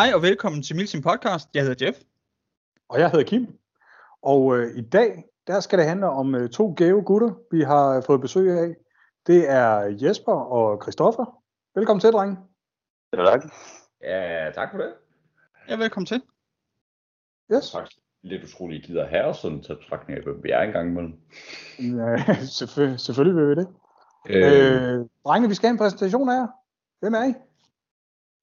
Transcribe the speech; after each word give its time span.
Hej 0.00 0.12
og 0.14 0.22
velkommen 0.22 0.62
til 0.62 0.76
Milsim 0.76 1.02
Podcast. 1.02 1.48
Jeg 1.54 1.62
hedder 1.62 1.86
Jeff. 1.86 1.98
Og 2.88 3.00
jeg 3.00 3.10
hedder 3.10 3.24
Kim. 3.24 3.58
Og 4.22 4.56
øh, 4.58 4.76
i 4.76 4.80
dag, 4.80 5.24
der 5.46 5.60
skal 5.60 5.78
det 5.78 5.86
handle 5.86 6.06
om 6.08 6.34
øh, 6.34 6.50
to 6.50 6.74
gave 6.76 7.02
gutter, 7.02 7.30
vi 7.50 7.62
har 7.62 8.00
fået 8.00 8.20
besøg 8.20 8.58
af. 8.58 8.74
Det 9.26 9.50
er 9.50 9.96
Jesper 10.02 10.32
og 10.32 10.82
Christoffer. 10.82 11.42
Velkommen 11.74 12.00
til, 12.00 12.12
drenge. 12.12 12.36
Ja, 13.12 13.24
tak. 13.24 13.42
Ja, 14.02 14.50
tak 14.54 14.70
for 14.70 14.78
det. 14.78 14.94
Ja, 15.68 15.76
velkommen 15.76 16.06
til. 16.06 16.22
Yes. 17.52 17.72
Faktisk 17.72 17.98
lidt 18.22 18.44
utroligt, 18.44 18.84
I 18.84 18.86
gider 18.86 19.06
have 19.06 19.24
os 19.24 19.36
sådan 19.36 19.62
til 19.62 19.76
betragtning 19.76 20.18
af, 20.18 20.24
hvem 20.24 20.42
vi 20.44 20.50
er 20.50 20.60
engang 20.60 20.88
imellem. 20.90 21.14
Ja, 21.78 22.16
selvfø- 22.58 22.96
selvfølgelig 22.96 23.36
vil 23.36 23.48
vi 23.48 23.54
det. 23.54 23.68
Øh, 24.28 24.98
Øh, 25.00 25.06
drenge, 25.24 25.48
vi 25.48 25.54
skal 25.54 25.66
have 25.66 25.72
en 25.74 25.78
præsentation 25.78 26.28
af 26.28 26.34
jer. 26.34 26.46
Hvem 27.00 27.14
er 27.14 27.24
I? 27.24 27.34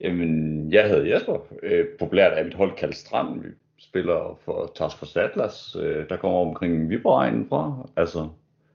Jamen, 0.01 0.71
jeg 0.73 0.89
hedder 0.89 1.13
Jesper. 1.13 1.39
Øh, 1.63 1.85
populært 1.99 2.37
er 2.37 2.43
mit 2.43 2.53
hold 2.53 2.75
kaldt 2.75 2.95
Strand. 2.95 3.41
Vi 3.41 3.49
spiller 3.79 4.39
for 4.45 4.71
Task 4.75 4.97
Force 4.97 5.21
Atlas, 5.21 5.75
øh, 5.79 6.09
der 6.09 6.17
kommer 6.17 6.39
omkring 6.39 6.89
Viborg 6.89 7.49
fra. 7.49 7.89
Altså, 7.95 8.20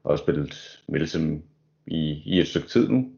jeg 0.04 0.10
har 0.10 0.16
spillet 0.16 0.82
Milsim 0.88 1.42
i, 1.86 2.22
i 2.26 2.40
et 2.40 2.48
stykke 2.48 2.68
tid 2.68 2.88
nu. 2.88 3.10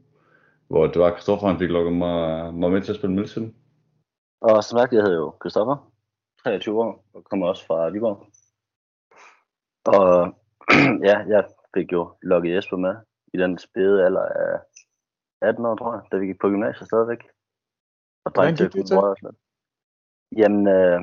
Hvor 0.69 0.87
det 0.87 1.03
var 1.03 1.11
Kristoffer, 1.11 1.47
han 1.47 1.59
fik 1.59 1.71
lukket 1.71 1.93
mig, 1.93 2.55
mig 2.55 2.71
med 2.71 2.83
til 2.83 2.93
at 2.93 2.99
spille 2.99 3.17
Milsim. 3.17 3.55
Og 4.41 4.65
som 4.65 4.79
sagt, 4.79 4.93
jeg 4.93 5.03
hedder 5.03 5.17
jo 5.17 5.31
Kristoffer, 5.31 5.93
23 6.43 6.81
år, 6.81 7.05
og 7.15 7.25
kommer 7.25 7.47
også 7.47 7.67
fra 7.67 7.89
Viborg. 7.89 8.27
Og 9.85 10.35
ja, 11.09 11.19
jeg 11.19 11.45
fik 11.75 11.93
jo 11.93 12.15
lukket 12.23 12.55
Jesper 12.55 12.77
med 12.77 12.95
i 13.35 13.39
den 13.39 13.59
spæde 13.59 14.05
alder 14.05 14.23
af 14.23 14.59
18 15.43 15.67
år, 15.67 15.77
tror 15.77 15.95
jeg, 15.95 16.03
da 16.13 16.17
vi 16.17 16.27
gik 16.27 16.41
på 16.41 16.49
gymnasiet 16.49 16.89
stadigvæk. 16.89 17.34
Og 18.25 18.33
Hvordan 18.33 18.57
gik 18.57 18.73
det 18.73 18.87
til? 18.87 18.97
Jamen, 20.37 20.69
øh, 20.69 21.01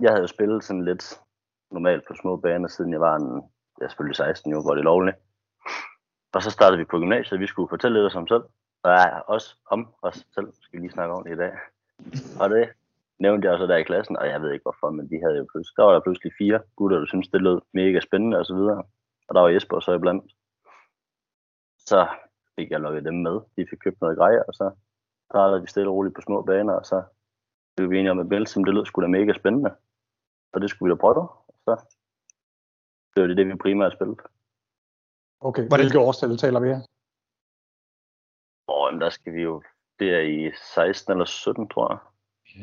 jeg 0.00 0.10
havde 0.10 0.20
jo 0.20 0.26
spillet 0.26 0.64
sådan 0.64 0.84
lidt 0.84 1.20
normalt 1.70 2.04
på 2.08 2.14
små 2.14 2.36
baner, 2.36 2.68
siden 2.68 2.92
jeg 2.92 3.00
var 3.00 3.16
en, 3.16 3.42
jeg 3.78 3.84
er 3.84 3.88
selvfølgelig 3.88 4.16
16 4.16 4.54
år, 4.54 4.62
hvor 4.62 4.74
det 4.74 4.80
er 4.80 4.90
lovligt. 4.92 5.16
Og 6.34 6.42
så 6.42 6.50
startede 6.50 6.78
vi 6.78 6.84
på 6.84 6.98
gymnasiet, 6.98 7.32
og 7.32 7.40
vi 7.40 7.46
skulle 7.46 7.68
fortælle 7.68 8.02
lidt 8.02 8.16
om 8.16 8.22
os 8.22 8.28
selv. 8.28 8.44
Og 8.82 8.90
ja, 8.92 9.18
også 9.18 9.56
om 9.70 9.94
os 10.02 10.26
selv, 10.34 10.48
skal 10.60 10.76
vi 10.76 10.82
lige 10.82 10.96
snakke 10.96 11.14
om 11.14 11.26
i 11.26 11.36
dag. 11.36 11.52
Og 12.40 12.50
det 12.50 12.68
nævnte 13.18 13.46
jeg 13.46 13.52
også 13.54 13.66
der 13.66 13.76
i 13.76 13.82
klassen, 13.82 14.16
og 14.16 14.26
jeg 14.26 14.42
ved 14.42 14.52
ikke 14.52 14.62
hvorfor, 14.62 14.90
men 14.90 15.10
de 15.10 15.20
havde 15.24 15.36
jo 15.36 15.46
pludselig, 15.52 15.76
der 15.76 15.84
var 15.84 15.92
der 15.92 16.00
pludselig 16.00 16.32
fire 16.38 16.60
gutter, 16.76 16.98
der 16.98 17.06
syntes, 17.06 17.28
det 17.28 17.42
lød 17.42 17.60
mega 17.72 18.00
spændende 18.00 18.38
og 18.38 18.46
så 18.46 18.54
videre. 18.54 18.82
Og 19.28 19.34
der 19.34 19.40
var 19.40 19.48
Jesper 19.48 19.80
så 19.80 19.92
iblandt. 19.92 20.32
Så 21.78 22.06
fik 22.56 22.70
jeg 22.70 22.80
lukket 22.80 23.04
dem 23.04 23.14
med. 23.14 23.40
De 23.56 23.66
fik 23.70 23.78
købt 23.78 24.00
noget 24.00 24.18
grej, 24.18 24.34
og 24.48 24.54
så 24.54 24.70
startede 25.30 25.60
vi 25.62 25.66
stille 25.66 25.90
og 25.90 25.94
roligt 25.94 26.14
på 26.14 26.20
små 26.20 26.42
baner, 26.42 26.72
og 26.72 26.86
så 26.86 27.02
blev 27.76 27.90
vi 27.90 27.98
enige 27.98 28.10
om, 28.10 28.18
at 28.18 28.28
Belsim, 28.28 28.64
det 28.64 28.74
lød 28.74 28.86
sgu 28.86 29.02
da 29.02 29.06
mega 29.06 29.32
spændende. 29.32 29.76
Og 30.52 30.60
det 30.60 30.70
skulle 30.70 30.86
vi 30.88 30.96
da 30.96 31.00
prøve. 31.00 31.22
Og 31.48 31.54
så 31.64 31.74
det 33.14 33.20
var 33.22 33.26
det, 33.28 33.36
det 33.36 33.46
vi 33.46 33.54
primært 33.54 33.92
spillede. 33.92 34.18
Okay, 35.40 35.62
Hvordan- 35.68 35.84
hvilke 35.84 35.98
årstal 35.98 36.36
taler 36.38 36.60
vi 36.60 36.68
her? 36.68 36.80
Og 38.68 39.00
der 39.00 39.10
skal 39.10 39.34
vi 39.34 39.42
jo, 39.42 39.62
det 39.98 40.08
er 40.14 40.20
i 40.20 40.52
16 40.74 41.12
eller 41.12 41.24
17, 41.24 41.68
tror 41.68 41.86
jeg. 41.92 41.98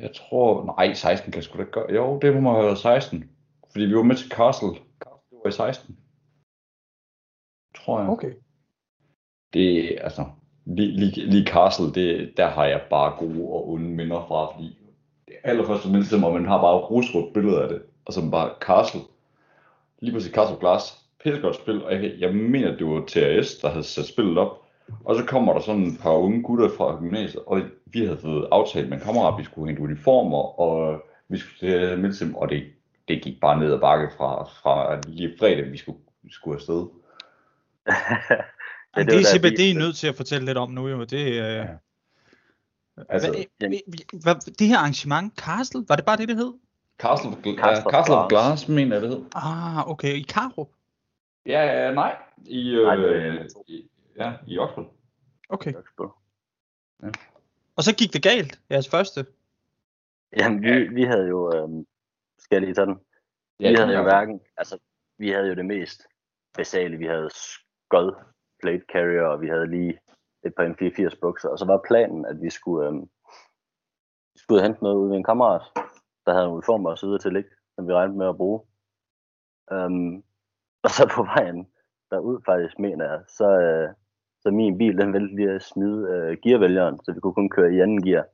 Jeg 0.03 0.15
tror, 0.15 0.65
nej, 0.65 0.93
16 0.93 1.31
kan 1.31 1.37
jeg 1.37 1.43
sgu 1.43 1.57
da 1.57 1.61
ikke 1.61 1.71
gøre. 1.71 1.91
Jo, 1.91 2.19
det 2.19 2.43
må 2.43 2.51
have 2.53 2.65
været 2.65 2.77
16. 2.77 3.29
Fordi 3.71 3.85
vi 3.85 3.95
var 3.95 4.03
med 4.03 4.15
til 4.15 4.29
Castle. 4.31 4.69
Castle 5.03 5.37
var 5.43 5.47
i 5.47 5.51
16. 5.51 5.99
Tror 7.75 7.99
jeg. 7.99 8.09
Okay. 8.09 8.33
det 9.53 9.97
altså, 10.01 10.21
lige, 10.65 10.99
lige, 10.99 11.25
lige 11.25 11.45
Castle, 11.45 11.93
det, 11.93 12.37
der 12.37 12.47
har 12.47 12.65
jeg 12.65 12.81
bare 12.89 13.15
gode 13.19 13.49
og 13.49 13.69
onde 13.69 13.89
minder 13.89 14.25
fra, 14.27 14.53
fordi 14.53 14.77
det 15.27 15.35
allerførste 15.43 15.89
mindste, 15.89 16.19
hvor 16.19 16.33
man 16.33 16.45
har 16.45 16.61
bare 16.61 16.77
rusrødt 16.77 17.33
billede 17.33 17.61
af 17.61 17.69
det, 17.69 17.81
og 18.05 18.13
så 18.13 18.29
bare 18.31 18.49
Castle, 18.61 19.01
lige 19.99 20.13
præcis 20.13 20.33
Castle 20.33 20.59
Glass, 20.59 20.99
pissegodt 21.23 21.55
spil, 21.55 21.83
og 21.83 21.93
jeg, 21.93 22.13
jeg 22.19 22.35
mener, 22.35 22.77
det 22.77 22.87
var 22.87 23.03
TRS, 23.07 23.55
der 23.55 23.69
havde 23.69 23.83
sat 23.83 24.05
spillet 24.05 24.37
op, 24.37 24.61
og 25.05 25.15
så 25.15 25.25
kommer 25.25 25.53
der 25.53 25.59
sådan 25.59 25.87
et 25.87 25.99
par 26.01 26.11
unge 26.11 26.43
gutter 26.43 26.69
fra 26.77 26.99
gymnasiet, 26.99 27.43
og 27.47 27.61
vi 27.85 28.05
havde 28.05 28.17
fået 28.17 28.47
aftalt 28.51 28.89
med 28.89 28.97
en 28.97 29.03
kammerat, 29.03 29.33
at 29.33 29.39
vi 29.39 29.43
skulle 29.43 29.67
hente 29.67 29.81
uniformer, 29.83 30.59
og 30.59 31.03
vi 31.29 31.37
skulle 31.37 31.69
til 31.69 31.99
Milsim, 31.99 32.35
og 32.35 32.49
det, 32.49 32.63
det 33.07 33.21
gik 33.23 33.39
bare 33.41 33.59
ned 33.59 33.73
ad 33.73 33.79
bakke 33.79 34.09
fra, 34.17 34.43
fra 34.43 35.01
lige 35.07 35.33
fredag, 35.39 35.71
vi 35.71 35.77
skulle, 35.77 35.97
skulle 36.29 36.55
afsted. 36.55 36.85
ja, 38.95 39.01
Ja, 39.01 39.03
det, 39.03 39.11
det 39.43 39.45
er 39.45 39.55
det, 39.57 39.71
er 39.71 39.79
nødt 39.79 39.95
til 39.95 40.07
at 40.07 40.15
fortælle 40.15 40.45
lidt 40.45 40.57
om 40.57 40.71
nu. 40.71 40.87
Jo. 40.87 41.03
Det, 41.03 41.27
øh, 41.27 41.35
Ja. 41.37 41.67
Altså, 43.09 43.31
hvad, 43.31 43.69
hvad, 44.21 44.21
hvad, 44.23 44.53
det 44.53 44.67
her 44.67 44.77
arrangement, 44.77 45.39
Castle, 45.39 45.85
var 45.87 45.95
det 45.95 46.05
bare 46.05 46.17
det, 46.17 46.27
det 46.27 46.35
hed? 46.37 46.53
Castle 46.99 47.31
Castle 47.31 47.85
uh, 47.87 47.91
Castle 47.91 48.15
of 48.15 48.29
Glass. 48.29 48.29
Glass, 48.29 48.67
mener 48.67 48.95
jeg, 48.95 49.01
det 49.01 49.09
hed. 49.09 49.25
Ah, 49.35 49.89
okay, 49.89 50.13
i 50.13 50.21
Karup. 50.21 50.69
Ja, 51.45 51.61
ja, 51.85 51.93
nej. 51.93 52.17
I, 52.45 52.73
Nej, 52.83 52.95
øh, 52.95 53.33
det 53.33 53.41
er- 53.41 53.61
i, 53.67 53.89
ja, 54.17 54.33
i 54.47 54.57
Oxford. 54.57 54.93
Okay. 55.49 55.73
Ja. 57.03 57.09
Og 57.75 57.83
så 57.83 57.95
gik 57.95 58.13
det 58.13 58.23
galt, 58.23 58.59
jeres 58.71 58.89
første. 58.89 59.25
Jamen, 60.37 60.61
vi, 60.63 60.87
vi 60.87 61.03
havde 61.03 61.27
jo, 61.27 61.55
øhm, 61.55 61.85
skal 62.39 62.55
jeg 62.55 62.61
lige 62.61 62.73
tage 62.73 62.85
den? 62.87 62.95
Ja, 63.59 63.67
vi 63.69 63.75
det 63.75 63.79
havde 63.85 63.97
jo 63.97 64.03
hverken, 64.03 64.39
altså, 64.57 64.77
vi 65.17 65.29
havde 65.29 65.47
jo 65.47 65.55
det 65.55 65.65
mest 65.65 66.01
basale. 66.53 66.97
Vi 66.97 67.05
havde 67.05 67.29
skod, 67.33 68.15
plate 68.63 68.85
carrier, 68.93 69.25
og 69.33 69.41
vi 69.41 69.47
havde 69.47 69.67
lige 69.75 69.93
et 70.45 70.53
par 70.55 70.65
M84 70.71 71.19
bukser. 71.21 71.49
Og 71.49 71.57
så 71.59 71.65
var 71.65 71.87
planen, 71.87 72.25
at 72.25 72.37
vi 72.41 72.49
skulle, 72.49 72.85
vi 74.33 74.39
skulle 74.43 74.63
hente 74.65 74.83
noget 74.83 74.97
ud 75.01 75.07
ved 75.09 75.17
en 75.17 75.29
kammerat, 75.31 75.65
der 76.25 76.33
havde 76.33 76.45
en 76.45 76.55
uniformer 76.57 76.89
og 76.89 76.97
så 76.97 77.05
videre 77.05 77.23
til, 77.23 77.35
ikke? 77.35 77.49
som 77.75 77.87
vi 77.87 77.93
regnede 77.93 78.17
med 78.17 78.27
at 78.29 78.37
bruge. 78.37 78.59
Øhm, 79.71 80.15
og 80.85 80.89
så 80.95 81.03
på 81.15 81.23
vejen 81.33 81.59
derud 82.11 82.37
faktisk, 82.45 82.79
mener 82.79 83.05
jeg, 83.11 83.19
så, 83.27 83.47
øh, 83.65 83.89
så 84.41 84.51
min 84.51 84.77
bil, 84.77 84.97
den 84.97 85.13
valgte 85.13 85.35
lige 85.35 85.51
at 85.51 85.63
smide 85.71 85.99
øh, 86.13 86.37
gearvælgeren, 86.43 86.99
så 87.03 87.13
vi 87.13 87.19
kunne 87.19 87.39
kun 87.39 87.49
køre 87.49 87.73
i 87.73 87.79
anden 87.79 88.03
gear. 88.05 88.25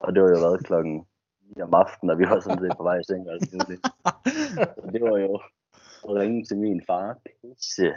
Og 0.00 0.14
det 0.14 0.22
var 0.22 0.28
jo 0.28 0.40
været 0.46 0.66
klokken 0.66 1.06
9 1.56 1.62
om 1.62 1.74
aftenen, 1.74 2.10
og 2.10 2.18
vi 2.18 2.24
var 2.24 2.40
sådan 2.40 2.62
set 2.62 2.76
på 2.76 2.82
vej 2.82 2.98
i 2.98 3.04
seng. 3.08 3.28
og 3.28 3.32
alt 3.34 3.52
muligt. 3.52 3.82
Så 4.82 4.86
det 4.92 5.02
var 5.02 5.18
jo 5.18 5.34
at 6.08 6.14
ringe 6.20 6.44
til 6.44 6.58
min 6.58 6.82
far, 6.86 7.18
pisse 7.24 7.94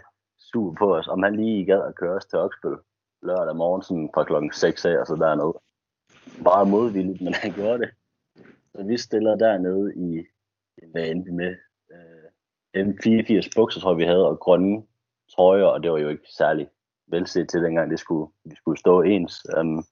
sur 0.51 0.75
på 0.79 0.95
os, 0.95 1.07
om 1.07 1.23
han 1.23 1.35
lige 1.35 1.65
gad 1.65 1.81
at 1.81 1.95
køre 1.95 2.15
os 2.15 2.25
til 2.25 2.39
Oksbøl 2.39 2.77
lørdag 3.21 3.55
morgen 3.55 3.81
sådan 3.81 4.09
fra 4.13 4.23
klokken 4.23 4.51
6 4.53 4.85
af, 4.85 4.97
og 4.99 5.07
så 5.07 5.15
dernede. 5.15 5.53
Bare 6.43 6.65
modvilligt, 6.65 7.21
men 7.21 7.33
han 7.43 7.51
gjorde 7.51 7.79
det. 7.79 7.89
Så 8.75 8.83
vi 8.83 8.97
stiller 8.97 9.35
dernede 9.35 9.95
i, 9.95 10.25
hvad 10.91 11.07
endte 11.07 11.25
vi 11.31 11.35
med, 11.35 11.55
øh, 11.91 12.87
M84 12.87 13.49
bukser, 13.55 13.81
tror 13.81 13.91
jeg, 13.91 13.97
vi 13.97 14.03
havde, 14.03 14.27
og 14.27 14.39
grønne 14.39 14.83
trøjer, 15.35 15.65
og 15.65 15.83
det 15.83 15.91
var 15.91 15.97
jo 15.97 16.09
ikke 16.09 16.27
særlig 16.37 16.69
velset 17.07 17.49
til 17.49 17.63
dengang, 17.63 17.91
det 17.91 17.99
skulle, 17.99 18.31
vi 18.45 18.55
skulle 18.55 18.79
stå 18.79 19.01
ens. 19.01 19.47
Um, 19.57 19.83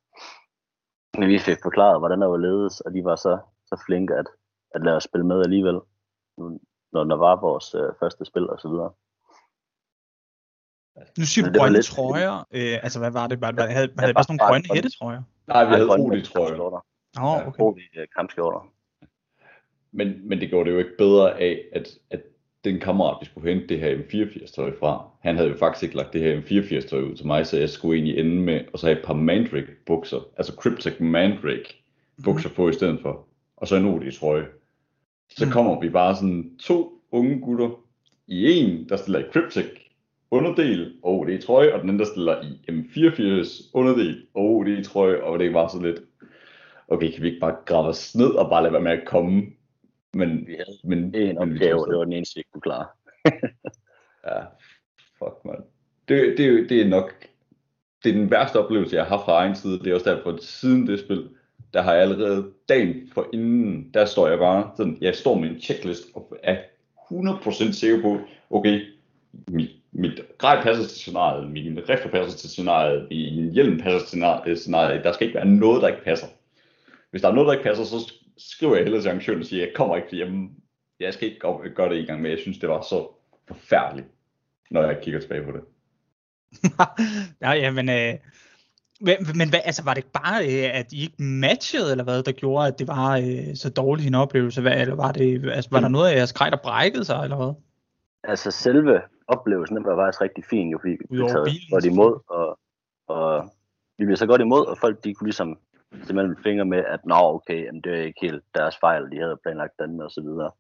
men 1.18 1.30
vi 1.30 1.40
fik 1.40 1.58
forklaret, 1.64 2.00
hvordan 2.00 2.22
der 2.22 2.28
var 2.28 2.38
ledes, 2.38 2.82
og 2.82 2.94
de 2.94 3.04
var 3.04 3.16
så, 3.16 3.40
så 3.66 3.84
flinke 3.86 4.16
at, 4.16 4.28
at 4.76 4.84
lade 4.84 4.96
os 4.96 5.04
spille 5.04 5.26
med 5.26 5.42
alligevel, 5.42 5.80
nu- 6.38 6.60
når 6.92 7.04
der 7.04 7.16
var 7.16 7.36
vores 7.42 7.76
øh, 7.76 7.94
første 8.00 8.26
spil 8.26 8.50
og 8.50 8.60
så 8.60 8.70
videre. 8.70 8.92
Nu 11.18 11.26
siger 11.26 11.50
du 11.52 11.60
grønne 11.60 11.78
lidt- 11.78 11.86
trøjer. 11.86 12.48
Øh, 12.52 12.84
altså, 12.84 13.00
hvad 13.00 13.12
var 13.12 13.28
det? 13.28 13.42
Var, 13.42 13.52
var, 13.52 13.62
havde, 13.68 13.90
havde 14.00 14.12
I 14.12 14.14
bare- 14.14 14.24
sådan 14.24 14.36
nogle 14.40 14.50
grønne 14.52 14.66
hættetrøjer? 14.74 15.22
Nej, 15.48 15.66
vi 15.66 15.72
havde 15.74 15.88
grønne 15.88 16.06
OD, 16.06 16.22
tror 16.22 16.40
jeg. 16.42 16.48
kampskjorter. 16.50 16.86
Åh, 17.20 17.24
oh, 17.34 17.48
okay. 17.48 17.64
OD 17.64 17.78
øh. 17.98 18.70
Men, 19.92 20.30
men 20.30 20.40
det 20.40 20.50
gjorde 20.50 20.70
det 20.70 20.74
jo 20.76 20.80
ikke 20.80 20.98
bedre 20.98 21.40
af, 21.40 21.62
at, 21.74 21.88
at 22.10 22.22
den 22.64 22.80
kammerat, 22.80 23.18
vi 23.22 23.26
skulle 23.26 23.54
hente 23.54 23.68
det 23.68 23.80
her 23.80 23.98
M84-tøj 23.98 24.72
fra, 24.80 25.06
han 25.22 25.36
havde 25.36 25.50
jo 25.50 25.58
faktisk 25.58 25.84
ikke 25.84 25.96
lagt 25.96 26.14
det 26.14 26.22
her 26.22 26.42
M84-tøj 26.42 27.02
ud 27.02 27.16
til 27.16 27.28
mig, 27.28 27.48
så 27.48 27.58
jeg 27.58 27.70
skulle 27.70 27.96
egentlig 27.98 28.20
ende 28.20 28.36
med 28.42 28.62
at 28.74 28.80
så 28.80 28.86
have 28.88 29.00
et 29.00 29.06
par 29.06 29.14
Mandrake-bukser, 29.14 30.20
altså 30.38 30.54
Cryptek 30.54 31.02
Mandrake-bukser 31.02 32.50
på 32.56 32.70
i 32.70 32.74
stedet 32.74 33.00
for, 33.02 33.26
og 33.58 33.68
så 33.68 33.76
en 33.76 33.86
OD-trøje. 33.86 34.46
Så 35.30 35.46
Mhm. 35.46 35.52
kommer 35.54 35.80
vi 35.80 35.90
bare 35.90 36.16
sådan 36.16 36.58
to 36.60 37.02
unge 37.12 37.40
gutter 37.42 37.70
i 38.28 38.52
en, 38.60 38.90
der 38.90 38.96
stiller 38.98 39.20
i 39.20 39.24
Cryptek 39.34 39.66
underdel 40.32 40.94
og 41.04 41.20
OD-trøje, 41.20 41.74
og 41.74 41.82
den 41.82 41.90
anden, 41.90 42.00
der 42.00 42.06
stiller 42.06 42.42
i 42.42 42.72
M84 42.72 43.72
underdel 43.74 44.26
og 44.34 44.44
OD-trøje, 44.44 45.22
og 45.22 45.40
det 45.40 45.54
var 45.54 45.68
så 45.68 45.82
lidt, 45.82 46.02
okay, 46.88 47.12
kan 47.12 47.22
vi 47.22 47.28
ikke 47.28 47.40
bare 47.40 47.56
grave 47.66 47.88
os 47.88 48.16
ned 48.16 48.30
og 48.30 48.50
bare 48.50 48.64
lade 48.64 48.74
være 48.74 48.82
med 48.82 48.92
at 48.92 49.08
komme? 49.08 49.44
Men, 50.14 50.48
Vi 50.48 50.54
havde 50.54 50.78
men, 50.84 50.98
en 50.98 51.14
vi 51.16 51.34
tog 51.34 51.42
opgave, 51.42 51.86
det 51.86 51.98
var 51.98 52.04
den 52.04 52.14
eneste, 52.14 52.38
vi 52.38 52.44
kunne 52.54 52.62
klare. 52.62 52.86
Ja, 54.28 54.40
fuck 55.20 55.46
man. 55.46 55.56
Det, 56.08 56.38
det, 56.38 56.70
det 56.70 56.82
er 56.82 56.88
nok 56.88 57.28
det 58.04 58.10
er 58.10 58.14
den 58.14 58.32
værste 58.32 58.60
oplevelse, 58.60 58.96
jeg 58.96 59.06
har 59.06 59.10
haft 59.10 59.26
fra 59.26 59.42
egen 59.42 59.56
side. 59.56 59.80
Det 59.80 59.88
er 59.88 59.94
også 59.94 60.10
derfor, 60.10 60.32
at 60.32 60.44
siden 60.44 60.88
det 60.88 61.00
spil, 61.00 61.30
der 61.74 61.82
har 61.82 61.94
jeg 61.94 62.02
allerede 62.02 62.52
dagen 62.70 63.10
for 63.14 63.28
inden, 63.34 63.90
der 63.94 64.06
står 64.06 64.28
jeg 64.28 64.40
bare 64.40 64.72
sådan, 64.78 64.98
jeg 65.02 65.16
står 65.16 65.40
med 65.40 65.50
en 65.50 65.62
checklist 65.62 66.04
og 66.16 66.38
er 66.44 66.58
100% 67.12 67.72
sikker 67.72 68.02
på, 68.02 68.18
okay, 68.50 68.82
mit, 69.50 69.70
mit 69.98 70.22
grej 70.38 70.64
passer 70.64 70.84
til 70.84 70.98
scenariet, 70.98 71.52
min 71.52 71.80
rifle 71.90 72.12
passer 72.12 72.38
til 72.38 72.50
scenariet, 72.50 73.08
min 73.10 73.52
hjelm 73.52 73.80
passer 73.80 74.00
til 74.46 74.58
scenariet, 74.58 75.04
der 75.04 75.12
skal 75.12 75.28
ikke 75.28 75.38
være 75.38 75.46
noget, 75.46 75.82
der 75.82 75.88
ikke 75.88 76.04
passer. 76.04 76.28
hvis 77.12 77.22
der 77.22 77.30
er 77.30 77.34
noget, 77.34 77.48
der 77.48 77.54
ikke 77.54 77.64
passer, 77.64 77.84
så 77.84 78.14
skriver 78.38 78.76
jeg 78.76 78.84
hellere 78.84 79.02
til 79.02 79.10
arrangøren 79.10 79.40
og 79.40 79.46
siger, 79.46 79.66
jeg 79.66 79.74
kommer 79.76 79.96
ikke 79.96 80.16
hjemme. 80.16 80.50
Jeg 81.00 81.14
skal 81.14 81.28
ikke 81.28 81.40
gøre, 81.76 81.90
det 81.90 81.98
i 81.98 82.06
gang 82.06 82.22
med. 82.22 82.30
Jeg 82.30 82.40
synes, 82.40 82.58
det 82.58 82.70
var 82.70 82.82
så 82.82 83.08
forfærdeligt, 83.48 84.08
når 84.72 84.84
jeg 84.84 84.98
kigger 85.02 85.20
tilbage 85.20 85.44
på 85.44 85.52
det. 85.52 85.62
ja, 87.42 87.52
ja, 87.52 87.72
men, 87.72 87.90
øh, 87.90 88.14
men, 89.02 89.16
men 89.36 89.50
hvad, 89.50 89.60
altså, 89.66 89.84
var 89.84 89.94
det 89.94 89.98
ikke 89.98 90.20
bare, 90.24 90.46
øh, 90.46 90.80
at 90.80 90.94
I 90.94 91.02
ikke 91.02 91.24
matchede, 91.24 91.92
eller 91.92 92.04
hvad, 92.04 92.24
der 92.24 92.32
gjorde, 92.32 92.68
at 92.68 92.80
det 92.80 92.88
var 92.88 93.18
øh, 93.18 93.56
så 93.56 93.70
dårlig 93.70 94.08
en 94.08 94.16
oplevelse? 94.16 94.62
Hvad, 94.62 94.82
eller 94.82 94.96
var, 94.96 95.12
det, 95.12 95.52
altså, 95.52 95.70
var 95.72 95.80
der 95.80 95.88
noget 95.88 96.10
af 96.10 96.16
jeres 96.16 96.34
grej, 96.34 96.50
der 96.50 96.58
brækkede 96.58 97.06
sig, 97.06 97.24
eller 97.24 97.38
hvad? 97.38 97.54
Altså 98.24 98.52
selve 98.52 99.02
oplevelsen, 99.28 99.78
den 99.78 99.86
var 99.86 99.96
faktisk 99.96 100.22
rigtig 100.22 100.46
fin, 100.46 100.70
jo, 100.70 100.78
fordi 100.78 100.92
vi 100.92 101.06
blev 101.10 101.28
taget 101.28 101.50
godt 101.72 101.86
imod, 101.86 102.20
og, 102.28 102.60
og 103.08 103.50
vi 103.98 104.06
blev 104.06 104.18
så 104.18 104.28
godt 104.28 104.42
imod, 104.42 104.66
og 104.66 104.78
folk 104.78 105.04
de 105.04 105.14
kunne 105.14 105.28
ligesom 105.28 105.60
simpelthen 106.04 106.44
fingre 106.44 106.66
med, 106.66 106.78
at 106.78 107.06
nå 107.06 107.16
okay, 107.16 107.66
jamen, 107.66 107.82
det 107.82 107.94
er 107.94 108.04
ikke 108.04 108.22
helt 108.22 108.44
deres 108.56 108.78
fejl, 108.78 109.12
de 109.12 109.18
havde 109.18 109.40
planlagt 109.44 109.80
den 109.80 110.02
og 110.02 110.12
så 110.12 110.22
videre. 110.22 110.52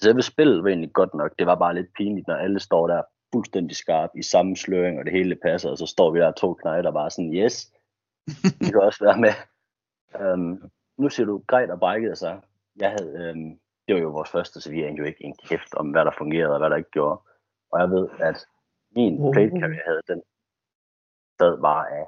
Selve 0.00 0.22
spillet 0.22 0.62
var 0.62 0.68
egentlig 0.68 0.92
godt 0.92 1.14
nok, 1.14 1.32
det 1.38 1.46
var 1.46 1.54
bare 1.54 1.74
lidt 1.74 1.94
pinligt, 1.96 2.26
når 2.26 2.34
alle 2.34 2.60
står 2.60 2.86
der 2.86 3.02
fuldstændig 3.32 3.76
skarp 3.76 4.10
i 4.16 4.22
samme 4.22 4.56
sløring, 4.56 4.98
og 4.98 5.04
det 5.04 5.12
hele 5.12 5.36
passer, 5.36 5.70
og 5.70 5.78
så 5.78 5.86
står 5.86 6.10
vi 6.10 6.18
der 6.18 6.32
to 6.32 6.54
knæger, 6.54 6.82
der 6.82 6.90
bare 6.90 7.10
sådan, 7.10 7.34
yes, 7.34 7.72
vi 8.60 8.66
kan 8.66 8.80
også 8.80 9.04
være 9.04 9.18
med. 9.18 9.34
Um, 10.32 10.70
nu 10.98 11.08
siger 11.08 11.26
du, 11.26 11.42
grejt 11.46 11.70
og 11.70 11.78
brækkede 11.78 12.16
sig. 12.16 12.40
Jeg 12.76 12.90
havde, 12.90 13.32
um, 13.34 13.58
det 13.88 13.94
var 13.94 14.00
jo 14.00 14.08
vores 14.08 14.30
første, 14.30 14.60
så 14.60 14.70
vi 14.70 14.82
anede 14.82 14.98
jo 14.98 15.04
ikke 15.04 15.24
en 15.24 15.36
kæft 15.48 15.74
om, 15.74 15.90
hvad 15.90 16.04
der 16.04 16.10
fungerede 16.18 16.52
og 16.52 16.58
hvad 16.58 16.70
der 16.70 16.76
ikke 16.76 16.90
gjorde. 16.90 17.20
Og 17.72 17.80
jeg 17.80 17.90
ved, 17.90 18.08
at 18.18 18.46
min 18.96 19.32
plate 19.32 19.60
carrier 19.60 19.82
havde 19.86 20.00
den 20.08 20.22
sad 21.40 21.60
bare 21.60 21.90
af 21.90 22.06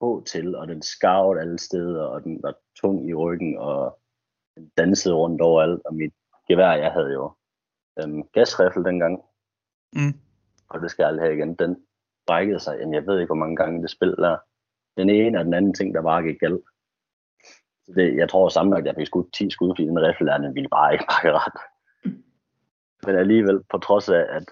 på 0.00 0.22
til, 0.26 0.56
og 0.56 0.68
den 0.68 0.82
skarvede 0.82 1.40
alle 1.40 1.58
steder, 1.58 2.04
og 2.04 2.24
den 2.24 2.42
var 2.42 2.54
tung 2.80 3.08
i 3.08 3.14
ryggen, 3.14 3.58
og 3.58 3.98
den 4.56 4.72
dansede 4.78 5.14
rundt 5.14 5.40
overalt, 5.42 5.82
og 5.84 5.94
mit 5.94 6.14
gevær, 6.48 6.72
jeg 6.72 6.92
havde 6.92 7.12
jo 7.12 7.32
øhm, 7.98 8.22
gasriffel 8.22 8.84
dengang, 8.84 9.22
Mm. 9.92 10.14
og 10.68 10.80
det 10.80 10.90
skal 10.90 11.02
jeg 11.02 11.08
aldrig 11.08 11.24
have 11.26 11.36
igen, 11.36 11.54
den 11.54 11.86
brækkede 12.26 12.60
sig, 12.60 12.76
jamen 12.80 12.94
jeg 12.94 13.06
ved 13.06 13.20
ikke, 13.20 13.28
hvor 13.28 13.34
mange 13.44 13.56
gange 13.56 13.82
det 13.82 13.90
spil 13.90 14.10
der. 14.16 14.36
Den 14.96 15.10
ene 15.10 15.38
og 15.38 15.44
den 15.44 15.54
anden 15.54 15.74
ting, 15.74 15.94
der 15.94 16.02
bare 16.02 16.22
gik 16.22 16.40
galt. 16.40 16.64
Så 17.84 17.92
det, 17.96 18.16
jeg 18.16 18.28
tror 18.28 18.48
sammenlagt, 18.48 18.86
jeg 18.86 18.94
fik 18.94 19.06
skudt 19.06 19.32
10 19.32 19.50
skud, 19.50 19.70
fordi 19.70 19.82
den 19.84 20.02
riffel 20.02 20.26
der, 20.26 20.38
den 20.38 20.54
ville 20.54 20.68
bare 20.68 20.92
ikke 20.92 21.04
pakke 21.10 21.32
ret. 21.38 21.60
Men 23.06 23.16
alligevel, 23.16 23.64
på 23.70 23.78
trods 23.78 24.08
af, 24.08 24.26
at 24.28 24.44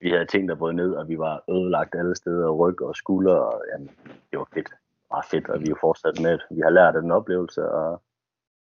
vi 0.00 0.10
havde 0.10 0.26
ting, 0.26 0.48
der 0.48 0.54
brød 0.54 0.72
ned, 0.72 0.92
og 0.92 1.08
vi 1.08 1.18
var 1.18 1.44
ødelagt 1.50 1.94
alle 1.94 2.16
steder, 2.16 2.46
og 2.46 2.58
ryg 2.58 2.82
og 2.82 2.96
skulder, 2.96 3.34
og 3.34 3.62
jamen, 3.72 3.90
det 4.30 4.38
var 4.38 4.48
fedt. 4.54 4.68
Meget 5.10 5.24
fedt, 5.30 5.48
og 5.48 5.60
vi 5.60 5.64
er 5.64 5.70
jo 5.70 5.76
fortsat 5.80 6.20
med 6.20 6.32
det. 6.32 6.42
Vi 6.50 6.60
har 6.60 6.70
lært 6.70 6.96
af 6.96 7.02
den 7.02 7.10
oplevelse, 7.10 7.70
og 7.70 8.02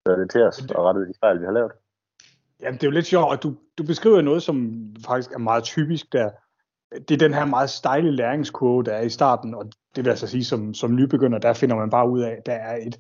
taget 0.06 0.20
det 0.20 0.30
til 0.30 0.44
os, 0.44 0.62
og 0.76 0.86
rettet 0.86 1.08
de 1.08 1.14
fejl, 1.20 1.40
vi 1.40 1.46
har 1.46 1.52
lavet. 1.52 1.72
Jamen, 2.62 2.74
det 2.74 2.84
er 2.84 2.88
jo 2.88 2.92
lidt 2.92 3.06
sjovt, 3.06 3.34
at 3.34 3.44
du, 3.44 3.56
du 3.78 3.84
beskriver 3.84 4.22
noget, 4.22 4.44
som 4.44 4.58
faktisk 5.06 5.32
er 5.32 5.38
meget 5.38 5.64
typisk 5.64 6.14
der. 6.14 6.30
Det 7.08 7.12
er 7.12 7.28
den 7.28 7.34
her 7.34 7.46
meget 7.46 7.70
stejle 7.70 8.12
læringskurve, 8.12 8.84
der 8.84 8.94
er 8.94 9.02
i 9.02 9.10
starten, 9.10 9.56
og 9.56 9.66
det 9.96 10.06
vil 10.06 10.10
altså 10.10 10.28
sige, 10.28 10.46
som, 10.46 10.74
som 10.74 10.96
nybegynder, 10.96 11.40
der 11.40 11.54
finder 11.54 11.76
man 11.76 11.90
bare 11.90 12.10
ud 12.10 12.22
af, 12.22 12.30
at 12.30 12.46
der 12.46 12.54
er 12.54 12.78
et 12.88 13.00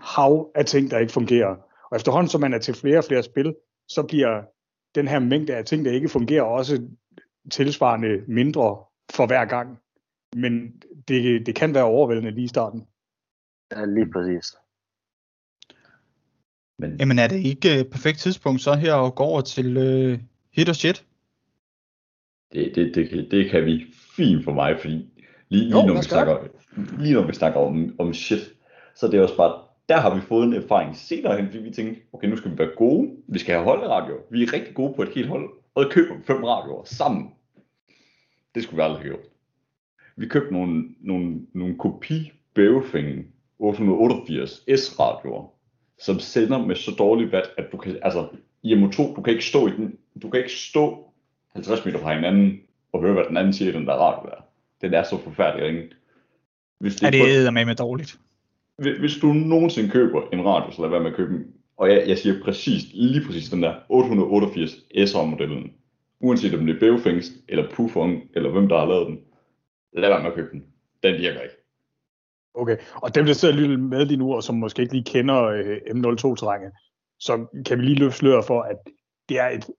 hav 0.00 0.50
af 0.54 0.64
ting, 0.64 0.90
der 0.90 0.98
ikke 0.98 1.12
fungerer. 1.12 1.56
Og 1.90 1.96
efterhånden, 1.96 2.28
som 2.28 2.40
man 2.40 2.54
er 2.54 2.58
til 2.58 2.74
flere 2.74 2.98
og 2.98 3.04
flere 3.04 3.22
spil, 3.22 3.54
så 3.88 4.02
bliver 4.02 4.42
den 4.94 5.08
her 5.08 5.18
mængde 5.18 5.54
af 5.54 5.64
ting, 5.64 5.84
der 5.84 5.90
ikke 5.90 6.08
fungerer, 6.08 6.42
også 6.42 6.82
tilsvarende 7.50 8.24
mindre 8.28 8.78
for 9.14 9.26
hver 9.26 9.44
gang. 9.44 9.78
Men 10.36 10.82
det, 11.08 11.46
det 11.46 11.54
kan 11.54 11.74
være 11.74 11.84
overvældende 11.84 12.30
lige 12.30 12.44
i 12.44 12.48
starten. 12.48 12.86
Ja, 13.72 13.84
lige 13.84 14.12
præcis. 14.12 14.54
Men 16.78 16.96
Jamen 16.96 17.18
er 17.18 17.26
det 17.28 17.36
ikke 17.44 17.80
et 17.80 17.90
perfekt 17.90 18.18
tidspunkt 18.18 18.60
så 18.60 18.74
her 18.74 18.94
at 18.94 19.14
gå 19.14 19.22
over 19.22 19.40
til 19.40 19.76
øh, 19.76 20.18
hit 20.52 20.68
og 20.68 20.76
shit? 20.76 21.06
det, 22.52 22.72
det, 22.74 22.94
det, 22.94 23.08
kan- 23.08 23.30
det 23.30 23.50
kan 23.50 23.64
vi 23.64 23.86
fint 24.16 24.44
for 24.44 24.52
mig, 24.52 24.80
fordi 24.80 24.92
lige, 25.48 25.64
lige, 25.64 25.70
Jo, 25.80 25.86
når, 25.86 25.96
vi 25.96 26.02
snakker, 26.02 26.46
lige 26.98 27.14
når 27.14 27.26
vi 27.26 27.32
snakker 27.32 27.60
om, 27.60 27.96
om 27.98 28.14
shit, 28.14 28.52
så 28.94 29.06
det 29.06 29.18
er 29.18 29.22
også 29.22 29.36
bare, 29.36 29.62
der 29.88 29.96
har 30.00 30.14
vi 30.14 30.20
fået 30.20 30.46
en 30.46 30.52
erfaring 30.54 30.96
senere 30.96 31.36
hen, 31.36 31.46
fordi 31.46 31.58
vi 31.58 31.70
tænkte, 31.70 32.02
okay, 32.12 32.28
nu 32.28 32.36
skal 32.36 32.50
vi 32.50 32.58
være 32.58 32.74
gode, 32.76 33.16
vi 33.28 33.38
skal 33.38 33.54
have 33.54 33.64
holderadio, 33.64 34.14
vi 34.30 34.42
er 34.42 34.52
rigtig 34.52 34.74
gode 34.74 34.94
på 34.96 35.02
et 35.02 35.08
helt 35.14 35.28
hold, 35.28 35.50
og 35.74 35.90
køber 35.90 36.14
fem 36.24 36.44
radioer 36.44 36.84
sammen. 36.84 37.30
Det 38.54 38.62
skulle 38.62 38.76
vi 38.76 38.82
aldrig 38.82 39.02
have 39.02 39.08
gjort. 39.08 39.24
Vi 40.16 40.26
købte 40.26 40.52
nogle, 40.52 40.84
nogle, 41.00 41.40
nogle 41.52 41.78
kopi 41.78 42.32
Beofing 42.54 43.26
888 43.58 44.64
S 44.76 45.00
radioer, 45.00 45.54
som 45.98 46.18
sender 46.18 46.66
med 46.66 46.76
så 46.76 46.90
dårlig 46.98 47.32
watt, 47.32 47.50
at 47.58 47.72
du 47.72 47.76
kan, 47.76 47.98
altså, 48.02 48.28
i 48.62 48.74
MO2, 48.74 49.16
du 49.16 49.22
kan 49.22 49.32
ikke 49.32 49.44
stå 49.44 49.66
i 49.66 49.70
den, 49.70 49.98
du 50.22 50.30
kan 50.30 50.40
ikke 50.40 50.52
stå 50.52 51.12
50 51.52 51.84
meter 51.84 51.98
fra 51.98 52.14
hinanden 52.14 52.60
og 52.92 53.00
høre, 53.00 53.12
hvad 53.12 53.24
den 53.28 53.36
anden 53.36 53.52
siger 53.52 53.70
i 53.70 53.74
den 53.74 53.86
der 53.86 53.92
radio 53.92 54.30
der. 54.30 54.44
Den 54.80 54.94
er 54.94 55.02
så 55.02 55.18
forfærdelig 55.18 55.66
ringe. 55.66 55.82
Hvis, 56.78 57.02
Er 57.02 57.10
det 57.10 57.44
det 57.44 57.52
med 57.52 57.64
med 57.64 57.74
dårligt? 57.74 58.18
hvis, 58.78 58.98
hvis 58.98 59.16
du 59.22 59.26
nogensinde 59.26 59.90
køber 59.90 60.22
en 60.32 60.44
radio, 60.44 60.72
så 60.72 60.82
lad 60.82 60.90
være 60.90 61.00
med 61.00 61.10
at 61.10 61.16
købe. 61.16 61.44
Og 61.76 61.90
jeg, 61.90 62.08
jeg 62.08 62.18
siger 62.18 62.44
præcis, 62.44 62.82
lige 62.94 63.26
præcis 63.26 63.50
den 63.50 63.62
der 63.62 63.74
888 63.88 64.70
SR-modellen. 65.10 65.72
Uanset 66.20 66.54
om 66.54 66.66
det 66.66 66.76
er 66.76 66.80
Beofings, 66.80 67.32
eller 67.48 67.70
Pufong, 67.70 68.22
eller 68.34 68.50
hvem 68.50 68.68
der 68.68 68.78
har 68.78 68.86
lavet 68.86 69.06
den. 69.06 69.20
Lad 69.92 70.08
være 70.08 70.22
med 70.22 70.30
at 70.30 70.34
købe 70.34 70.50
den. 70.52 70.64
Den 71.02 71.14
virker 71.14 71.40
ikke. 71.40 71.56
Okay, 72.54 72.76
og 72.94 73.14
dem, 73.14 73.26
der 73.26 73.32
sidder 73.32 73.54
lytter 73.54 73.76
med 73.76 74.06
lige 74.06 74.16
nu, 74.16 74.34
og 74.34 74.42
som 74.42 74.54
måske 74.54 74.82
ikke 74.82 74.94
lige 74.94 75.04
kender 75.04 75.42
øh, 75.42 75.76
M02-terrænet, 75.76 76.72
så 77.20 77.46
kan 77.66 77.78
vi 77.78 77.84
lige 77.84 77.98
løfte 77.98 78.18
sløret 78.18 78.44
for, 78.44 78.62
at 78.62 78.76
det 79.28 79.38
er 79.38 79.48
et, 79.48 79.70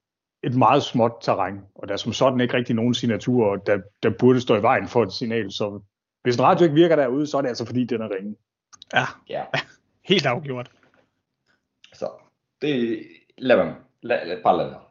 et 0.42 0.54
meget 0.54 0.82
småt 0.82 1.12
terræn, 1.20 1.60
og 1.74 1.88
der 1.88 1.94
er 1.94 1.98
som 1.98 2.12
sådan 2.12 2.40
ikke 2.40 2.54
rigtig 2.54 2.74
nogen 2.74 2.94
signaturer, 2.94 3.56
der, 3.56 3.78
der 4.02 4.10
burde 4.18 4.40
stå 4.40 4.56
i 4.56 4.62
vejen 4.62 4.88
for 4.88 5.02
et 5.02 5.12
signal. 5.12 5.52
Så 5.52 5.80
hvis 6.22 6.36
en 6.36 6.42
radio 6.42 6.64
ikke 6.64 6.74
virker 6.74 6.96
derude, 6.96 7.26
så 7.26 7.36
er 7.36 7.40
det 7.40 7.48
altså 7.48 7.64
fordi, 7.66 7.84
den 7.84 8.00
er 8.00 8.08
ringe. 8.10 8.36
Ja, 8.94 9.04
Ja. 9.28 9.44
helt 10.10 10.26
afgjort. 10.26 10.70
Så 11.94 12.10
det, 12.62 13.02
lad, 13.38 14.42
bare 14.42 14.56
lad 14.56 14.66
være. 14.66 14.84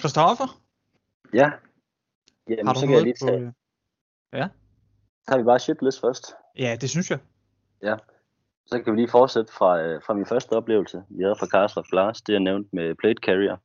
Christoffer, 0.00 0.64
Ja. 1.34 1.50
Jamen, 2.48 2.66
har 2.66 2.74
du 2.74 2.80
så 2.80 2.86
kan 2.86 2.94
jeg 2.94 3.02
noget 3.02 3.04
lige 3.04 3.16
på... 3.20 3.26
tage, 3.26 3.52
øh, 4.34 4.48
så 5.24 5.30
har 5.30 5.38
vi 5.38 5.44
bare 5.44 5.58
shitlist 5.58 6.00
først. 6.00 6.34
Ja, 6.58 6.76
det 6.80 6.90
synes 6.90 7.10
jeg. 7.10 7.18
Så 8.66 8.82
kan 8.82 8.92
vi 8.92 8.98
lige 8.98 9.10
fortsætte 9.10 9.52
fra, 9.52 9.80
øh, 9.80 10.02
fra 10.06 10.14
min 10.14 10.26
første 10.26 10.52
oplevelse, 10.52 11.04
vi 11.08 11.22
havde 11.22 11.36
fra 11.38 11.46
Castle 11.46 11.80
of 11.80 11.86
Glass, 11.90 12.22
det 12.22 12.32
jeg 12.32 12.40
nævnte 12.40 12.70
med 12.72 12.94
plate 12.94 13.20
carrier. 13.22 13.56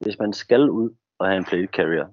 Hvis 0.00 0.18
man 0.18 0.32
skal 0.32 0.70
ud 0.70 0.96
og 1.18 1.26
have 1.26 1.36
en 1.36 1.44
plate 1.44 1.72
carrier, 1.72 2.08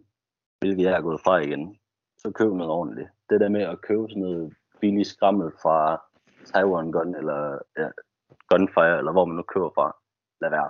hvilket 0.60 0.84
jeg 0.84 0.94
er 0.94 1.02
gået 1.02 1.22
fra 1.24 1.38
igen, 1.38 1.80
så 2.18 2.32
køb 2.32 2.52
noget 2.52 2.72
ordentligt. 2.72 3.10
Det 3.30 3.40
der 3.40 3.50
med 3.50 3.62
at 3.62 3.82
købe 3.82 4.06
sådan 4.10 4.22
noget 4.22 4.54
billig 4.82 5.06
skrammel 5.06 5.52
fra 5.62 6.02
Taiwan 6.54 6.92
Gun, 6.92 7.16
eller 7.16 7.60
ja, 7.78 7.88
Gunfire, 8.50 8.98
eller 8.98 9.12
hvor 9.12 9.26
man 9.26 9.36
nu 9.36 9.44
køber 9.44 9.70
fra, 9.76 9.98
lad 10.42 10.50
være. 10.50 10.70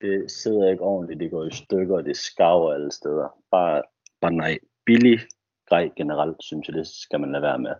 Det 0.00 0.30
sidder 0.30 0.70
ikke 0.70 0.82
ordentligt, 0.82 1.20
det 1.20 1.30
går 1.30 1.44
i 1.44 1.50
stykker, 1.50 1.96
og 1.96 2.04
det 2.04 2.16
skarver 2.16 2.72
alle 2.74 2.92
steder. 2.92 3.28
Bare, 3.50 3.82
bare 4.20 4.32
nej. 4.32 4.58
Billig 4.86 5.20
grej 5.68 5.90
generelt, 5.96 6.36
synes 6.40 6.68
jeg, 6.68 6.74
det 6.74 6.86
skal 6.86 7.20
man 7.20 7.32
lade 7.32 7.42
være 7.42 7.58
med. 7.58 7.74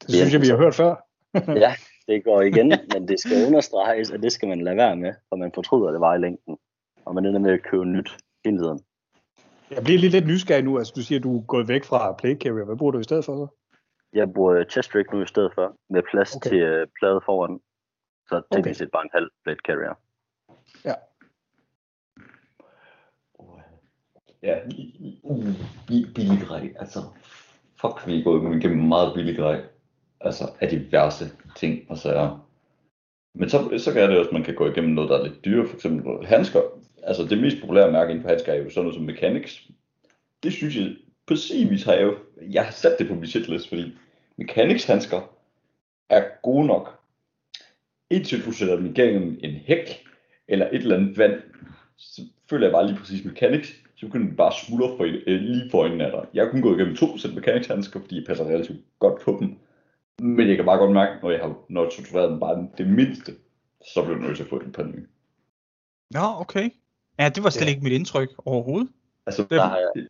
Det 0.00 0.14
synes 0.14 0.32
jeg, 0.32 0.40
vi 0.40 0.46
har 0.46 0.56
hørt 0.56 0.74
før. 0.74 0.94
Ja, 1.64 1.74
det 2.08 2.24
går 2.24 2.40
igen, 2.40 2.68
men 2.92 3.08
det 3.08 3.20
skal 3.20 3.46
understreges, 3.46 4.10
at 4.10 4.22
det 4.22 4.32
skal 4.32 4.48
man 4.48 4.60
lade 4.60 4.76
være 4.76 4.96
med, 4.96 5.12
for 5.28 5.36
man 5.36 5.50
fortryder 5.54 5.90
det 5.90 6.00
bare 6.00 6.16
i 6.16 6.20
længden. 6.20 6.56
Og 7.04 7.14
man 7.14 7.26
ender 7.26 7.40
med 7.40 7.52
at 7.52 7.62
købe 7.62 7.84
nyt 7.84 8.10
hele 8.44 8.58
tiden. 8.58 8.80
Jeg 9.70 9.84
bliver 9.84 9.98
lige 9.98 10.10
lidt 10.10 10.26
nysgerrig 10.26 10.64
nu. 10.64 10.78
Altså, 10.78 10.92
du 10.96 11.02
siger, 11.02 11.18
at 11.18 11.22
du 11.22 11.38
er 11.38 11.42
gået 11.42 11.68
væk 11.68 11.84
fra 11.84 12.12
plate 12.12 12.40
carrier. 12.40 12.64
Hvad 12.64 12.76
bruger 12.76 12.92
du 12.92 12.98
i 12.98 13.04
stedet 13.04 13.24
for 13.24 13.36
så? 13.36 13.46
Jeg 14.14 14.32
bruger 14.32 14.64
chest 14.64 14.94
rig 14.94 15.04
nu 15.12 15.22
i 15.22 15.26
stedet 15.26 15.52
for, 15.54 15.76
med 15.90 16.02
plads 16.10 16.36
Okay. 16.36 16.50
til 16.50 16.80
uh, 16.82 16.88
plade 16.98 17.20
foran. 17.24 17.60
Så 18.28 18.42
teknisk 18.52 18.68
Okay. 18.68 18.74
set 18.74 18.90
bare 18.90 19.02
en 19.02 19.10
halv 19.12 19.30
blade 19.44 19.58
carrier. 19.66 19.94
Ja, 24.42 24.58
uh, 25.22 25.46
billig 25.88 26.38
grej. 26.46 26.74
Altså, 26.78 26.98
fuck, 27.80 28.06
vi 28.06 28.18
er 28.18 28.24
gået 28.24 28.56
igennem 28.56 28.88
meget 28.88 29.14
billig 29.14 29.36
grej. 29.36 29.64
Altså, 30.20 30.44
af 30.60 30.68
de 30.68 30.92
værste 30.92 31.24
ting 31.56 31.90
og 31.90 31.98
sager. 31.98 32.48
Men 33.34 33.48
så, 33.48 33.78
så 33.78 33.92
kan 33.92 34.10
det 34.10 34.18
også, 34.18 34.28
at 34.28 34.32
man 34.32 34.44
kan 34.44 34.54
gå 34.54 34.70
igennem 34.70 34.92
noget, 34.92 35.10
der 35.10 35.18
er 35.18 35.22
lidt 35.24 35.44
dyrere. 35.44 35.68
For 35.68 35.74
eksempel 35.74 36.26
handsker. 36.26 36.60
Altså, 37.02 37.22
det 37.22 37.38
mest 37.38 37.60
populære 37.60 37.92
mærke 37.92 38.10
inden 38.10 38.22
for 38.22 38.28
handsker 38.28 38.52
er 38.52 38.56
jo 38.56 38.70
sådan 38.70 38.82
noget 38.82 38.94
som 38.94 39.04
Mechanics. 39.04 39.70
Det 40.42 40.52
synes 40.52 40.76
jeg, 40.76 40.96
præcis 41.26 41.84
har 41.84 41.92
jeg 41.92 42.02
jo, 42.02 42.18
jeg 42.42 42.64
har 42.64 42.72
sat 42.72 42.96
det 42.98 43.08
på 43.08 43.14
min 43.14 43.26
shitlist, 43.26 43.68
fordi 43.68 43.96
Mechanics 44.38 44.84
handsker 44.84 45.20
er 46.08 46.24
gode 46.42 46.66
nok. 46.66 46.98
Indtil 48.10 48.44
du 48.44 48.52
sætter 48.52 48.76
dem 48.76 48.86
igennem 48.86 49.38
en 49.42 49.50
hæk, 49.50 50.04
eller 50.48 50.66
et 50.66 50.74
eller 50.74 50.96
andet 50.96 51.18
vand, 51.18 51.42
så 51.96 52.22
føler 52.50 52.66
jeg 52.66 52.72
bare 52.72 52.86
lige 52.86 52.98
præcis 52.98 53.24
Mechanics, 53.24 53.68
så 53.96 54.06
begynder 54.06 54.30
de 54.30 54.36
bare 54.36 54.52
smuldre 54.66 54.96
for, 54.96 55.04
øh, 55.04 55.40
lige 55.40 55.70
for 55.70 55.78
øjnene 55.78 56.04
af 56.06 56.10
dig. 56.12 56.26
Jeg 56.34 56.50
kunne 56.50 56.62
gå 56.62 56.74
igennem 56.76 56.96
to 56.96 57.18
sæt 57.18 57.34
mechanics 57.34 57.66
handsker, 57.68 58.00
fordi 58.00 58.16
jeg 58.16 58.24
passer 58.26 58.44
relativt 58.44 58.78
godt 58.98 59.20
på 59.22 59.36
dem. 59.40 59.58
Men 60.26 60.48
jeg 60.48 60.56
kan 60.56 60.64
bare 60.64 60.78
godt 60.78 60.92
mærke, 60.92 61.12
når 61.22 61.30
jeg 61.30 61.40
har 61.40 61.54
når 61.68 61.82
jeg 61.84 61.92
tortureret 61.92 62.30
dem 62.30 62.40
bare 62.40 62.68
det 62.78 62.86
mindste, 62.86 63.32
så 63.94 64.02
bliver 64.02 64.16
jeg 64.18 64.26
nødt 64.26 64.36
til 64.36 64.44
at 64.44 64.48
få 64.50 64.56
et 64.56 64.72
panik. 64.72 65.04
Nå, 66.10 66.20
okay. 66.40 66.70
Ja, 67.18 67.28
det 67.28 67.44
var 67.44 67.50
slet 67.50 67.66
Ja. 67.66 67.70
ikke 67.70 67.82
mit 67.82 67.92
indtryk 67.92 68.28
overhovedet. 68.44 68.88
Altså, 69.26 69.42
Det- 69.42 69.50
Der 69.50 69.62
har 69.62 69.78
jeg, 69.78 70.06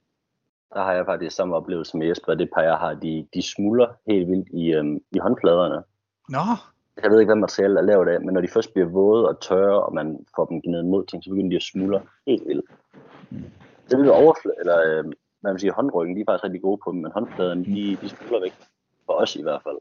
der 0.74 0.82
har 0.82 0.92
jeg 0.92 1.04
faktisk 1.06 1.36
samme 1.36 1.56
oplevelse 1.56 1.96
med 1.96 2.06
Jesper. 2.06 2.34
Det 2.34 2.50
par 2.54 2.62
jeg 2.62 2.76
har, 2.76 2.94
de, 2.94 3.26
de 3.34 3.42
smuldrer 3.42 3.88
helt 4.08 4.28
vildt 4.30 4.48
i, 4.52 4.72
øhm, 4.72 5.00
i 5.12 5.18
håndfladerne. 5.18 5.82
Nå, 6.28 6.38
Jeg 7.02 7.10
ved 7.10 7.20
ikke, 7.20 7.28
hvad 7.28 7.40
materialet 7.40 7.78
er 7.78 7.82
lavet 7.82 8.08
af, 8.08 8.20
men 8.20 8.34
når 8.34 8.40
de 8.40 8.48
først 8.48 8.72
bliver 8.72 8.88
våde 8.88 9.28
og 9.28 9.40
tørre, 9.40 9.82
og 9.82 9.94
man 9.94 10.26
får 10.36 10.44
dem 10.44 10.60
gniddet 10.62 10.86
mod 10.86 11.06
ting, 11.06 11.24
så 11.24 11.30
begynder 11.30 11.50
de 11.50 11.56
at 11.56 11.62
smuldre 11.62 12.00
helt 12.26 12.42
vildt. 12.46 12.70
Det 13.90 13.98
vil 13.98 14.10
overflade, 14.10 14.56
eller 14.60 14.78
øh, 14.80 15.04
hvad 15.40 15.52
man 15.52 15.58
siger, 15.58 15.72
håndryggen, 15.74 16.16
de 16.16 16.20
er 16.20 16.24
faktisk 16.28 16.44
rigtig 16.44 16.62
gode 16.62 16.80
på 16.84 16.92
dem, 16.92 17.00
men 17.00 17.12
håndfladerne, 17.12 17.64
de, 17.64 17.96
de 18.02 18.08
smuldrer 18.08 18.40
væk. 18.40 18.54
For 19.06 19.12
os 19.12 19.36
i 19.36 19.42
hvert 19.42 19.62
fald. 19.62 19.76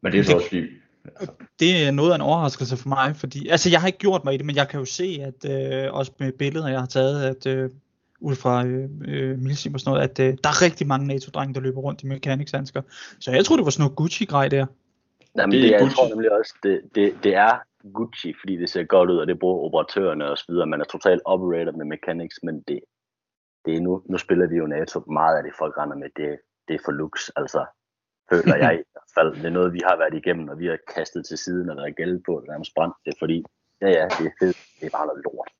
men 0.00 0.12
det 0.12 0.20
er 0.20 0.24
så 0.24 0.28
Det- 0.28 0.36
også 0.36 0.48
fordi, 0.48 0.62
det 1.60 1.86
er 1.86 1.90
noget 1.90 2.10
af 2.10 2.14
en 2.14 2.20
overraskelse 2.20 2.76
for 2.76 2.88
mig, 2.88 3.16
fordi, 3.16 3.48
altså 3.48 3.70
jeg 3.70 3.80
har 3.80 3.86
ikke 3.86 3.98
gjort 3.98 4.24
mig 4.24 4.34
i 4.34 4.36
det, 4.36 4.46
men 4.46 4.56
jeg 4.56 4.68
kan 4.68 4.78
jo 4.80 4.84
se, 4.84 5.18
at 5.22 5.40
øh, 5.86 5.94
også 5.94 6.12
med 6.18 6.32
billeder, 6.32 6.68
jeg 6.68 6.80
har 6.80 6.86
taget, 6.86 7.24
at 7.24 7.46
øh, 7.46 7.70
ud 8.20 8.34
fra 8.34 8.64
øh, 8.66 8.90
øh, 9.08 9.38
Milsim 9.38 9.74
og 9.74 9.80
sådan 9.80 9.90
noget, 9.94 10.08
at 10.10 10.18
øh, 10.20 10.38
der 10.44 10.48
er 10.50 10.62
rigtig 10.62 10.86
mange 10.86 11.06
NATO-drenge, 11.06 11.54
der 11.54 11.60
løber 11.60 11.80
rundt 11.80 12.02
i 12.02 12.06
mechanics-handsker. 12.06 12.82
Så 13.20 13.30
jeg 13.32 13.44
tror 13.44 13.56
det 13.56 13.64
var 13.64 13.70
sådan 13.70 13.82
noget 13.84 13.96
Gucci-grej 13.96 14.48
der. 14.48 14.66
Jamen, 15.38 15.52
Det 15.52 15.62
det, 15.62 15.66
er 15.66 15.68
det 15.68 15.74
er, 15.74 15.78
jeg 15.78 15.80
Gucci. 15.80 15.96
tror 15.96 16.08
nemlig 16.08 16.32
også, 16.32 16.54
det, 16.62 16.80
det, 16.94 17.14
det 17.24 17.34
er 17.34 17.52
Gucci, 17.94 18.34
fordi 18.40 18.56
det 18.56 18.70
ser 18.70 18.84
godt 18.84 19.10
ud, 19.10 19.16
og 19.16 19.26
det 19.26 19.38
bruger 19.38 19.64
operatørerne 19.66 20.30
og 20.30 20.38
så 20.38 20.44
videre. 20.48 20.66
Man 20.66 20.80
er 20.80 20.84
totalt 20.84 21.22
operator 21.24 21.72
med 21.72 21.84
mechanics, 21.84 22.36
men 22.42 22.54
det, 22.68 22.80
det 23.64 23.76
er 23.76 23.80
nu, 23.80 24.02
nu 24.10 24.18
spiller 24.18 24.46
vi 24.46 24.56
jo 24.56 24.66
NATO. 24.66 25.00
Meget 25.00 25.36
af 25.36 25.42
det, 25.42 25.52
folk 25.58 25.78
render 25.78 25.96
med, 25.96 26.08
det, 26.16 26.38
det 26.68 26.74
er 26.74 26.82
for 26.84 26.92
lux. 26.92 27.28
Altså, 27.36 27.64
føler 28.30 28.56
jeg 28.56 28.72
i 28.74 28.82
hvert 28.92 29.10
fald. 29.16 29.34
Det 29.34 29.44
er 29.44 29.50
noget, 29.58 29.72
vi 29.72 29.80
har 29.88 29.96
været 29.96 30.14
igennem, 30.14 30.48
og 30.48 30.58
vi 30.58 30.66
har 30.66 30.78
kastet 30.94 31.26
til 31.26 31.38
siden, 31.38 31.70
og 31.70 31.76
været 31.76 31.96
gælde 31.96 32.22
på, 32.26 32.32
og 32.36 32.44
nærmest 32.48 32.72
brændt 32.76 32.96
det, 33.06 33.14
fordi, 33.18 33.44
ja 33.82 33.88
ja, 33.88 34.04
det 34.18 34.26
er 34.30 34.34
fedt. 34.40 34.58
Det 34.80 34.86
er 34.86 34.90
bare 34.98 35.06
noget 35.06 35.22
lort. 35.24 35.50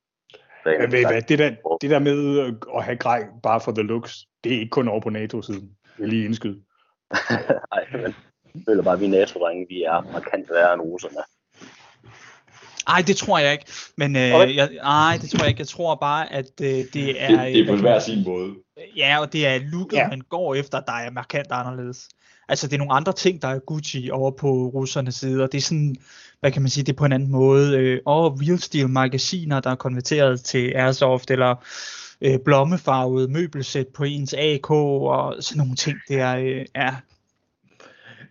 Så, 0.65 0.77
Men 0.81 0.93
ved 0.93 1.01
I 1.01 1.05
hvad, 1.07 1.23
det 1.23 1.39
der, 1.39 1.51
det 1.81 1.91
der 1.91 1.99
med 1.99 2.39
øh, 2.41 2.53
at 2.77 2.85
have 2.85 2.97
grej 2.97 3.27
bare 3.43 3.61
for 3.61 3.73
the 3.73 3.83
looks, 3.83 4.27
det 4.45 4.55
er 4.55 4.59
ikke 4.61 4.71
kun 4.71 4.89
over 4.89 5.01
på 5.01 5.11
NATO-siden. 5.11 5.71
Jeg 5.85 6.03
vil 6.03 6.09
lige 6.09 6.25
indskyde. 6.25 6.61
Nej, 7.73 7.85
men 7.93 8.15
jeg 8.55 8.63
føler 8.69 8.83
bare, 8.83 8.95
at 8.95 9.01
vi 9.01 9.07
NATO-drenge, 9.07 9.67
vi 9.69 9.83
er 9.83 10.13
markant 10.13 10.51
værre 10.51 10.75
end 10.75 10.83
russerne. 10.83 11.17
Ej, 12.89 13.03
det 13.07 13.17
tror 13.17 13.39
jeg 13.39 13.53
ikke. 13.53 13.65
Men 13.97 14.17
øh, 14.17 14.57
jeg, 14.57 14.71
ej, 14.83 15.19
det 15.23 15.31
tror 15.31 15.39
jeg 15.39 15.49
ikke. 15.49 15.61
Jeg 15.61 15.69
tror 15.69 15.95
bare, 15.95 16.33
at 16.33 16.51
øh, 16.63 16.69
det 16.69 17.23
er... 17.23 17.29
det, 17.29 17.39
det 17.39 17.61
er 17.61 17.67
på 17.67 17.73
kan 17.73 17.81
hver 17.81 17.99
sin 17.99 18.25
måde. 18.25 18.55
Ja, 18.97 19.19
og 19.21 19.33
det 19.33 19.47
er 19.47 19.59
looket, 19.73 19.97
ja. 19.97 20.09
man 20.09 20.21
går 20.21 20.55
efter, 20.55 20.81
der 20.81 20.93
er 20.93 21.11
markant 21.11 21.53
anderledes. 21.53 22.09
Altså, 22.49 22.67
det 22.67 22.75
er 22.75 22.79
nogle 22.79 22.93
andre 22.93 23.13
ting, 23.13 23.43
der 23.43 23.49
er 23.49 23.59
Gucci 23.59 24.11
over 24.13 24.31
på 24.31 24.49
russernes 24.53 25.15
side, 25.15 25.43
og 25.43 25.53
det 25.53 25.59
er 25.59 25.63
sådan, 25.63 25.97
hvad 26.41 26.53
kan 26.53 26.63
man 26.63 26.69
sige, 26.71 26.85
det 26.85 26.93
er 26.93 26.97
på 26.97 27.05
en 27.05 27.13
anden 27.13 27.31
måde. 27.31 27.79
Øh, 27.79 28.01
og 28.05 28.39
real 28.43 28.59
steel 28.59 28.89
magasiner, 28.89 29.61
der 29.61 29.71
er 29.71 29.75
konverteret 29.75 30.41
til 30.41 30.73
airsoft, 30.75 31.31
eller 31.31 31.55
øh, 32.21 32.39
blommefarvet 32.45 33.31
møbelsæt 33.31 33.89
på 33.89 34.05
ens 34.05 34.35
AK, 34.39 34.71
og 34.71 35.37
sådan 35.41 35.59
nogle 35.59 35.77
ting, 35.77 35.99
det 36.09 36.21
er, 36.21 36.37
øh, 36.37 36.65
ja, 36.77 36.95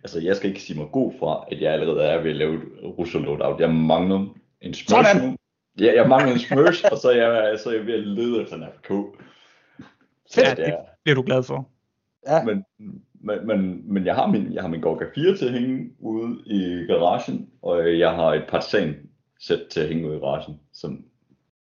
Altså, 0.02 0.20
jeg 0.20 0.36
skal 0.36 0.48
ikke 0.48 0.62
sige 0.62 0.78
mig 0.78 0.86
god 0.92 1.12
fra, 1.18 1.44
at 1.52 1.60
jeg 1.60 1.72
allerede 1.72 2.02
er 2.04 2.22
ved 2.22 2.30
at 2.30 2.36
lave 2.36 2.54
et 2.54 2.60
russer 2.98 3.18
loadout. 3.18 3.60
Jeg 3.60 3.70
mangler 3.74 4.34
en 4.60 4.74
smurf 4.74 5.06
Sådan! 5.06 5.36
Ja, 5.80 5.92
jeg 5.94 6.08
mangler 6.08 6.32
en 6.32 6.38
smurf, 6.38 6.84
og 6.92 6.98
så 6.98 7.10
er, 7.10 7.16
jeg, 7.16 7.58
så 7.58 7.70
er 7.70 7.74
jeg 7.74 7.86
ved 7.86 7.94
at 7.94 8.06
lede 8.06 8.42
efter 8.42 8.56
en 8.56 8.62
AFK. 8.62 8.88
Så 10.30 10.40
Ja, 10.40 10.50
det 10.50 10.56
det- 10.56 10.68
er, 10.68 10.76
bliver 11.04 11.14
du 11.14 11.22
glad 11.22 11.42
for. 11.42 11.68
Ja, 12.28 12.44
men, 12.44 12.64
men, 13.24 13.46
men, 13.46 13.92
men 13.94 14.06
jeg 14.06 14.14
har 14.14 14.26
min, 14.26 14.52
jeg 14.52 14.62
har 14.62 14.68
min 14.68 14.80
Gorka 14.80 15.04
4 15.14 15.36
til 15.36 15.46
at 15.46 15.52
hænge 15.52 15.90
ude 15.98 16.38
i 16.46 16.86
garagen, 16.86 17.48
og 17.62 17.98
jeg 17.98 18.10
har 18.10 18.34
et 18.34 18.44
partisan 18.48 18.94
sæt 19.40 19.60
til 19.70 19.80
at 19.80 19.88
hænge 19.88 20.08
ude 20.08 20.16
i 20.16 20.20
garagen, 20.20 20.60
som 20.72 21.04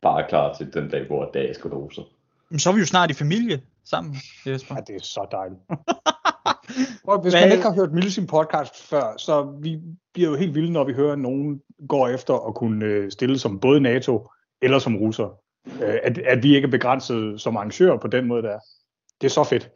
bare 0.02 0.22
er 0.24 0.28
klar 0.28 0.54
til 0.54 0.74
den 0.74 0.88
dag, 0.90 1.06
hvor 1.06 1.30
dag 1.34 1.54
skal 1.54 1.70
russer. 1.70 2.02
Men 2.50 2.58
så 2.58 2.70
er 2.70 2.74
vi 2.74 2.80
jo 2.80 2.86
snart 2.86 3.10
i 3.10 3.14
familie 3.14 3.60
sammen, 3.84 4.14
Jesper. 4.46 4.74
ja, 4.74 4.80
det 4.80 4.96
er 4.96 5.00
så 5.02 5.26
dejligt. 5.32 5.60
Prøv, 7.04 7.20
hvis 7.22 7.32
Hvad- 7.32 7.42
man 7.42 7.52
ikke 7.52 7.64
har 7.64 7.74
hørt 7.74 7.92
Milsim 7.92 8.26
podcast 8.26 8.82
før, 8.82 9.14
så 9.18 9.56
vi 9.62 9.78
bliver 10.14 10.30
jo 10.30 10.36
helt 10.36 10.54
vilde, 10.54 10.72
når 10.72 10.84
vi 10.84 10.92
hører, 10.92 11.12
at 11.12 11.18
nogen 11.18 11.60
går 11.88 12.08
efter 12.08 12.48
at 12.48 12.54
kunne 12.54 12.84
øh, 12.86 13.10
stille 13.10 13.38
som 13.38 13.60
både 13.60 13.80
NATO 13.80 14.28
eller 14.62 14.78
som 14.78 14.96
russer. 14.96 15.38
Øh, 15.82 15.98
At, 16.02 16.18
at 16.18 16.42
vi 16.42 16.56
ikke 16.56 16.66
er 16.66 16.70
begrænset 16.70 17.40
som 17.40 17.56
arrangører 17.56 17.96
på 17.98 18.06
den 18.08 18.26
måde, 18.26 18.42
der. 18.42 18.58
Det 19.20 19.26
er 19.26 19.30
så 19.30 19.44
fedt. 19.44 19.70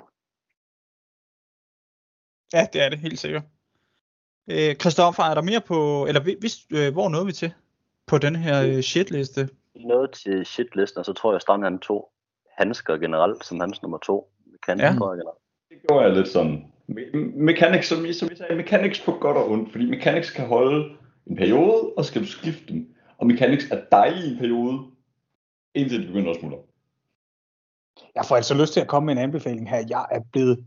Ja, 2.52 2.66
det 2.72 2.82
er 2.84 2.88
det, 2.88 2.98
helt 2.98 3.18
sikkert. 3.18 3.42
Øh, 4.50 4.74
Christoffer, 4.74 5.22
er 5.22 5.34
der 5.34 5.42
mere 5.42 5.60
på, 5.60 6.06
eller 6.06 6.20
vi- 6.24 6.36
hvis, 6.40 6.56
øh, 6.70 6.92
hvor 6.92 7.08
nåede 7.08 7.26
vi 7.26 7.32
til 7.32 7.52
på 8.06 8.18
den 8.18 8.36
her 8.36 8.62
øh, 8.62 8.80
shitliste? 8.80 9.48
Noget 9.76 10.10
til 10.12 10.46
shitlisten, 10.46 10.98
og 10.98 11.04
så 11.04 11.12
tror 11.12 11.30
jeg, 11.32 11.36
at 11.36 11.42
Strand 11.42 11.62
han 11.64 11.78
tog 11.78 12.10
handsker 12.58 12.96
generelt 12.96 13.44
som 13.44 13.60
hans 13.60 13.82
nummer 13.82 13.98
to. 13.98 14.32
Kan 14.66 14.78
Ja. 14.78 14.84
ja. 14.86 14.90
generelt. 14.92 15.20
Det 15.70 15.76
gjorde 15.88 16.04
jeg 16.06 16.14
lidt 16.16 16.28
sådan. 16.28 16.64
Me- 16.88 17.16
Mechanics, 17.36 17.88
som, 17.88 18.06
som 18.12 18.30
vi 18.30 18.36
sagde, 18.36 18.56
mechanics 18.56 19.00
på 19.00 19.12
godt 19.20 19.36
og 19.36 19.50
ondt, 19.50 19.72
fordi 19.72 19.90
mechanics 19.90 20.30
kan 20.30 20.46
holde 20.46 20.96
en 21.26 21.36
periode, 21.36 21.92
og 21.96 22.04
skal 22.04 22.20
du 22.22 22.26
skifte 22.26 22.66
dem. 22.72 22.94
Og 23.18 23.26
mechanics 23.26 23.70
er 23.70 23.80
dejlige 23.92 24.28
i 24.28 24.32
en 24.32 24.38
periode, 24.38 24.78
indtil 25.74 25.98
det 25.98 26.06
begynder 26.06 26.30
at 26.30 26.36
smuldre. 26.40 26.58
Jeg 28.14 28.24
får 28.28 28.36
altså 28.36 28.54
lyst 28.54 28.72
til 28.72 28.80
at 28.80 28.86
komme 28.88 29.06
med 29.06 29.12
en 29.14 29.18
anbefaling 29.22 29.70
her. 29.70 29.84
Jeg 29.88 30.06
er 30.10 30.20
blevet 30.32 30.66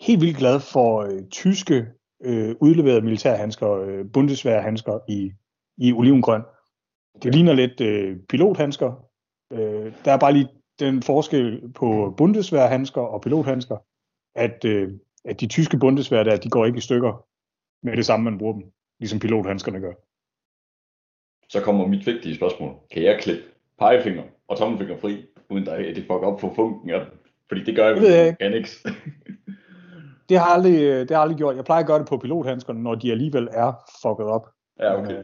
helt 0.00 0.20
vildt 0.20 0.36
glad 0.36 0.60
for 0.60 1.00
øh, 1.00 1.28
tyske 1.30 1.86
øh, 2.24 2.56
udleverede 2.60 3.00
militærhandsker, 3.00 3.72
øh, 3.72 4.04
Bundeswehrhandsker 4.12 4.98
i, 5.08 5.32
i 5.76 5.92
olivengrøn. 5.92 6.42
Det 7.22 7.34
ligner 7.34 7.52
lidt 7.52 7.80
øh, 7.80 8.16
pilothandsker. 8.28 9.04
Øh, 9.52 9.92
der 10.04 10.12
er 10.12 10.18
bare 10.18 10.32
lige 10.32 10.48
den 10.78 11.02
forskel 11.02 11.72
på 11.72 12.14
Bundeswehrhandsker 12.16 13.00
og 13.00 13.20
pilothandsker, 13.20 13.76
at, 14.34 14.64
øh, 14.64 14.92
at 15.24 15.40
de 15.40 15.46
tyske 15.46 15.78
Bundeswehr 15.78 16.22
der, 16.22 16.36
de 16.36 16.50
går 16.50 16.66
ikke 16.66 16.78
i 16.78 16.80
stykker 16.80 17.24
med 17.82 17.96
det 17.96 18.06
samme, 18.06 18.24
man 18.24 18.38
bruger 18.38 18.52
dem, 18.52 18.62
ligesom 19.00 19.18
pilothandskerne 19.18 19.80
gør. 19.80 19.92
Så 21.48 21.60
kommer 21.62 21.86
mit 21.86 22.06
vigtige 22.06 22.36
spørgsmål. 22.36 22.74
Kan 22.90 23.02
jeg 23.02 23.20
klippe 23.20 23.44
pegefinger 23.78 24.22
og 24.48 24.58
tommelfinger 24.58 24.96
fri, 24.96 25.26
uden 25.50 25.68
at 25.68 25.96
det 25.96 26.02
fucker 26.02 26.26
op 26.26 26.40
for 26.40 26.54
funken 26.54 26.90
af 26.90 27.00
dem? 27.00 27.18
Fordi 27.48 27.64
det 27.64 27.76
gør 27.76 27.86
jeg 27.86 27.94
Det 27.94 28.02
ved 28.02 28.14
jeg 28.14 28.36
med 28.40 28.54
ikke. 28.54 28.70
Det 30.28 30.38
har, 30.38 30.46
aldrig, 30.46 30.82
øh, 30.82 31.00
det 31.00 31.10
har 31.10 31.18
aldrig 31.18 31.38
gjort. 31.38 31.56
Jeg 31.56 31.64
plejer 31.64 31.80
at 31.80 31.86
gøre 31.86 31.98
det 31.98 32.06
på 32.08 32.16
pilothandskerne, 32.16 32.82
når 32.82 32.94
de 32.94 33.10
alligevel 33.10 33.48
er 33.52 33.72
fucket 34.02 34.26
op. 34.26 34.48
ja, 34.80 34.98
okay. 35.02 35.22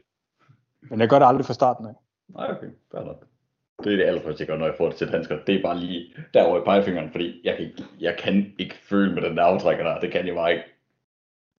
Men 0.90 1.00
jeg 1.00 1.08
gør 1.08 1.18
det 1.18 1.26
aldrig 1.26 1.46
fra 1.46 1.54
starten 1.54 1.86
af. 1.86 1.94
Nej, 2.28 2.50
okay. 2.50 2.66
Fair 2.92 3.04
nok. 3.04 3.24
Det 3.84 3.92
er 3.92 3.96
det 3.96 4.04
allerførste, 4.04 4.40
jeg 4.40 4.48
gør, 4.48 4.56
når 4.56 4.66
jeg 4.66 4.74
får 4.78 4.88
det 4.88 4.96
til 4.96 5.10
handsker. 5.10 5.38
Det 5.46 5.54
er 5.54 5.62
bare 5.62 5.78
lige 5.78 6.14
derovre 6.34 6.58
i 6.58 6.64
pegefingeren, 6.64 7.10
fordi 7.10 7.40
jeg 7.44 7.56
kan, 7.56 7.64
ikke, 7.66 7.84
jeg 8.00 8.16
kan 8.18 8.52
ikke 8.58 8.74
føle 8.88 9.14
med 9.14 9.22
den 9.22 9.36
der 9.36 9.42
aftrækker 9.42 9.84
der. 9.84 10.00
Det 10.00 10.12
kan 10.12 10.26
jeg 10.26 10.34
bare 10.34 10.50
ikke. 10.52 10.64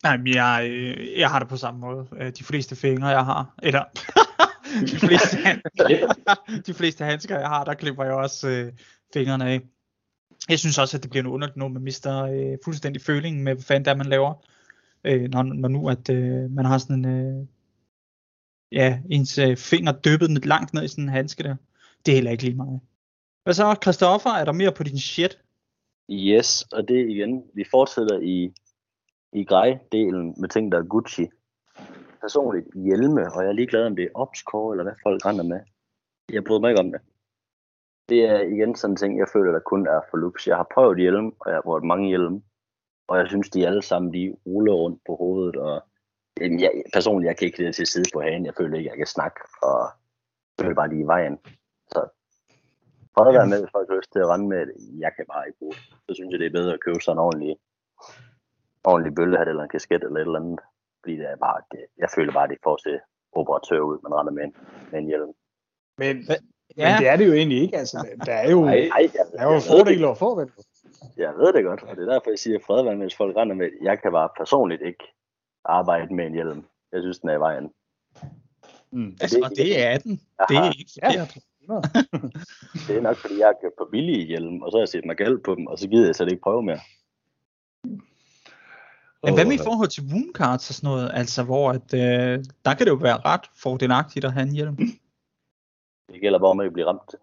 Nej, 0.03 0.17
men 0.17 0.27
jeg, 0.27 0.67
øh, 0.69 1.19
jeg 1.19 1.29
har 1.29 1.39
det 1.39 1.47
på 1.47 1.57
samme 1.57 1.79
måde. 1.79 2.07
Øh, 2.17 2.31
De 2.37 2.43
fleste 2.43 2.75
fingre, 2.75 3.07
jeg 3.07 3.25
har, 3.25 3.53
eller 3.63 3.83
de, 4.91 4.99
fleste, 5.07 5.37
de 6.67 6.73
fleste 6.73 7.03
handsker, 7.03 7.39
jeg 7.39 7.47
har, 7.47 7.63
der 7.63 7.73
klipper 7.73 8.03
jeg 8.03 8.13
også 8.13 8.49
øh, 8.49 8.71
fingrene 9.13 9.49
af. 9.49 9.61
Jeg 10.49 10.59
synes 10.59 10.77
også, 10.77 10.97
at 10.97 11.03
det 11.03 11.11
bliver 11.11 11.23
noget 11.23 11.33
underligt, 11.33 11.57
når 11.57 11.67
man 11.67 11.81
mister 11.81 12.23
øh, 12.23 12.57
fuldstændig 12.63 13.01
følingen 13.01 13.43
med, 13.43 13.53
hvad 13.53 13.63
fanden 13.63 13.85
det 13.85 13.91
er, 13.91 13.95
man 13.95 14.05
laver. 14.05 14.33
Øh, 15.03 15.29
når, 15.29 15.43
når 15.43 15.69
nu, 15.69 15.89
at 15.89 16.09
øh, 16.09 16.51
man 16.51 16.65
har 16.65 16.77
sådan 16.77 17.05
en, 17.05 17.05
øh, 17.05 17.47
ja, 18.71 18.99
ens 19.09 19.37
øh, 19.37 19.57
finger 19.57 19.91
dyppet 19.91 20.31
ned- 20.31 20.41
langt 20.41 20.73
ned 20.73 20.83
i 20.83 20.87
sådan 20.87 21.03
en 21.03 21.09
handske 21.09 21.43
der. 21.43 21.55
Det 22.05 22.11
er 22.11 22.15
heller 22.15 22.31
ikke 22.31 22.43
lige 22.43 22.55
meget. 22.55 22.79
Hvad 23.43 23.53
så, 23.53 23.75
Christoffer? 23.83 24.29
Er 24.29 24.45
der 24.45 24.51
mere 24.51 24.71
på 24.71 24.83
din 24.83 24.99
shit? 24.99 25.41
Yes, 26.11 26.61
og 26.61 26.87
det 26.87 26.99
er 27.01 27.07
igen, 27.07 27.43
vi 27.53 27.63
fortsætter 27.71 28.19
i, 28.19 28.53
i 29.33 29.45
grej-delen 29.45 30.41
med 30.41 30.49
ting, 30.49 30.71
der 30.71 30.77
er 30.77 30.83
Gucci. 30.83 31.27
Personligt 32.21 32.67
hjelme, 32.75 33.33
og 33.33 33.43
jeg 33.43 33.49
er 33.49 33.53
ligeglad 33.53 33.85
om 33.85 33.95
det 33.95 34.03
er 34.03 34.09
Opscore, 34.13 34.73
eller 34.73 34.83
hvad 34.83 34.93
folk 35.03 35.25
render 35.25 35.43
med. 35.43 35.59
Jeg 36.33 36.43
bryder 36.43 36.59
mig 36.59 36.69
ikke 36.69 36.79
om 36.79 36.91
det. 36.91 37.01
Det 38.09 38.19
er 38.29 38.39
igen 38.39 38.75
sådan 38.75 38.93
en 38.93 38.97
ting, 38.97 39.19
jeg 39.19 39.27
føler, 39.33 39.51
der 39.51 39.59
kun 39.59 39.87
er 39.87 40.01
for 40.09 40.17
lux. 40.17 40.47
Jeg 40.47 40.57
har 40.57 40.67
prøvet 40.73 40.97
hjelm, 40.99 41.27
og 41.39 41.49
jeg 41.49 41.55
har 41.55 41.61
prøvet 41.61 41.83
mange 41.83 42.07
hjelme. 42.07 42.41
Og 43.07 43.17
jeg 43.17 43.27
synes, 43.27 43.49
de 43.49 43.67
alle 43.67 43.81
sammen, 43.81 44.13
de 44.13 44.35
ruller 44.45 44.73
rundt 44.73 45.01
på 45.07 45.15
hovedet. 45.15 45.55
Og 45.55 45.83
jamen, 46.41 46.59
jeg, 46.59 46.71
personligt, 46.93 47.27
jeg 47.27 47.37
kan 47.37 47.45
ikke 47.45 47.65
det 47.65 47.75
til 47.75 47.87
side 47.87 48.05
på 48.13 48.21
hagen. 48.21 48.45
Jeg 48.45 48.53
føler 48.57 48.77
ikke, 48.77 48.89
jeg 48.89 48.97
kan 48.97 49.07
snakke. 49.07 49.39
Og 49.61 49.79
jeg 50.57 50.63
føler 50.65 50.75
bare, 50.75 50.89
de 50.89 50.95
er 50.95 51.03
i 51.03 51.07
vejen. 51.15 51.37
Så 51.91 51.99
prøv 53.15 53.27
at 53.27 53.33
være 53.33 53.47
med, 53.47 53.59
hvis 53.59 53.71
folk 53.71 53.89
har 53.89 53.97
lyst 53.97 54.11
til 54.11 54.19
at 54.19 54.27
rende 54.27 54.47
med 54.47 54.65
det. 54.65 54.75
Jeg 54.99 55.11
kan 55.15 55.25
bare 55.33 55.47
ikke 55.47 55.59
bruge 55.59 55.73
det. 55.73 55.83
Så 56.07 56.11
synes 56.15 56.31
jeg, 56.31 56.39
det 56.39 56.47
er 56.47 56.59
bedre 56.59 56.73
at 56.73 56.83
købe 56.85 57.01
sådan 57.01 57.17
en 57.17 57.25
ordentlig, 57.27 57.57
ordentlig 58.83 59.15
bøllehat 59.15 59.47
eller 59.47 59.63
en 59.63 59.75
kasket 59.75 60.03
eller 60.03 60.19
et 60.19 60.21
eller 60.21 60.39
andet. 60.39 60.59
Fordi 61.01 61.13
det 61.17 61.27
er 61.29 61.35
bare, 61.35 61.61
det, 61.71 61.85
jeg 61.97 62.09
føler 62.15 62.33
bare, 62.33 62.47
det 62.47 62.57
får 62.63 62.77
til 62.77 62.99
operatør 63.31 63.79
ud, 63.79 63.97
man 64.03 64.13
render 64.17 64.33
med 64.33 64.43
en, 64.43 64.55
med 64.91 64.99
en 64.99 65.07
hjelm. 65.07 65.31
Men 65.97 66.15
ja. 66.77 66.91
men 66.91 67.01
det 67.01 67.07
er 67.07 67.15
det 67.15 67.27
jo 67.27 67.33
egentlig 67.33 67.61
ikke. 67.61 67.77
Altså, 67.77 68.07
der 68.25 68.33
er 68.33 68.51
jo, 68.51 68.65
Nej, 68.65 68.89
jeg, 68.91 69.09
der 69.31 69.39
er 69.39 69.53
jo 69.53 69.59
fordele 69.59 70.07
og 70.07 70.17
fordele. 70.17 70.51
det, 70.57 70.65
jeg 71.17 71.33
ved 71.37 71.53
det 71.53 71.63
godt, 71.63 71.83
og 71.83 71.95
det 71.95 72.07
er 72.07 72.13
derfor, 72.13 72.29
jeg 72.29 72.39
siger 72.39 72.59
fredvand, 72.65 73.01
hvis 73.01 73.15
folk 73.15 73.37
render 73.37 73.55
med, 73.55 73.69
jeg 73.81 74.01
kan 74.01 74.11
bare 74.11 74.29
personligt 74.37 74.81
ikke 74.81 75.03
arbejde 75.65 76.15
med 76.15 76.25
en 76.25 76.33
hjelm. 76.33 76.65
Jeg 76.91 77.01
synes, 77.01 77.19
den 77.19 77.29
er 77.29 77.33
i 77.33 77.39
vejen. 77.39 77.69
Mm. 78.91 79.17
Altså, 79.21 79.39
og 79.43 79.49
det 79.49 79.83
er 79.85 79.97
den. 79.97 80.21
Det 80.49 80.57
er 80.57 80.71
ikke 80.79 80.91
Ja. 81.03 81.27
Det 82.87 82.97
er 82.97 83.01
nok, 83.01 83.17
fordi 83.17 83.39
jeg 83.39 83.47
har 83.47 83.55
købt 83.61 83.77
på 83.77 83.87
billige 83.91 84.25
hjelm, 84.25 84.61
og 84.61 84.71
så 84.71 84.77
har 84.77 84.81
jeg 84.81 84.89
set 84.89 85.05
mig 85.05 85.15
galt 85.15 85.43
på 85.43 85.55
dem, 85.55 85.67
og 85.67 85.79
så 85.79 85.87
gider 85.87 86.05
jeg 86.05 86.15
slet 86.15 86.31
ikke 86.31 86.41
prøve 86.41 86.63
mere. 86.63 86.79
Men 89.23 89.33
hvad 89.33 89.45
med 89.45 89.53
i 89.53 89.63
forhold 89.63 89.87
til 89.87 90.03
wound 90.11 90.33
cards 90.33 90.69
og 90.69 90.75
sådan 90.75 90.87
noget? 90.87 91.11
Altså, 91.13 91.43
hvor 91.43 91.69
at, 91.71 91.93
øh, 91.93 92.43
der 92.65 92.73
kan 92.73 92.85
det 92.85 92.91
jo 92.91 92.95
være 92.95 93.17
ret 93.25 93.45
fordelagtigt 93.55 94.25
at 94.25 94.33
have 94.33 94.47
en 94.47 94.53
hjelm. 94.53 94.77
Det 96.13 96.21
gælder 96.21 96.39
bare 96.39 96.49
om 96.49 96.59
at 96.59 96.73
blive 96.73 96.87
ramt. 96.87 97.15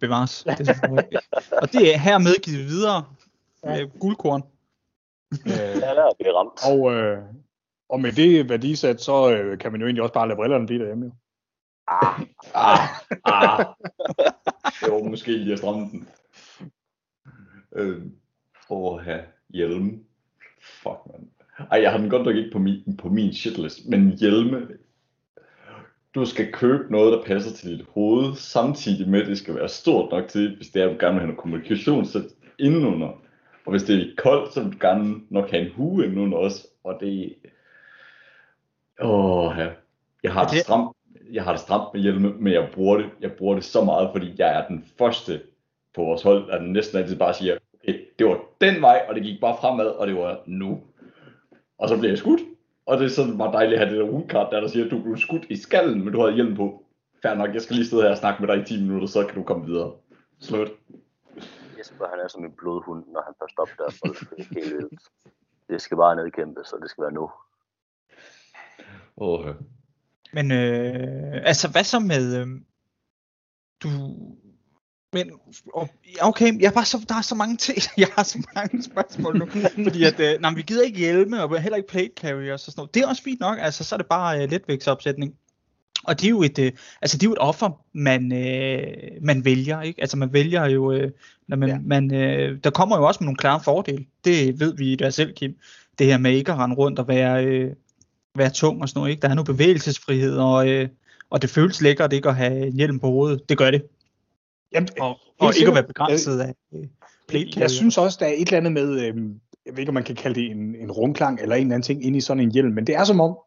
Bevares. 0.00 0.44
Det 0.44 0.68
er 0.68 1.20
og 1.62 1.72
det 1.72 1.94
er 1.94 1.98
hermed 1.98 2.42
givet 2.42 2.64
videre. 2.66 3.04
Ja. 3.64 3.74
Ja. 3.74 3.84
Guldkorn. 4.00 4.42
Øh, 5.46 5.50
Jeg 5.82 5.94
lærer 5.94 6.06
at 6.10 6.16
blive 6.18 6.34
ramt. 6.36 6.60
og, 6.70 6.92
øh, 6.94 7.22
og 7.88 8.00
med 8.00 8.12
det 8.12 8.48
værdisat, 8.48 9.00
så 9.00 9.32
øh, 9.32 9.58
kan 9.58 9.72
man 9.72 9.80
jo 9.80 9.86
egentlig 9.86 10.02
også 10.02 10.12
bare 10.14 10.28
lade 10.28 10.36
brillerne 10.36 10.66
blive 10.66 10.80
derhjemme. 10.80 11.04
Jo. 11.06 11.12
Ah, 11.86 12.20
Ah, 12.54 12.78
ah. 13.24 13.66
Det 14.80 14.92
var 14.92 15.02
måske 15.08 15.32
lige 15.32 15.52
at 15.52 15.58
stramme 15.58 15.90
den. 15.90 16.08
Øh, 17.72 18.02
åh, 18.70 19.00
have 19.00 19.22
hjelme. 19.48 19.98
Fuck, 20.62 20.98
man. 21.06 21.30
Ej, 21.70 21.82
jeg 21.82 21.90
har 21.90 21.98
den 21.98 22.10
godt 22.10 22.24
nok 22.26 22.36
ikke 22.36 22.50
på 22.52 22.58
min, 22.58 22.96
på 22.96 23.08
min 23.08 23.32
shitlist, 23.34 23.88
men 23.88 24.10
hjelme. 24.18 24.68
Du 26.18 26.26
skal 26.26 26.52
købe 26.52 26.92
noget, 26.92 27.12
der 27.12 27.24
passer 27.24 27.56
til 27.56 27.78
dit 27.78 27.86
hoved, 27.94 28.34
samtidig 28.34 29.08
med, 29.08 29.20
at 29.20 29.26
det 29.26 29.38
skal 29.38 29.54
være 29.54 29.68
stort 29.68 30.10
nok 30.10 30.28
til, 30.28 30.56
hvis 30.56 30.68
det 30.68 30.82
er, 30.82 30.86
at 30.86 30.92
du 30.92 30.96
gerne 31.00 31.14
vil 31.14 31.20
have 31.20 31.26
noget 31.26 31.40
kommunikationssæt 31.40 32.22
indenunder. 32.58 33.08
Og 33.66 33.70
hvis 33.70 33.82
det 33.82 34.00
er 34.00 34.06
koldt, 34.16 34.54
så 34.54 34.62
vil 34.62 34.72
du 34.72 34.78
gerne 34.80 35.14
nok 35.30 35.50
have 35.50 35.66
en 35.66 35.72
hue 35.72 36.04
indenunder 36.04 36.38
også. 36.38 36.68
Og 36.84 36.98
det... 37.00 37.34
Åh, 39.00 39.54
ja. 39.58 39.68
Jeg 40.22 40.32
har 40.32 40.46
det 40.46 40.58
stramt 40.58 40.96
jeg 41.32 41.44
har 41.44 41.52
det 41.52 41.60
stramt 41.60 41.94
med 41.94 42.02
hjelme, 42.02 42.34
men 42.38 42.52
jeg 42.52 42.68
bruger 42.74 42.96
det, 42.96 43.06
jeg 43.20 43.32
bruger 43.32 43.54
det 43.54 43.64
så 43.64 43.84
meget, 43.84 44.10
fordi 44.12 44.34
jeg 44.38 44.58
er 44.58 44.66
den 44.68 44.84
første 44.98 45.40
på 45.94 46.04
vores 46.04 46.22
hold, 46.22 46.46
der 46.46 46.62
næsten 46.62 46.98
altid 46.98 47.16
bare 47.16 47.34
siger, 47.34 47.56
okay, 47.74 48.00
det 48.18 48.26
var 48.26 48.40
den 48.60 48.82
vej, 48.82 49.02
og 49.08 49.14
det 49.14 49.22
gik 49.22 49.40
bare 49.40 49.56
fremad, 49.60 49.86
og 49.86 50.06
det 50.06 50.16
var 50.16 50.40
nu. 50.46 50.80
Og 51.78 51.88
så 51.88 51.98
bliver 51.98 52.10
jeg 52.10 52.18
skudt, 52.18 52.40
og 52.88 52.98
det 52.98 53.04
er 53.04 53.08
sådan 53.08 53.38
bare 53.38 53.52
dejligt 53.52 53.80
at 53.80 53.88
have 53.88 53.98
det 53.98 54.04
der 54.04 54.12
rundkart, 54.12 54.52
der, 54.52 54.60
der 54.60 54.68
siger, 54.68 54.84
at 54.84 54.90
du 54.90 55.02
blev 55.02 55.16
skudt 55.16 55.46
i 55.50 55.56
skallen, 55.56 56.04
men 56.04 56.12
du 56.12 56.20
har 56.20 56.30
hjelm 56.30 56.56
på. 56.56 56.84
Fair 57.22 57.34
nok, 57.34 57.54
jeg 57.54 57.62
skal 57.62 57.76
lige 57.76 57.86
sidde 57.86 58.02
her 58.02 58.10
og 58.10 58.18
snakke 58.18 58.42
med 58.42 58.48
dig 58.48 58.62
i 58.62 58.64
10 58.64 58.82
minutter, 58.82 59.06
så 59.06 59.26
kan 59.26 59.34
du 59.34 59.42
komme 59.42 59.66
videre. 59.66 59.92
Slut. 60.40 60.68
Jesper, 61.78 62.08
han 62.10 62.18
er 62.24 62.28
som 62.28 62.44
en 62.44 62.52
blodhund, 62.52 63.04
når 63.12 63.22
han 63.24 63.34
først 63.40 63.58
op 63.58 63.68
der. 63.78 63.88
Det 64.36 64.56
er 64.56 64.60
helt 64.60 64.76
vildt. 64.76 65.02
Det 65.68 65.82
skal 65.82 65.96
bare 65.96 66.16
nedkæmpes, 66.16 66.72
og 66.72 66.80
det 66.82 66.90
skal 66.90 67.02
være 67.02 67.12
nu. 67.12 67.30
Åh, 69.16 69.46
ja. 69.46 69.52
Men 70.32 70.52
øh, 70.52 71.42
altså, 71.44 71.70
hvad 71.70 71.84
så 71.84 71.98
med... 71.98 72.40
Øh, 72.40 72.46
du... 73.82 73.88
Men, 75.12 75.30
og, 75.74 75.88
okay, 76.20 76.60
jeg 76.60 76.72
bare 76.72 76.84
så, 76.84 77.04
der 77.08 77.14
er 77.14 77.22
så 77.22 77.34
mange 77.34 77.56
ting, 77.56 77.78
jeg 77.98 78.08
har 78.16 78.22
så 78.22 78.46
mange 78.54 78.82
spørgsmål 78.82 79.38
nu, 79.38 79.46
fordi 79.84 80.04
at, 80.04 80.20
øh, 80.20 80.40
nej, 80.40 80.54
vi 80.54 80.62
gider 80.62 80.82
ikke 80.82 80.98
hjelme, 80.98 81.42
og 81.42 81.60
heller 81.60 81.76
ikke 81.76 81.88
plate 81.88 82.10
carriers 82.20 82.66
og 82.66 82.72
sådan 82.72 82.80
noget. 82.80 82.94
Det 82.94 83.02
er 83.02 83.06
også 83.08 83.22
fint 83.22 83.40
nok, 83.40 83.58
altså 83.60 83.84
så 83.84 83.94
er 83.94 83.96
det 83.96 84.06
bare 84.06 84.42
øh, 84.42 84.50
letvægtsopsætning. 84.50 85.34
Og 86.04 86.20
det 86.20 86.26
er 86.26 86.30
jo 86.30 86.42
et, 86.42 86.58
øh, 86.58 86.72
altså 87.02 87.16
det 87.18 87.22
er 87.26 87.28
jo 87.28 87.32
et 87.32 87.38
offer, 87.38 87.70
man, 87.94 88.32
øh, 88.32 88.86
man 89.22 89.44
vælger, 89.44 89.80
ikke? 89.82 90.00
Altså 90.00 90.16
man 90.16 90.32
vælger 90.32 90.66
jo, 90.66 90.92
øh, 90.92 91.10
når 91.48 91.56
man, 91.56 91.68
Ja. 91.68 91.78
man 91.84 92.14
øh, 92.14 92.58
der 92.64 92.70
kommer 92.70 92.96
jo 92.96 93.06
også 93.06 93.18
med 93.20 93.24
nogle 93.26 93.36
klare 93.36 93.60
fordele. 93.64 94.04
Det 94.24 94.60
ved 94.60 94.76
vi 94.76 94.94
der 94.94 95.10
selv, 95.10 95.32
Kim. 95.34 95.56
Det 95.98 96.06
her 96.06 96.18
med 96.18 96.32
ikke 96.32 96.52
at 96.52 96.58
rende 96.58 96.76
rundt 96.76 96.98
og 96.98 97.08
være, 97.08 97.44
øh, 97.46 97.72
være 98.36 98.50
tung 98.50 98.82
og 98.82 98.88
sådan 98.88 99.00
noget, 99.00 99.10
ikke? 99.10 99.20
Der 99.22 99.28
er 99.28 99.34
noget 99.34 99.46
bevægelsesfrihed, 99.46 100.36
og, 100.36 100.68
øh, 100.68 100.88
og 101.30 101.42
det 101.42 101.50
føles 101.50 101.80
lækkert 101.80 102.12
ikke 102.12 102.28
at 102.28 102.36
have 102.36 102.70
hjelm 102.70 103.00
på 103.00 103.06
hovedet. 103.06 103.48
Det 103.48 103.58
gør 103.58 103.70
det. 103.70 103.82
Jamen, 104.72 104.88
Og, 105.00 105.18
og 105.40 105.56
ikke 105.58 105.68
at 105.68 105.74
være 105.74 105.86
begrænset 105.86 106.40
af 106.40 106.54
øh, 106.72 106.88
jeg 107.56 107.70
synes 107.70 107.98
også, 107.98 108.16
der 108.20 108.26
er 108.26 108.32
et 108.32 108.40
eller 108.40 108.56
andet 108.56 108.72
med, 108.72 109.06
øhm, 109.06 109.40
jeg 109.66 109.72
ved 109.72 109.78
ikke, 109.78 109.90
om 109.90 109.94
man 109.94 110.04
kan 110.04 110.14
kalde 110.14 110.40
det 110.40 110.50
en, 110.50 110.74
en 110.74 110.92
rundklang 110.92 111.40
eller 111.40 111.56
en 111.56 111.62
eller 111.62 111.74
anden 111.74 111.82
ting 111.82 112.04
inde 112.04 112.18
i 112.18 112.20
sådan 112.20 112.42
en 112.42 112.50
hjelm, 112.50 112.74
men 112.74 112.86
det 112.86 112.94
er 112.94 113.04
som 113.04 113.20
om, 113.20 113.38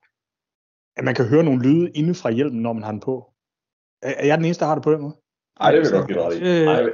at 0.97 1.03
man 1.03 1.15
kan 1.15 1.25
høre 1.25 1.43
nogle 1.43 1.63
lyde 1.63 1.91
inde 1.91 2.15
fra 2.15 2.31
hjelmen, 2.31 2.61
når 2.61 2.73
man 2.73 2.83
har 2.83 2.91
den 2.91 2.99
på. 2.99 3.33
Er, 4.01 4.13
er 4.17 4.25
jeg 4.25 4.37
den 4.37 4.45
eneste, 4.45 4.61
der 4.61 4.67
har 4.67 4.75
det 4.75 4.83
på 4.83 4.91
den 4.91 5.01
måde? 5.01 5.15
Ej, 5.59 5.71
det 5.71 5.79
vil 5.79 5.87
jeg 5.91 5.99
godt 5.99 6.07
give 6.07 6.19
dig. 6.19 6.61
Øh, 6.61 6.67
Ej, 6.67 6.89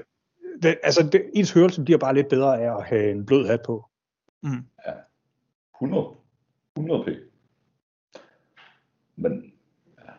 Det, 0.63 0.77
altså, 0.83 1.09
det, 1.11 1.29
ens 1.33 1.51
hørelse 1.51 1.83
bliver 1.83 1.97
bare 1.97 2.13
lidt 2.13 2.29
bedre 2.29 2.61
af 2.61 2.77
at 2.77 2.85
have 2.85 3.11
en 3.11 3.25
blød 3.25 3.47
hat 3.47 3.59
på. 3.65 3.85
Mm. 4.43 4.65
100. 5.75 6.07
100 6.77 7.03
p. 7.03 7.07
Men, 9.15 9.53
ja. 9.97 10.11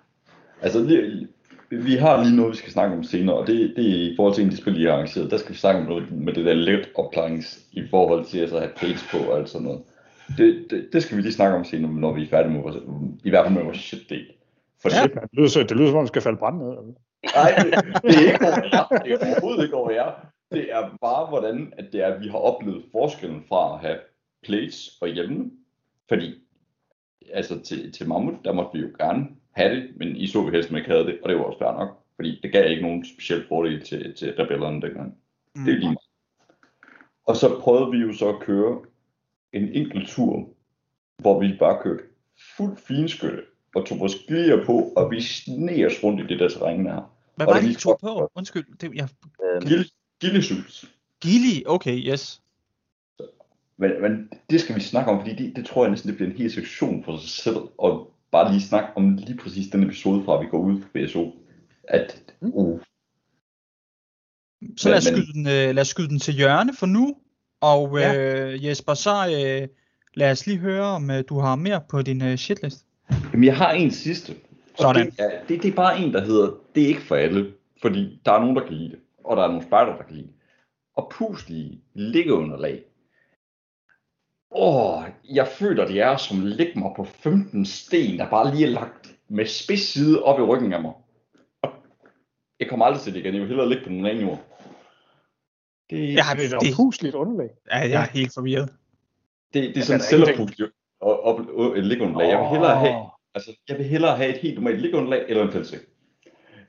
altså, 0.62 0.80
lige, 0.80 1.28
vi 1.70 1.94
har 1.94 2.24
lige 2.24 2.36
noget, 2.36 2.52
vi 2.52 2.56
skal 2.56 2.72
snakke 2.72 2.96
om 2.96 3.02
senere, 3.02 3.36
og 3.36 3.46
det, 3.46 3.72
det 3.76 3.90
er 3.90 4.10
i 4.12 4.14
forhold 4.16 4.34
til 4.34 4.44
en 4.44 4.76
I 4.76 4.84
har 4.84 4.92
arrangeret. 4.92 5.30
Der 5.30 5.36
skal 5.36 5.52
vi 5.52 5.58
snakke 5.58 5.80
om 5.80 5.86
noget 5.86 6.12
med 6.12 6.32
det 6.32 6.44
der 6.44 6.54
let 6.54 6.88
opklarings 6.94 7.60
i 7.72 7.82
forhold 7.90 8.24
til 8.24 8.38
at 8.38 8.50
have 8.50 8.72
page 8.76 8.98
på 9.10 9.30
og 9.30 9.38
alt 9.38 9.48
sådan 9.48 9.64
noget. 9.64 9.82
Det, 10.38 10.66
det, 10.70 10.88
det 10.92 11.02
skal 11.02 11.16
vi 11.16 11.22
lige 11.22 11.32
snakke 11.32 11.56
om 11.56 11.64
senere, 11.64 11.92
når 11.92 12.12
vi 12.12 12.22
er 12.22 12.28
færdige 12.28 12.52
med 12.52 12.62
vores, 12.62 12.76
i 13.24 13.30
hvert 13.30 13.44
fald 13.44 13.54
med 13.54 13.64
vores 13.64 13.78
shit 13.78 14.08
del. 14.08 14.26
For 14.82 14.88
Ja. 14.94 15.02
Det, 15.02 15.28
lyder, 15.32 15.48
så, 15.48 15.62
det 15.62 15.76
lyder 15.76 15.88
som 15.88 15.96
om, 15.96 16.04
det 16.04 16.08
skal 16.08 16.22
falde 16.22 16.38
brand 16.38 16.58
ned. 16.58 16.68
Nej, 17.34 17.54
det, 17.56 18.02
det 18.02 18.14
er 18.16 18.32
ikke 18.32 18.46
over 18.46 18.68
jer. 18.72 18.98
Det 19.04 19.12
er 19.12 19.18
overhovedet 19.18 19.64
ikke 19.64 19.76
over 19.76 19.90
jer. 19.90 20.10
Det 20.52 20.72
er 20.72 20.96
bare, 21.00 21.26
hvordan 21.26 21.72
at 21.78 21.84
det 21.92 22.00
er, 22.04 22.06
at 22.06 22.20
vi 22.20 22.28
har 22.28 22.38
oplevet 22.38 22.84
forskellen 22.92 23.44
fra 23.48 23.74
at 23.74 23.80
have 23.80 23.98
plates 24.46 24.90
og 25.00 25.08
hjelme. 25.08 25.50
Fordi, 26.08 26.34
altså 27.32 27.60
til, 27.60 27.92
til 27.92 28.08
Mammut, 28.08 28.34
der 28.44 28.52
måtte 28.52 28.70
vi 28.72 28.80
jo 28.80 28.88
gerne 28.98 29.26
have 29.58 29.76
det, 29.76 29.90
men 29.96 30.16
I 30.16 30.26
så 30.26 30.42
vi 30.42 30.50
helst, 30.50 30.70
man 30.70 30.78
ikke 30.78 30.90
havde 30.90 31.06
det, 31.06 31.18
og 31.22 31.28
det 31.28 31.38
var 31.38 31.44
også 31.44 31.58
fair 31.58 31.72
nok. 31.72 32.04
Fordi 32.16 32.40
det 32.42 32.52
gav 32.52 32.70
ikke 32.70 32.82
nogen 32.82 33.04
speciel 33.04 33.44
fordel 33.48 33.84
til, 33.84 34.14
til 34.14 34.34
rebellerne 34.38 34.82
dengang. 34.82 35.14
Mm. 35.54 35.64
Det 35.64 35.74
er 35.74 35.78
lige. 35.78 35.96
Og 37.26 37.36
så 37.36 37.60
prøvede 37.60 37.90
vi 37.90 37.98
jo 37.98 38.12
så 38.12 38.28
at 38.28 38.40
køre 38.40 38.80
en 39.52 39.68
enkelt 39.68 40.08
tur, 40.08 40.48
hvor 41.18 41.40
vi 41.40 41.56
bare 41.58 41.82
kørte 41.82 42.02
fuld 42.56 42.76
finskytte, 42.76 43.42
og 43.74 43.86
tog 43.86 44.00
vores 44.00 44.14
glider 44.28 44.64
på, 44.64 44.92
og 44.96 45.10
vi 45.10 45.20
sneg 45.20 45.86
os 45.86 46.04
rundt 46.04 46.20
i 46.20 46.26
det 46.26 46.38
der 46.40 46.48
terræn 46.48 46.86
her. 46.86 47.14
Hvad 47.36 47.46
var 47.46 47.60
det 47.60 47.70
I 47.70 47.74
tog 47.74 47.98
på? 48.00 48.30
Undskyld. 48.34 48.64
Det, 48.80 48.94
jeg, 48.94 49.08
Øhm, 49.44 49.66
Gilde, 49.66 49.84
Gildesus. 50.20 50.84
Gilly, 51.20 51.62
okay, 51.66 51.98
yes. 52.08 52.42
Men, 53.76 54.02
men 54.02 54.32
det 54.50 54.60
skal 54.60 54.76
vi 54.76 54.80
snakke 54.80 55.10
om, 55.10 55.20
fordi 55.20 55.34
det, 55.34 55.56
det 55.56 55.66
tror 55.66 55.84
jeg 55.84 55.90
næsten, 55.90 56.08
det 56.08 56.16
bliver 56.16 56.30
en 56.30 56.36
hel 56.36 56.50
sektion 56.50 57.04
for 57.04 57.16
sig 57.16 57.30
selv, 57.30 57.68
og 57.78 58.12
bare 58.32 58.50
lige 58.52 58.62
snakke 58.62 58.88
om 58.96 59.16
lige 59.16 59.38
præcis 59.38 59.68
den 59.70 59.82
episode 59.82 60.24
fra, 60.24 60.34
at 60.38 60.40
vi 60.44 60.46
går 60.50 60.58
ud 60.58 60.80
fra 60.82 60.88
BSO. 60.94 61.34
At, 61.88 62.22
uh, 62.40 62.80
Så 64.76 64.88
lad 64.88 64.96
os, 64.98 65.04
skyde 65.04 65.32
den, 65.32 65.46
øh, 65.46 65.74
lad 65.74 65.78
os 65.80 65.88
skyde 65.88 66.08
den 66.08 66.18
til 66.18 66.34
hjørne 66.34 66.74
for 66.74 66.86
nu. 66.86 67.16
Og 67.60 67.98
Ja. 67.98 68.14
øh, 68.44 68.64
Jesper, 68.64 68.94
så 68.94 69.10
øh, 69.10 69.68
lad 70.14 70.30
os 70.30 70.46
lige 70.46 70.58
høre, 70.58 70.84
om 70.84 71.10
øh, 71.10 71.24
du 71.28 71.38
har 71.38 71.56
mere 71.56 71.80
på 71.90 72.02
din 72.02 72.22
øh, 72.22 72.36
shitlist. 72.36 72.86
Jamen, 73.32 73.44
jeg 73.44 73.56
har 73.56 73.72
en 73.72 73.90
sidste. 73.90 74.30
Og 74.30 74.78
Sådan. 74.78 75.06
Det 75.06 75.14
er, 75.18 75.30
det, 75.48 75.62
det 75.62 75.70
er 75.70 75.74
bare 75.76 75.98
en, 76.00 76.12
der 76.12 76.24
hedder, 76.24 76.50
det 76.74 76.82
er 76.82 76.86
ikke 76.88 77.00
for 77.00 77.16
alle, 77.16 77.52
fordi 77.82 78.20
der 78.26 78.32
er 78.32 78.40
nogen, 78.40 78.56
der 78.56 78.66
kan 78.66 78.74
lide 78.74 78.88
det, 78.90 78.98
og 79.24 79.36
der 79.36 79.42
er 79.42 79.48
nogle 79.48 79.62
spejder, 79.62 79.96
der 79.96 80.02
kan 80.02 80.14
lide 80.16 80.26
det. 80.26 80.34
Og 80.96 81.12
puslige 81.14 81.80
liggeunderlag. 81.94 82.82
Åh, 84.50 85.02
jeg 85.34 85.48
føler, 85.48 85.86
det 85.86 86.00
er 86.00 86.16
som 86.16 86.38
at 86.38 86.44
lægge 86.44 86.78
mig 86.78 86.90
på 86.96 87.04
15 87.04 87.66
sten, 87.66 88.18
der 88.18 88.30
bare 88.30 88.54
lige 88.54 88.66
er 88.66 88.70
lagt 88.70 89.14
med 89.28 89.46
spids 89.46 89.80
side 89.80 90.22
op 90.22 90.38
i 90.40 90.42
ryggen 90.42 90.72
af 90.72 90.82
mig. 90.82 90.92
Og 91.62 91.70
jeg 92.60 92.68
kommer 92.68 92.86
aldrig 92.86 93.02
til 93.02 93.14
det 93.14 93.20
igen, 93.20 93.32
jeg 93.34 93.40
vil 93.40 93.48
hellere 93.48 93.68
ligge 93.68 93.82
på 93.84 93.88
den 93.88 94.06
anden 94.06 94.24
jord. 94.26 94.40
Det, 95.90 96.14
Jeg 96.14 96.24
har, 96.24 96.34
Det 96.34 96.52
er 96.52 96.58
det, 96.58 96.68
et 96.68 96.74
pusligt 96.76 97.14
underlag. 97.14 97.50
ja, 97.70 97.78
jeg 97.78 98.02
er 98.02 98.08
helt 98.18 98.34
forvirret. 98.34 98.68
det, 99.54 99.62
det 99.62 99.68
er 99.68 99.72
der 99.74 99.98
sådan 99.98 100.28
et 101.76 101.84
liggeunderlag. 101.86 102.28
Jeg 102.28 102.38
vil 102.38 102.48
hellere 102.48 102.76
have. 102.76 103.06
Altså, 103.34 103.56
jeg 103.68 103.78
vil 103.78 103.86
hellere 103.86 104.16
have 104.16 104.30
et 104.34 104.36
helt 104.40 104.54
normalt 104.54 104.80
liggeunderlag 104.80 105.24
eller 105.28 105.42
en 105.42 105.52
feltseng. 105.52 105.82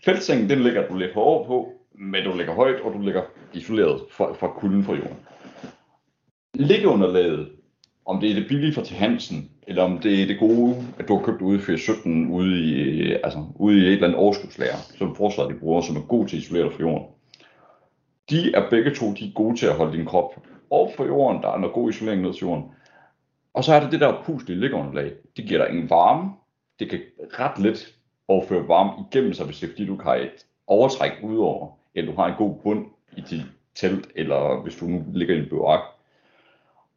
Feltsengen, 0.06 0.50
den 0.50 0.60
ligger 0.60 0.88
du 0.88 0.96
lidt 0.98 1.14
hårdere 1.14 1.48
på, 1.48 1.72
men 1.96 2.24
du 2.24 2.38
ligger 2.38 2.54
højt, 2.54 2.82
og 2.82 2.94
du 2.94 3.02
ligger 3.02 3.24
isoleret 3.54 4.02
fra, 4.12 4.34
fra 4.34 4.48
kulden 4.60 4.84
fra 4.84 4.94
jorden. 4.94 5.18
Liggeunderlaget, 6.54 7.52
om 8.10 8.20
det 8.20 8.32
er 8.32 8.36
det 8.36 8.48
billige 8.48 8.74
fra 8.74 8.84
til 8.84 8.96
Hansen, 8.96 9.52
eller 9.68 9.84
om 9.84 9.98
det 9.98 10.22
er 10.22 10.28
det 10.28 10.40
gode, 10.40 10.76
at 11.00 11.08
du 11.08 11.18
har 11.18 11.26
købt 11.26 11.42
ude 11.42 11.74
i 11.74 11.78
17 11.78 12.32
ude 12.32 12.60
i, 12.60 13.12
altså, 13.14 13.46
ude 13.56 13.78
i 13.78 13.80
et 13.80 13.92
eller 13.94 14.08
andet 14.08 14.20
overskudslager, 14.20 14.76
som 14.98 15.16
forsvaret 15.16 15.54
de 15.54 15.60
bruger, 15.60 15.82
som 15.82 15.96
er 15.96 16.02
god 16.02 16.28
til 16.28 16.38
at 16.38 16.44
isolere 16.44 16.64
dig 16.64 16.74
fra 16.74 16.80
jorden. 16.80 17.08
De 18.30 18.52
er 18.56 18.70
begge 18.70 18.96
to 18.96 19.14
de 19.14 19.28
er 19.28 19.34
gode 19.36 19.58
til 19.58 19.66
at 19.66 19.76
holde 19.76 19.98
din 19.98 20.06
krop 20.06 20.36
op 20.70 20.90
for 20.96 21.06
jorden, 21.06 21.42
der 21.42 21.50
er 21.50 21.58
noget 21.58 21.74
god 21.74 21.90
isolering 21.90 22.22
ned 22.22 22.34
til 22.34 22.42
jorden. 22.42 22.64
Og 23.54 23.64
så 23.64 23.74
er 23.74 23.80
det 23.80 23.92
det 23.92 24.00
der 24.00 24.24
puslige 24.26 24.60
liggeunderlag. 24.60 25.12
Det 25.38 25.46
giver 25.46 25.66
dig 25.66 25.70
ingen 25.70 25.90
varme, 25.90 26.32
det 26.80 26.90
kan 26.90 27.00
ret 27.40 27.60
let 27.60 27.96
overføre 28.28 28.68
varme 28.68 28.92
igennem 29.12 29.34
sig, 29.34 29.46
hvis 29.46 29.60
det 29.60 29.68
er 29.68 29.72
fordi, 29.72 29.86
du 29.86 30.02
har 30.04 30.16
et 30.16 30.46
overtræk 30.68 31.12
udover, 31.24 31.68
eller 31.96 32.12
du 32.12 32.18
har 32.22 32.28
en 32.28 32.38
god 32.38 32.56
bund 32.64 32.86
i 33.18 33.22
dit 33.22 33.46
telt, 33.76 34.08
eller 34.16 34.64
hvis 34.64 34.76
du 34.76 34.86
nu 34.86 35.04
ligger 35.14 35.36
i 35.36 35.40
en 35.40 35.50
bivak 35.50 35.99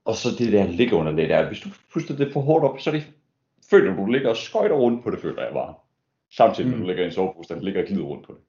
og 0.05 0.17
så 0.17 0.29
det 0.38 0.53
der 0.53 0.67
ligger 0.67 0.97
under 0.97 1.12
det 1.12 1.29
der, 1.29 1.49
hvis 1.49 1.61
du 1.61 1.69
puster 1.93 2.17
det 2.17 2.33
for 2.33 2.41
hårdt 2.41 2.65
op, 2.65 2.81
så 2.81 2.91
er 2.91 2.95
det, 2.95 3.05
føler 3.71 3.95
du, 3.95 4.01
du 4.01 4.07
ligger 4.07 4.31
og 4.31 4.37
skøjter 4.37 4.77
rundt 4.77 5.05
på 5.05 5.11
det, 5.11 5.21
føler 5.21 5.43
jeg 5.43 5.53
bare. 5.53 5.75
Samtidig 6.37 6.71
med, 6.71 6.77
at 6.77 6.83
du 6.83 6.87
ligger 6.87 7.03
i 7.03 7.07
en 7.07 7.12
sovepose, 7.12 7.55
der 7.55 7.61
ligger 7.61 7.81
og 7.81 7.87
glider 7.87 8.03
rundt 8.03 8.27
på 8.27 8.33
det. 8.33 8.41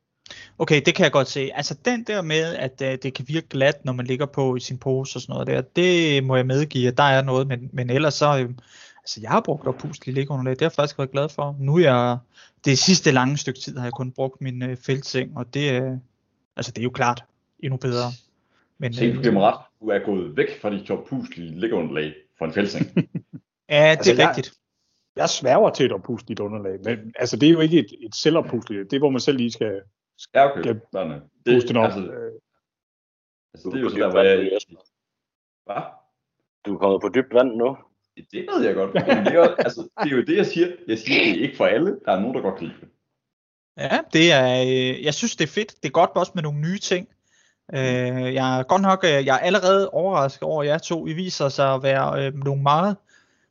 Okay, 0.58 0.82
det 0.86 0.96
kan 0.96 1.04
jeg 1.04 1.12
godt 1.12 1.28
se. 1.28 1.50
Altså 1.54 1.76
den 1.86 2.04
der 2.04 2.22
med, 2.22 2.56
at 2.56 2.82
uh, 2.82 2.88
det 2.88 3.14
kan 3.14 3.26
virke 3.28 3.48
glat, 3.48 3.86
når 3.86 3.94
man 3.94 4.06
ligger 4.06 4.26
på 4.26 4.56
i 4.56 4.60
sin 4.60 4.78
pose 4.78 5.18
og 5.18 5.22
sådan 5.22 5.34
noget 5.34 5.48
der, 5.48 5.62
det 5.62 6.24
må 6.24 6.36
jeg 6.36 6.46
medgive, 6.46 6.88
at 6.88 6.98
der 6.98 7.04
er 7.04 7.22
noget, 7.22 7.48
men, 7.48 7.70
men 7.74 7.90
ellers 7.90 8.14
så, 8.14 8.38
øh, 8.40 8.50
altså 8.98 9.22
jeg 9.22 9.30
har 9.30 9.42
brugt 9.42 9.68
oppuslige 9.68 10.16
liggeunderlag, 10.16 10.52
det 10.52 10.62
har 10.62 10.66
jeg 10.66 10.72
faktisk 10.72 10.98
været 10.98 11.12
glad 11.12 11.30
for. 11.30 11.56
Nu 11.60 11.76
er 11.76 11.80
jeg, 11.80 12.18
det 12.66 12.78
sidste 12.78 13.12
lange 13.12 13.38
stykke 13.38 13.60
tid 13.60 13.78
har 13.78 13.86
jeg 13.86 13.94
kun 13.94 14.12
brugt 14.12 14.42
min 14.42 14.64
øh, 14.64 14.78
feltseng, 14.78 15.38
og 15.38 15.54
det, 15.54 15.82
øh, 15.82 15.92
altså 16.56 16.72
det 16.72 16.78
er 16.78 16.84
jo 16.84 16.90
klart 16.90 17.24
endnu 17.60 17.78
bedre. 17.78 18.12
Men, 18.78 18.94
Se, 18.94 19.14
du 19.14 19.40
ret, 19.40 19.62
du 19.84 19.90
er 19.90 20.00
gået 20.06 20.38
væk 20.38 20.62
fra 20.62 20.70
de 20.70 20.86
oppuslige 20.90 21.60
liggeunderlag 21.60 22.14
for 22.38 22.46
en 22.46 22.54
feltseng. 22.54 22.86
ja, 23.70 23.92
det 23.92 23.98
altså, 23.98 24.12
er 24.12 24.28
rigtigt. 24.28 24.48
Jeg, 25.16 25.22
jeg 25.22 25.30
sværger 25.30 25.70
til 25.70 25.86
et 25.86 25.92
oppusligt 25.92 26.40
underlag, 26.40 26.80
men 26.84 27.14
altså 27.16 27.38
det 27.38 27.48
er 27.50 27.54
jo 27.54 27.60
ikke 27.60 27.80
et, 27.80 27.92
et 28.00 28.16
selvoppusligt, 28.16 28.92
det 28.92 28.96
er 28.96 29.00
hvor 29.00 29.10
man 29.10 29.20
selv 29.20 29.38
lige 29.38 29.52
skal, 29.52 29.82
Ja, 30.34 30.52
okay. 30.52 30.62
Skal 30.62 30.74
det, 30.74 30.82
puste 31.56 31.80
altså, 31.80 32.00
altså, 33.54 33.70
det 33.70 33.78
er 33.78 33.82
jo 33.82 33.90
sådan 33.90 34.02
der, 34.02 34.12
hvor 34.12 34.22
jeg... 34.22 34.60
Hvad? 35.66 35.84
Du 36.66 36.76
er 36.76 36.80
kommet 36.80 37.02
på 37.02 37.10
dybt 37.16 37.34
vand 37.34 37.56
nu. 37.56 37.78
Det 38.16 38.46
ved 38.54 38.66
jeg 38.66 38.76
godt. 38.76 38.94
Men 38.94 39.26
det, 39.26 39.34
er, 39.34 39.56
altså, 39.56 39.82
det 40.04 40.12
er 40.12 40.16
jo 40.16 40.24
det, 40.24 40.38
jeg 40.38 40.46
siger. 40.46 40.68
Jeg 40.88 40.98
siger, 40.98 41.24
det 41.24 41.40
er 41.40 41.44
ikke 41.44 41.58
for 41.58 41.66
alle. 41.66 42.00
Der 42.06 42.12
er 42.12 42.20
nogen, 42.20 42.36
der 42.36 42.42
godt 42.42 42.58
kan 42.58 42.68
lide 42.68 42.80
det. 42.82 42.90
Ja, 43.78 44.00
det 44.14 44.32
er, 44.32 44.62
øh, 44.62 45.04
jeg 45.04 45.14
synes, 45.14 45.36
det 45.36 45.44
er 45.44 45.54
fedt. 45.60 45.76
Det 45.84 45.90
er 45.90 45.92
godt 45.92 46.12
også 46.16 46.32
med 46.36 46.44
nogle 46.44 46.60
nye 46.60 46.80
ting. 46.80 47.08
Øh, 47.74 48.34
jeg 48.34 48.60
er 48.60 48.64
godt 48.64 48.82
nok, 48.82 49.04
øh, 49.04 49.26
jeg 49.26 49.36
er 49.36 49.40
allerede 49.40 49.90
overrasket 49.90 50.44
over 50.44 50.64
jer 50.64 50.78
to. 50.78 51.08
I 51.08 51.14
viser 51.14 51.50
sig 51.50 51.74
at 51.74 51.84
være 51.84 52.26
øh, 52.26 52.34
nogle 52.34 52.64
meget 52.64 52.98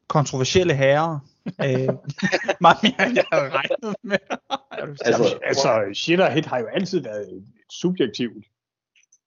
kontroversielle 0.08 0.74
herrer. 0.74 1.18
øh, 1.46 1.88
meget 2.66 2.78
mere 2.82 3.06
end 3.06 3.14
jeg 3.14 3.24
havde 3.32 3.50
regnet 3.50 3.96
med. 4.02 4.18
altså, 5.06 5.38
altså 5.44 5.90
shit 5.94 6.20
og 6.20 6.32
hit 6.32 6.46
har 6.46 6.58
jo 6.58 6.66
altid 6.66 7.00
været 7.00 7.32
et 7.32 7.44
subjektivt 7.70 8.44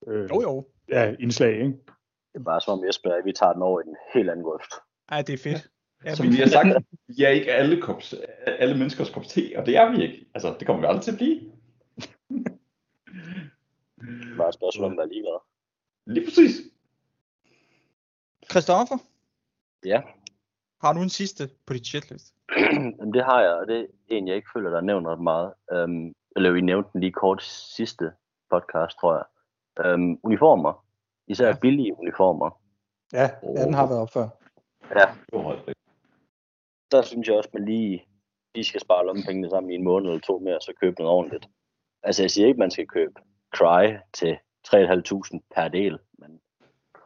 øh, 0.07 0.29
jo, 0.29 0.41
jo. 0.41 0.65
Ja, 0.89 1.13
indslag, 1.19 1.51
ikke? 1.51 1.73
Det 2.33 2.39
er 2.39 2.43
bare 2.43 2.61
som 2.61 2.79
om 2.79 2.85
Jesper, 2.87 3.11
at 3.11 3.25
vi 3.25 3.31
tager 3.31 3.53
den 3.53 3.61
over 3.61 3.81
i 3.81 3.83
en 3.87 3.95
helt 4.13 4.29
anden 4.29 4.45
grøft. 4.45 4.71
Ja, 5.11 5.21
det 5.21 5.33
er 5.33 5.37
fedt. 5.37 5.69
Ja, 6.05 6.15
Som 6.15 6.31
vi 6.31 6.35
har 6.35 6.47
sagt, 6.47 6.67
vi 7.07 7.23
er 7.23 7.29
ikke 7.29 7.51
alle, 7.51 7.81
kops, 7.81 8.15
alle 8.47 8.77
menneskers 8.77 9.09
kop 9.09 9.23
te, 9.23 9.51
og 9.55 9.65
det 9.65 9.77
er 9.77 9.91
vi 9.91 10.03
ikke. 10.03 10.25
Altså, 10.33 10.55
det 10.59 10.67
kommer 10.67 10.81
vi 10.81 10.87
aldrig 10.87 11.03
til 11.03 11.11
at 11.11 11.17
blive. 11.17 11.41
Bare 14.37 14.49
et 14.49 14.53
spørgsmål 14.53 14.85
om, 14.85 14.95
hvad 14.95 15.07
lige 15.07 15.23
var. 15.23 15.43
Lige 16.05 16.25
præcis. 16.25 16.55
Christoffer? 18.49 18.97
Ja? 19.85 20.01
Har 20.81 20.93
du 20.93 20.99
en 21.01 21.09
sidste 21.09 21.49
på 21.65 21.73
dit 21.73 21.87
shitlist? 21.87 22.35
det 23.13 23.23
har 23.25 23.41
jeg, 23.41 23.53
og 23.53 23.67
det 23.67 23.79
er 23.81 23.87
en, 24.07 24.27
jeg 24.27 24.35
ikke 24.35 24.49
føler, 24.53 24.69
der 24.69 24.77
er 24.77 24.81
nævnt 24.81 25.07
ret 25.07 25.21
meget. 25.21 25.53
Um, 25.73 26.13
eller 26.35 26.51
vi 26.51 26.61
nævnte 26.61 26.89
den 26.93 27.01
lige 27.01 27.11
kort 27.11 27.43
sidste 27.43 28.11
podcast, 28.49 28.97
tror 28.99 29.13
jeg. 29.15 29.25
Um, 29.93 30.19
uniformer. 30.23 30.85
Især 31.27 31.47
ja. 31.47 31.55
billige 31.61 31.99
uniformer. 31.99 32.61
Ja, 33.13 33.29
ja, 33.43 33.65
den 33.65 33.73
har 33.73 33.87
været 33.87 34.01
op 34.01 34.11
før. 34.13 34.27
Ja. 34.95 35.05
Der 36.91 37.01
synes 37.01 37.27
jeg 37.27 37.35
også, 37.35 37.49
man 37.53 37.65
lige, 37.65 38.05
lige 38.55 38.65
skal 38.65 38.81
spare 38.81 39.05
lommepengene 39.05 39.49
sammen 39.49 39.71
i 39.71 39.75
en 39.75 39.83
måned 39.83 40.09
eller 40.09 40.21
to 40.21 40.39
mere, 40.39 40.61
så 40.61 40.73
købe 40.81 40.95
noget 40.99 41.13
ordentligt. 41.13 41.49
Altså 42.03 42.23
jeg 42.23 42.31
siger 42.31 42.47
ikke, 42.47 42.59
man 42.59 42.71
skal 42.71 42.87
købe 42.87 43.13
Cry 43.57 43.97
til 44.13 44.37
3.500 44.67 45.39
per 45.55 45.67
del, 45.67 45.99
men 46.19 46.39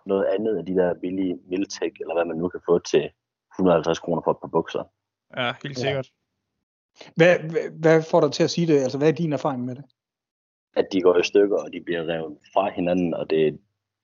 noget 0.05 0.25
andet 0.25 0.57
af 0.57 0.65
de 0.65 0.75
der 0.75 0.93
billige 0.93 1.39
Miltech, 1.49 1.95
eller 2.01 2.13
hvad 2.13 2.25
man 2.25 2.37
nu 2.37 2.47
kan 2.49 2.61
få 2.65 2.79
til 2.79 3.09
150 3.53 3.99
kroner 3.99 4.21
for 4.21 4.31
et 4.31 4.37
par 4.41 4.47
bukser. 4.47 4.83
Ja, 5.37 5.53
helt 5.63 5.79
sikkert. 5.79 6.07
Ja. 6.07 7.05
Hvad, 7.15 7.39
hvad, 7.51 7.79
hvad 7.79 8.03
får 8.11 8.21
dig 8.21 8.31
til 8.31 8.43
at 8.43 8.49
sige 8.49 8.67
det? 8.67 8.81
Altså, 8.81 8.97
hvad 8.97 9.07
er 9.07 9.11
din 9.11 9.33
erfaring 9.33 9.65
med 9.65 9.75
det? 9.75 9.83
At 10.75 10.87
de 10.91 11.01
går 11.01 11.17
i 11.17 11.23
stykker, 11.23 11.57
og 11.57 11.73
de 11.73 11.81
bliver 11.81 12.07
revet 12.07 12.37
fra 12.53 12.69
hinanden, 12.69 13.13
og 13.13 13.29
det 13.29 13.47
er 13.47 13.51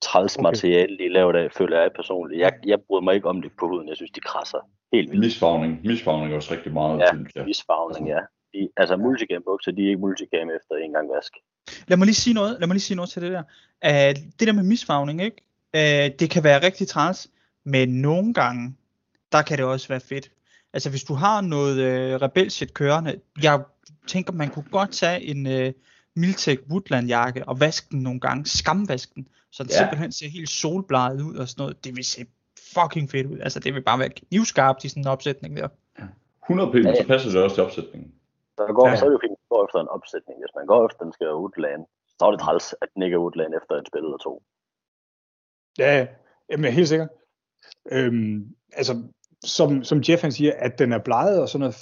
træls 0.02 0.36
okay. 0.36 0.42
materiale, 0.42 0.98
de 0.98 1.08
laver 1.08 1.32
af, 1.32 1.52
føler 1.52 1.80
jeg 1.80 1.90
personligt. 1.96 2.40
Jeg, 2.40 2.52
jeg 2.66 2.78
bryder 2.82 3.02
mig 3.02 3.14
ikke 3.14 3.28
om 3.28 3.42
det 3.42 3.52
på 3.58 3.68
huden. 3.68 3.88
Jeg 3.88 3.96
synes, 3.96 4.10
de 4.10 4.20
krasser 4.20 4.58
helt 4.92 5.10
vildt. 5.10 5.24
Misfagning. 5.24 5.80
Misfagning 5.84 6.32
er 6.32 6.36
også 6.36 6.54
rigtig 6.54 6.72
meget. 6.72 6.98
Ja, 6.98 7.42
misfagning, 7.44 8.08
ja. 8.08 8.20
De, 8.56 8.68
altså 8.76 8.96
multicam 8.96 9.42
bukser, 9.44 9.72
de 9.72 9.82
er 9.84 9.88
ikke 9.88 10.00
multicam 10.00 10.48
efter 10.58 10.74
en 10.74 10.92
gang 10.92 11.08
vask. 11.14 11.32
Lad 11.88 11.96
mig 11.96 12.06
lige 12.06 12.14
sige 12.14 12.34
noget, 12.34 12.56
lad 12.60 12.66
mig 12.68 12.74
lige 12.74 12.82
sige 12.82 12.96
noget 12.96 13.10
til 13.10 13.22
det 13.22 13.32
der. 13.32 13.42
Uh, 13.86 14.14
det 14.38 14.46
der 14.48 14.52
med 14.52 14.62
misfagning, 14.62 15.22
ikke? 15.22 15.36
Uh, 15.74 16.18
det 16.20 16.30
kan 16.30 16.44
være 16.44 16.62
rigtig 16.62 16.88
træls, 16.88 17.28
men 17.64 17.88
nogle 17.88 18.34
gange, 18.34 18.74
der 19.32 19.42
kan 19.42 19.58
det 19.58 19.66
også 19.66 19.88
være 19.88 20.00
fedt. 20.00 20.30
Altså 20.72 20.90
hvis 20.90 21.04
du 21.04 21.14
har 21.14 21.40
noget 21.40 21.76
uh, 21.76 22.22
rebel 22.22 22.50
shit 22.50 22.74
kørende, 22.74 23.20
jeg 23.42 23.62
tænker, 24.06 24.32
man 24.32 24.50
kunne 24.50 24.70
godt 24.70 24.90
tage 24.90 25.22
en 25.22 25.46
uh, 25.46 25.72
Miltech 26.16 26.62
Woodland 26.70 27.06
jakke 27.06 27.48
og 27.48 27.60
vaske 27.60 27.86
den 27.90 28.00
nogle 28.02 28.20
gange, 28.20 28.46
skamvaske 28.46 29.12
den, 29.14 29.28
så 29.52 29.62
den 29.62 29.70
ja. 29.70 29.78
simpelthen 29.78 30.12
ser 30.12 30.28
helt 30.28 30.50
solbladet 30.50 31.20
ud 31.20 31.36
og 31.36 31.48
sådan 31.48 31.62
noget. 31.62 31.84
Det 31.84 31.96
vil 31.96 32.04
se 32.04 32.26
fucking 32.74 33.10
fedt 33.10 33.26
ud. 33.26 33.38
Altså 33.38 33.60
det 33.60 33.74
vil 33.74 33.82
bare 33.82 33.98
være 33.98 34.08
knivskarpt 34.08 34.84
i 34.84 34.88
sådan 34.88 35.02
en 35.02 35.06
opsætning 35.06 35.56
der. 35.56 35.68
100 36.46 36.70
p, 36.70 36.74
ja, 36.74 36.80
ja. 36.80 36.94
så 36.94 37.06
passer 37.06 37.30
det 37.30 37.42
også 37.42 37.56
til 37.56 37.62
opsætningen. 37.62 38.12
Så, 38.56 38.72
går, 38.76 38.88
ja. 38.88 38.96
så 38.96 39.04
er 39.04 39.08
det 39.08 39.16
jo 39.18 39.24
fint 39.26 39.38
at 39.44 39.48
gå 39.52 39.64
efter 39.66 39.78
en 39.80 39.94
opsætning. 39.96 40.36
Hvis 40.42 40.56
man 40.58 40.66
går 40.66 40.86
efter, 40.86 41.04
den 41.04 41.12
skal 41.12 41.40
Woodland, 41.42 41.82
så 42.18 42.22
er 42.26 42.30
det 42.30 42.40
træls, 42.40 42.74
at 42.82 42.88
den 42.94 43.02
ikke 43.02 43.14
er 43.14 43.24
Woodland 43.24 43.54
efter 43.60 43.74
et 43.74 43.86
spil 43.86 44.04
eller 44.04 44.22
to. 44.26 44.42
Ja, 45.78 46.06
jamen 46.50 46.72
helt 46.72 46.88
sikkert. 46.88 47.08
Øhm, 47.92 48.54
altså, 48.72 48.94
som, 49.44 49.84
som 49.84 50.02
Jeff 50.08 50.22
han 50.22 50.32
siger, 50.32 50.52
at 50.56 50.78
den 50.78 50.92
er 50.92 50.98
bleget 50.98 51.40
og 51.42 51.48
sådan 51.48 51.60
noget, 51.60 51.76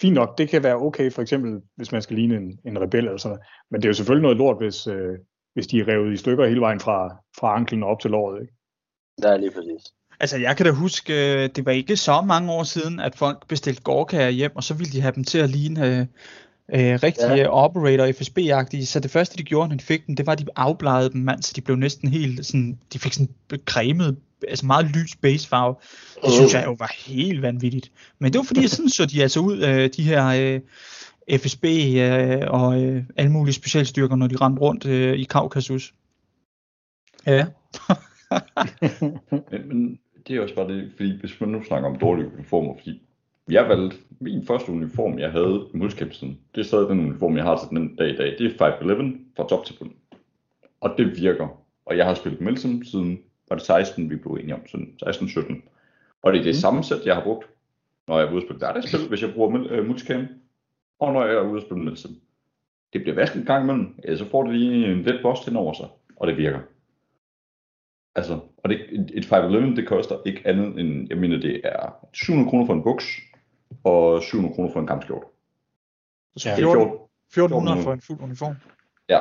fint 0.00 0.14
nok, 0.14 0.38
det 0.38 0.48
kan 0.48 0.62
være 0.62 0.76
okay, 0.76 1.12
for 1.12 1.22
eksempel, 1.22 1.62
hvis 1.76 1.92
man 1.92 2.02
skal 2.02 2.16
ligne 2.16 2.36
en, 2.36 2.60
en 2.64 2.80
rebel 2.80 3.04
eller 3.04 3.16
sådan 3.16 3.32
noget. 3.32 3.46
Men 3.70 3.80
det 3.80 3.86
er 3.86 3.90
jo 3.90 3.94
selvfølgelig 3.94 4.22
noget 4.22 4.38
lort, 4.38 4.56
hvis, 4.56 4.86
øh, 4.86 5.18
hvis 5.54 5.66
de 5.66 5.80
er 5.80 5.88
revet 5.88 6.12
i 6.12 6.16
stykker 6.16 6.46
hele 6.46 6.60
vejen 6.60 6.80
fra, 6.80 7.16
fra 7.38 7.56
anklen 7.56 7.82
op 7.82 8.00
til 8.00 8.10
låret, 8.10 8.40
ikke? 8.42 8.54
Ja, 9.22 9.36
lige 9.36 9.50
præcis. 9.50 9.82
Altså, 10.20 10.36
jeg 10.36 10.56
kan 10.56 10.66
da 10.66 10.72
huske, 10.72 11.42
øh, 11.42 11.48
det 11.56 11.66
var 11.66 11.72
ikke 11.72 11.96
så 11.96 12.20
mange 12.20 12.52
år 12.52 12.64
siden, 12.64 13.00
at 13.00 13.16
folk 13.16 13.48
bestilte 13.48 13.82
gårdkager 13.82 14.30
hjem, 14.30 14.56
og 14.56 14.64
så 14.64 14.74
ville 14.74 14.92
de 14.92 15.00
have 15.00 15.12
dem 15.14 15.24
til 15.24 15.38
at 15.38 15.50
ligne 15.50 15.86
øh, 15.86 16.06
øh, 16.74 16.98
rigtige 17.02 17.34
ja. 17.34 17.48
operator 17.48 18.06
FSB-agtige. 18.06 18.86
Så 18.86 19.00
det 19.00 19.10
første, 19.10 19.36
de 19.38 19.42
gjorde, 19.42 19.68
når 19.68 19.76
de 19.76 19.84
fik 19.84 20.06
dem, 20.06 20.16
det 20.16 20.26
var, 20.26 20.32
at 20.32 20.38
de 20.38 20.46
afbladede 20.56 21.12
dem, 21.12 21.20
mand, 21.20 21.42
så 21.42 21.52
de 21.56 21.60
blev 21.60 21.76
næsten 21.76 22.08
helt 22.08 22.46
sådan, 22.46 22.78
de 22.92 22.98
fik 22.98 23.12
sådan 23.12 23.28
cremet, 23.66 24.16
altså 24.48 24.66
meget 24.66 24.86
lys 24.86 25.16
basefarve. 25.16 25.74
Det 26.24 26.32
synes 26.32 26.54
jeg 26.54 26.64
jo 26.64 26.76
var 26.78 26.94
helt 27.06 27.42
vanvittigt. 27.42 27.92
Men 28.18 28.32
det 28.32 28.38
var 28.38 28.44
fordi, 28.44 28.68
sådan 28.68 28.88
så 28.88 29.06
de 29.06 29.22
altså 29.22 29.40
ud, 29.40 29.62
øh, 29.62 29.90
de 29.96 30.02
her 30.02 30.26
øh, 30.26 30.60
FSB 31.40 31.64
øh, 31.64 32.40
og 32.46 32.82
øh, 32.82 33.04
alle 33.16 33.32
mulige 33.32 33.54
specialstyrker, 33.54 34.16
når 34.16 34.26
de 34.26 34.36
rendte 34.36 34.60
rundt 34.60 34.86
øh, 34.86 35.18
i 35.18 35.24
Kaukasus. 35.24 35.94
Ja. 37.26 37.46
men 39.68 39.98
det 40.28 40.36
er 40.36 40.42
også 40.42 40.54
bare 40.54 40.68
det, 40.68 40.92
fordi 40.96 41.20
hvis 41.20 41.40
man 41.40 41.50
nu 41.50 41.62
snakker 41.62 41.88
om 41.88 41.98
dårlige 41.98 42.32
uniformer, 42.34 42.74
fordi 42.78 43.02
jeg 43.50 43.68
valgte 43.68 43.96
min 44.20 44.46
første 44.46 44.72
uniform, 44.72 45.18
jeg 45.18 45.30
havde 45.30 45.66
i 45.74 45.76
multikæmpelsen, 45.76 46.38
det 46.54 46.60
er 46.60 46.64
stadig 46.64 46.88
den 46.88 47.00
uniform, 47.00 47.36
jeg 47.36 47.44
har 47.44 47.56
til 47.56 47.68
den 47.78 47.96
dag 47.96 48.08
i 48.08 48.16
dag, 48.16 48.36
det 48.38 48.46
er 48.46 48.58
511 48.58 49.18
fra 49.36 49.48
top 49.48 49.64
til 49.64 49.74
bund. 49.78 49.90
Og 50.80 50.94
det 50.98 51.20
virker. 51.20 51.48
Og 51.86 51.96
jeg 51.96 52.06
har 52.06 52.14
spillet 52.14 52.40
Milsim 52.40 52.84
siden, 52.84 53.18
var 53.48 53.56
det 53.56 53.64
16, 53.64 54.10
vi 54.10 54.16
blev 54.16 54.32
enige 54.32 54.54
om, 54.54 54.66
sådan 54.66 54.94
16-17. 55.06 55.54
Og 56.22 56.32
det 56.32 56.38
er 56.38 56.44
det 56.44 56.50
mm. 56.50 56.54
samme 56.54 56.84
sæt, 56.84 57.06
jeg 57.06 57.14
har 57.14 57.22
brugt, 57.22 57.48
når 58.08 58.18
jeg 58.18 58.28
er 58.28 58.32
ude 58.32 58.42
at 58.42 58.42
spille 58.42 58.88
spil, 58.88 59.08
hvis 59.08 59.22
jeg 59.22 59.34
bruger 59.34 59.78
uh, 59.78 59.86
multicam, 59.86 60.26
og 60.98 61.12
når 61.12 61.24
jeg 61.24 61.34
er 61.34 61.48
ude 61.48 61.56
at 61.56 61.66
spille 61.66 61.84
Milsim. 61.84 62.16
Det 62.92 63.02
bliver 63.02 63.14
vasket 63.14 63.40
en 63.40 63.46
gang 63.46 63.62
imellem, 63.64 63.94
ja, 64.04 64.16
så 64.16 64.24
får 64.30 64.42
det 64.42 64.54
lige 64.54 64.92
en 64.92 65.02
let 65.02 65.20
boss 65.22 65.46
ind 65.46 65.56
over 65.56 65.72
sig, 65.72 65.86
og 66.16 66.26
det 66.26 66.36
virker. 66.36 66.60
Altså, 68.18 68.40
og 68.56 68.70
det, 68.70 68.80
et, 68.92 69.10
et 69.14 69.24
511, 69.24 69.76
det 69.76 69.88
koster 69.88 70.16
ikke 70.26 70.40
andet 70.44 70.80
end, 70.80 71.06
jeg 71.10 71.18
mener, 71.18 71.38
det 71.38 71.60
er 71.64 72.08
700 72.12 72.50
kroner 72.50 72.66
for 72.66 72.74
en 72.74 72.82
buks, 72.82 73.04
og 73.84 74.22
700 74.22 74.54
kroner 74.54 74.72
for 74.72 74.80
en 74.80 74.86
kampskjort. 74.86 75.22
Så 76.36 76.54
14, 76.56 76.82
1400 77.28 77.82
for 77.82 77.92
en 77.92 78.00
fuld 78.00 78.20
uniform. 78.20 78.54
Ja. 79.08 79.20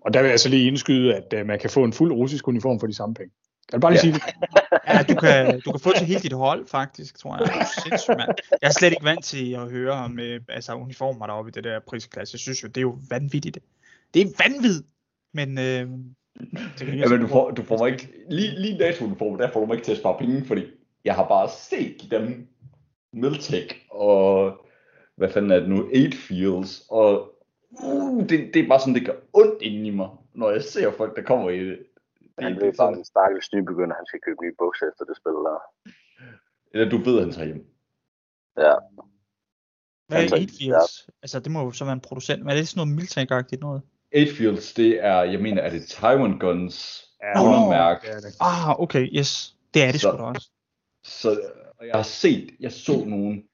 Og 0.00 0.14
der 0.14 0.20
vil 0.20 0.26
jeg 0.26 0.32
altså 0.32 0.48
lige 0.48 0.66
indskyde, 0.66 1.14
at 1.14 1.34
uh, 1.40 1.46
man 1.46 1.58
kan 1.58 1.70
få 1.70 1.84
en 1.84 1.92
fuld 1.92 2.12
russisk 2.12 2.48
uniform 2.48 2.80
for 2.80 2.86
de 2.86 2.94
samme 2.94 3.14
penge. 3.14 3.32
Jeg 3.72 3.76
vil 3.76 3.80
bare 3.80 3.92
lige 3.92 4.06
ja. 4.06 4.12
sige 4.12 4.14
det. 4.14 4.22
ja, 4.88 5.02
du 5.02 5.20
kan, 5.20 5.60
du 5.60 5.70
kan 5.70 5.80
få 5.80 5.92
til 5.98 6.06
hele 6.06 6.20
dit 6.20 6.32
hold, 6.32 6.66
faktisk, 6.66 7.18
tror 7.18 7.36
jeg. 7.36 7.66
Sindssygt, 7.82 8.16
mand. 8.18 8.30
Jeg 8.62 8.68
er 8.68 8.72
slet 8.72 8.90
ikke 8.90 9.04
vant 9.04 9.24
til 9.24 9.52
at 9.52 9.70
høre 9.70 9.92
om 9.92 10.12
uh, 10.12 10.40
altså, 10.48 10.74
uniformer 10.74 11.26
deroppe 11.26 11.48
i 11.48 11.52
det 11.52 11.64
der 11.64 11.80
prisklasse. 11.88 12.34
Jeg 12.34 12.40
synes 12.40 12.62
jo, 12.62 12.68
det 12.68 12.76
er 12.76 12.80
jo 12.80 12.98
vanvittigt. 13.10 13.58
Det 14.14 14.22
er 14.22 14.26
vanvittigt. 14.44 14.86
Men 15.34 15.58
øh, 15.58 15.88
Ja, 16.80 17.08
men 17.08 17.20
du 17.20 17.26
får, 17.26 17.50
du 17.50 17.62
får 17.62 17.78
mig 17.78 17.92
ikke, 17.92 18.08
lige, 18.30 18.60
lige 18.60 18.78
NATO-uniformen, 18.78 19.38
der 19.38 19.50
får 19.52 19.60
du 19.60 19.66
mig 19.66 19.74
ikke 19.74 19.84
til 19.84 19.92
at 19.92 19.98
spare 19.98 20.18
penge, 20.18 20.44
fordi 20.44 20.66
jeg 21.04 21.14
har 21.14 21.28
bare 21.28 21.48
set 21.48 22.10
dem 22.10 22.48
Miltech 23.12 23.76
og 23.90 24.56
hvad 25.16 25.30
fanden 25.30 25.50
er 25.50 25.60
det 25.60 25.68
nu, 25.68 25.82
8 25.84 26.16
Fields, 26.16 26.86
og 26.90 27.38
uh, 27.70 28.20
det, 28.20 28.54
det 28.54 28.56
er 28.56 28.68
bare 28.68 28.80
sådan, 28.80 28.94
det 28.94 29.06
gør 29.06 29.18
ondt 29.32 29.62
inden 29.62 29.86
i 29.86 29.90
mig, 29.90 30.08
når 30.34 30.50
jeg 30.50 30.62
ser 30.62 30.92
folk, 30.92 31.16
der 31.16 31.22
kommer 31.22 31.50
i 31.50 31.64
det. 31.68 31.78
det, 31.78 32.28
Han 32.38 32.52
er 32.52 32.60
bare, 32.60 32.74
sådan, 32.74 32.98
en 32.98 33.04
stakkels 33.04 33.52
nybegynder, 33.52 33.94
han 33.96 34.06
skal 34.06 34.20
købe 34.20 34.42
nye 34.42 34.54
bukser 34.58 34.86
efter 34.90 35.04
det 35.04 35.16
spil 35.16 35.32
der. 35.32 35.58
eller 36.72 36.90
du 36.90 36.96
ved, 36.96 37.20
han 37.20 37.32
tager 37.32 37.46
hjem. 37.46 37.66
Ja, 38.56 38.74
Hvad 40.08 40.18
er 40.18 40.22
Altså, 40.22 40.36
8 40.36 40.54
Fields? 40.58 41.10
Altså, 41.22 41.40
det 41.40 41.52
må 41.52 41.62
jo 41.62 41.70
så 41.70 41.84
være 41.84 41.92
en 41.92 42.00
producent. 42.00 42.40
Men 42.42 42.50
er 42.50 42.54
det 42.54 42.68
sådan 42.68 42.78
noget 42.80 42.94
military 42.96 43.56
noget? 43.60 43.82
8 44.14 44.34
Fields, 44.34 44.72
det 44.74 45.04
er, 45.04 45.22
jeg 45.22 45.40
mener, 45.40 45.62
er 45.62 45.70
det 45.70 45.86
Taiwan 45.88 46.38
Guns 46.38 47.04
Ja, 47.22 47.42
undermærke. 47.44 48.06
det 48.06 48.16
er 48.16 48.20
det. 48.20 48.34
Ah, 48.40 48.80
okay, 48.80 49.08
yes. 49.18 49.54
Det 49.74 49.82
er 49.82 49.92
det 49.92 50.00
Så- 50.00 50.08
sgu 50.08 50.16
da 50.18 50.22
også. 50.22 50.48
Så 51.04 51.40
og 51.78 51.86
jeg 51.86 51.94
har 51.94 52.02
set, 52.02 52.50
jeg 52.60 52.72
så 52.72 53.04
nogen, 53.06 53.44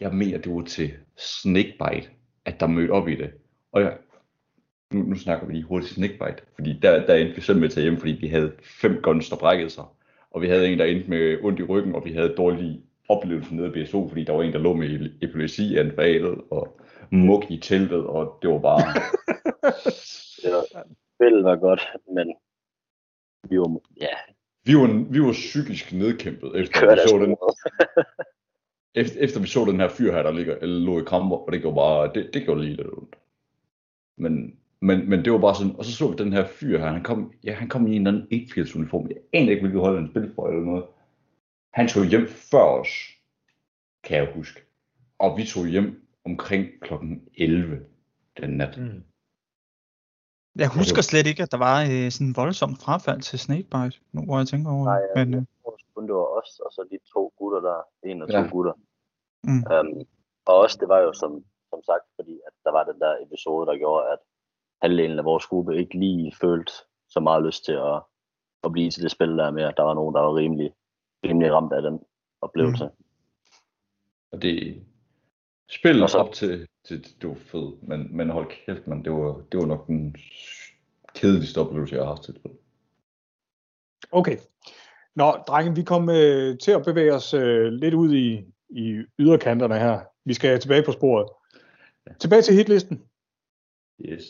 jeg 0.00 0.14
mener, 0.14 0.38
det 0.38 0.52
var 0.54 0.62
til 0.62 0.90
Snakebite, 1.16 2.08
at 2.44 2.60
der 2.60 2.66
mødte 2.66 2.90
op 2.90 3.08
i 3.08 3.14
det. 3.14 3.30
Og 3.72 3.80
jeg, 3.82 3.96
nu, 4.92 5.02
nu 5.02 5.14
snakker 5.16 5.46
vi 5.46 5.52
lige 5.52 5.64
hurtigt 5.64 5.92
Snakebite, 5.94 6.42
fordi 6.54 6.78
der, 6.82 7.06
der 7.06 7.14
endte 7.14 7.34
vi 7.34 7.40
selv 7.40 7.58
med 7.58 7.68
at 7.68 7.74
tage 7.74 7.82
hjem, 7.84 7.98
fordi 7.98 8.12
vi 8.12 8.26
havde 8.28 8.52
fem 8.62 9.00
guns, 9.02 9.28
der 9.28 9.36
brækkede 9.36 9.70
sig. 9.70 9.84
Og 10.30 10.42
vi 10.42 10.48
havde 10.48 10.68
en, 10.68 10.78
der 10.78 10.84
endte 10.84 11.10
med 11.10 11.38
ondt 11.42 11.60
i 11.60 11.62
ryggen, 11.62 11.94
og 11.94 12.04
vi 12.04 12.12
havde 12.12 12.34
dårlig 12.36 12.80
oplevelse 13.08 13.54
nede 13.54 13.68
i 13.80 13.84
BSO, 13.84 14.08
fordi 14.08 14.24
der 14.24 14.32
var 14.32 14.42
en, 14.42 14.52
der 14.52 14.58
lå 14.58 14.74
med 14.74 15.10
epilepsianfaldet 15.22 16.38
og 16.50 16.80
muk 17.12 17.50
i 17.50 17.58
teltet, 17.58 18.06
og 18.06 18.38
det 18.42 18.50
var 18.50 18.58
bare... 18.58 18.80
det 20.42 20.52
var, 20.52 20.84
spillet 21.14 21.44
var 21.44 21.56
godt, 21.56 21.80
men 22.14 22.34
vi 23.50 23.58
var, 23.58 23.80
ja, 24.00 24.16
vi, 24.64 24.74
var, 24.74 25.10
vi 25.10 25.20
var 25.20 25.32
psykisk 25.32 25.92
nedkæmpet, 25.92 26.60
efter 26.60 26.90
vi 26.90 27.08
så 27.08 27.18
den, 27.18 27.36
efter, 29.02 29.20
efter 29.20 29.40
vi 29.40 29.46
så 29.46 29.64
den 29.64 29.80
her 29.80 29.88
fyr 29.88 30.12
her, 30.12 30.22
der 30.22 30.32
ligger, 30.32 30.56
eller 30.56 30.80
lå 30.80 31.00
i 31.00 31.04
kramper, 31.04 31.36
og 31.36 31.52
det 31.52 31.60
gjorde 31.60 31.74
bare, 31.74 32.12
det, 32.14 32.30
det 32.34 32.44
gjorde 32.44 32.60
lige 32.60 32.76
lidt 32.76 32.88
ondt. 32.92 33.16
Men, 34.16 34.56
men, 34.80 35.10
men 35.10 35.24
det 35.24 35.32
var 35.32 35.38
bare 35.38 35.54
sådan, 35.54 35.76
og 35.78 35.84
så 35.84 35.92
så 35.92 36.08
vi 36.08 36.16
den 36.16 36.32
her 36.32 36.46
fyr 36.46 36.78
her, 36.78 36.86
han 36.86 37.02
kom, 37.02 37.32
ja, 37.44 37.52
han 37.52 37.68
kom 37.68 37.86
i 37.86 37.96
en 37.96 38.06
eller 38.06 38.20
anden 38.20 38.58
8 38.58 38.78
uniform, 38.78 39.08
jeg 39.08 39.16
aner 39.32 39.50
ikke, 39.50 39.62
hvilket 39.62 39.80
hold 39.80 39.98
han 39.98 40.10
spillede 40.10 40.34
for, 40.34 40.48
eller 40.48 40.64
noget. 40.64 40.84
Han 41.72 41.88
tog 41.88 42.04
hjem 42.04 42.26
før 42.26 42.80
os, 42.80 42.88
kan 44.04 44.16
jeg 44.16 44.32
huske. 44.34 44.60
Og 45.18 45.38
vi 45.38 45.44
tog 45.44 45.66
hjem 45.66 46.01
omkring 46.24 46.66
klokken 46.80 47.28
11 47.34 47.86
den 48.40 48.50
nat. 48.50 48.78
Mm. 48.78 49.02
Jeg 50.56 50.68
husker 50.78 51.02
slet 51.02 51.26
ikke, 51.26 51.42
at 51.42 51.52
der 51.52 51.58
var 51.68 51.76
øh, 51.92 52.10
sådan 52.10 52.26
en 52.26 52.36
voldsom 52.36 52.76
frafald 52.84 53.20
til 53.20 53.38
Snakebite, 53.38 53.96
nu 54.12 54.24
hvor 54.24 54.38
jeg 54.38 54.46
tænker 54.48 54.70
over 54.70 54.84
Nej, 54.84 55.00
det. 55.00 55.10
Men, 55.18 55.28
øh, 55.34 55.40
jeg 55.40 55.46
tror 55.64 55.76
kun 55.94 56.06
det 56.08 56.14
var 56.14 56.28
os, 56.40 56.50
og 56.64 56.70
så 56.72 56.80
de 56.90 56.98
to 57.14 57.32
gutter 57.38 57.60
der, 57.68 57.78
en 58.10 58.22
og 58.22 58.28
to 58.28 58.38
Ja. 58.38 58.48
gutter. 58.52 58.72
mm, 59.44 59.62
Um, 59.74 60.06
og 60.46 60.54
også, 60.62 60.76
det 60.80 60.88
var 60.88 60.98
jo 60.98 61.12
som, 61.12 61.44
som 61.70 61.80
sagt, 61.90 62.04
fordi 62.16 62.34
at 62.46 62.52
der 62.64 62.72
var 62.72 62.84
den 62.84 63.00
der 63.00 63.12
episode, 63.26 63.66
der 63.70 63.76
gjorde, 63.78 64.08
at 64.12 64.18
halvdelen 64.82 65.18
af 65.18 65.24
vores 65.24 65.46
gruppe 65.46 65.76
ikke 65.76 65.98
lige 65.98 66.34
følte 66.40 66.72
så 67.08 67.20
meget 67.20 67.44
lyst 67.46 67.64
til 67.64 67.72
at, 67.72 68.02
at 68.64 68.72
blive 68.72 68.90
til 68.90 69.02
det 69.02 69.10
spil 69.10 69.28
der 69.38 69.50
mere. 69.50 69.72
Der 69.76 69.82
var 69.82 69.94
nogen, 69.94 70.14
der 70.14 70.20
var 70.20 70.34
rimelig, 70.36 70.74
rimelig 71.24 71.52
ramt 71.52 71.72
af 71.72 71.82
den 71.82 72.00
oplevelse. 72.40 72.84
Mm. 72.84 73.04
Og 74.32 74.42
det 74.42 74.84
Og 76.02 76.10
så- 76.10 76.18
op 76.18 76.32
til, 76.32 76.66
til, 76.84 77.02
det 77.20 77.28
var 77.28 77.34
fedt, 77.34 77.82
men, 77.88 78.16
men 78.16 78.30
hold 78.30 78.46
kæft, 78.66 78.86
man, 78.86 79.04
det 79.04 79.12
var, 79.12 79.42
det 79.52 79.60
var 79.60 79.66
nok 79.66 79.86
den 79.86 80.16
kedeligste 81.14 81.58
oplevelse, 81.58 81.94
jeg 81.94 82.02
har 82.04 82.08
haft 82.08 82.22
til 82.22 82.34
et 82.34 82.40
spil. 82.40 82.52
Okay. 84.12 84.36
Nå, 85.14 85.30
drenge, 85.30 85.74
vi 85.74 85.82
kom 85.82 86.08
øh, 86.10 86.58
til 86.58 86.70
at 86.72 86.84
bevæge 86.84 87.14
os 87.14 87.34
øh, 87.34 87.72
lidt 87.72 87.94
ud 87.94 88.14
i, 88.14 88.44
i 88.68 89.02
yderkanterne 89.18 89.78
her. 89.78 90.00
Vi 90.24 90.34
skal 90.34 90.60
tilbage 90.60 90.82
på 90.82 90.92
sporet. 90.92 91.28
Tilbage 92.20 92.42
til 92.42 92.54
hitlisten. 92.54 93.02
Yes. 94.00 94.22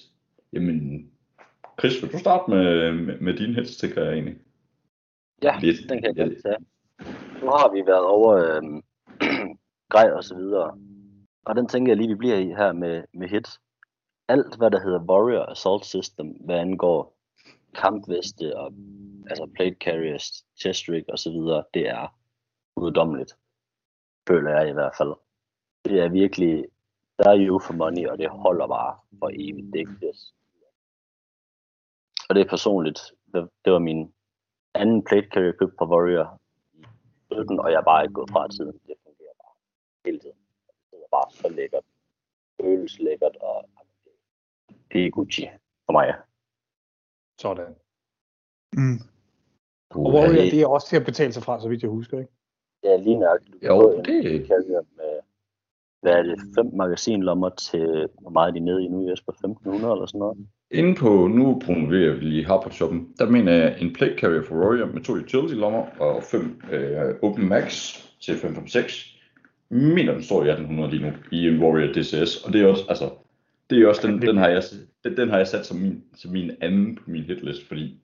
Jamen, 0.52 1.11
Chris, 1.81 2.02
vil 2.02 2.12
du 2.12 2.18
starte 2.18 2.50
med, 2.50 2.92
med, 2.92 3.18
med 3.20 3.35
dine 3.35 3.55
hits, 3.55 3.76
tænker 3.76 4.05
jeg 4.05 4.12
egentlig? 4.12 4.37
Ja, 5.42 5.59
Lidt. 5.61 5.76
den 5.88 6.02
kan 6.02 6.16
jeg 6.16 6.16
Ja. 6.16 6.22
godt 6.24 6.42
tage. 6.42 6.57
Nu 7.40 7.46
har 7.50 7.72
vi 7.74 7.87
været 7.87 8.05
over 8.07 8.57
øhm, 8.57 8.83
grej 9.92 10.11
og 10.11 10.24
så 10.24 10.35
videre. 10.37 10.78
Og 11.44 11.57
den 11.57 11.68
tænker 11.68 11.90
jeg 11.90 11.96
lige, 11.96 12.09
vi 12.09 12.14
bliver 12.14 12.37
i 12.37 12.46
her 12.46 12.72
med, 12.72 13.05
med 13.12 13.28
hits. 13.28 13.61
Alt, 14.28 14.57
hvad 14.57 14.70
der 14.70 14.81
hedder 14.81 15.00
Warrior 15.00 15.50
Assault 15.50 15.85
System, 15.85 16.28
hvad 16.28 16.59
angår 16.59 17.16
kampveste 17.74 18.57
og 18.59 18.72
altså 19.31 19.46
plate 19.55 19.76
carriers, 19.81 20.44
chest 20.61 20.88
rig 20.88 21.05
og 21.09 21.18
så 21.18 21.31
videre, 21.31 21.64
det 21.74 21.88
er 21.88 22.18
uddommeligt. 22.76 23.37
Føler 24.28 24.50
jeg 24.50 24.68
i 24.68 24.72
hvert 24.72 24.94
fald. 24.98 25.14
Det 25.85 26.00
er 26.00 26.09
virkelig, 26.09 26.64
der 27.18 27.31
er 27.31 27.46
you 27.46 27.59
for 27.59 27.72
money, 27.72 28.07
og 28.09 28.18
det 28.18 28.31
holder 28.31 28.66
bare 28.66 28.98
for 29.18 29.31
evigt. 29.33 29.72
Det 29.72 29.81
er. 29.81 30.12
Og 32.28 32.35
det 32.35 32.40
er 32.40 32.48
personligt, 32.48 33.00
det, 33.35 33.48
det 33.64 33.72
var 33.72 33.78
min 33.78 34.14
anden 34.74 35.05
plate 35.05 35.28
carrier 35.28 35.52
købt 35.52 35.76
på 35.78 35.85
Warrior 35.85 36.40
i 36.74 36.85
17, 37.33 37.61
og 37.61 37.70
jeg 37.72 37.78
er 37.78 37.83
bare 37.83 38.05
ikke 38.05 38.14
gået 38.14 38.31
fra 38.31 38.48
tiden. 38.48 38.72
Det 38.72 38.96
fungerer 39.05 39.35
bare 39.42 39.55
hele 40.05 40.18
tiden. 40.18 40.41
Bare 41.12 41.31
så 41.31 41.48
lækkert. 41.48 41.85
Føles 42.61 42.98
lækkert, 42.98 43.37
og 43.40 43.64
det 44.92 45.07
er 45.07 45.11
Gucci 45.11 45.48
for 45.87 45.92
mig. 45.92 46.14
Sådan. 47.40 47.75
mm. 48.72 48.98
Og 49.90 50.12
Warrior, 50.14 50.42
det 50.51 50.61
er 50.62 50.66
også 50.66 50.88
til 50.88 50.96
at 50.96 51.05
betale 51.05 51.33
sig 51.33 51.42
fra, 51.42 51.61
så 51.61 51.68
vidt 51.68 51.83
jeg 51.83 51.90
husker, 51.90 52.18
ikke? 52.18 52.33
Ja, 52.85 52.96
lige 52.96 53.18
nøjagtigt. 53.18 53.55
Du 53.55 53.59
kan 53.61 53.68
Jo, 53.68 53.92
en 53.98 54.05
det- 54.05 54.48
carrier 54.48 54.83
med, 54.96 55.20
hvad 56.03 56.12
er 56.12 56.22
det, 56.22 56.40
fem 56.59 56.66
magasinlommer 56.75 57.48
til, 57.48 58.09
hvor 58.20 58.31
meget 58.31 58.48
er 58.48 58.53
de 58.53 58.61
nede 58.61 58.85
i 58.85 58.88
nu, 58.88 59.11
Jesper? 59.11 59.33
1500 59.33 59.92
eller 59.92 60.07
sådan 60.07 60.18
noget? 60.18 60.48
Inde 60.70 60.94
på, 60.94 61.27
nu 61.27 61.61
promoverer 61.64 62.14
vi 62.14 62.20
lige 62.20 62.44
Harper 62.46 62.70
Shoppen, 62.70 63.14
der 63.18 63.31
mener 63.31 63.53
jeg 63.53 63.81
en 63.81 63.92
plate 63.92 64.18
carrier 64.18 64.42
for 64.42 64.55
Warrior 64.55 64.87
med 64.87 65.03
to 65.05 65.12
utility 65.12 65.55
lommer 65.55 65.87
og 66.01 66.22
fem 66.22 66.61
øh, 66.72 67.14
Open 67.22 67.48
Max 67.48 67.92
til 68.20 68.35
556. 68.38 69.12
Mener 69.72 70.12
den 70.12 70.22
står 70.22 70.44
i 70.44 70.48
1800 70.48 70.90
lige 70.90 71.02
nu 71.02 71.12
i 71.30 71.48
en 71.48 71.62
Warrior 71.62 71.92
DCS, 71.92 72.44
og 72.44 72.52
det 72.52 72.62
er 72.62 72.66
også, 72.66 72.85
altså, 72.88 73.11
det 73.70 73.82
er 73.82 73.88
også 73.88 74.06
den, 74.06 74.22
den, 74.22 74.37
har 74.37 74.48
jeg, 74.48 74.62
den, 75.04 75.16
den 75.16 75.28
har 75.28 75.37
jeg 75.37 75.46
sat 75.46 75.66
som 75.66 75.76
min, 75.76 76.04
som 76.16 76.32
min 76.32 76.50
anden 76.61 76.96
på 76.96 77.02
min 77.06 77.22
hitlist, 77.22 77.68
fordi 77.68 78.00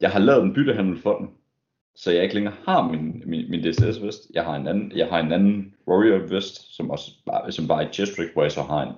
jeg 0.00 0.10
har 0.10 0.18
lavet 0.18 0.42
en 0.42 0.54
byttehandel 0.54 0.98
for 0.98 1.18
den, 1.18 1.28
så 1.94 2.10
jeg 2.10 2.22
ikke 2.22 2.34
længere 2.34 2.54
har 2.64 2.88
min, 2.92 3.22
min, 3.26 3.50
min 3.50 3.64
DCS 3.64 4.02
vest. 4.02 4.30
Jeg 4.34 4.44
har 4.44 4.56
en 4.56 4.66
anden, 4.66 4.92
jeg 4.96 5.06
har 5.06 5.18
en 5.18 5.32
anden 5.32 5.74
Warrior 5.88 6.18
vest, 6.18 6.76
som 6.76 6.90
også 6.90 7.10
bare, 7.26 7.52
som 7.52 7.68
bare 7.68 7.84
er 7.84 7.92
chest 7.92 8.18
rig, 8.18 8.28
hvor 8.32 8.42
jeg 8.42 8.52
så 8.52 8.62
har 8.62 8.82
en 8.82 8.94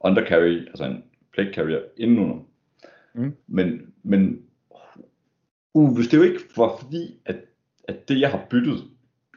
undercarry, 0.00 0.66
altså 0.66 0.84
en 0.84 1.04
plate 1.32 1.52
carrier 1.52 1.80
indenunder. 1.96 2.36
Mm. 3.14 3.36
Men, 3.46 3.94
men 4.02 4.42
uh, 5.74 5.94
hvis 5.94 6.08
det 6.08 6.16
jo 6.16 6.22
ikke 6.22 6.40
var 6.56 6.76
fordi, 6.80 7.14
at, 7.24 7.36
at 7.88 8.08
det 8.08 8.20
jeg 8.20 8.30
har 8.30 8.46
byttet, 8.50 8.82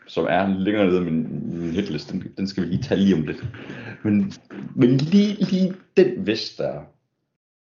som 0.10 0.26
er 0.30 0.48
længere 0.48 0.86
nede 0.86 1.02
i 1.02 1.04
min, 1.04 1.50
min 1.60 1.72
hitlist, 1.72 2.12
den, 2.12 2.34
den 2.38 2.48
skal 2.48 2.64
vi 2.64 2.68
lige 2.68 2.84
tage 2.84 3.00
lige 3.00 3.16
om 3.16 3.22
lidt. 3.22 3.46
Men, 4.04 4.34
men 4.76 4.98
lige, 4.98 5.34
lige 5.34 5.74
den 5.98 6.28
vest 6.28 6.58
der, 6.58 6.82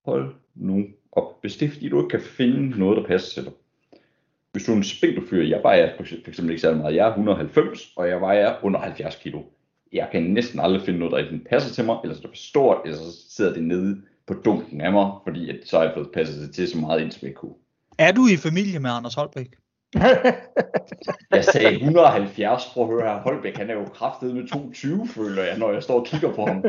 hold 0.05 0.35
nu 0.55 0.85
op. 1.13 1.41
Hvis 1.41 1.57
det 1.57 1.67
er 1.67 1.73
fordi, 1.73 1.89
du 1.89 1.99
ikke 1.99 2.09
kan 2.09 2.21
finde 2.21 2.79
noget, 2.79 2.97
der 2.97 3.07
passer 3.07 3.35
til 3.35 3.45
dig. 3.45 3.53
Hvis 4.53 4.65
du 4.65 4.73
er 4.73 4.77
en 4.77 4.85
spinkelfyr, 4.85 5.43
jeg 5.43 5.61
vejer 5.63 5.97
for 5.97 6.03
eksempel 6.03 6.51
ikke 6.51 6.61
særlig 6.61 6.81
meget, 6.81 6.97
jeg 6.97 7.07
er 7.07 7.11
190, 7.11 7.93
og 7.97 8.09
jeg 8.09 8.21
vejer 8.21 8.57
under 8.63 8.81
70 8.81 9.17
kilo. 9.17 9.43
Jeg 9.93 10.09
kan 10.13 10.23
næsten 10.23 10.61
aldrig 10.61 10.83
finde 10.83 10.99
noget, 10.99 11.13
der 11.13 11.19
enten 11.19 11.47
passer 11.51 11.75
til 11.75 11.85
mig, 11.85 11.97
eller 12.03 12.15
så 12.15 12.21
er 12.21 12.23
det 12.23 12.31
for 12.31 12.37
stort, 12.37 12.81
eller 12.85 12.99
så 12.99 13.13
sidder 13.29 13.53
det 13.53 13.63
nede 13.63 14.03
på 14.27 14.35
dunken 14.35 14.81
af 14.81 14.93
mig, 14.93 15.11
fordi 15.25 15.51
at, 15.51 15.57
så 15.65 15.77
har 15.77 15.85
jeg 15.85 15.93
fået 15.95 16.09
passet 16.15 16.43
det 16.43 16.55
til 16.55 16.69
så 16.69 16.79
meget 16.79 17.01
ind, 17.01 17.13
som 17.13 17.27
jeg 17.27 17.35
kunne. 17.35 17.55
Er 17.99 18.13
du 18.13 18.27
i 18.27 18.37
familie 18.37 18.81
med 18.81 18.91
Anders 18.91 19.15
Holbæk? 19.15 19.62
Jeg 21.31 21.45
sagde 21.45 21.75
170, 21.75 22.71
prøv 22.73 22.85
at 22.85 22.91
høre 22.91 23.03
her, 23.03 23.21
Holbæk, 23.21 23.57
han 23.57 23.71
er 23.71 23.75
jo 23.75 23.85
kraftet 23.85 24.35
med 24.35 24.49
220, 24.49 25.09
føler 25.09 25.43
jeg, 25.43 25.59
når 25.59 25.73
jeg 25.73 25.83
står 25.83 26.01
og 26.01 26.07
kigger 26.07 26.35
på 26.35 26.47
ham. 26.47 26.65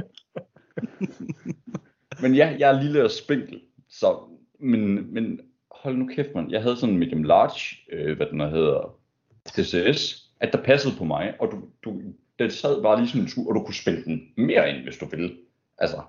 Men 2.21 2.36
ja, 2.36 2.55
jeg 2.59 2.75
er 2.75 2.81
lille 2.81 3.03
og 3.03 3.12
spinkel, 3.12 3.62
så, 3.89 4.17
men, 4.59 5.13
men 5.13 5.39
hold 5.71 5.97
nu 5.97 6.07
kæft, 6.07 6.36
man. 6.36 6.51
Jeg 6.51 6.62
havde 6.62 6.77
sådan 6.77 6.93
en 6.93 6.99
medium 6.99 7.23
large, 7.23 7.77
øh, 7.91 8.17
hvad 8.17 8.27
den 8.27 8.39
hedder, 8.39 8.99
TCS, 9.45 10.29
at 10.39 10.53
der 10.53 10.63
passede 10.63 10.95
på 10.97 11.03
mig, 11.03 11.33
og 11.39 11.51
du, 11.51 11.62
du, 11.83 12.01
den 12.39 12.51
sad 12.51 12.81
bare 12.81 12.99
lige 12.99 13.09
som 13.09 13.19
en 13.19 13.27
tur, 13.27 13.49
og 13.49 13.55
du 13.55 13.63
kunne 13.63 13.75
spænde 13.75 14.03
den 14.03 14.21
mere 14.38 14.69
ind, 14.69 14.83
hvis 14.83 14.97
du 14.97 15.05
ville. 15.05 15.38
Altså, 15.77 16.01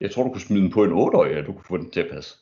jeg 0.00 0.10
tror, 0.10 0.22
du 0.22 0.30
kunne 0.30 0.40
smide 0.40 0.62
den 0.62 0.70
på 0.70 0.84
en 0.84 0.92
8-årig, 0.92 1.38
og 1.38 1.46
du 1.46 1.52
kunne 1.52 1.64
få 1.68 1.76
den 1.76 1.90
til 1.90 2.00
at 2.00 2.10
passe. 2.10 2.38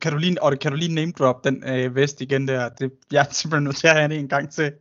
Kan 0.00 0.12
du 0.12 0.18
lige, 0.18 0.42
og 0.42 0.58
kan 0.58 0.70
du 0.72 0.76
lige 0.76 0.94
name 0.94 1.12
drop 1.18 1.44
den 1.44 1.64
øh, 1.68 1.94
vest 1.94 2.20
igen 2.20 2.48
der? 2.48 2.68
Det, 2.68 2.92
jeg 3.12 3.20
er 3.20 3.32
simpelthen 3.40 3.64
nødt 3.64 3.76
til 3.76 3.86
at 3.86 3.94
have 3.94 4.08
det 4.08 4.18
en 4.18 4.28
gang 4.28 4.50
til. 4.50 4.72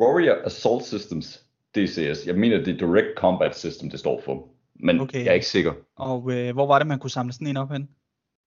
Warrior 0.00 0.36
Assault 0.46 0.84
Systems, 0.84 1.44
DCS. 1.74 2.26
Jeg 2.26 2.34
mener, 2.34 2.56
det 2.64 2.68
er 2.82 2.86
Direct 2.86 3.16
Combat 3.16 3.56
System, 3.58 3.90
det 3.90 3.98
står 4.00 4.22
for. 4.24 4.48
Men 4.80 5.00
Okay. 5.00 5.18
jeg 5.24 5.30
er 5.30 5.32
ikke 5.34 5.46
sikker. 5.46 5.72
Og 5.96 6.32
øh, 6.32 6.52
hvor 6.52 6.66
var 6.66 6.78
det, 6.78 6.86
man 6.86 6.98
kunne 6.98 7.10
samle 7.10 7.32
sådan 7.32 7.46
en 7.46 7.56
op 7.56 7.72
hen? 7.72 7.88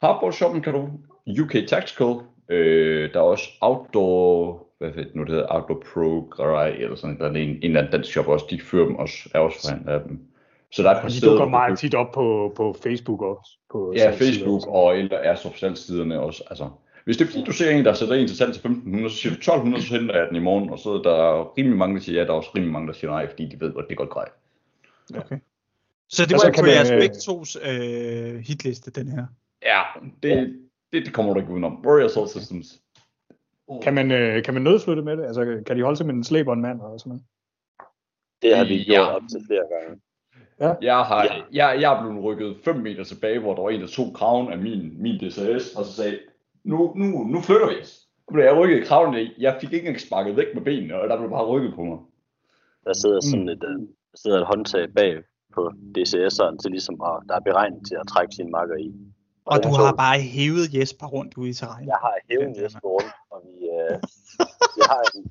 Hardball 0.01 0.33
shoppen 0.33 0.61
kan 0.61 0.73
du. 0.73 0.89
UK 1.41 1.51
Tactical. 1.67 2.15
Øh, 2.49 3.13
der 3.13 3.19
er 3.19 3.23
også 3.23 3.49
Outdoor, 3.61 4.67
hvad 4.77 4.89
ved 4.91 5.05
nu 5.15 5.23
det 5.23 5.29
hedder, 5.31 5.47
Outdoor 5.49 5.83
Pro 5.93 6.21
Garage, 6.37 6.77
eller 6.77 6.95
sådan 6.95 7.17
der 7.17 7.25
er 7.25 7.29
en, 7.29 7.37
en 7.37 7.59
eller 7.63 7.79
anden 7.79 7.91
dansk 7.91 8.11
shop 8.11 8.27
også, 8.27 8.45
de 8.49 8.61
fører 8.61 8.85
dem 8.85 8.95
også, 8.95 9.29
er 9.33 9.39
også 9.39 9.57
forhandlet 9.61 9.93
af 9.93 9.99
dem. 10.07 10.19
Så 10.71 10.83
der 10.83 10.89
er 10.89 10.95
et 10.95 11.01
par 11.01 11.07
De 11.09 11.13
steder, 11.17 11.31
dukker 11.31 11.45
du 11.45 11.49
meget 11.49 11.79
tit 11.79 11.95
op 11.95 12.11
på, 12.11 12.53
på 12.55 12.75
Facebook 12.83 13.21
også. 13.21 13.51
På 13.71 13.93
Ja, 13.95 14.11
Facebook 14.11 14.67
og 14.67 14.97
eller 14.97 15.17
er 15.17 15.35
substansiderne 15.35 16.19
også. 16.19 16.43
Altså, 16.49 16.69
hvis 17.05 17.17
det 17.17 17.27
er 17.27 17.31
fordi, 17.31 17.43
du 17.43 17.51
ser 17.51 17.71
en, 17.71 17.85
der 17.85 17.93
sætter 17.93 18.15
en 18.15 18.27
til 18.27 18.37
salg 18.37 18.53
til 18.53 18.59
1500, 18.59 19.09
så 19.09 19.15
siger 19.17 19.31
du 19.33 19.37
1200, 19.37 19.83
så 19.83 19.93
henter 19.99 20.17
jeg 20.17 20.27
den 20.27 20.35
i 20.35 20.39
morgen, 20.39 20.69
og 20.69 20.79
så 20.79 20.89
er 20.93 21.01
der 21.01 21.53
rimelig 21.57 21.77
mange, 21.77 21.95
der 21.95 22.01
siger 22.01 22.19
ja, 22.19 22.25
der 22.27 22.31
er 22.33 22.37
også 22.37 22.49
rimelig 22.55 22.73
mange, 22.73 22.87
der 22.87 22.93
siger 22.93 23.11
nej, 23.11 23.29
fordi 23.29 23.45
de 23.49 23.59
ved, 23.59 23.67
at 23.77 23.85
det 23.87 23.91
er 23.91 23.95
godt 23.95 24.09
grej. 24.09 24.29
Okay. 25.17 25.37
Så 26.09 26.23
det 26.25 26.31
var 26.31 26.37
så 26.39 26.47
altså 26.47 26.61
på 26.63 26.67
jeres 26.69 26.91
øh, 26.91 26.99
begge 26.99 27.15
tos 27.15 27.57
øh, 27.63 28.39
hitliste, 28.39 28.91
den 28.91 29.07
her. 29.07 29.25
Ja, 29.63 29.81
det, 30.23 30.59
det, 30.93 31.05
det 31.05 31.13
kommer 31.13 31.33
du 31.33 31.39
ikke 31.39 31.51
udenom. 31.51 31.85
Warrior 31.85 32.05
Assault 32.05 32.29
Systems. 32.29 32.81
Kan 33.83 33.93
man, 33.93 34.11
øh, 34.11 34.43
kan 34.43 34.53
man 34.53 34.63
nødflytte 34.63 35.01
med 35.01 35.17
det? 35.17 35.25
Altså, 35.25 35.63
kan 35.65 35.77
de 35.77 35.83
holde 35.83 35.97
sig 35.97 36.05
med 36.05 36.13
en 36.13 36.23
slæber 36.23 36.53
en 36.53 36.61
mand 36.61 36.81
og 36.81 36.99
sådan 36.99 37.09
noget? 37.09 37.23
Det 38.41 38.57
har 38.57 38.63
vi 38.65 38.83
gjort 38.83 38.95
Ja. 38.95 39.15
op 39.15 39.21
til 39.31 39.39
flere 39.47 39.63
gange. 39.73 40.01
Jeg, 40.59 40.97
har, 40.97 41.23
Ja. 41.23 41.41
jeg, 41.53 41.81
jeg 41.81 41.93
er 41.93 42.01
blevet 42.01 42.23
rykket 42.23 42.57
5 42.65 42.75
meter 42.75 43.03
tilbage, 43.03 43.39
hvor 43.39 43.55
der 43.55 43.61
var 43.61 43.69
en, 43.69 43.81
der 43.81 43.87
tog 43.87 44.13
kraven 44.15 44.51
af 44.53 44.57
min, 44.57 45.01
min 45.01 45.15
DCS, 45.21 45.75
og 45.77 45.85
så 45.85 45.91
sagde, 45.93 46.19
nu, 46.63 46.93
nu, 46.95 47.23
nu 47.23 47.41
flytter 47.41 47.67
vi 47.67 47.75
os. 47.81 48.07
Nu 48.29 48.33
blev 48.33 48.45
jeg 48.45 48.57
rykket 48.57 48.77
i 48.77 48.85
kraven 48.85 49.15
af. 49.15 49.25
Jeg 49.37 49.57
fik 49.61 49.73
ikke 49.73 49.85
engang 49.87 50.01
sparket 50.07 50.37
væk 50.37 50.47
med 50.55 50.61
benene, 50.63 50.95
og 51.01 51.09
der 51.09 51.17
blev 51.17 51.29
bare 51.29 51.45
rykket 51.53 51.73
på 51.75 51.83
mig. 51.83 51.99
Der 52.85 52.93
sidder 52.93 53.19
sådan 53.21 53.41
Mm. 53.45 53.49
et, 53.55 53.63
øh, 53.71 53.79
der 54.11 54.17
sidder 54.23 54.39
et 54.41 54.47
håndtag 54.51 54.85
bag 54.99 55.13
på 55.55 55.61
DCS'eren 55.97 56.55
til 56.61 56.71
ligesom 56.71 56.95
at, 57.09 57.15
der 57.29 57.35
er 57.35 57.43
beregnet 57.49 57.81
til 57.87 57.95
at 58.01 58.07
trække 58.13 58.31
sine 58.35 58.51
makker 58.57 58.75
i. 58.87 58.89
Og 59.45 59.55
den 59.63 59.71
du 59.71 59.75
så- 59.75 59.85
har 59.85 59.93
bare 60.05 60.19
hævet 60.35 60.67
Jesper 60.77 61.07
rundt 61.15 61.33
ude 61.39 61.49
i 61.49 61.53
terrænet. 61.59 61.87
Jeg 61.93 61.99
har 62.05 62.15
hævet 62.29 62.51
Jesper 62.63 62.89
rundt, 62.95 63.13
og 63.33 63.37
vi, 63.47 63.55
øh, 63.77 63.95
vi, 64.77 64.81
har 64.91 65.01
en, 65.15 65.21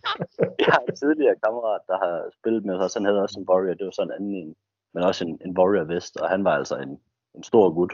vi 0.58 0.64
har 0.72 0.80
en 0.88 0.94
tidligere 1.02 1.36
kammerat, 1.44 1.82
der 1.90 1.96
har 2.04 2.14
spillet 2.38 2.62
med 2.68 2.74
os. 2.84 2.94
Han 2.98 3.04
havde 3.08 3.22
også 3.26 3.36
en 3.40 3.46
Warrior, 3.50 3.74
det 3.78 3.84
var 3.88 3.94
sådan 3.98 4.10
en 4.10 4.14
anden 4.18 4.34
en, 4.42 4.50
men 4.96 5.04
også 5.04 5.24
en, 5.24 5.38
en 5.44 5.58
Warrior 5.58 5.84
vest, 5.84 6.16
og 6.16 6.28
han 6.28 6.44
var 6.44 6.54
altså 6.60 6.76
en, 6.76 6.92
en 7.36 7.42
stor 7.42 7.70
gut. 7.78 7.92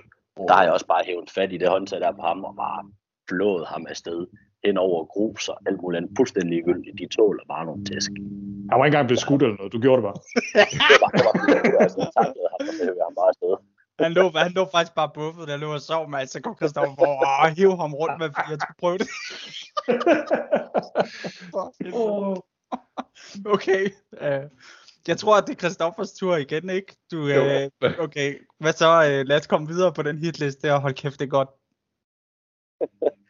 Der 0.48 0.54
har 0.54 0.62
jeg 0.62 0.72
også 0.72 0.86
bare 0.86 1.04
hævet 1.06 1.30
fat 1.30 1.52
i 1.52 1.58
det 1.58 1.68
håndtag 1.68 2.00
der 2.00 2.12
på 2.12 2.22
ham, 2.22 2.44
og 2.44 2.54
bare 2.56 2.80
flået 3.28 3.66
ham 3.66 3.86
afsted 3.88 4.26
hen 4.64 4.76
over 4.78 5.04
grus 5.04 5.48
og 5.48 5.58
alt 5.66 5.80
muligt 5.82 5.98
andet. 5.98 6.12
Fuldstændig 6.16 6.50
ligegyldigt. 6.50 6.98
De 6.98 7.06
tåler 7.16 7.44
bare 7.48 7.64
nogle 7.66 7.84
tæsk. 7.84 8.10
Han 8.70 8.76
var 8.78 8.84
ikke 8.84 8.94
engang 8.94 9.06
blevet 9.08 9.20
skudt 9.20 9.42
eller 9.42 9.56
noget. 9.56 9.72
Du 9.72 9.80
gjorde 9.80 9.98
det 10.00 10.06
bare. 10.08 10.18
Det 10.92 10.98
var, 11.02 11.10
det 11.16 11.24
var, 11.26 11.34
det 11.66 11.74
var 12.02 12.10
takkede 12.18 12.46
ham, 12.52 12.60
og 12.60 13.04
ham 13.06 13.14
bare 13.20 13.28
afsted. 13.32 13.54
Han 14.04 14.12
lå, 14.12 14.24
han 14.44 14.52
lå 14.52 14.64
faktisk 14.74 14.94
bare 14.94 15.10
buffet, 15.14 15.48
der 15.48 15.56
lå 15.56 15.68
og 15.74 15.80
sov, 15.80 16.10
men 16.10 16.26
så 16.26 16.40
kom 16.40 16.56
Christoffer 16.56 16.94
for 16.98 17.06
og 17.44 17.50
hive 17.56 17.76
ham 17.82 17.94
rundt 17.94 18.18
med, 18.20 18.28
fordi 18.36 18.50
jeg 18.54 18.60
skulle 18.62 18.80
prøve 18.84 18.98
det. 19.02 19.08
okay. 23.54 23.84
Uh, 24.24 24.44
jeg 25.08 25.16
tror, 25.16 25.36
at 25.36 25.44
det 25.46 25.52
er 25.54 25.58
Christoffers 25.58 26.12
tur 26.12 26.36
igen, 26.36 26.70
ikke? 26.70 26.96
Du, 27.10 27.18
uh, 27.18 28.04
okay, 28.04 28.28
hvad 28.58 28.72
så? 28.72 28.88
Uh, 29.06 29.28
lad 29.28 29.36
os 29.40 29.46
komme 29.46 29.66
videre 29.68 29.92
på 29.92 30.02
den 30.02 30.18
hitliste, 30.18 30.74
og 30.74 30.80
hold 30.80 30.94
kæft, 30.94 31.18
det 31.20 31.26
er 31.26 31.36
godt. 31.38 31.50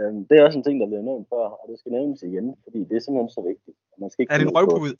Øhm, 0.00 0.20
det 0.28 0.34
er 0.38 0.44
også 0.44 0.58
en 0.58 0.64
ting, 0.64 0.80
der 0.80 0.86
bliver 0.86 1.02
nævnt 1.02 1.28
før, 1.28 1.44
og 1.60 1.64
det 1.70 1.78
skal 1.78 1.92
nævnes 1.92 2.22
igen, 2.22 2.46
fordi 2.64 2.78
det 2.88 2.96
er 2.96 3.00
simpelthen 3.04 3.36
så 3.36 3.42
vigtigt. 3.50 3.76
Man 3.98 4.10
skal 4.10 4.22
ikke 4.22 4.32
Er 4.32 4.38
det 4.38 4.46
en 4.48 4.56
røvpude? 4.56 4.96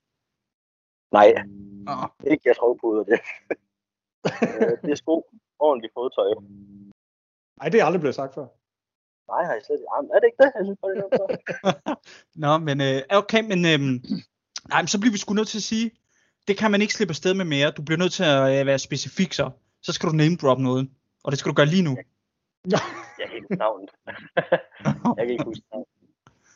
Nej, 1.19 1.29
Åh, 1.93 2.07
ikke 2.33 2.45
jeg 2.49 2.55
røvpuder 2.63 3.05
det. 3.11 3.21
Øh, 4.61 4.75
det 4.83 4.91
er 4.91 5.01
sko, 5.03 5.15
ordentligt 5.59 5.95
fodtøj. 5.97 6.29
Nej, 7.59 7.69
det 7.69 7.79
er 7.81 7.85
aldrig 7.85 8.01
blevet 8.01 8.15
sagt 8.21 8.35
før. 8.35 8.47
Nej, 9.33 9.43
har 9.47 9.53
jeg 9.55 9.63
slet 9.65 9.77
ikke. 9.77 9.91
Jamen, 9.93 10.11
Er 10.15 10.19
det 10.21 10.27
ikke 10.31 10.43
det? 10.45 10.51
Jeg 10.57 10.65
synes 10.67 10.79
bare, 10.83 10.95
det 10.95 11.03
er. 11.05 11.95
Nå, 12.45 12.53
men 12.69 12.77
øh, 12.89 12.99
okay, 13.21 13.43
men 13.51 13.61
øhm, 13.73 13.97
nej, 14.69 14.83
men 14.83 14.89
så 14.89 15.01
bliver 15.01 15.13
vi 15.13 15.19
sgu 15.19 15.35
nødt 15.35 15.49
til 15.49 15.59
at 15.59 15.63
sige, 15.63 15.91
det 16.49 16.57
kan 16.57 16.71
man 16.71 16.83
ikke 16.83 16.95
slippe 16.95 17.13
afsted 17.13 17.35
med 17.35 17.45
mere. 17.45 17.71
Du 17.71 17.83
bliver 17.83 17.99
nødt 17.99 18.13
til 18.13 18.25
at 18.25 18.61
øh, 18.61 18.67
være 18.67 18.79
specifik 18.79 19.33
så. 19.33 19.51
Så 19.83 19.93
skal 19.93 20.09
du 20.09 20.15
name 20.15 20.37
drop 20.37 20.59
noget, 20.59 20.89
og 21.25 21.33
det 21.33 21.39
skal 21.39 21.51
du 21.51 21.55
gøre 21.55 21.67
lige 21.67 21.83
nu. 21.83 21.97
Jeg 22.71 22.81
kan 23.19 23.37
ikke 23.37 23.47
huske 23.49 23.57
navnet. 23.57 23.91
jeg 25.19 25.27
kan 25.27 25.31
ikke 25.31 25.45
huske 25.45 25.65
navnet. 25.73 25.89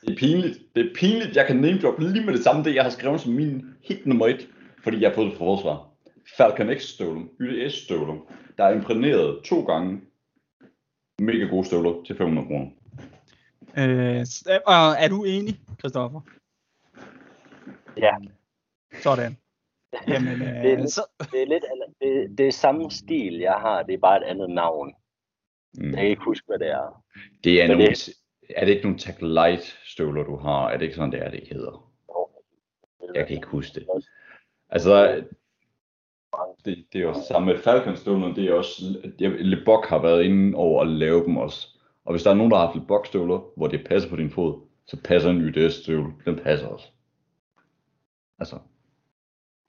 Det 0.00 0.10
er 0.10 0.16
pinligt. 0.16 0.58
Det 0.74 0.86
er 0.86 0.94
pinligt, 0.94 1.36
jeg 1.36 1.46
kan 1.46 1.56
name 1.56 1.78
drop 1.78 1.98
lige 1.98 2.24
med 2.24 2.34
det 2.34 2.44
samme, 2.44 2.64
det 2.64 2.74
jeg 2.74 2.82
har 2.82 2.90
skrevet 2.90 3.20
som 3.20 3.32
min 3.32 3.64
hit 3.82 4.06
nummer 4.06 4.26
et, 4.26 4.48
fordi 4.82 5.00
jeg 5.00 5.10
har 5.10 5.14
fået 5.14 5.30
det 5.30 5.38
fra 5.38 5.44
forsvar. 5.44 5.88
Falcon 6.36 6.78
X 6.78 6.82
støvlen, 6.82 7.28
YDS 7.40 7.74
støvlen, 7.74 8.18
der 8.58 8.64
er 8.64 8.74
imprægneret 8.74 9.44
to 9.44 9.60
gange. 9.60 10.00
Mega 11.18 11.44
gode 11.44 11.66
støvler 11.66 12.02
til 12.06 12.16
500 12.16 12.46
kroner. 12.46 12.70
Øh, 13.78 14.20
øh, 14.20 14.60
og 14.66 14.96
er 14.98 15.08
du 15.08 15.24
enig, 15.24 15.60
Christoffer? 15.78 16.20
Ja, 17.98 18.14
Sådan. 19.02 19.36
Jamen, 20.08 20.40
Det 20.40 20.48
er 20.48 20.72
øh, 20.72 20.78
lidt- 20.78 20.90
så, 20.92 21.02
det 21.32 21.42
er 21.42 21.46
lidt 21.46 21.64
det, 22.00 22.38
det 22.38 22.46
er 22.48 22.52
samme 22.52 22.90
stil, 22.90 23.34
jeg 23.38 23.52
har. 23.54 23.82
Det 23.82 23.94
er 23.94 23.98
bare 23.98 24.16
et 24.16 24.22
andet 24.30 24.50
navn. 24.50 24.94
Mm. 25.74 25.84
Jeg 25.90 25.96
kan 25.98 26.06
ikke 26.08 26.22
huske, 26.24 26.46
hvad 26.46 26.58
det 26.58 26.68
er. 26.70 27.04
Det 27.44 27.62
er, 27.62 27.68
Men 27.68 27.76
nogle, 27.76 27.90
det- 27.90 28.08
er 28.56 28.64
det 28.64 28.72
ikke 28.72 28.82
nogle 28.84 28.98
Tech 28.98 29.18
Light 29.22 29.78
støvler, 29.84 30.22
du 30.24 30.36
har? 30.36 30.68
Er 30.70 30.76
det 30.76 30.82
ikke 30.82 30.94
sådan, 30.96 31.12
det 31.12 31.22
er, 31.22 31.30
det 31.30 31.48
hedder? 31.52 31.90
Jeg 33.14 33.26
kan 33.26 33.36
ikke 33.36 33.48
huske 33.48 33.80
det. 33.80 33.86
Altså, 34.70 35.24
det, 36.64 36.84
det 36.92 36.98
er 36.98 37.02
jo 37.02 37.14
samme 37.28 37.52
med 37.52 37.62
Falcon 37.62 37.96
støvlerne, 37.96 38.34
det 38.36 38.44
er 38.44 38.54
også, 38.54 38.82
Lebok 39.20 39.86
har 39.86 39.98
været 39.98 40.22
inde 40.22 40.56
over 40.56 40.82
at 40.82 40.88
lave 40.88 41.24
dem 41.24 41.36
også. 41.36 41.68
Og 42.04 42.12
hvis 42.12 42.22
der 42.22 42.30
er 42.30 42.34
nogen, 42.34 42.50
der 42.50 42.56
har 42.58 42.66
haft 42.66 42.76
Lebok 42.76 43.06
støvler, 43.06 43.52
hvor 43.56 43.66
det 43.66 43.86
passer 43.88 44.10
på 44.10 44.16
din 44.16 44.30
fod, 44.30 44.60
så 44.86 45.02
passer 45.04 45.30
en 45.30 45.40
YDS 45.40 45.74
støvle, 45.74 46.12
den 46.24 46.36
passer 46.38 46.66
også. 46.66 46.86
Altså, 48.38 48.56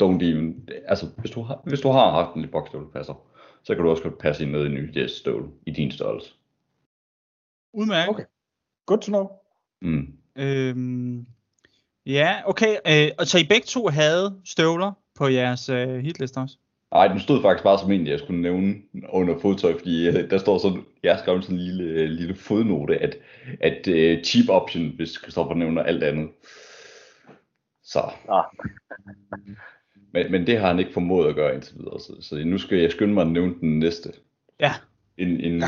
don't 0.03 0.23
even, 0.23 0.69
altså 0.85 1.05
hvis 1.17 1.31
du 1.31 1.41
har, 1.41 1.61
hvis 1.65 1.81
du 1.81 1.89
har 1.89 2.11
haft 2.11 2.35
en 2.35 2.41
Lebok 2.41 2.67
støvle, 2.67 2.85
der 2.85 2.91
passer, 2.91 3.13
så 3.63 3.75
kan 3.75 3.83
du 3.83 3.89
også 3.89 4.03
godt 4.03 4.17
passe 4.17 4.43
ind 4.43 4.51
ned 4.51 4.63
i 4.63 4.67
en 4.67 4.77
YDS 4.77 5.11
støvle 5.11 5.47
i 5.65 5.71
din 5.71 5.91
størrelse. 5.91 6.33
udmærket. 7.73 8.09
Okay. 8.09 8.23
Good 8.85 8.99
to 8.99 9.11
know. 9.11 9.27
Mm. 9.81 10.13
Øhm, 10.35 11.25
ja, 12.05 12.41
okay. 12.45 12.77
Øh, 12.87 13.11
og 13.19 13.27
så 13.27 13.37
I 13.39 13.43
begge 13.43 13.65
to 13.65 13.87
havde 13.87 14.41
støvler 14.45 14.91
på 15.15 15.27
jeres 15.27 15.69
øh, 15.69 15.99
hitliste 15.99 16.37
også? 16.37 16.57
Ej, 16.91 17.07
den 17.07 17.19
stod 17.19 17.41
faktisk 17.41 17.63
bare 17.63 17.79
som 17.79 17.91
en, 17.91 18.07
jeg 18.07 18.19
skulle 18.19 18.41
nævne 18.41 18.75
under 19.09 19.39
fodtøj, 19.39 19.73
fordi 19.77 20.07
øh, 20.07 20.29
der 20.29 20.37
står 20.37 20.57
sådan, 20.57 20.85
jeg 21.03 21.15
har 21.15 21.21
skrevet 21.21 21.43
sådan 21.43 21.57
en 21.57 21.63
lille, 21.63 21.83
øh, 21.83 22.09
lille 22.09 22.35
fodnote, 22.35 22.97
at, 22.97 23.17
at 23.59 23.87
uh, 23.87 24.23
cheap 24.23 24.49
option, 24.49 24.93
hvis 24.95 25.09
Christoffer 25.09 25.53
nævner 25.53 25.83
alt 25.83 26.03
andet. 26.03 26.29
Så. 27.89 28.11
Ah. 28.29 28.43
Men, 30.11 30.31
men 30.31 30.47
det 30.47 30.57
har 30.59 30.67
han 30.67 30.79
ikke 30.79 30.93
formået 30.93 31.29
at 31.29 31.35
gøre 31.35 31.55
indtil 31.55 31.77
videre, 31.77 31.99
så, 31.99 32.21
så 32.21 32.35
nu 32.45 32.57
skal 32.57 32.77
jeg 32.77 32.91
skynde 32.91 33.13
mig 33.13 33.21
at 33.21 33.31
nævne 33.31 33.55
den 33.59 33.79
næste. 33.79 34.13
Ja. 34.59 34.71
En, 35.17 35.41
en, 35.41 35.59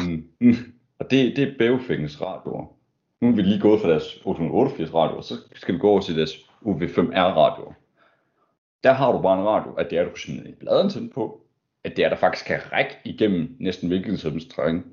ja. 0.41 0.53
Og 0.99 1.11
det, 1.11 1.35
det 1.35 1.43
er 1.43 1.57
Bævefingens 1.59 2.21
radioer. 2.21 2.77
Nu 3.21 3.27
er 3.27 3.31
vi 3.31 3.41
lige 3.41 3.59
gået 3.59 3.81
fra 3.81 3.89
deres 3.89 4.21
888 4.25 4.93
radioer, 4.93 5.21
så 5.21 5.35
skal 5.55 5.73
vi 5.75 5.79
gå 5.79 5.89
over 5.89 6.01
til 6.01 6.17
deres 6.17 6.33
UV5R 6.61 7.37
radioer. 7.37 7.73
Der 8.83 8.93
har 8.93 9.11
du 9.11 9.21
bare 9.21 9.39
en 9.39 9.47
radio, 9.47 9.73
at 9.73 9.89
det 9.89 9.97
er, 9.97 10.03
du 10.03 10.09
kan 10.09 10.17
smide 10.17 10.47
en 10.47 10.55
bladantenne 10.59 11.09
på, 11.09 11.45
at 11.83 11.97
det 11.97 12.05
er, 12.05 12.09
der 12.09 12.15
faktisk 12.15 12.45
kan 12.45 12.59
række 12.71 12.97
igennem 13.05 13.55
næsten 13.59 13.87
hvilken 13.87 14.17
som 14.17 14.31
helst 14.31 14.51
terræn. 14.51 14.83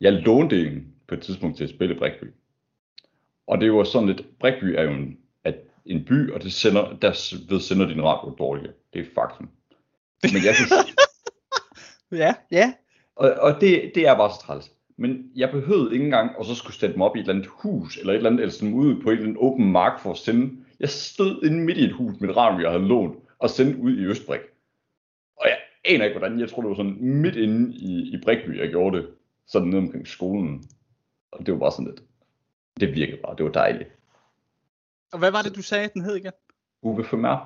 Jeg 0.00 0.12
lånte 0.12 0.66
en 0.66 0.94
på 1.08 1.14
et 1.14 1.22
tidspunkt 1.22 1.56
til 1.56 1.64
at 1.64 1.70
spille 1.70 1.94
Brikby. 1.94 2.24
Og 3.46 3.60
det 3.60 3.72
var 3.72 3.84
sådan 3.84 4.08
lidt, 4.08 4.38
Brikby 4.38 4.64
er 4.64 4.82
jo 4.82 4.90
en, 4.90 5.18
en 5.86 6.04
by, 6.04 6.30
og 6.30 6.42
det 6.42 6.52
sender, 6.52 6.96
der 7.02 7.34
ved 7.48 7.60
sender 7.60 7.88
din 7.88 8.02
radio 8.02 8.34
dårligere. 8.38 8.72
Det 8.92 9.00
er 9.00 9.04
faktum. 9.14 9.50
Men 10.22 10.44
jeg 10.44 10.54
synes, 10.54 10.72
Ja, 12.12 12.34
ja. 12.50 12.72
og, 13.16 13.30
og 13.30 13.60
det, 13.60 13.92
det 13.94 14.06
er 14.06 14.16
bare 14.16 14.30
så 14.30 14.40
træls. 14.40 14.70
Men 14.96 15.30
jeg 15.36 15.50
behøvede 15.50 15.92
ikke 15.92 16.04
engang 16.04 16.30
at 16.40 16.46
så 16.46 16.54
skulle 16.54 16.76
sætte 16.76 16.92
dem 16.92 17.02
op 17.02 17.16
i 17.16 17.18
et 17.18 17.22
eller 17.22 17.34
andet 17.34 17.50
hus, 17.52 17.96
eller 17.96 18.12
et 18.12 18.16
eller 18.16 18.30
andet, 18.30 18.42
eller 18.42 18.52
sådan 18.52 18.74
ude 18.74 19.02
på 19.02 19.10
et 19.10 19.12
eller 19.12 19.26
andet 19.26 19.40
åben 19.40 19.72
mark 19.72 20.00
for 20.00 20.10
at 20.10 20.16
sende. 20.16 20.56
Jeg 20.80 20.88
stod 20.88 21.42
inde 21.44 21.64
midt 21.64 21.78
i 21.78 21.84
et 21.84 21.92
hus 21.92 22.20
med 22.20 22.28
et 22.28 22.36
radio, 22.36 22.60
jeg 22.60 22.70
havde 22.70 22.88
lånt, 22.88 23.16
og 23.38 23.50
sendte 23.50 23.80
ud 23.80 23.96
i 23.96 24.04
Østbrik. 24.04 24.40
Og 25.36 25.46
jeg 25.48 25.58
aner 25.84 26.04
ikke 26.04 26.18
hvordan, 26.18 26.40
jeg 26.40 26.50
tror 26.50 26.62
det 26.62 26.68
var 26.68 26.76
sådan 26.76 26.96
midt 27.00 27.36
inde 27.36 27.74
i, 27.74 28.14
i 28.14 28.20
Brikby, 28.24 28.58
jeg 28.58 28.68
gjorde 28.68 28.96
det. 28.96 29.06
Sådan 29.46 29.68
nede 29.68 29.78
omkring 29.78 30.08
skolen. 30.08 30.64
Og 31.32 31.46
det 31.46 31.54
var 31.54 31.60
bare 31.60 31.72
sådan 31.72 31.86
lidt. 31.86 32.02
Det 32.80 32.94
virkede 32.94 33.20
bare, 33.24 33.36
det 33.36 33.44
var 33.44 33.52
dejligt. 33.52 33.88
Og 35.12 35.18
hvad 35.18 35.30
var 35.30 35.42
det, 35.42 35.56
du 35.56 35.62
sagde, 35.62 35.90
den 35.94 36.02
hed 36.02 36.16
igen? 36.16 36.32
UV5R. 36.86 37.38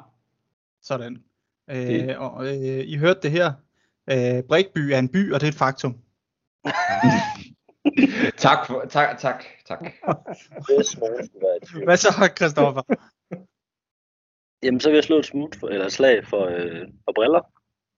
Sådan. 0.82 1.24
Øh, 1.70 1.76
Det- 1.76 2.16
og 2.16 2.46
øh, 2.46 2.80
I 2.86 2.96
hørte 2.96 3.20
det 3.22 3.30
her. 3.30 3.52
Øh, 4.10 4.42
Brikby 4.48 4.78
er 4.78 4.98
en 4.98 5.08
by, 5.08 5.32
og 5.32 5.40
det 5.40 5.46
er 5.46 5.52
et 5.52 5.58
faktum. 5.58 5.92
Tak, 8.36 8.66
for, 8.66 8.84
tak, 8.90 9.18
tak, 9.18 9.44
tak. 9.66 9.80
Skulle. 10.62 11.84
Hvad 11.84 11.96
så, 11.96 12.32
Christoffer? 12.36 12.82
Jamen, 14.62 14.80
så 14.80 14.88
vil 14.88 14.94
jeg 14.96 15.04
slå 15.04 15.18
et 15.18 15.24
smut 15.26 15.56
for, 15.56 15.68
eller 15.68 15.88
slag 15.88 16.26
for, 16.26 16.44
øh, 16.46 16.88
for 17.04 17.12
briller, 17.14 17.40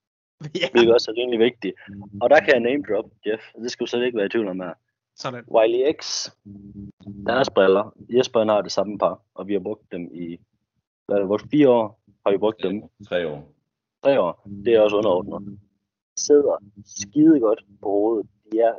ja, 0.61 0.69
hvilket 0.73 0.95
også 0.95 1.11
er 1.11 1.15
rimelig 1.21 1.41
vigtigt. 1.41 1.75
Og 2.23 2.31
der 2.31 2.41
kan 2.41 2.49
jeg 2.49 2.61
name 2.61 2.83
drop, 2.89 3.05
Jeff. 3.27 3.43
Det 3.63 3.71
skal 3.71 3.85
du 3.87 3.91
slet 3.91 4.05
ikke 4.07 4.17
være 4.19 4.27
i 4.27 4.29
tvivl 4.29 4.49
om 4.49 4.61
her. 4.61 4.75
Sådan. 5.17 5.45
Wiley 5.49 5.93
X, 6.01 6.31
deres 7.27 7.51
briller. 7.51 7.95
Jesper 8.09 8.39
han 8.41 8.49
har 8.49 8.63
det 8.63 8.73
samme 8.73 8.99
par, 8.99 9.23
og 9.35 9.49
vi 9.49 9.53
har 9.53 9.61
brugt 9.61 9.93
dem 9.93 10.03
i, 10.13 10.41
hvad 11.07 11.17
er 11.17 11.21
det, 11.21 11.29
vores 11.29 11.45
fire 11.51 11.69
år 11.69 12.01
har 12.27 12.33
vi 12.33 12.39
brugt 12.39 12.63
dem. 12.63 12.83
Tre 13.09 13.29
år. 13.29 13.53
tre 14.03 14.21
år, 14.21 14.49
det 14.65 14.75
er 14.75 14.81
også 14.81 14.97
underordnet. 14.97 15.59
De 16.17 16.21
sidder 16.21 16.57
skide 16.85 17.41
godt 17.41 17.65
på 17.83 17.89
hovedet. 17.89 18.27
De, 18.53 18.59
er, 18.59 18.75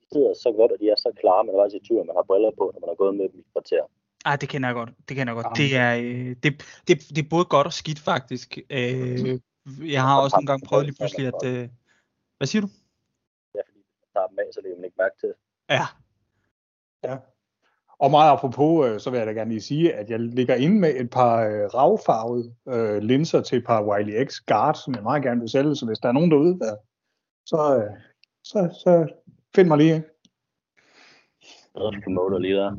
de 0.00 0.06
sidder 0.12 0.34
så 0.34 0.52
godt, 0.52 0.72
og 0.72 0.78
de 0.80 0.88
er 0.88 0.96
så 0.96 1.12
klare, 1.20 1.44
man 1.44 1.54
er 1.54 1.60
faktisk 1.62 1.82
i 1.82 1.86
tvivl, 1.86 2.06
man 2.06 2.16
har 2.16 2.22
briller 2.22 2.50
på, 2.58 2.64
når 2.72 2.80
man 2.80 2.90
har 2.92 2.98
gået 3.02 3.14
med 3.16 3.28
dem 3.28 3.40
i 3.40 3.44
kvarter. 3.52 3.82
Ej, 4.26 4.36
det 4.36 4.48
kender 4.48 4.68
jeg 4.68 4.74
godt. 4.74 4.90
Det 5.08 5.16
kender 5.16 5.32
jeg 5.32 5.42
godt. 5.42 5.56
Det 5.56 5.68
er, 5.84 5.92
øh, 6.04 6.30
det, 6.42 6.50
det, 6.88 6.94
det 7.14 7.20
er 7.24 7.30
både 7.30 7.44
godt 7.44 7.66
og 7.66 7.72
skidt, 7.72 7.98
faktisk. 7.98 8.58
Øh, 8.70 9.40
jeg 9.94 10.02
har 10.06 10.22
også 10.22 10.36
nogle 10.36 10.50
gange 10.50 10.66
prøvet 10.68 10.84
lige 10.86 10.96
pludselig, 10.98 11.26
at... 11.32 11.42
Øh, 11.52 11.68
hvad 12.38 12.46
siger 12.50 12.62
du? 12.66 12.68
Ja, 13.56 13.62
fordi 13.68 13.80
man 14.00 14.08
tager 14.14 14.28
dem 14.30 14.38
af, 14.42 14.48
så 14.54 14.60
det 14.60 14.70
man 14.76 14.84
ikke 14.84 15.02
mærke 15.04 15.16
til. 15.22 15.32
Ja, 15.70 15.86
Ja. 17.04 17.16
Og 17.98 18.10
meget 18.10 18.32
apropos, 18.32 18.88
øh, 18.88 19.00
så 19.00 19.10
vil 19.10 19.18
jeg 19.18 19.26
da 19.26 19.32
gerne 19.32 19.50
lige 19.50 19.60
sige, 19.60 19.94
at 19.94 20.10
jeg 20.10 20.20
ligger 20.20 20.54
inde 20.54 20.80
med 20.80 20.94
et 20.96 21.10
par 21.10 21.36
øh, 21.46 21.64
ravfarvede 21.74 22.54
øh, 22.68 23.02
linser 23.02 23.40
til 23.40 23.58
et 23.58 23.64
par 23.66 23.84
Wiley 23.88 24.26
X 24.26 24.40
Guard, 24.46 24.74
som 24.74 24.94
jeg 24.94 25.02
meget 25.02 25.22
gerne 25.22 25.40
vil 25.40 25.48
sælge, 25.48 25.76
så 25.76 25.86
hvis 25.86 25.98
der 25.98 26.08
er 26.08 26.12
nogen 26.12 26.30
derude, 26.30 26.58
der, 26.58 26.76
så, 27.46 27.76
øh, 27.76 27.90
så, 28.44 28.58
så 28.82 29.12
find 29.54 29.68
mig 29.68 29.78
lige. 29.78 30.04
Noget 31.74 32.04
promoter 32.04 32.38
lige 32.38 32.54
der. 32.54 32.76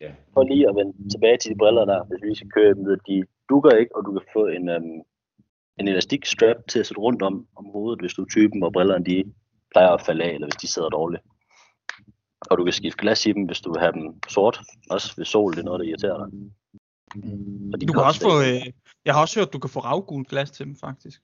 Ja. 0.00 0.14
For 0.32 0.42
lige 0.42 0.68
at 0.68 0.74
vende 0.74 1.10
tilbage 1.10 1.38
til 1.38 1.50
de 1.50 1.58
briller 1.58 1.84
der, 1.84 2.04
hvis 2.04 2.22
vi 2.22 2.34
skal 2.34 2.50
køre 2.50 2.74
dem 2.74 2.84
videre, 2.84 3.00
de 3.06 3.24
dukker 3.48 3.70
ikke, 3.70 3.96
og 3.96 4.04
du 4.04 4.12
kan 4.12 4.22
få 4.32 4.46
en, 4.46 4.68
øhm, 4.68 5.00
en 5.80 5.88
elastik 5.88 6.26
strap 6.26 6.56
til 6.68 6.78
at 6.78 6.86
sætte 6.86 7.00
rundt 7.00 7.22
om, 7.22 7.46
om 7.56 7.64
hovedet, 7.72 8.00
hvis 8.00 8.14
du 8.14 8.22
er 8.22 8.26
typen, 8.26 8.60
hvor 8.60 8.70
brillerne 8.70 9.04
de 9.04 9.24
plejer 9.70 9.88
at 9.90 10.02
falde 10.06 10.24
af, 10.24 10.30
eller 10.34 10.46
hvis 10.46 10.56
de 10.62 10.66
sidder 10.66 10.88
dårligt. 10.88 11.22
Og 12.50 12.58
du 12.58 12.64
kan 12.64 12.72
skifte 12.72 12.98
glas 12.98 13.26
i 13.26 13.32
dem, 13.32 13.44
hvis 13.44 13.60
du 13.60 13.72
vil 13.72 13.80
have 13.80 13.92
dem 13.92 14.22
sort, 14.28 14.60
også 14.90 15.14
ved 15.16 15.24
sol, 15.24 15.52
det 15.52 15.58
er 15.58 15.64
noget, 15.64 15.80
der 15.80 15.86
irriterer 15.86 16.16
dig. 16.18 16.28
Og 17.72 17.80
de 17.80 17.86
du 17.86 17.92
kan 17.92 18.02
også 18.02 18.20
få... 18.20 18.40
Øh, 18.40 18.72
jeg 19.04 19.14
har 19.14 19.20
også 19.20 19.40
hørt, 19.40 19.48
at 19.48 19.52
du 19.52 19.58
kan 19.58 19.70
få 19.70 19.80
ravgul 19.80 20.24
glas 20.24 20.50
til 20.50 20.66
dem, 20.66 20.76
faktisk. 20.76 21.22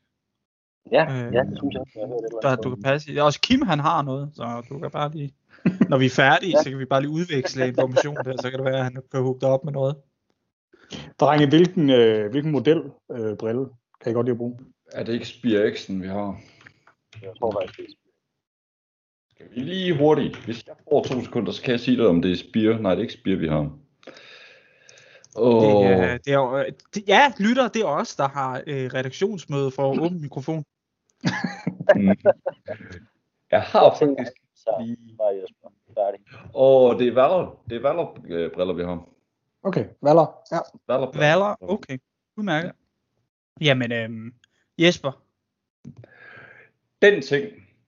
Ja, 0.93 1.05
øh, 1.05 1.35
ja, 1.35 1.43
det 1.43 1.59
synes 1.59 1.75
jeg 1.75 1.81
også, 1.81 1.99
jeg 2.43 2.43
Der, 2.43 2.57
du 2.57 2.75
kan 2.75 2.83
passe 2.83 3.13
i. 3.13 3.17
Også 3.17 3.41
Kim, 3.41 3.63
han 3.63 3.81
har 3.81 4.03
noget, 4.03 4.31
så 4.35 4.63
du 4.69 4.79
kan 4.79 4.91
bare 4.91 5.11
lige... 5.11 5.35
Når 5.91 5.99
vi 5.99 6.07
er 6.07 6.11
færdige, 6.11 6.53
Ja. 6.57 6.63
så 6.63 6.71
kan 6.71 6.79
vi 6.79 6.85
bare 6.85 7.01
lige 7.01 7.11
udveksle 7.11 7.69
information 7.69 8.17
der, 8.17 8.37
så 8.43 8.51
kan 8.51 8.59
det 8.59 8.65
være, 8.65 8.79
at 8.79 8.85
han 8.85 8.97
kan 9.13 9.23
hugge 9.23 9.41
dig 9.41 9.49
op 9.49 9.65
med 9.65 9.73
noget. 9.73 9.97
Drenge, 11.21 11.49
hvilken, 11.49 11.91
øh, 11.91 12.31
hvilken 12.31 12.53
model 12.53 12.83
øh, 13.13 13.37
brille 13.37 13.67
kan 14.07 14.13
I 14.13 14.15
godt 14.15 14.27
lide 14.27 14.35
at 14.35 14.39
bruge? 14.39 14.59
Er 14.93 15.03
det 15.03 15.13
ikke 15.13 15.27
Spear 15.29 15.71
X'en, 15.71 15.93
vi 16.03 16.07
har? 16.09 16.41
Jeg 17.23 17.33
tror 17.39 17.53
faktisk, 17.53 17.79
det 17.79 17.85
er 17.85 17.93
Skal 19.31 19.47
vi 19.51 19.61
lige 19.61 19.99
hurtigt? 19.99 20.45
Hvis 20.45 20.67
jeg 20.67 20.75
får 20.91 21.03
to 21.03 21.25
sekunder, 21.25 21.53
så 21.53 21.63
kan 21.63 21.73
jeg 21.73 21.81
sige 21.81 21.97
dig, 21.97 22.07
om 22.07 22.23
det 22.23 22.33
er 22.33 22.37
Spear. 22.37 22.79
Nej, 22.79 22.91
det 22.95 22.99
er 22.99 23.03
ikke 23.03 23.15
Spear, 23.15 23.37
vi 23.37 23.49
har. 23.49 23.79
Åh, 25.37 25.63
Det, 25.63 25.87
er, 25.87 26.19
det 26.19 26.33
er, 26.33 26.53
øh, 26.53 26.73
det, 26.95 27.09
ja, 27.09 27.33
lytter, 27.39 27.69
det 27.69 27.83
er 27.83 27.87
os, 27.87 28.17
der 28.17 28.29
har 28.29 28.63
øh, 28.67 28.91
redaktionsmøde 28.95 29.71
for 29.71 29.91
åbne 30.05 30.19
mikrofon. 30.19 30.65
mm. 31.97 32.17
Jeg 33.51 33.63
har 33.63 33.97
faktisk 33.99 34.33
Så 34.55 34.71
lige... 34.81 34.97
Åh, 36.55 36.99
det 36.99 37.09
er 37.09 37.13
Valor. 37.13 37.63
Det 37.71 37.77
er 37.77 37.81
Valor-briller, 37.81 38.75
vi 38.75 38.83
har. 38.85 39.09
Okay, 39.63 39.85
Valler. 40.03 40.27
Ja. 40.53 40.59
Valor. 40.89 41.13
Valer, 41.19 41.57
okay. 41.61 41.99
Udmærket. 42.37 42.73
Jamen, 43.61 43.93
øhm, 43.93 44.35
Jesper, 44.79 45.23
Den 47.03 47.23
ting, 47.23 47.47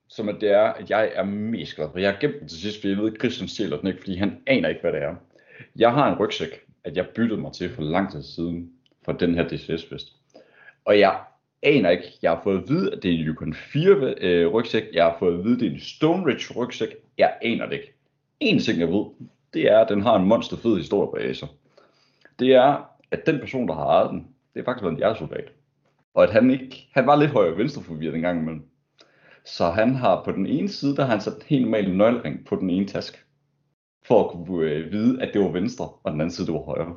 som 0.09 0.29
at 0.29 0.37
det 0.41 0.51
er, 0.51 0.63
at 0.63 0.91
jeg 0.91 1.13
er 1.15 1.25
mest 1.25 1.77
glad 1.77 1.89
for. 1.93 1.99
Jeg 1.99 2.13
har 2.13 2.21
gemt 2.21 2.41
den 2.41 2.49
til 2.49 2.61
sidst, 2.61 2.81
fordi 2.81 2.89
jeg 2.89 2.99
ved, 2.99 3.13
at 3.13 3.21
Christian 3.21 3.49
stjæler 3.49 3.79
den 3.79 3.87
ikke, 3.87 3.99
fordi 3.99 4.17
han 4.17 4.43
aner 4.47 4.69
ikke, 4.69 4.81
hvad 4.81 4.93
det 4.93 5.03
er. 5.03 5.15
Jeg 5.77 5.93
har 5.93 6.13
en 6.13 6.19
rygsæk, 6.19 6.61
at 6.85 6.97
jeg 6.97 7.09
byttede 7.09 7.41
mig 7.41 7.53
til 7.53 7.75
for 7.75 7.83
lang 7.83 8.13
tid 8.13 8.23
siden 8.23 8.73
for 9.05 9.13
den 9.13 9.35
her 9.35 9.49
DCS-fest. 9.49 10.17
Og 10.85 10.99
jeg 10.99 11.21
aner 11.63 11.91
ikke, 11.91 12.19
jeg 12.23 12.31
har 12.31 12.41
fået 12.45 12.63
at 12.63 12.69
vide, 12.69 12.93
at 12.93 13.03
det 13.03 13.11
er 13.11 13.19
en 13.19 13.25
Yukon 13.25 13.55
4 13.55 14.15
øh, 14.21 14.49
rygsæk. 14.49 14.85
Jeg 14.93 15.05
har 15.05 15.17
fået 15.19 15.39
at 15.39 15.45
vide, 15.45 15.55
at 15.55 15.61
det 15.61 15.67
er 15.67 15.73
en 15.73 15.81
Stone 15.81 16.27
Ridge 16.27 16.55
rygsæk. 16.55 16.95
Jeg 17.19 17.39
aner 17.43 17.67
det 17.67 17.73
ikke. 17.73 17.93
En 18.41 18.59
ting, 18.59 18.81
jeg 18.81 18.89
ved, 18.89 19.05
det 19.55 19.63
er, 19.63 19.79
at 19.79 19.89
den 19.89 20.03
har 20.03 20.17
en 20.17 20.27
monster 20.27 20.57
fed 20.57 20.77
historie 20.77 21.23
bag 21.23 21.37
sig. 21.37 21.49
Det 22.39 22.55
er, 22.55 22.91
at 23.11 23.27
den 23.27 23.39
person, 23.41 23.69
der 23.69 23.75
har 23.75 23.85
ejet 23.85 24.11
den, 24.11 24.29
det 24.55 24.61
er 24.61 24.65
faktisk 24.65 24.83
været 24.83 24.93
en 24.93 24.99
hjertesoldat. 24.99 25.53
Og 26.19 26.25
at 26.25 26.31
han 26.31 26.51
ikke, 26.51 26.89
han 26.93 27.07
var 27.07 27.17
lidt 27.17 27.31
højre 27.31 27.57
venstre 27.57 27.83
forvirret 27.83 28.15
en 28.15 28.21
gang 28.21 28.41
imellem. 28.41 28.63
Så 29.45 29.71
han 29.71 29.95
har 29.95 30.25
på 30.25 30.33
den 30.33 30.47
ene 30.47 30.69
side, 30.69 30.97
der 30.97 31.05
har 31.05 31.11
han 31.11 31.21
sat 31.21 31.35
en 31.35 31.43
helt 31.47 31.65
normal 31.65 31.97
nøglering 31.97 32.47
på 32.47 32.57
den 32.57 32.71
ene 32.71 32.87
taske. 32.87 33.19
For 34.07 34.25
at 34.25 34.31
kunne 34.31 34.71
øh, 34.71 34.93
vide, 34.93 35.23
at 35.23 35.31
det 35.35 35.41
var 35.41 35.49
venstre, 35.49 35.89
og 35.89 36.13
den 36.13 36.21
anden 36.21 36.31
side, 36.31 36.47
det 36.47 36.55
var 36.55 36.61
højre. 36.61 36.97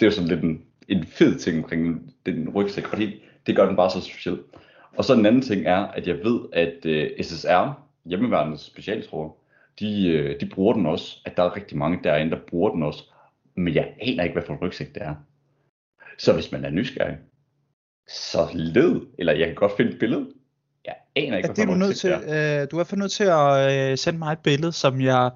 Det 0.00 0.06
er 0.06 0.10
jo 0.10 0.10
sådan 0.10 0.28
lidt 0.28 0.44
en, 0.44 0.64
en 0.88 1.06
fed 1.06 1.38
ting 1.38 1.58
omkring 1.58 2.12
den 2.26 2.48
rygsæk, 2.48 2.84
fordi 2.84 3.06
det, 3.06 3.20
det 3.46 3.56
gør 3.56 3.66
den 3.66 3.76
bare 3.76 3.90
så 3.90 4.00
speciel. 4.00 4.38
Og 4.96 5.04
så 5.04 5.14
den 5.14 5.26
anden 5.26 5.42
ting 5.42 5.66
er, 5.66 5.78
at 5.78 6.08
jeg 6.08 6.16
ved, 6.16 6.40
at 6.52 6.86
øh, 6.86 7.10
SSR, 7.24 7.72
hjemmeværende 8.04 8.58
specialtråder, 8.58 9.30
de, 9.80 10.08
øh, 10.08 10.40
de 10.40 10.46
bruger 10.46 10.74
den 10.74 10.86
også. 10.86 11.20
At 11.24 11.36
der 11.36 11.42
er 11.42 11.56
rigtig 11.56 11.78
mange 11.78 12.00
derinde, 12.04 12.30
der 12.30 12.42
bruger 12.48 12.70
den 12.70 12.82
også. 12.82 13.04
Men 13.56 13.74
jeg 13.74 13.94
aner 14.00 14.22
ikke, 14.22 14.32
hvad 14.32 14.42
for 14.42 14.52
en 14.52 14.60
rygsæk 14.60 14.94
det 14.94 15.02
er. 15.02 15.14
Så 16.18 16.32
hvis 16.32 16.52
man 16.52 16.64
er 16.64 16.70
nysgerrig, 16.70 17.18
så 18.08 18.48
led, 18.52 19.00
eller 19.18 19.32
jeg 19.32 19.46
kan 19.46 19.54
godt 19.54 19.72
finde 19.76 19.92
et 19.92 19.98
billede. 19.98 20.26
Jeg 20.84 20.94
aner 21.16 21.36
ikke, 21.36 21.48
Ja, 21.48 21.52
det 21.52 21.62
er 21.62 21.66
for 21.66 21.72
du 21.72 21.78
nødt 21.78 21.96
til. 21.96 22.10
er. 22.10 22.62
Øh, 22.62 22.68
du 22.70 22.78
er 22.78 22.84
fald 22.84 22.98
nødt 23.00 23.12
til 23.12 23.24
at 23.24 23.90
øh, 23.92 23.98
sende 23.98 24.18
mig 24.18 24.32
et 24.32 24.38
billede, 24.38 24.72
som 24.72 25.00
jeg 25.00 25.30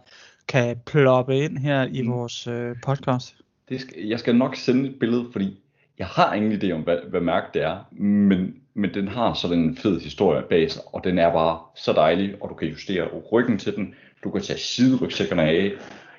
kan 0.49 0.77
ploppe 0.87 1.37
ind 1.39 1.59
her 1.59 1.85
i 1.93 2.03
Mm. 2.03 2.13
vores 2.13 2.47
øh, 2.47 2.77
podcast. 2.83 3.35
Det 3.69 3.81
skal, 3.81 4.03
jeg 4.07 4.19
skal 4.19 4.37
nok 4.37 4.57
sende 4.57 4.89
et 4.89 4.99
billede, 5.01 5.27
fordi 5.33 5.61
jeg 5.99 6.07
har 6.07 6.35
ingen 6.35 6.53
idé 6.63 6.73
om, 6.73 6.81
hvad, 6.81 6.99
hvad 7.11 7.21
mærke 7.21 7.47
det 7.55 7.63
er, 7.63 7.79
men, 8.03 8.55
men 8.75 8.95
den 8.95 9.09
har 9.09 9.35
sådan 9.35 9.59
en 9.59 9.77
fed 9.77 10.01
historie 10.01 10.43
bag 10.51 10.71
sig, 10.71 10.83
og 10.95 11.05
den 11.05 11.19
er 11.19 11.33
bare 11.33 11.59
så 11.77 11.93
dejlig, 11.93 12.35
og 12.41 12.49
du 12.49 12.55
kan 12.55 12.69
justere 12.69 13.09
ryggen 13.33 13.59
til 13.59 13.77
den, 13.77 13.95
du 14.25 14.31
kan 14.31 14.43
tage 14.43 14.59
siderygsækkerne 14.59 15.43
af. 15.43 15.73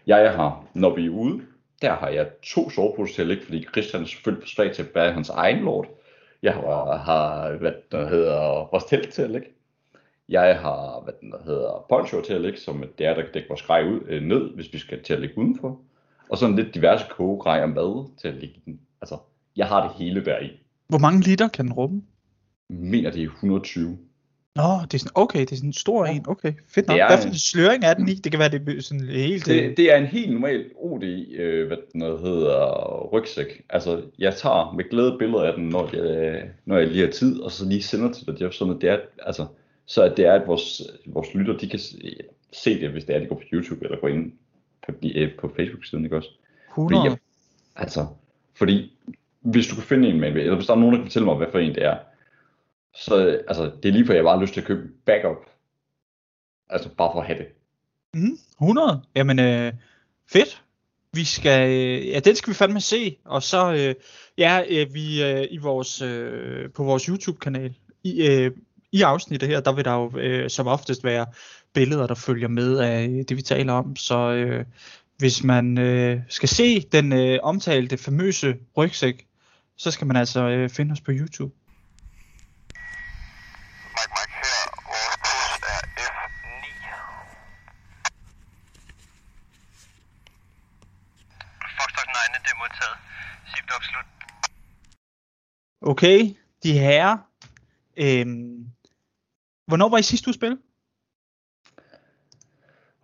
Jeg 0.08 0.32
har, 0.32 0.66
når 0.74 0.96
vi 0.96 1.06
er 1.06 1.10
ude, 1.10 1.42
der 1.82 1.94
har 1.96 2.08
jeg 2.10 2.28
to 2.44 2.70
soveposer 2.70 3.14
til 3.16 3.22
at 3.22 3.28
ligge, 3.28 3.44
fordi 3.46 3.66
Christian 3.72 4.04
er 4.04 4.08
selvfølgelig 4.08 4.44
for 4.44 4.48
svag 4.56 4.74
til 4.76 4.82
at 4.84 4.90
bære 4.90 5.12
hans 5.12 5.30
egen 5.30 5.64
lort. 5.64 5.88
Jeg 6.44 6.54
har, 6.54 6.98
har 6.98 7.52
hvad 7.52 7.72
der 7.92 8.10
hedder, 8.10 8.70
vores 8.72 8.84
telt 8.84 9.14
til 9.14 9.22
at 9.22 9.32
ligge. 9.32 9.48
Jeg 10.30 10.60
har, 10.60 11.02
hvad 11.04 11.14
den 11.22 11.32
der 11.32 11.44
hedder, 11.44 11.86
poncho 11.90 12.22
til 12.22 12.34
at 12.34 12.42
ligge, 12.42 12.60
som 12.60 12.84
det 12.98 13.06
er, 13.06 13.14
der 13.14 13.22
kan 13.22 13.32
dække 13.34 13.50
vores 13.50 13.62
grej 13.62 13.84
ud, 13.84 14.00
øh, 14.06 14.24
ned, 14.24 14.56
hvis 14.56 14.74
vi 14.74 14.78
skal 14.78 15.04
til 15.04 15.14
at 15.14 15.22
ligge 15.22 15.38
udenfor. 15.38 15.82
Og 16.30 16.38
sådan 16.38 16.56
lidt 16.56 16.76
diverse 16.76 17.06
kogegrej 17.10 17.64
og 17.64 17.70
mad 17.70 18.18
til 18.18 18.28
at 18.28 18.34
ligge 18.34 18.56
i 18.56 18.62
den. 18.66 18.80
Altså, 19.02 19.18
jeg 19.56 19.68
har 19.68 19.88
det 19.88 19.98
hele 19.98 20.26
der 20.26 20.40
i. 20.40 20.50
Hvor 20.88 20.98
mange 20.98 21.22
liter 21.22 21.48
kan 21.48 21.66
den 21.66 21.74
rumme? 21.74 22.02
Mener 22.70 23.12
det 23.12 23.22
er 23.22 23.26
120. 23.26 23.98
Nå, 24.62 24.72
det 24.86 24.94
er 24.94 24.98
sådan, 25.00 25.12
okay, 25.16 25.40
det 25.40 25.52
er 25.52 25.56
sådan 25.56 25.70
en 25.70 25.74
stor 25.74 26.06
en. 26.06 26.26
Okay, 26.28 26.54
fedt 26.68 26.88
nok. 26.88 26.96
Det 26.96 27.02
er 27.02 27.08
Hvad 27.08 27.18
for 27.18 27.28
en- 27.28 27.36
sløring 27.36 27.84
er 27.84 27.94
den 27.94 28.10
i? 28.10 28.14
Det 28.14 28.32
kan 28.32 28.40
være, 28.40 28.50
det 28.50 28.78
er 28.78 28.82
sådan 28.82 29.08
helt... 29.08 29.48
øh, 29.50 29.56
Det, 29.56 29.78
det 29.78 29.94
er 29.94 29.98
en 29.98 30.06
helt 30.06 30.32
normal 30.34 30.66
OD, 30.76 31.04
øh, 31.38 31.68
hvad 31.68 31.78
den 31.94 32.02
hedder, 32.02 33.08
rygsæk. 33.14 33.62
Altså, 33.70 34.02
jeg 34.20 34.36
tager 34.36 34.74
med 34.78 34.90
glæde 34.90 35.16
billeder 35.20 35.44
af 35.44 35.54
den, 35.54 35.70
når 35.70 35.90
jeg, 35.96 36.44
når 36.66 36.78
jeg 36.78 36.88
lige 36.88 37.06
har 37.06 37.12
tid, 37.12 37.40
og 37.40 37.52
så 37.52 37.66
lige 37.66 37.84
sender 37.84 38.12
til 38.14 38.26
dig, 38.40 38.54
sådan 38.54 38.74
at 38.76 38.82
det 38.82 38.90
er, 38.90 38.98
altså, 39.26 39.46
så 39.86 40.04
at 40.04 40.18
det 40.18 40.26
er, 40.26 40.34
at 40.34 40.48
vores, 40.48 40.82
vores 41.06 41.34
lytter, 41.34 41.58
de 41.58 41.70
kan 41.70 41.80
se, 41.80 42.16
se 42.54 42.82
det, 42.82 42.90
hvis 42.90 43.04
det 43.06 43.16
er, 43.16 43.20
de 43.20 43.26
går 43.26 43.36
på 43.36 43.42
YouTube, 43.54 43.86
eller 43.86 43.98
går 44.00 44.08
ind 44.08 44.32
på, 44.86 44.92
øh, 45.16 45.30
på 45.40 45.52
Facebook-siden, 45.56 46.04
ikke 46.04 46.18
også? 46.18 46.30
100. 46.70 47.00
Fordi, 47.02 47.10
jeg, 47.10 47.18
altså, 47.76 48.06
fordi 48.56 48.94
hvis 49.42 49.68
du 49.68 49.76
kan 49.76 49.84
finde 49.84 50.10
en 50.10 50.20
med, 50.20 50.28
eller 50.36 50.56
hvis 50.56 50.68
der 50.68 50.74
er 50.74 50.78
nogen, 50.80 50.94
der 50.94 51.00
kan 51.00 51.06
fortælle 51.06 51.26
mig, 51.26 51.36
hvad 51.36 51.48
for 51.52 51.60
en 51.60 51.76
det 51.76 51.86
er, 51.86 51.96
så 52.96 53.42
altså, 53.48 53.72
det 53.84 53.90
er 53.90 53.94
lige 53.94 54.06
for, 54.06 54.14
jeg 54.14 54.24
bare 54.24 54.36
har 54.38 54.42
lyst 54.42 54.54
til 54.54 54.62
at 54.62 54.68
købe 54.68 54.88
backup. 55.06 55.38
Altså 56.70 56.90
bare 56.98 57.12
for 57.14 57.22
at 57.22 57.28
have 57.28 57.40
det. 57.40 57.48
Mm, 58.14 58.38
100. 58.62 59.02
Jamen, 59.16 59.40
øh, 59.40 59.74
fedt. 60.32 60.64
Vi 61.14 61.24
skal, 61.24 61.70
øh, 61.70 62.08
ja, 62.08 62.20
den 62.20 62.36
skal 62.36 62.52
vi 62.52 62.56
fandme 62.56 62.82
se. 62.82 63.18
Og 63.26 63.44
så, 63.44 63.74
øh, 63.74 63.96
ja, 64.38 64.64
øh, 64.70 64.94
vi 64.94 65.24
øh, 65.24 65.48
i 65.52 65.58
vores, 65.58 66.02
øh, 66.02 66.72
på 66.72 66.84
vores 66.84 67.04
YouTube-kanal, 67.04 67.76
i, 68.04 68.28
øh, 68.28 68.52
i 68.92 69.02
afsnittet 69.02 69.50
her, 69.50 69.60
der 69.60 69.72
vil 69.72 69.86
der 69.86 69.94
jo 69.94 70.18
øh, 70.18 70.50
som 70.50 70.68
oftest 70.68 71.04
være 71.04 71.26
billeder, 71.74 72.08
der 72.08 72.16
følger 72.16 72.48
med 72.48 72.78
af 72.78 73.08
øh, 73.08 73.24
det, 73.30 73.38
vi 73.38 73.42
taler 73.42 73.74
om. 73.74 73.96
Så 73.96 74.32
øh, 74.32 74.66
hvis 75.18 75.44
man 75.44 75.78
øh, 75.78 76.22
skal 76.30 76.50
se 76.50 76.82
den 76.82 77.14
øh, 77.14 77.40
omtalte 77.44 77.98
famøse 77.98 78.56
rygsæk, 78.78 79.28
så 79.78 79.92
skal 79.92 80.08
man 80.08 80.16
altså 80.16 80.50
øh, 80.50 80.70
finde 80.70 80.92
os 80.92 81.02
på 81.02 81.12
YouTube. 81.12 81.54
Mike 83.96 84.12
Mike 84.18 84.36
her. 84.44 84.62
Vores 84.90 85.16
kurs 85.26 85.62
er 85.74 85.82
F9. 86.12 86.66
Foxtrot 91.78 92.08
9, 92.08 92.40
det 92.46 92.52
er 92.56 92.60
modtaget. 92.62 92.98
Zipdog 93.52 93.82
slut. 93.90 94.08
Okay, 96.00 96.20
de 96.64 96.80
herrer. 96.80 97.18
Øhm, 97.98 98.66
hvornår 99.68 99.90
var 99.90 99.98
I 99.98 100.04
sidst 100.04 100.28
at 100.28 100.36
spille? 100.36 100.58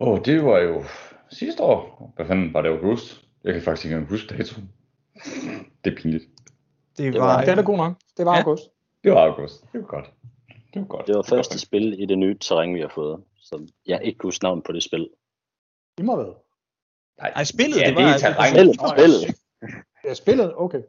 Åh, 0.00 0.08
oh, 0.08 0.20
det 0.24 0.44
var 0.44 0.58
jo 0.58 0.84
sidste 1.30 1.62
år. 1.62 2.12
Hvad 2.16 2.26
fanden 2.26 2.54
var 2.54 2.62
det 2.62 2.68
august? 2.68 3.24
Jeg 3.44 3.52
kan 3.54 3.62
faktisk 3.62 3.84
ikke 3.84 3.94
engang 3.94 4.10
huske 4.10 4.36
datoen. 4.36 4.72
Det 5.84 5.92
er 5.92 5.96
pinligt. 5.96 6.24
Det, 6.96 7.12
Det 7.12 7.20
var, 7.20 7.26
var- 7.26 7.40
Ja, 7.42 7.50
den 7.50 7.58
er 7.58 7.62
god 7.62 7.76
nok. 7.76 7.92
Det 8.16 8.26
var 8.26 8.34
Ja. 8.36 8.42
august. 8.42 8.64
Det 9.04 9.12
var 9.12 9.26
august. 9.30 9.62
Det 9.72 9.80
var 9.80 9.86
godt. 9.86 10.12
Det 10.74 10.80
var 10.80 10.86
godt. 10.86 11.06
Det 11.06 11.14
var 11.14 11.18
godt. 11.22 11.28
første 11.28 11.58
spil 11.58 12.02
i 12.02 12.06
det 12.06 12.18
nye 12.18 12.38
terræn, 12.38 12.74
vi 12.74 12.80
har 12.80 12.92
fået. 12.94 13.24
Så 13.36 13.70
jeg 13.86 14.00
ikke 14.04 14.18
kunne 14.18 14.28
huske 14.28 14.44
navn 14.44 14.62
på 14.62 14.72
det 14.72 14.82
spil. 14.82 15.08
I 15.98 16.02
må 16.02 16.16
være. 16.16 16.34
Ej, 17.18 17.44
spillet, 17.44 17.80
ja, 17.80 17.88
det 17.88 17.96
det 17.96 18.04
var 18.04 18.10
er 18.12 18.18
terræn. 18.18 18.50
Spillet, 18.52 18.76
spillet. 18.90 19.36
Ja, 20.04 20.14
spillet, 20.14 20.52
okay. 20.56 20.82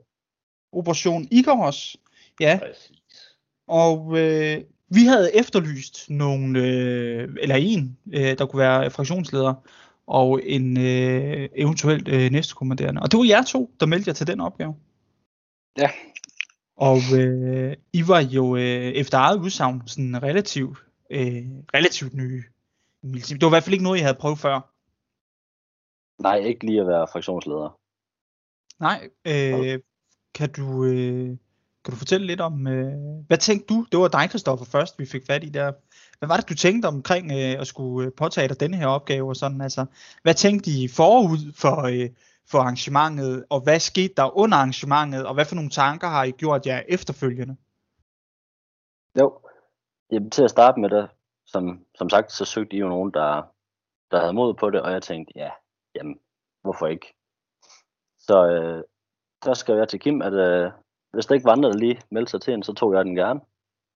Operation 0.78 1.28
Icarus. 1.32 1.98
Ja, 2.40 2.60
Præcis. 2.62 2.92
og 3.68 4.18
øh, 4.20 4.62
vi 4.90 5.06
havde 5.06 5.36
efterlyst 5.36 6.10
nogle, 6.10 6.60
øh, 6.60 7.30
eller 7.42 7.56
en, 7.56 7.98
øh, 8.14 8.38
der 8.38 8.46
kunne 8.46 8.60
være 8.60 8.92
fraktionsleder, 8.92 9.54
og 10.08 10.42
en 10.44 10.78
øh, 10.78 11.50
eventuelt 11.56 12.08
øh, 12.08 12.32
næstekommanderende. 12.32 13.02
Og 13.02 13.12
det 13.12 13.18
var 13.18 13.26
jer 13.26 13.44
to, 13.44 13.72
der 13.80 13.86
meldte 13.86 14.10
jer 14.10 14.14
til 14.14 14.28
den 14.28 14.40
opgave. 14.40 14.76
Ja. 15.78 15.90
Og 16.76 16.98
øh, 17.20 17.76
I 17.94 18.08
var 18.08 18.20
jo 18.20 18.56
øh, 18.56 18.92
efter 19.02 19.18
eget 19.18 19.40
udsagn 19.40 19.88
sådan 19.88 20.24
relativt, 20.24 20.78
øh, 21.10 21.46
relativt 21.74 22.14
nye. 22.14 22.44
Det 23.04 23.42
var 23.42 23.48
i 23.48 23.50
hvert 23.50 23.64
fald 23.64 23.74
ikke 23.74 23.84
noget, 23.84 23.98
I 23.98 24.02
havde 24.02 24.18
prøvet 24.20 24.40
før. 24.40 24.74
Nej, 26.22 26.38
ikke 26.38 26.66
lige 26.66 26.82
at 26.82 26.88
være 26.88 27.08
fraktionsleder. 27.08 27.80
Nej, 28.80 29.10
øh, 29.28 29.80
kan 30.38 30.50
du 30.52 30.84
øh, 30.84 31.30
kan 31.84 31.92
du 31.94 31.98
fortælle 31.98 32.28
lidt 32.28 32.42
om, 32.42 32.68
øh, 32.68 32.94
hvad 33.28 33.38
tænkte 33.38 33.74
du? 33.74 33.86
Det 33.92 34.00
var 34.00 34.08
dig, 34.08 34.30
Kristoffer, 34.30 34.66
først 34.66 35.00
vi 35.00 35.06
fik 35.06 35.26
fat 35.26 35.44
i 35.44 35.50
der. 35.50 35.72
Hvad 36.20 36.28
var 36.28 36.38
det, 36.38 36.50
du 36.50 36.56
tænkte 36.56 36.88
omkring 36.88 37.32
øh, 37.32 37.62
at 37.62 37.68
skulle 37.68 38.08
øh, 38.08 38.14
påtage 38.18 38.48
dig 38.48 38.60
denne 38.60 38.78
her 38.78 38.88
opgave? 38.88 39.30
Og 39.30 39.36
sådan, 39.36 39.62
altså, 39.62 39.86
hvad 40.24 40.34
tænkte 40.34 40.70
I 40.72 40.88
forud 40.88 41.54
for, 41.62 41.78
øh, 41.94 42.10
for 42.52 42.60
arrangementet, 42.60 43.46
og 43.50 43.60
hvad 43.62 43.80
skete 43.80 44.14
der 44.18 44.38
under 44.38 44.58
arrangementet, 44.58 45.26
og 45.26 45.34
hvad 45.34 45.46
for 45.46 45.56
nogle 45.56 45.70
tanker 45.70 46.08
har 46.08 46.24
I 46.24 46.32
gjort 46.32 46.66
jer 46.66 46.82
efterfølgende? 46.88 47.56
Jo, 49.20 49.40
Jamen, 50.12 50.32
til 50.32 50.44
at 50.44 50.50
starte 50.50 50.80
med 50.80 50.90
det, 50.90 51.10
som, 51.46 51.86
som 51.96 52.10
sagt, 52.10 52.32
så 52.32 52.46
søgte 52.46 52.76
I 52.76 52.80
jo 52.80 52.88
nogen, 52.88 53.12
der, 53.14 53.44
der 54.12 54.20
havde 54.20 54.34
mod 54.34 54.54
på 54.54 54.70
det, 54.70 54.82
og 54.82 54.92
jeg 54.92 55.04
tænkte, 55.04 55.34
ja, 55.36 55.52
jamen, 55.96 56.20
hvorfor 56.62 56.88
ikke? 56.88 57.14
Så 58.18 58.48
øh, 58.48 58.84
der 59.44 59.54
skrev 59.54 59.78
jeg 59.78 59.90
til 59.90 60.00
Kim, 60.00 60.22
at 60.22 60.34
øh, 60.34 60.72
hvis 61.14 61.26
der 61.26 61.36
ikke 61.36 61.46
var 61.46 61.52
andre, 61.52 61.70
der 61.70 61.78
lige 61.78 62.02
meldte 62.12 62.32
sig 62.32 62.42
til 62.42 62.54
en, 62.54 62.64
så 62.64 62.74
tog 62.74 62.94
jeg 62.94 63.06
den 63.06 63.16
gerne. 63.16 63.40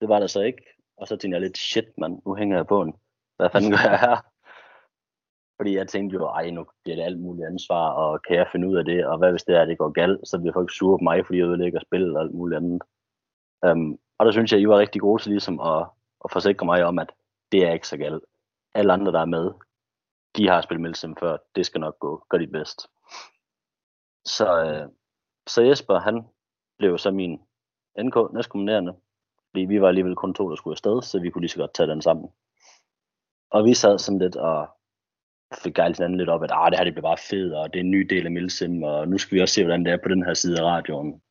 Det 0.01 0.09
var 0.09 0.19
der 0.19 0.27
så 0.27 0.41
ikke. 0.41 0.63
Og 0.97 1.07
så 1.07 1.15
tænkte 1.15 1.35
jeg 1.35 1.41
lidt, 1.41 1.57
shit 1.57 1.97
mand, 1.97 2.21
nu 2.25 2.35
hænger 2.35 2.57
jeg 2.57 2.67
på 2.67 2.81
en. 2.81 2.93
Hvad 3.37 3.49
fanden 3.49 3.71
gør 3.71 3.89
jeg 3.89 3.99
her? 3.99 4.17
Fordi 5.57 5.75
jeg 5.75 5.87
tænkte 5.87 6.13
jo, 6.13 6.25
ej, 6.25 6.49
nu 6.49 6.65
bliver 6.83 6.95
det 6.95 7.03
alt 7.03 7.19
muligt 7.19 7.47
ansvar, 7.47 7.89
og 7.89 8.21
kan 8.27 8.35
jeg 8.35 8.47
finde 8.51 8.67
ud 8.67 8.75
af 8.75 8.85
det, 8.85 9.05
og 9.05 9.17
hvad 9.17 9.31
hvis 9.31 9.43
det 9.43 9.55
er, 9.55 9.61
at 9.61 9.67
det 9.67 9.77
går 9.77 9.89
galt, 9.89 10.27
så 10.27 10.39
bliver 10.39 10.53
folk 10.53 10.71
sure 10.73 10.99
på 10.99 11.03
mig, 11.03 11.25
fordi 11.25 11.39
jeg 11.39 11.47
ødelægger 11.47 11.79
spillet 11.79 12.15
og 12.15 12.21
alt 12.21 12.33
muligt 12.33 12.57
andet. 12.57 12.81
Um, 13.67 13.99
og 14.17 14.25
der 14.25 14.31
synes 14.31 14.51
jeg, 14.51 14.61
I 14.61 14.67
var 14.67 14.77
rigtig 14.77 15.01
gode 15.01 15.21
til 15.21 15.31
ligesom 15.31 15.59
at, 15.59 15.87
at 16.25 16.31
forsikre 16.31 16.65
mig 16.65 16.85
om, 16.85 16.99
at 16.99 17.11
det 17.51 17.67
er 17.67 17.73
ikke 17.73 17.87
så 17.87 17.97
galt. 17.97 18.23
Alle 18.73 18.93
andre, 18.93 19.11
der 19.11 19.19
er 19.19 19.25
med, 19.25 19.51
de 20.37 20.47
har 20.47 20.61
spillet 20.61 20.81
Milsim 20.81 21.15
før, 21.15 21.37
det 21.55 21.65
skal 21.65 21.81
nok 21.81 21.99
gå, 21.99 22.25
gør 22.29 22.37
de 22.37 22.47
bedst. 22.47 22.87
Så, 24.25 24.63
øh, 24.65 24.89
så 25.53 25.61
Jesper, 25.61 25.99
han 25.99 26.27
blev 26.77 26.97
så 26.97 27.11
min 27.11 27.33
NK 27.99 28.15
næstkommunerende, 28.33 28.93
fordi 29.49 29.61
vi 29.65 29.81
var 29.81 29.87
alligevel 29.87 30.15
kun 30.15 30.33
to, 30.33 30.49
der 30.49 30.55
skulle 30.55 30.73
afsted, 30.73 31.01
så 31.01 31.19
vi 31.19 31.29
kunne 31.29 31.41
lige 31.41 31.49
så 31.49 31.57
godt 31.57 31.73
tage 31.73 31.89
den 31.89 32.01
sammen. 32.01 32.29
Og 33.51 33.65
vi 33.65 33.73
sad 33.73 33.99
sådan 33.99 34.19
lidt 34.19 34.35
og 34.35 34.69
fik 35.63 35.75
gejlet 35.75 35.97
hinanden 35.97 36.17
lidt 36.17 36.29
op, 36.29 36.43
at 36.43 36.51
ah, 36.53 36.71
det 36.71 36.79
her 36.79 36.85
det 36.85 36.93
bliver 36.93 37.09
bare 37.09 37.27
fedt, 37.29 37.53
og 37.53 37.73
det 37.73 37.79
er 37.79 37.83
en 37.83 37.91
ny 37.91 38.01
del 38.09 38.25
af 38.25 38.31
Milsim, 38.31 38.83
og 38.83 39.07
nu 39.07 39.17
skal 39.17 39.35
vi 39.35 39.41
også 39.41 39.53
se, 39.53 39.63
hvordan 39.63 39.85
det 39.85 39.93
er 39.93 39.97
på 40.03 40.09
den 40.09 40.25
her 40.25 40.33
side 40.33 40.59
af 40.59 40.65
radioen. 40.65 41.21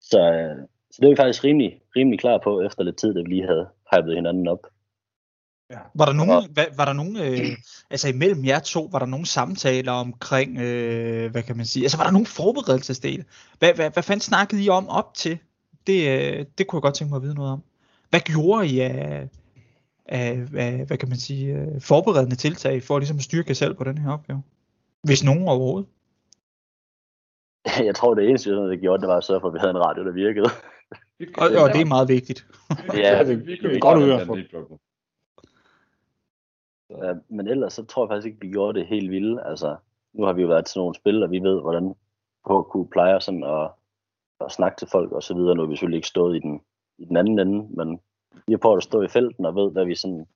Så, 0.00 0.20
øh, 0.32 0.56
så 0.90 0.96
det 1.00 1.06
var 1.06 1.14
vi 1.14 1.22
faktisk 1.22 1.44
rimelig, 1.44 1.80
rimelig 1.96 2.20
klar 2.20 2.38
på, 2.38 2.60
efter 2.60 2.82
lidt 2.84 2.98
tid, 2.98 3.14
da 3.14 3.20
vi 3.20 3.28
lige 3.28 3.46
havde 3.46 3.68
hypet 3.92 4.14
hinanden 4.14 4.48
op. 4.48 4.66
Var 5.70 6.04
der 6.04 6.12
nogen, 6.12 6.30
var, 6.30 6.66
var 6.76 6.84
der 6.84 6.92
nogen 6.92 7.16
øh, 7.16 7.56
altså 7.90 8.08
imellem 8.08 8.44
jer 8.44 8.58
to, 8.58 8.88
var 8.92 8.98
der 8.98 9.06
nogen 9.06 9.26
samtaler 9.26 9.92
omkring, 9.92 10.58
øh, 10.58 11.30
hvad 11.30 11.42
kan 11.42 11.56
man 11.56 11.66
sige, 11.66 11.84
altså 11.84 11.96
var 11.96 12.04
der 12.04 12.10
nogen 12.10 12.26
forberedelsesdel? 12.26 13.24
Hvad, 13.58 13.74
hvad, 13.74 13.90
hvad 13.90 14.02
fanden 14.02 14.20
snakkede 14.20 14.64
I 14.64 14.68
om 14.68 14.88
op 14.88 15.14
til? 15.14 15.38
Det, 15.86 16.08
øh, 16.08 16.46
det 16.58 16.66
kunne 16.66 16.76
jeg 16.76 16.82
godt 16.82 16.94
tænke 16.94 17.10
mig 17.10 17.16
at 17.16 17.22
vide 17.22 17.34
noget 17.34 17.52
om. 17.52 17.62
Hvad 18.10 18.20
gjorde 18.20 18.66
I 18.66 18.80
af, 18.80 19.28
af, 20.06 20.46
af 20.56 20.84
hvad 20.86 20.96
kan 20.98 21.08
man 21.08 21.18
sige, 21.18 21.54
øh, 21.54 21.80
forberedende 21.80 22.36
tiltag 22.36 22.82
for 22.82 22.98
ligesom 22.98 23.16
at 23.16 23.22
styrke 23.22 23.48
jer 23.48 23.54
selv 23.54 23.74
på 23.74 23.84
den 23.84 23.98
her 23.98 24.10
opgave? 24.10 24.42
Hvis 25.02 25.24
nogen 25.24 25.48
overhovedet. 25.48 25.88
Jeg 27.84 27.94
tror, 27.94 28.14
det 28.14 28.28
eneste, 28.28 28.50
der 28.50 28.76
gjorde, 28.76 29.00
det 29.00 29.08
var 29.08 29.16
at 29.16 29.24
sørge 29.24 29.40
for, 29.40 29.48
at 29.48 29.54
vi 29.54 29.58
havde 29.58 29.70
en 29.70 29.78
radio, 29.78 30.04
der 30.04 30.12
virkede. 30.12 30.50
Og, 31.36 31.62
og 31.62 31.72
det 31.72 31.80
er 31.80 31.84
meget 31.84 32.08
vigtigt. 32.08 32.46
Ja, 32.94 33.24
det, 33.24 33.46
Vi 33.46 33.56
det 33.56 33.76
er 33.76 33.80
godt 33.80 33.98
ud 33.98 34.26
for. 34.26 34.80
Ja, 36.90 37.14
men 37.28 37.48
ellers 37.48 37.72
så 37.72 37.84
tror 37.84 38.04
jeg 38.04 38.08
faktisk 38.08 38.26
ikke, 38.26 38.40
vi 38.40 38.52
gjorde 38.52 38.78
det 38.78 38.86
helt 38.86 39.10
vildt. 39.10 39.40
Altså, 39.44 39.76
nu 40.12 40.24
har 40.24 40.32
vi 40.32 40.42
jo 40.42 40.48
været 40.48 40.66
til 40.66 40.78
nogle 40.78 40.94
spil, 40.94 41.22
og 41.22 41.30
vi 41.30 41.38
ved, 41.38 41.60
hvordan 41.60 41.94
HQ 42.50 42.90
plejer 42.92 43.18
sådan 43.18 43.44
at, 43.44 43.70
at 44.40 44.52
snakke 44.52 44.78
til 44.78 44.88
folk 44.92 45.12
og 45.12 45.22
så 45.22 45.34
videre. 45.34 45.54
Nu 45.54 45.62
har 45.62 45.68
vi 45.68 45.74
selvfølgelig 45.76 45.98
ikke 45.98 46.08
stået 46.08 46.36
i 46.36 46.38
den, 46.38 46.62
i 46.98 47.04
den 47.04 47.16
anden 47.16 47.38
ende, 47.38 47.76
men 47.76 48.00
vi 48.46 48.52
har 48.52 48.58
prøvet 48.58 48.76
at 48.76 48.82
stå 48.82 49.02
i 49.02 49.08
felten 49.08 49.46
og 49.46 49.54
ved, 49.54 49.72
hvad 49.72 49.84
vi 49.84 49.94
sådan 49.94 50.26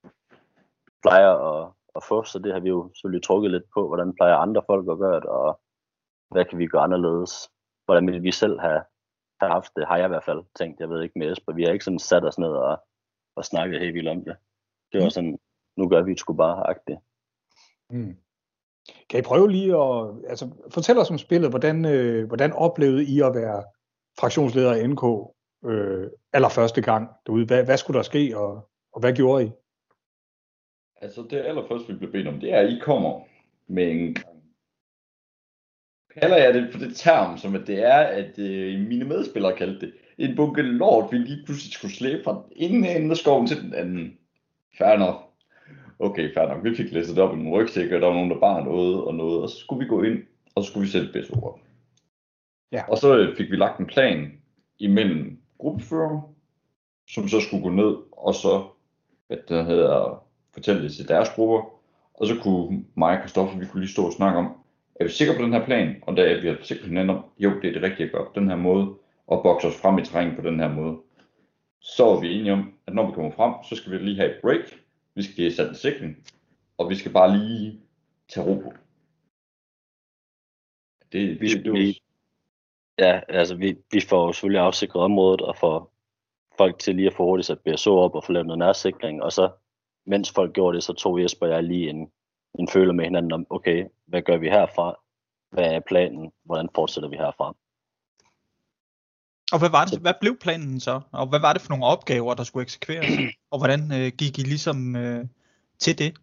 plejer 1.03 1.31
at, 1.31 1.73
at 1.97 2.03
få, 2.09 2.23
så 2.23 2.39
det 2.39 2.53
har 2.53 2.61
vi 2.61 2.69
jo 2.69 2.91
selvfølgelig 2.95 3.25
trukket 3.25 3.51
lidt 3.51 3.65
på, 3.75 3.87
hvordan 3.87 4.15
plejer 4.15 4.37
andre 4.37 4.63
folk 4.67 4.89
at 4.91 4.99
gøre 4.99 5.21
det, 5.21 5.25
og 5.29 5.61
hvad 6.31 6.45
kan 6.45 6.59
vi 6.59 6.67
gøre 6.67 6.83
anderledes? 6.83 7.51
Hvordan 7.85 8.07
vil 8.07 8.23
vi 8.23 8.33
selv 8.33 8.61
have, 8.61 8.83
have 9.41 9.53
haft 9.53 9.73
det, 9.77 9.87
har 9.87 9.97
jeg 9.97 10.05
i 10.07 10.09
hvert 10.09 10.25
fald 10.25 10.43
tænkt. 10.59 10.81
Jeg 10.81 10.91
ved 10.91 11.03
ikke 11.03 11.19
med 11.19 11.33
Esper, 11.33 11.53
vi 11.53 11.65
har 11.65 11.73
ikke 11.73 11.85
sådan 11.85 11.99
sat 11.99 12.25
os 12.25 12.39
ned 12.39 12.49
og, 12.49 12.79
og 13.37 13.45
snakket 13.45 13.81
helt 13.81 13.95
vildt 13.95 14.09
om 14.09 14.25
det. 14.25 14.37
Det 14.93 15.01
var 15.01 15.07
Mm. 15.07 15.11
sådan, 15.11 15.39
nu 15.77 15.89
gør 15.89 16.03
vi 16.03 16.11
det 16.11 16.21
sgu 16.21 16.33
bare 16.33 16.71
agtigt. 16.71 16.99
Mm. 17.91 18.17
Kan 19.11 19.19
I 19.19 19.23
prøve 19.23 19.51
lige 19.51 19.77
at 19.77 20.15
altså, 20.29 20.51
fortælle 20.71 21.01
os 21.01 21.11
om 21.11 21.19
spillet, 21.19 21.51
hvordan, 21.51 21.85
øh, 21.85 22.27
hvordan 22.27 22.53
oplevede 22.53 23.05
I 23.05 23.21
at 23.21 23.35
være 23.35 23.65
fraktionsleder 24.21 24.75
i 24.75 24.87
NK 24.87 25.35
øh, 25.71 26.11
allerførste 26.33 26.83
gang 26.83 27.09
derude? 27.27 27.47
Hvad, 27.47 27.65
hvad 27.65 27.77
skulle 27.77 27.97
der 27.97 28.03
ske, 28.03 28.39
og, 28.39 28.71
og 28.93 29.01
hvad 29.01 29.13
gjorde 29.13 29.45
I? 29.45 29.51
Altså 31.01 31.27
det 31.31 31.37
allerførste, 31.37 31.93
vi 31.93 31.99
blev 31.99 32.13
bedt 32.13 32.29
om, 32.29 32.41
det 32.41 32.53
er, 32.53 32.59
at 32.59 32.71
I 32.71 32.79
kommer 32.83 33.21
med 33.67 33.91
en 33.91 34.17
kalder 36.21 36.37
jeg 36.37 36.55
det 36.55 36.69
for 36.73 36.79
det 36.79 36.97
term, 36.97 37.39
som 37.39 37.55
at 37.55 37.67
det 37.67 37.85
er, 37.85 37.99
at 37.99 38.39
øh, 38.39 38.81
mine 38.81 39.05
medspillere 39.05 39.57
kaldte 39.57 39.87
det. 39.87 39.95
En 40.19 40.37
bunke 40.37 40.63
lort, 40.63 41.13
vi 41.13 41.19
lige 41.19 41.45
pludselig 41.45 41.73
skulle 41.73 41.95
slæbe 41.95 42.23
fra 42.25 42.33
den 42.33 42.53
ene 42.57 42.97
ende 42.97 43.11
af 43.11 43.17
skoven 43.17 43.47
til 43.47 43.63
den 43.63 43.75
anden. 43.75 44.19
Fair 44.79 44.97
nok. 44.97 45.30
Okay, 46.01 46.35
fair 46.35 46.49
nok. 46.49 46.65
Vi 46.65 46.75
fik 46.75 46.93
læsset 46.93 47.19
op 47.19 47.35
i 47.35 47.37
nogle 47.37 47.63
rygsækker, 47.63 48.01
der 48.01 48.07
var 48.07 48.15
nogen, 48.15 48.31
der 48.31 48.41
bar 48.41 48.65
noget 48.65 49.05
og 49.05 49.15
noget, 49.15 49.43
og 49.43 49.49
så 49.51 49.57
skulle 49.57 49.85
vi 49.85 49.89
gå 49.89 50.03
ind, 50.03 50.19
og 50.55 50.65
så 50.65 50.71
skulle 50.71 50.85
vi 50.85 50.91
sætte 50.91 51.13
BSO 51.13 51.35
op. 51.35 51.61
Ja. 52.73 52.83
Og 52.89 52.99
så 52.99 53.19
øh, 53.19 53.37
fik 53.37 53.51
vi 53.51 53.57
lagt 53.57 53.81
en 53.81 53.87
plan 53.87 54.33
imellem 54.79 55.39
gruppefører, 55.59 56.35
som 57.09 57.29
så 57.29 57.41
skulle 57.41 57.63
gå 57.63 57.69
ned, 57.69 57.97
og 58.13 58.35
så, 58.35 58.65
hvad 59.27 59.39
det 59.49 59.67
hedder, 59.67 60.25
fortælle 60.55 60.83
det 60.83 60.93
til 60.93 61.09
deres 61.09 61.29
grupper, 61.35 61.81
og 62.15 62.27
så 62.27 62.35
kunne 62.43 62.85
mig 62.95 63.17
og 63.17 63.23
Kristoffer, 63.23 63.59
vi 63.59 63.67
kunne 63.67 63.81
lige 63.81 63.93
stå 63.93 64.07
og 64.07 64.13
snakke 64.13 64.39
om, 64.39 64.53
er 65.01 65.05
vi 65.05 65.11
sikre 65.11 65.35
på 65.37 65.43
den 65.43 65.53
her 65.53 65.65
plan? 65.65 65.97
Og 66.03 66.17
da 66.17 66.41
vi 66.41 66.49
har 66.49 66.57
sikret 66.63 66.89
hinanden 66.89 67.17
om, 67.17 67.25
jo, 67.39 67.51
det 67.63 67.69
er 67.69 67.73
det 67.73 67.83
rigtige 67.83 68.07
at 68.07 68.13
gøre 68.13 68.25
på 68.25 68.41
den 68.41 68.49
her 68.49 68.57
måde, 68.57 68.95
og 69.27 69.43
bokse 69.43 69.69
os 69.69 69.77
frem 69.77 69.99
i 69.99 70.05
terræn 70.05 70.37
på 70.37 70.43
den 70.43 70.61
her 70.61 70.69
måde. 70.69 70.97
Så 71.81 72.05
er 72.09 72.21
vi 72.21 72.35
enige 72.35 72.53
om, 72.53 72.73
at 72.87 72.95
når 72.95 73.07
vi 73.07 73.13
kommer 73.13 73.31
frem, 73.31 73.55
så 73.69 73.77
skal 73.77 73.93
vi 73.93 73.99
lige 73.99 74.17
have 74.17 74.31
et 74.31 74.41
break, 74.43 74.80
vi 75.21 75.33
skal 75.33 75.53
sætte 75.53 75.71
en 75.71 75.77
sikring, 75.77 76.17
og 76.79 76.91
vi 76.91 76.95
skal 76.95 77.13
bare 77.13 77.39
lige 77.39 77.81
tage 78.29 78.47
ro 78.47 78.55
på. 78.55 78.73
Det, 81.13 81.41
Vi, 81.41 81.49
det, 81.49 81.73
vi, 81.73 82.03
ja, 82.99 83.21
altså 83.29 83.55
vi, 83.57 83.79
vi 83.93 84.01
får 84.01 84.27
jo 84.27 84.33
selvfølgelig 84.33 84.63
afsikret 84.63 85.03
området 85.03 85.41
og 85.41 85.57
får 85.57 85.93
folk 86.57 86.79
til 86.79 86.95
lige 86.95 87.07
at 87.07 87.15
få 87.15 87.25
hurtigt 87.25 87.47
sat 87.47 87.61
BSO 87.61 87.99
op 87.99 88.15
og 88.15 88.25
få 88.25 88.33
lavet 88.33 88.47
noget 88.47 88.59
nærsikring, 88.59 89.23
og 89.23 89.33
så 89.33 89.51
mens 90.07 90.33
folk 90.33 90.55
gjorde 90.55 90.75
det, 90.75 90.85
så 90.85 90.93
tog 90.93 91.23
Jesper 91.23 91.47
og 91.47 91.53
jeg 91.53 91.63
lige 91.63 91.91
en, 91.91 92.13
en 92.59 92.69
føler 92.69 92.93
med 92.93 93.05
hinanden 93.05 93.33
om, 93.33 93.47
okay, 93.51 93.87
hvad 94.07 94.23
gør 94.23 94.37
vi 94.37 94.49
herfra? 94.49 95.01
Hvad 95.51 95.75
er 95.75 95.81
planen? 95.81 96.33
Hvordan 96.45 96.69
fortsætter 96.75 97.09
vi 97.09 97.17
herfra? 97.17 97.57
Og 99.53 99.59
hvad, 99.59 99.71
var 99.71 99.85
det, 99.85 100.01
hvad 100.01 100.15
blev 100.21 100.37
planen 100.39 100.81
så? 100.81 101.01
Og 101.13 101.27
hvad 101.27 101.41
var 101.41 101.53
det 101.53 101.63
for 101.63 101.71
nogle 101.71 101.85
opgaver, 101.85 102.35
der 102.35 102.45
skulle 102.45 102.63
eksekveres? 102.63 103.07
Og 103.53 103.59
hvordan 103.59 103.81
øh, 103.93 104.13
gik 104.19 104.39
I 104.39 104.43
ligesom 104.43 104.97
øh, 104.97 105.27
til 105.79 105.99
det? 105.99 106.15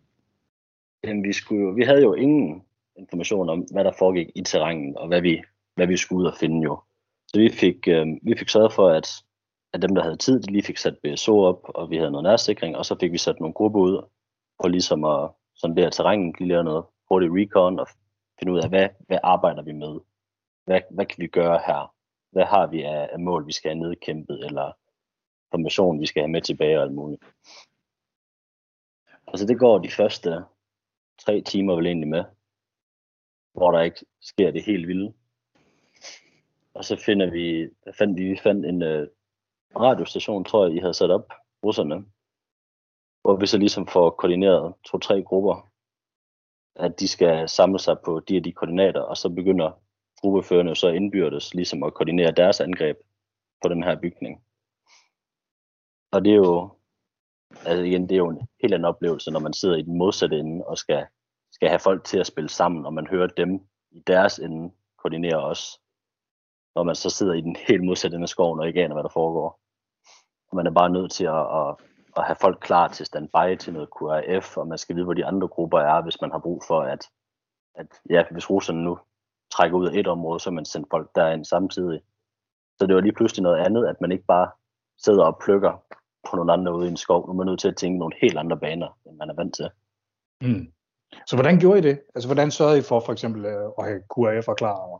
Jamen, 1.03 1.23
vi, 1.23 1.33
skulle 1.33 1.61
jo, 1.63 1.69
vi 1.69 1.83
havde 1.83 2.01
jo 2.01 2.13
ingen 2.13 2.63
information 2.97 3.49
om, 3.49 3.59
hvad 3.71 3.83
der 3.83 3.91
foregik 3.99 4.27
i 4.35 4.41
terrænet, 4.41 4.95
og 4.95 5.07
hvad 5.07 5.21
vi, 5.21 5.43
hvad 5.75 5.87
vi 5.87 5.97
skulle 5.97 6.21
ud 6.21 6.31
og 6.31 6.37
finde 6.39 6.63
jo. 6.63 6.79
Så 7.27 7.39
vi 7.39 7.49
fik, 7.49 7.87
øh, 7.87 8.07
vi 8.21 8.35
fik 8.37 8.49
sørget 8.49 8.73
for, 8.73 8.89
at, 8.89 9.07
at 9.73 9.81
dem, 9.81 9.95
der 9.95 10.03
havde 10.03 10.17
tid, 10.17 10.39
de 10.39 10.51
lige 10.51 10.63
fik 10.63 10.77
sat 10.77 10.97
BSO 11.03 11.39
op, 11.39 11.61
og 11.63 11.89
vi 11.89 11.97
havde 11.97 12.11
noget 12.11 12.23
nærsikring, 12.23 12.77
og 12.77 12.85
så 12.85 12.95
fik 12.99 13.11
vi 13.11 13.17
sat 13.17 13.39
nogle 13.39 13.53
grupper 13.53 13.79
ud, 13.79 14.09
for 14.61 14.67
ligesom 14.67 15.03
at 15.05 15.29
sondere 15.55 15.91
terrænet, 15.91 16.39
lige 16.39 16.47
lave 16.47 16.63
noget 16.63 16.85
hurtigt 17.09 17.31
recon, 17.35 17.79
og 17.79 17.87
finde 18.39 18.53
ud 18.53 18.59
af, 18.59 18.69
hvad, 18.69 18.87
hvad 19.07 19.19
arbejder 19.23 19.61
vi 19.61 19.71
med? 19.71 19.99
Hvad, 20.65 20.81
hvad 20.91 21.05
kan 21.05 21.21
vi 21.21 21.27
gøre 21.27 21.59
her? 21.67 21.96
Hvad 22.31 22.45
har 22.45 22.67
vi 22.67 22.81
af, 22.83 23.09
af 23.11 23.19
mål, 23.19 23.47
vi 23.47 23.51
skal 23.51 23.71
have 23.71 23.79
nedkæmpet, 23.79 24.45
eller 24.45 24.71
formation, 25.51 26.01
vi 26.01 26.05
skal 26.05 26.21
have 26.21 26.31
med 26.31 26.41
tilbage 26.41 26.77
og 26.77 26.83
alt 26.83 26.93
muligt. 26.93 27.23
Altså 29.27 29.45
det 29.47 29.59
går 29.59 29.77
de 29.77 29.91
første 29.91 30.43
tre 31.19 31.41
timer 31.41 31.75
vel 31.75 31.85
egentlig 31.85 32.09
med, 32.09 32.23
hvor 33.53 33.71
der 33.71 33.81
ikke 33.81 34.05
sker 34.21 34.51
det 34.51 34.63
helt 34.63 34.87
vilde. 34.87 35.13
Og 36.73 36.85
så 36.85 36.95
finder 37.05 37.31
vi, 37.31 37.69
fandt 37.97 38.19
vi, 38.19 38.23
vi 38.29 38.39
fandt 38.43 38.65
en 38.65 38.81
øh, 38.81 39.07
radiostation, 39.75 40.43
tror 40.43 40.65
jeg, 40.65 40.75
I 40.75 40.79
havde 40.79 40.93
sat 40.93 41.11
op, 41.11 41.33
russerne, 41.65 42.05
hvor 43.21 43.35
vi 43.35 43.47
så 43.47 43.57
ligesom 43.57 43.87
får 43.87 44.09
koordineret 44.09 44.73
to-tre 44.83 45.23
grupper, 45.23 45.71
at 46.75 46.99
de 46.99 47.07
skal 47.07 47.49
samle 47.49 47.79
sig 47.79 47.97
på 48.05 48.19
de 48.19 48.37
og 48.37 48.45
de 48.45 48.51
koordinater, 48.51 49.01
og 49.01 49.17
så 49.17 49.29
begynder 49.29 49.71
gruppeførende 50.21 50.75
så 50.75 50.87
indbyrdes 50.87 51.53
ligesom 51.53 51.83
at 51.83 51.93
koordinere 51.93 52.31
deres 52.31 52.61
angreb 52.61 52.97
på 53.61 53.69
den 53.69 53.83
her 53.83 53.95
bygning. 53.95 54.43
Og 56.11 56.25
det 56.25 56.31
er 56.31 56.35
jo, 56.35 56.69
altså 57.65 57.83
igen, 57.83 58.01
det 58.09 58.11
er 58.11 58.17
jo 58.17 58.29
en 58.29 58.47
helt 58.61 58.73
anden 58.73 58.85
oplevelse, 58.85 59.31
når 59.31 59.39
man 59.39 59.53
sidder 59.53 59.75
i 59.75 59.81
den 59.81 59.97
modsatte 59.97 60.39
ende 60.39 60.65
og 60.65 60.77
skal, 60.77 61.05
skal 61.51 61.69
have 61.69 61.79
folk 61.79 62.03
til 62.03 62.19
at 62.19 62.27
spille 62.27 62.49
sammen, 62.49 62.85
og 62.85 62.93
man 62.93 63.07
hører 63.07 63.27
dem 63.27 63.67
i 63.91 63.99
deres 64.07 64.39
ende 64.39 64.73
koordinere 64.97 65.43
os. 65.43 65.79
Når 66.75 66.83
man 66.83 66.95
så 66.95 67.09
sidder 67.09 67.33
i 67.33 67.41
den 67.41 67.55
helt 67.67 67.83
modsatte 67.83 68.15
ende 68.15 68.25
af 68.25 68.29
skoven 68.29 68.59
og 68.59 68.67
ikke 68.67 68.83
aner, 68.83 68.95
hvad 68.95 69.03
der 69.03 69.09
foregår. 69.09 69.59
Og 70.49 70.55
man 70.55 70.67
er 70.67 70.71
bare 70.71 70.89
nødt 70.89 71.11
til 71.11 71.25
at, 71.25 71.45
at, 71.59 71.75
at 72.17 72.23
have 72.23 72.35
folk 72.41 72.59
klar 72.61 72.87
til 72.87 73.05
standby 73.05 73.57
til 73.59 73.73
noget 73.73 73.89
QRF, 73.99 74.57
og 74.57 74.67
man 74.67 74.77
skal 74.77 74.95
vide, 74.95 75.05
hvor 75.05 75.13
de 75.13 75.25
andre 75.25 75.47
grupper 75.47 75.79
er, 75.79 76.01
hvis 76.01 76.21
man 76.21 76.31
har 76.31 76.39
brug 76.39 76.63
for, 76.67 76.81
at, 76.81 77.05
at 77.75 77.87
ja, 78.09 78.23
hvis 78.31 78.49
russerne 78.49 78.83
nu 78.83 78.99
trækker 79.57 79.77
ud 79.77 79.87
af 79.87 79.99
et 79.99 80.07
område, 80.07 80.39
så 80.39 80.51
man 80.51 80.65
sender 80.65 80.87
folk 80.91 81.09
derind 81.15 81.45
samtidig. 81.45 82.01
Så 82.79 82.87
det 82.87 82.95
var 82.95 83.01
lige 83.01 83.13
pludselig 83.13 83.43
noget 83.43 83.65
andet, 83.65 83.87
at 83.87 84.01
man 84.01 84.11
ikke 84.11 84.25
bare 84.25 84.49
sidder 84.97 85.23
og 85.23 85.39
plukker 85.45 85.83
på 86.29 86.35
nogle 86.35 86.53
andre 86.53 86.75
ude 86.75 86.87
i 86.87 86.89
en 86.89 86.97
skov. 86.97 87.27
Nu 87.27 87.31
er 87.31 87.37
man 87.37 87.45
nødt 87.45 87.59
til 87.59 87.67
at 87.67 87.75
tænke 87.75 87.99
nogle 87.99 88.15
helt 88.21 88.37
andre 88.37 88.57
baner, 88.57 88.97
end 89.05 89.17
man 89.17 89.29
er 89.29 89.33
vant 89.33 89.55
til. 89.55 89.69
Mm. 90.41 90.71
Så 91.27 91.35
hvordan 91.35 91.59
gjorde 91.59 91.79
I 91.79 91.81
det? 91.81 91.99
Altså 92.15 92.27
hvordan 92.27 92.51
sørgede 92.51 92.79
I 92.79 92.81
for 92.81 92.99
for 92.99 93.11
eksempel 93.11 93.45
øh, 93.45 93.69
at 93.79 93.85
have 93.85 94.01
QRF 94.15 94.47
klar 94.57 94.77
over? 94.87 94.99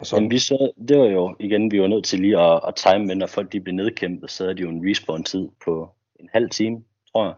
Og 0.00 0.06
sådan. 0.06 0.22
Men 0.22 0.30
vi 0.30 0.38
så, 0.38 0.72
det 0.88 0.98
var 0.98 1.04
jo 1.04 1.36
igen, 1.40 1.70
vi 1.70 1.80
var 1.80 1.86
nødt 1.86 2.04
til 2.04 2.20
lige 2.20 2.40
at, 2.40 2.60
at 2.68 2.74
time, 2.74 3.06
men 3.06 3.18
når 3.18 3.26
folk 3.26 3.52
de 3.52 3.60
blev 3.60 3.74
nedkæmpet, 3.74 4.30
så 4.30 4.48
er 4.48 4.52
det 4.52 4.62
jo 4.62 4.68
en 4.68 4.90
respawn-tid 4.90 5.48
på 5.64 5.88
en 6.20 6.28
halv 6.32 6.50
time, 6.50 6.84
tror 7.12 7.24
jeg. 7.24 7.34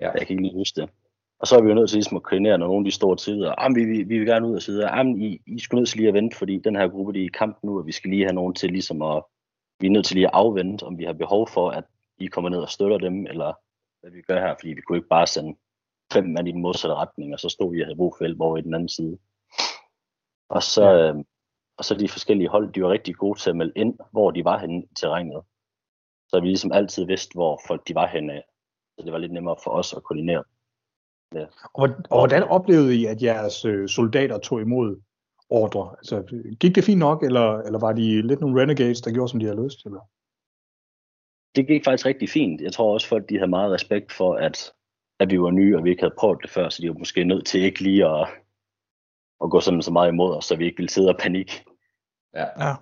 Ja. 0.00 0.10
Jeg 0.10 0.26
kan 0.26 0.30
ikke 0.30 0.42
lige 0.42 0.58
huske 0.58 0.80
det. 0.80 0.90
Og 1.40 1.46
så 1.46 1.56
er 1.56 1.62
vi 1.62 1.68
jo 1.68 1.74
nødt 1.74 1.90
til 1.90 1.96
ligesom 1.96 2.16
at 2.16 2.22
koordinere, 2.22 2.58
når 2.58 2.66
nogen 2.66 2.84
de 2.84 2.90
står 2.90 3.10
og 3.46 3.64
ah, 3.64 3.74
vi, 3.74 3.84
vi, 3.84 4.02
vi 4.02 4.18
vil 4.18 4.26
gerne 4.26 4.48
ud 4.48 4.56
og 4.56 4.62
sidde, 4.62 4.88
ah, 4.88 5.06
I, 5.06 5.40
I 5.46 5.58
skulle 5.58 5.80
nødt 5.80 5.88
til 5.88 5.98
lige 5.98 6.08
at 6.08 6.14
vente, 6.14 6.36
fordi 6.36 6.58
den 6.58 6.76
her 6.76 6.88
gruppe 6.88 7.12
de 7.12 7.20
er 7.20 7.24
i 7.24 7.38
kamp 7.38 7.58
nu, 7.62 7.78
og 7.78 7.86
vi 7.86 7.92
skal 7.92 8.10
lige 8.10 8.24
have 8.24 8.34
nogen 8.34 8.54
til 8.54 8.70
ligesom 8.70 9.02
at, 9.02 9.22
vi 9.80 9.86
er 9.86 9.90
nødt 9.90 10.06
til 10.06 10.16
lige 10.16 10.26
at 10.26 10.34
afvente, 10.34 10.82
om 10.82 10.98
vi 10.98 11.04
har 11.04 11.12
behov 11.12 11.48
for, 11.48 11.70
at 11.70 11.84
I 12.18 12.26
kommer 12.26 12.50
ned 12.50 12.58
og 12.58 12.68
støtter 12.68 12.98
dem, 12.98 13.26
eller 13.26 13.52
hvad 14.00 14.10
vi 14.10 14.22
gør 14.22 14.40
her, 14.40 14.54
fordi 14.60 14.68
vi 14.72 14.80
kunne 14.80 14.98
ikke 14.98 15.08
bare 15.08 15.26
sende 15.26 15.56
fem 16.12 16.24
mand 16.24 16.48
i 16.48 16.52
den 16.52 16.62
modsatte 16.62 16.94
retning, 16.94 17.32
og 17.32 17.40
så 17.40 17.48
stod 17.48 17.74
vi 17.74 17.80
og 17.80 17.86
havde 17.86 17.96
brug 17.96 18.14
for 18.18 18.24
hjælp 18.24 18.40
over 18.40 18.56
i 18.56 18.62
den 18.62 18.74
anden 18.74 18.88
side. 18.88 19.18
Og 20.48 20.62
så, 20.62 20.82
Ja. 20.84 20.90
ja. 20.90 21.12
øh, 21.12 21.24
og 21.78 21.84
så 21.84 21.94
de 21.94 22.08
forskellige 22.08 22.48
hold, 22.48 22.72
de 22.72 22.82
var 22.82 22.90
rigtig 22.90 23.16
gode 23.16 23.38
til 23.38 23.50
at 23.50 23.56
melde 23.56 23.72
ind, 23.76 23.98
hvor 24.12 24.30
de 24.30 24.44
var 24.44 24.58
henne 24.58 24.82
i 24.82 24.94
terrænet. 24.94 25.42
Så 26.28 26.40
vi 26.40 26.46
ligesom 26.46 26.72
altid 26.72 27.04
vidste, 27.04 27.34
hvor 27.34 27.60
folk 27.66 27.88
de 27.88 27.94
var 27.94 28.06
henne. 28.06 28.42
Så 28.98 29.04
det 29.04 29.12
var 29.12 29.18
lidt 29.18 29.32
nemmere 29.32 29.56
for 29.64 29.70
os 29.70 29.92
at 29.92 30.02
koordinere. 30.02 30.44
Og, 31.32 31.40
hvor- 31.74 31.96
og 32.10 32.18
hvordan 32.18 32.42
oplevede 32.42 32.96
I, 32.96 33.06
at 33.06 33.22
jeres 33.22 33.64
øh, 33.64 33.88
soldater 33.88 34.38
tog 34.38 34.60
imod 34.60 35.00
ordre? 35.48 35.94
Altså, 35.98 36.42
gik 36.60 36.74
det 36.74 36.84
fint 36.84 36.98
nok, 36.98 37.22
eller, 37.22 37.58
eller 37.58 37.78
var 37.78 37.92
de 37.92 38.22
lidt 38.22 38.40
nogle 38.40 38.62
renegades, 38.62 39.00
der 39.00 39.12
gjorde, 39.12 39.28
som 39.28 39.40
de 39.40 39.46
havde 39.46 39.64
lyst? 39.64 39.86
Eller? 39.86 40.00
Det 41.56 41.66
gik 41.66 41.84
faktisk 41.84 42.06
rigtig 42.06 42.28
fint. 42.28 42.60
Jeg 42.60 42.72
tror 42.72 42.92
også, 42.92 43.08
folk 43.08 43.28
de 43.28 43.34
havde 43.38 43.50
meget 43.50 43.72
respekt 43.72 44.12
for, 44.12 44.34
at, 44.34 44.72
at 45.18 45.30
vi 45.30 45.40
var 45.40 45.50
nye, 45.50 45.76
og 45.76 45.84
vi 45.84 45.90
ikke 45.90 46.02
havde 46.02 46.14
prøvet 46.18 46.38
det 46.42 46.50
før, 46.50 46.68
så 46.68 46.82
de 46.82 46.88
var 46.88 46.98
måske 46.98 47.24
nødt 47.24 47.46
til 47.46 47.60
ikke 47.60 47.80
lige 47.80 48.06
at, 48.06 48.28
at 49.44 49.50
gå 49.50 49.60
sådan 49.60 49.82
så 49.82 49.92
meget 49.92 50.08
imod 50.12 50.36
os, 50.36 50.44
så 50.44 50.56
vi 50.56 50.64
ikke 50.64 50.76
ville 50.76 50.90
sidde 50.90 51.08
og 51.08 51.18
panik. 51.18 51.64
Ja. 52.34 52.66
Ja. 52.68 52.74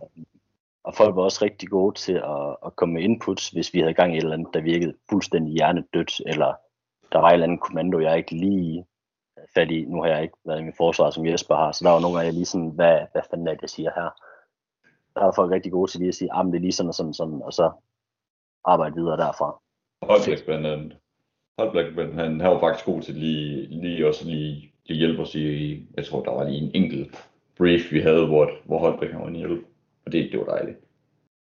Og 0.84 0.95
folk 0.95 1.16
var 1.16 1.22
også 1.22 1.45
rigtig 1.45 1.68
gode 1.68 1.95
til 1.99 2.12
at, 2.12 2.57
at 2.66 2.76
komme 2.76 2.95
med 2.95 3.03
inputs, 3.03 3.51
hvis 3.51 3.74
vi 3.74 3.80
havde 3.80 3.95
gang 3.95 4.14
i 4.14 4.16
et 4.16 4.22
eller 4.22 4.34
andet, 4.34 4.55
der 4.55 4.61
virkede 4.61 4.95
fuldstændig 5.11 5.53
hjernedødt, 5.53 6.20
eller 6.26 6.55
der 7.14 7.20
var 7.20 7.28
en 7.28 7.34
eller 7.34 7.46
anden 7.46 7.58
kommando, 7.58 8.00
jeg 8.00 8.18
ikke 8.18 8.34
lige 8.34 8.86
fat 9.54 9.70
i. 9.70 9.84
Nu 9.84 10.02
har 10.02 10.08
jeg 10.08 10.22
ikke 10.22 10.36
været 10.44 10.60
i 10.60 10.62
min 10.62 10.80
forsvar, 10.82 11.10
som 11.10 11.26
Jesper 11.26 11.54
har, 11.54 11.72
så 11.72 11.84
der 11.84 11.90
var 11.90 12.00
nogle 12.00 12.16
gange, 12.16 12.26
jeg 12.26 12.34
lige 12.34 12.52
sådan, 12.52 12.70
hvad, 12.70 12.98
hvad 13.12 13.22
fanden 13.30 13.48
er 13.48 13.52
det, 13.52 13.62
jeg 13.62 13.70
siger 13.70 13.90
her? 13.94 14.10
Der 15.14 15.24
var 15.24 15.32
folk 15.36 15.50
rigtig 15.52 15.72
gode 15.72 15.90
til 15.90 16.00
lige 16.00 16.08
at 16.08 16.14
sige, 16.14 16.32
ah, 16.32 16.46
det 16.46 16.54
er 16.54 16.60
lige 16.60 16.72
sådan 16.72 16.88
og 16.88 16.94
sådan, 16.94 17.14
sådan, 17.14 17.42
og 17.42 17.52
så 17.52 17.72
arbejde 18.64 18.94
videre 18.94 19.16
derfra. 19.16 19.60
Blandt 20.44 20.66
andet. 20.66 20.96
Holbæk, 21.58 22.14
han, 22.14 22.40
han 22.40 22.50
var 22.50 22.60
faktisk 22.60 22.86
god 22.86 23.02
til 23.02 23.14
lige, 23.14 23.66
lige 23.66 24.06
også 24.06 24.24
lige, 24.24 24.72
lige 24.86 24.98
hjælpe 24.98 25.22
os 25.22 25.34
i, 25.34 25.86
jeg 25.96 26.06
tror, 26.06 26.22
der 26.22 26.30
var 26.30 26.44
lige 26.44 26.62
en 26.62 26.70
enkelt 26.74 27.30
brief, 27.58 27.92
vi 27.92 28.00
havde, 28.00 28.26
hvor, 28.26 28.50
hvor 28.64 28.78
han 29.12 29.20
var 29.20 29.28
en 29.28 29.36
hjælp. 29.36 29.66
Og 30.06 30.12
det, 30.12 30.32
det 30.32 30.40
var 30.40 30.46
dejligt. 30.46 30.78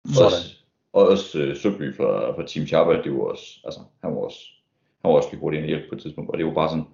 Sådan. 0.07 0.26
Også, 0.26 0.55
og 0.93 1.07
også 1.07 1.39
øh, 1.39 1.55
Søby 1.55 1.95
fra, 1.95 2.32
fra 2.32 2.45
Team 2.47 2.68
Sharpa, 2.68 3.01
det 3.01 3.14
var 3.14 3.24
også, 3.24 3.59
altså, 3.64 3.80
han 4.03 4.16
var 4.16 4.22
også, 4.22 4.39
han 5.04 5.12
var 5.12 5.18
også 5.18 5.30
lige 5.32 5.39
hurtigt 5.39 5.62
en 5.62 5.68
hjælp 5.70 5.89
på 5.89 5.95
et 5.95 6.01
tidspunkt, 6.01 6.32
og 6.32 6.38
det 6.38 6.45
var 6.45 6.54
bare 6.54 6.70
sådan, 6.70 6.86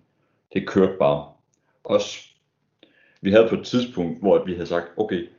det 0.54 0.68
kørte 0.68 0.98
bare. 1.00 1.32
Også, 1.84 2.20
vi 3.22 3.32
havde 3.32 3.48
på 3.50 3.56
et 3.56 3.66
tidspunkt, 3.66 4.20
hvor 4.20 4.46
vi 4.46 4.54
havde 4.54 4.68
sagt, 4.68 4.88
okay, 4.98 5.30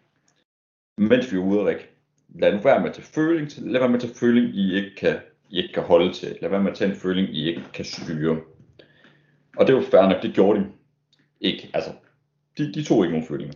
mens 0.96 1.32
vi 1.32 1.36
er 1.36 1.42
ude 1.42 1.66
Rik, 1.66 1.90
lad 2.28 2.52
nu 2.52 2.58
være 2.58 2.80
med 2.80 2.88
at 2.88 2.94
tage 2.94 3.06
føling, 3.06 3.50
til, 3.50 3.62
lad 3.62 3.80
være 3.80 3.88
med 3.88 3.96
at 3.96 4.02
tage 4.02 4.14
føling, 4.14 4.54
I 4.54 4.74
ikke 4.74 4.94
kan, 4.96 5.18
I 5.50 5.56
ikke 5.56 5.74
kan 5.74 5.82
holde 5.82 6.12
til. 6.12 6.38
Lad 6.40 6.50
være 6.50 6.62
med 6.62 6.70
at 6.70 6.76
tage 6.76 6.90
en 6.90 6.96
føling, 6.96 7.28
I 7.28 7.48
ikke 7.48 7.62
kan 7.74 7.84
styre. 7.84 8.40
Og 9.56 9.66
det 9.66 9.74
var 9.74 9.82
fair 9.82 10.08
nok, 10.08 10.22
det 10.22 10.34
gjorde 10.34 10.60
de 10.60 10.66
ikke. 11.40 11.70
Altså, 11.74 11.90
de, 12.58 12.72
de 12.74 12.84
tog 12.84 13.04
ikke 13.04 13.12
nogen 13.12 13.28
følinger. 13.28 13.54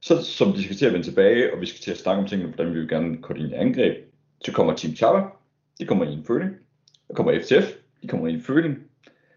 Så 0.00 0.22
som 0.24 0.52
de 0.52 0.64
skal 0.64 0.76
til 0.76 0.86
at 0.86 0.92
vende 0.92 1.06
tilbage, 1.06 1.54
og 1.54 1.60
vi 1.60 1.66
skal 1.66 1.80
til 1.80 1.90
at 1.90 1.98
snakke 1.98 2.22
om 2.22 2.28
tingene, 2.28 2.52
hvordan 2.52 2.74
vi 2.74 2.78
vil 2.78 2.88
gerne 2.88 3.22
koordinere 3.22 3.58
angreb, 3.58 3.96
så 4.44 4.52
kommer 4.52 4.76
Team 4.76 4.96
Chapa, 4.96 5.28
de 5.78 5.86
kommer 5.86 6.04
i 6.04 6.12
en 6.12 6.24
føling. 6.24 6.50
Der 7.08 7.14
kommer 7.14 7.40
FTF, 7.40 7.79
de 8.02 8.08
kommer 8.08 8.28
i 8.28 8.32
en 8.32 8.42
føling. 8.42 8.78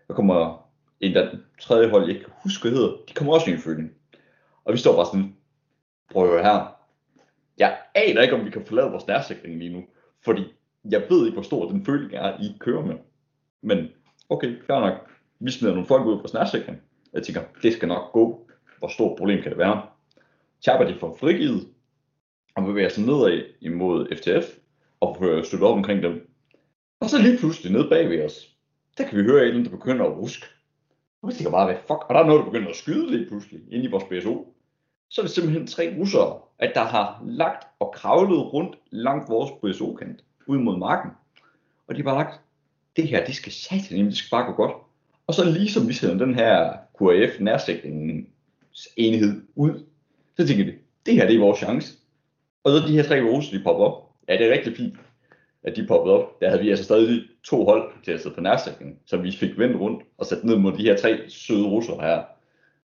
Der 0.07 0.13
kommer 0.13 0.69
en 0.99 1.13
der 1.13 1.37
tredje 1.61 1.89
hold, 1.89 2.03
jeg 2.03 2.09
ikke 2.09 2.25
kan 2.25 2.33
huske, 2.43 2.69
hedder, 2.69 2.97
de 3.09 3.13
kommer 3.13 3.33
også 3.33 3.49
i 3.49 3.53
en 3.53 3.59
føling. 3.59 3.91
Og 4.65 4.73
vi 4.73 4.77
står 4.77 4.95
bare 4.95 5.05
sådan, 5.05 5.35
prøv 6.11 6.23
at 6.23 6.29
høre 6.29 6.43
her. 6.43 6.75
Jeg 7.57 7.77
aner 7.95 8.21
ikke, 8.21 8.35
om 8.35 8.45
vi 8.45 8.49
kan 8.49 8.65
forlade 8.65 8.91
vores 8.91 9.07
nærsikring 9.07 9.57
lige 9.57 9.73
nu, 9.73 9.83
fordi 10.25 10.43
jeg 10.91 11.05
ved 11.09 11.25
ikke, 11.25 11.33
hvor 11.33 11.41
stor 11.41 11.69
den 11.69 11.85
føling 11.85 12.13
er, 12.13 12.41
I 12.41 12.57
kører 12.59 12.85
med. 12.85 12.95
Men 13.61 13.87
okay, 14.29 14.61
fair 14.67 14.79
nok. 14.79 15.09
Vi 15.39 15.51
smider 15.51 15.73
nogle 15.73 15.87
folk 15.87 16.05
ud 16.05 16.15
på 16.15 16.19
vores 16.19 16.33
nærsikring. 16.33 16.81
Jeg 17.13 17.23
tænker, 17.23 17.41
det 17.61 17.73
skal 17.73 17.87
nok 17.87 18.11
gå. 18.11 18.49
Hvor 18.79 18.87
stort 18.87 19.17
problem 19.17 19.41
kan 19.41 19.51
det 19.51 19.59
være? 19.59 19.81
Chapa 20.61 20.91
de 20.91 20.99
får 20.99 21.17
frigivet, 21.19 21.67
og 22.55 22.63
bevæger 22.63 22.89
sig 22.89 23.05
nedad 23.05 23.43
imod 23.61 24.15
FTF, 24.15 24.57
og 24.99 25.15
forsøger 25.17 25.39
at 25.39 25.45
støtte 25.45 25.63
op 25.63 25.77
omkring 25.77 26.03
dem. 26.03 26.29
Og 26.99 27.09
så 27.09 27.21
lige 27.21 27.37
pludselig 27.37 27.71
nede 27.71 27.89
bag 27.89 28.09
ved 28.09 28.25
os, 28.25 28.52
der 28.97 29.07
kan 29.07 29.17
vi 29.17 29.23
høre 29.23 29.45
et 29.45 29.65
der 29.65 29.71
begynder 29.71 30.05
at 30.05 30.17
ruske. 30.17 30.45
Og 31.21 31.29
vi 31.29 31.33
tænker 31.33 31.51
bare, 31.51 31.65
hvad 31.65 31.75
fuck? 31.75 31.89
Og 32.09 32.13
der 32.13 32.19
er 32.19 32.25
noget, 32.25 32.39
der 32.39 32.51
begynder 32.51 32.69
at 32.69 32.75
skyde 32.75 33.11
lige 33.11 33.27
pludselig, 33.27 33.61
ind 33.71 33.83
i 33.83 33.87
vores 33.87 34.03
BSO. 34.03 34.55
Så 35.09 35.21
er 35.21 35.25
det 35.25 35.31
simpelthen 35.31 35.67
tre 35.67 35.95
russere, 35.99 36.39
at 36.59 36.71
der 36.75 36.83
har 36.83 37.23
lagt 37.25 37.67
og 37.79 37.93
kravlet 37.95 38.53
rundt 38.53 38.77
langt 38.91 39.29
vores 39.29 39.51
BSO-kant, 39.51 40.23
ud 40.47 40.57
mod 40.57 40.77
marken. 40.77 41.11
Og 41.87 41.95
de 41.95 42.01
har 42.01 42.03
bare 42.03 42.23
lagt, 42.23 42.41
det 42.95 43.07
her, 43.07 43.25
det 43.25 43.35
skal 43.35 43.51
satan, 43.51 44.05
det 44.05 44.17
skal 44.17 44.29
bare 44.31 44.45
gå 44.45 44.51
godt. 44.51 44.73
Og 45.27 45.33
så 45.33 45.45
ligesom 45.45 45.87
vi 45.87 45.93
sender 45.93 46.25
den 46.25 46.35
her 46.35 46.73
QAF 46.99 47.39
nærsikringens 47.39 48.87
enhed 48.97 49.41
ud, 49.55 49.85
så 50.37 50.47
tænker 50.47 50.65
vi, 50.65 50.73
det 51.05 51.13
her 51.13 51.27
det 51.27 51.35
er 51.35 51.39
vores 51.39 51.57
chance. 51.57 51.97
Og 52.63 52.71
så 52.71 52.87
de 52.87 52.93
her 52.93 53.03
tre 53.03 53.21
russer, 53.21 53.57
de 53.57 53.63
popper 53.63 53.85
op. 53.85 54.15
Ja, 54.27 54.37
det 54.37 54.47
er 54.47 54.53
rigtig 54.53 54.77
fint, 54.77 54.95
at 55.63 55.75
de 55.75 55.87
poppede 55.87 56.15
op. 56.15 56.41
Der 56.41 56.49
havde 56.49 56.61
vi 56.61 56.69
altså 56.69 56.83
stadig 56.83 57.21
to 57.43 57.65
hold 57.65 57.91
til 58.05 58.11
at 58.11 58.21
sidde 58.21 58.35
på 58.35 58.41
nærsikring, 58.41 58.99
så 59.05 59.17
vi 59.17 59.31
fik 59.31 59.57
vendt 59.57 59.77
rundt 59.79 60.03
og 60.17 60.25
sat 60.25 60.43
ned 60.43 60.55
mod 60.55 60.73
de 60.77 60.83
her 60.83 60.97
tre 60.97 61.19
søde 61.29 61.67
russer 61.67 62.01
her. 62.01 62.23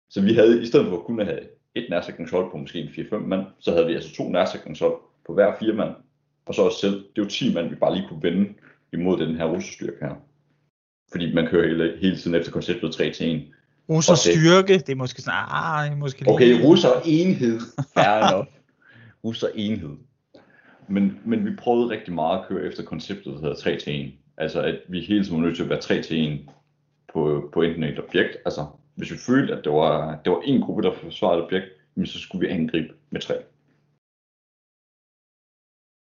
Så 0.09 0.21
vi 0.21 0.33
havde, 0.33 0.61
i 0.63 0.65
stedet 0.65 0.87
for 0.87 0.97
kun 0.97 1.19
at 1.19 1.25
have 1.25 1.39
et 1.75 1.87
nærsikringshold 1.89 2.51
på 2.51 2.57
måske 2.57 2.79
en 2.79 2.87
4-5 2.87 3.15
mand, 3.17 3.45
så 3.59 3.71
havde 3.71 3.87
vi 3.87 3.93
altså 3.93 4.15
to 4.15 4.29
nærsikringshold 4.29 4.93
på 5.27 5.33
hver 5.33 5.53
fire 5.59 5.73
mand. 5.73 5.91
Og 6.45 6.55
så 6.55 6.61
os 6.61 6.73
selv. 6.73 7.05
Det 7.15 7.23
var 7.23 7.29
10 7.29 7.53
mand, 7.53 7.69
vi 7.69 7.75
bare 7.75 7.95
lige 7.95 8.07
kunne 8.09 8.23
vende 8.23 8.53
imod 8.93 9.17
den 9.17 9.35
her 9.35 9.45
russerstyrke 9.45 9.97
her. 10.01 10.15
Fordi 11.11 11.33
man 11.33 11.47
kører 11.47 11.67
hele, 11.67 11.97
hele 12.01 12.17
tiden 12.17 12.35
efter 12.35 12.51
konceptet 12.51 12.93
3 12.93 13.11
til 13.11 13.35
1. 13.35 13.43
Russer 13.89 14.15
styrke, 14.15 14.73
det 14.73 14.89
er 14.89 14.95
måske 14.95 15.21
sådan, 15.21 15.39
ah, 15.47 15.85
det 15.85 15.91
er 15.91 15.97
måske 15.97 16.19
lige... 16.19 16.33
Okay, 16.33 16.61
russer 16.63 16.89
enhed. 17.05 17.59
Fair 17.93 18.31
nok. 18.35 18.47
russer 19.23 19.47
enhed. 19.55 19.97
Men, 20.87 21.19
men 21.25 21.45
vi 21.45 21.55
prøvede 21.55 21.89
rigtig 21.89 22.13
meget 22.13 22.39
at 22.39 22.45
køre 22.47 22.65
efter 22.65 22.83
konceptet, 22.83 23.33
der 23.33 23.39
hedder 23.39 23.55
3 23.55 23.77
til 23.79 24.05
1. 24.05 24.13
Altså 24.37 24.61
at 24.61 24.79
vi 24.87 25.01
hele 25.01 25.23
tiden 25.23 25.37
var 25.37 25.45
nødt 25.45 25.55
til 25.55 25.63
at 25.63 25.69
være 25.69 25.81
3 25.81 26.01
til 26.01 26.33
1 26.33 26.49
på, 27.13 27.49
på 27.53 27.61
enten 27.61 27.83
et 27.83 27.99
objekt. 27.99 28.37
Altså 28.45 28.65
hvis 28.95 29.11
vi 29.11 29.17
følte, 29.17 29.53
at 29.53 29.63
det 29.63 29.71
var, 29.71 30.19
det 30.25 30.31
var 30.31 30.41
en 30.45 30.61
gruppe, 30.61 30.83
der 30.83 30.93
forsvarede 30.93 31.39
et 31.39 31.45
objekt, 31.45 31.65
jamen, 31.95 32.07
så 32.07 32.19
skulle 32.19 32.47
vi 32.47 32.53
angribe 32.53 32.93
med 33.09 33.21
tre. 33.21 33.35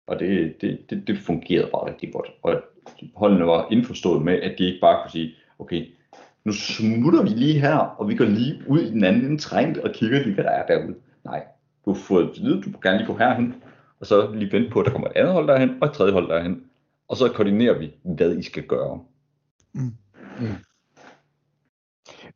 Og 0.07 0.20
det, 0.20 0.61
det, 0.61 0.91
det, 0.91 1.07
det 1.07 1.18
fungerede 1.18 1.70
bare 1.72 1.91
rigtig 1.91 2.12
godt. 2.12 2.29
Og 2.43 2.62
holdene 3.14 3.47
var 3.47 3.68
indforstået 3.70 4.22
med, 4.22 4.41
at 4.41 4.59
de 4.59 4.64
ikke 4.64 4.81
bare 4.81 5.03
kunne 5.03 5.11
sige, 5.11 5.35
okay, 5.59 5.87
nu 6.45 6.53
smutter 6.53 7.22
vi 7.22 7.29
lige 7.29 7.61
her, 7.61 7.76
og 7.76 8.09
vi 8.09 8.16
går 8.16 8.24
lige 8.24 8.62
ud 8.66 8.81
i 8.81 8.91
den 8.91 9.05
anden 9.05 9.24
ende 9.24 9.39
trængt 9.39 9.79
og 9.79 9.93
kigger 9.93 10.22
lige, 10.22 10.35
hvad 10.35 10.45
der 10.45 10.51
er 10.51 10.66
derude. 10.66 10.97
Nej, 11.24 11.45
du 11.85 11.93
har 11.93 12.01
fået 12.01 12.29
at 12.29 12.43
vide, 12.43 12.62
du 12.62 12.70
kan 12.70 12.81
gerne 12.83 12.99
lige 12.99 13.07
gå 13.07 13.18
herhen, 13.18 13.55
og 14.01 14.07
så 14.07 14.30
lige 14.32 14.53
vente 14.53 14.70
på, 14.70 14.80
at 14.80 14.86
der 14.86 14.92
kommer 14.92 15.09
et 15.09 15.16
andet 15.16 15.32
hold 15.32 15.49
derhen, 15.49 15.82
og 15.82 15.88
et 15.88 15.94
tredje 15.94 16.12
hold 16.12 16.28
derhen. 16.28 16.70
Og 17.09 17.16
så 17.16 17.32
koordinerer 17.32 17.78
vi, 17.78 17.94
hvad 18.05 18.36
I 18.36 18.42
skal 18.42 18.66
gøre. 18.66 19.05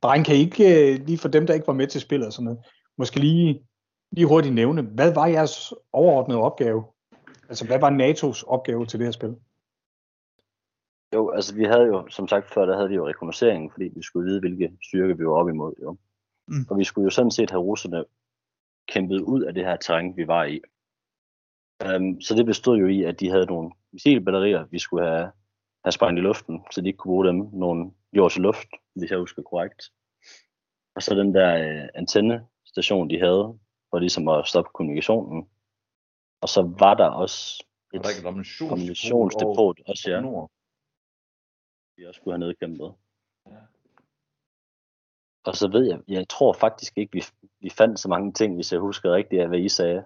Dreng, 0.02 0.24
kan 0.24 0.36
I 0.36 0.38
ikke 0.38 0.92
øh, 0.92 1.06
lige 1.06 1.18
for 1.18 1.28
dem, 1.28 1.46
der 1.46 1.54
ikke 1.54 1.66
var 1.66 1.72
med 1.72 1.86
til 1.86 2.00
spillet 2.00 2.26
og 2.26 2.32
sådan 2.32 2.44
noget, 2.44 2.60
måske 2.98 3.20
lige, 3.20 3.66
lige 4.12 4.26
hurtigt 4.26 4.54
nævne, 4.54 4.82
hvad 4.82 5.14
var 5.14 5.26
jeres 5.26 5.74
overordnede 5.92 6.40
opgave? 6.40 6.84
Altså, 7.48 7.66
hvad 7.66 7.80
var 7.80 7.90
NATO's 7.90 8.44
opgave 8.46 8.86
til 8.86 8.98
det 8.98 9.06
her 9.06 9.12
spil? 9.12 9.36
Jo, 11.14 11.30
altså 11.30 11.54
vi 11.54 11.64
havde 11.64 11.86
jo, 11.86 12.08
som 12.08 12.28
sagt 12.28 12.54
før, 12.54 12.66
der 12.66 12.76
havde 12.76 12.88
vi 12.88 12.94
jo 12.94 13.08
rekognosceringen, 13.08 13.70
fordi 13.70 13.84
vi 13.96 14.02
skulle 14.02 14.26
vide, 14.28 14.40
hvilke 14.40 14.72
styrker 14.82 15.14
vi 15.14 15.26
var 15.26 15.32
op 15.32 15.48
imod. 15.48 15.72
Jo. 15.82 15.96
Mm. 16.48 16.66
Og 16.70 16.78
vi 16.78 16.84
skulle 16.84 17.04
jo 17.04 17.10
sådan 17.10 17.30
set 17.30 17.50
have 17.50 17.62
russerne 17.62 18.04
kæmpet 18.88 19.20
ud 19.20 19.42
af 19.42 19.54
det 19.54 19.64
her 19.64 19.76
terræn, 19.76 20.16
vi 20.16 20.26
var 20.26 20.44
i. 20.44 20.60
Um, 21.87 22.20
så 22.20 22.35
det 22.35 22.47
bestod 22.47 22.78
jo 22.78 22.87
i, 22.87 23.03
at 23.03 23.20
de 23.20 23.30
havde 23.30 23.47
nogle 23.47 23.70
missilbatterier, 23.93 24.64
vi 24.64 24.78
skulle 24.78 25.09
have, 25.09 25.33
have 25.85 25.93
sprængt 25.93 26.18
i 26.18 26.22
luften, 26.22 26.64
så 26.70 26.80
de 26.80 26.87
ikke 26.87 26.97
kunne 26.97 27.12
bruge 27.12 27.26
dem 27.26 27.49
nogle 27.53 27.93
jord 28.16 28.30
til 28.30 28.43
luft, 28.43 28.68
hvis 28.95 29.11
jeg 29.11 29.18
husker 29.18 29.43
korrekt. 29.43 29.83
Og 30.95 31.03
så 31.03 31.14
den 31.14 31.35
der 31.35 31.83
øh, 31.83 31.89
antennestation, 31.95 33.11
de 33.11 33.18
havde, 33.18 33.59
for 33.91 33.99
ligesom 33.99 34.28
at 34.28 34.47
stoppe 34.47 34.70
kommunikationen. 34.74 35.49
Og 36.41 36.49
så 36.49 36.74
var 36.78 36.95
der 36.95 37.07
også 37.07 37.64
et 37.95 38.03
kommunikationsdepot 38.68 39.80
også, 39.87 40.11
ja, 40.11 40.20
nord? 40.20 40.51
vi 41.97 42.07
også 42.07 42.18
skulle 42.18 42.35
have 42.35 42.47
nedkæmpet. 42.47 42.95
Og 45.45 45.57
så 45.57 45.68
ved 45.68 45.85
jeg, 45.87 46.01
jeg 46.09 46.28
tror 46.28 46.53
faktisk 46.53 46.99
ikke, 46.99 47.12
vi, 47.12 47.22
vi 47.61 47.70
fandt 47.70 48.01
så 48.01 48.09
mange 48.09 48.33
ting, 48.33 48.55
hvis 48.55 48.72
jeg 48.72 48.80
husker 48.80 49.14
rigtigt 49.14 49.43
af, 49.43 49.49
hvad 49.49 49.59
I 49.59 49.68
sagde. 49.68 50.05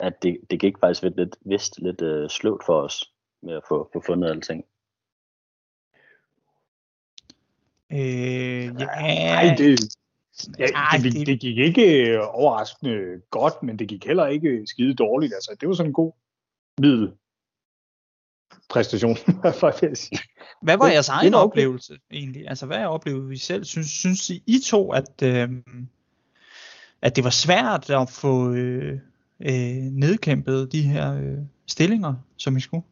At 0.00 0.22
det, 0.22 0.38
det 0.50 0.60
gik 0.60 0.78
faktisk 0.80 1.02
lidt, 1.02 1.16
lidt 1.16 1.36
vist 1.44 1.78
lidt 1.78 2.02
øh, 2.02 2.30
sløvt 2.30 2.64
for 2.66 2.80
os 2.80 3.12
med 3.42 3.54
at 3.54 3.62
få, 3.68 3.90
få 3.92 4.02
fundet 4.06 4.30
alting. 4.30 4.64
Øh, 7.92 8.64
ja, 8.64 8.70
Nej, 8.70 9.54
det, 9.58 9.96
ja, 10.58 10.66
det, 11.02 11.12
det, 11.12 11.26
det 11.26 11.40
gik 11.40 11.58
ikke 11.58 12.10
øh, 12.10 12.20
overraskende 12.22 13.22
godt, 13.30 13.62
men 13.62 13.78
det 13.78 13.88
gik 13.88 14.06
heller 14.06 14.26
ikke 14.26 14.62
skide 14.66 14.94
dårligt. 14.94 15.34
Altså, 15.34 15.56
det 15.60 15.68
var 15.68 15.74
sådan 15.74 15.90
en 15.90 15.94
god 15.94 16.12
middel 16.78 17.12
præstation, 18.68 19.16
sige. 19.94 20.18
Hvad 20.62 20.76
var 20.78 20.88
jeres 20.88 21.08
egen 21.08 21.34
oplevelse 21.34 21.98
egentlig? 22.10 22.48
Altså, 22.48 22.66
hvad 22.66 22.84
oplevede 22.84 23.28
vi 23.28 23.36
selv? 23.36 23.64
Synes, 23.64 23.90
synes 23.90 24.30
I, 24.30 24.42
I 24.46 24.58
to, 24.66 24.92
at, 24.92 25.22
øh, 25.22 25.48
at 27.02 27.16
det 27.16 27.24
var 27.24 27.30
svært 27.30 27.90
at 27.90 28.10
få 28.10 28.52
øh, 28.52 29.00
øh, 29.42 29.82
nedkæmpet 29.92 30.72
de 30.72 30.82
her 30.82 31.14
øh, 31.14 31.38
stillinger, 31.66 32.14
som 32.36 32.56
I 32.56 32.60
skulle? 32.60 32.84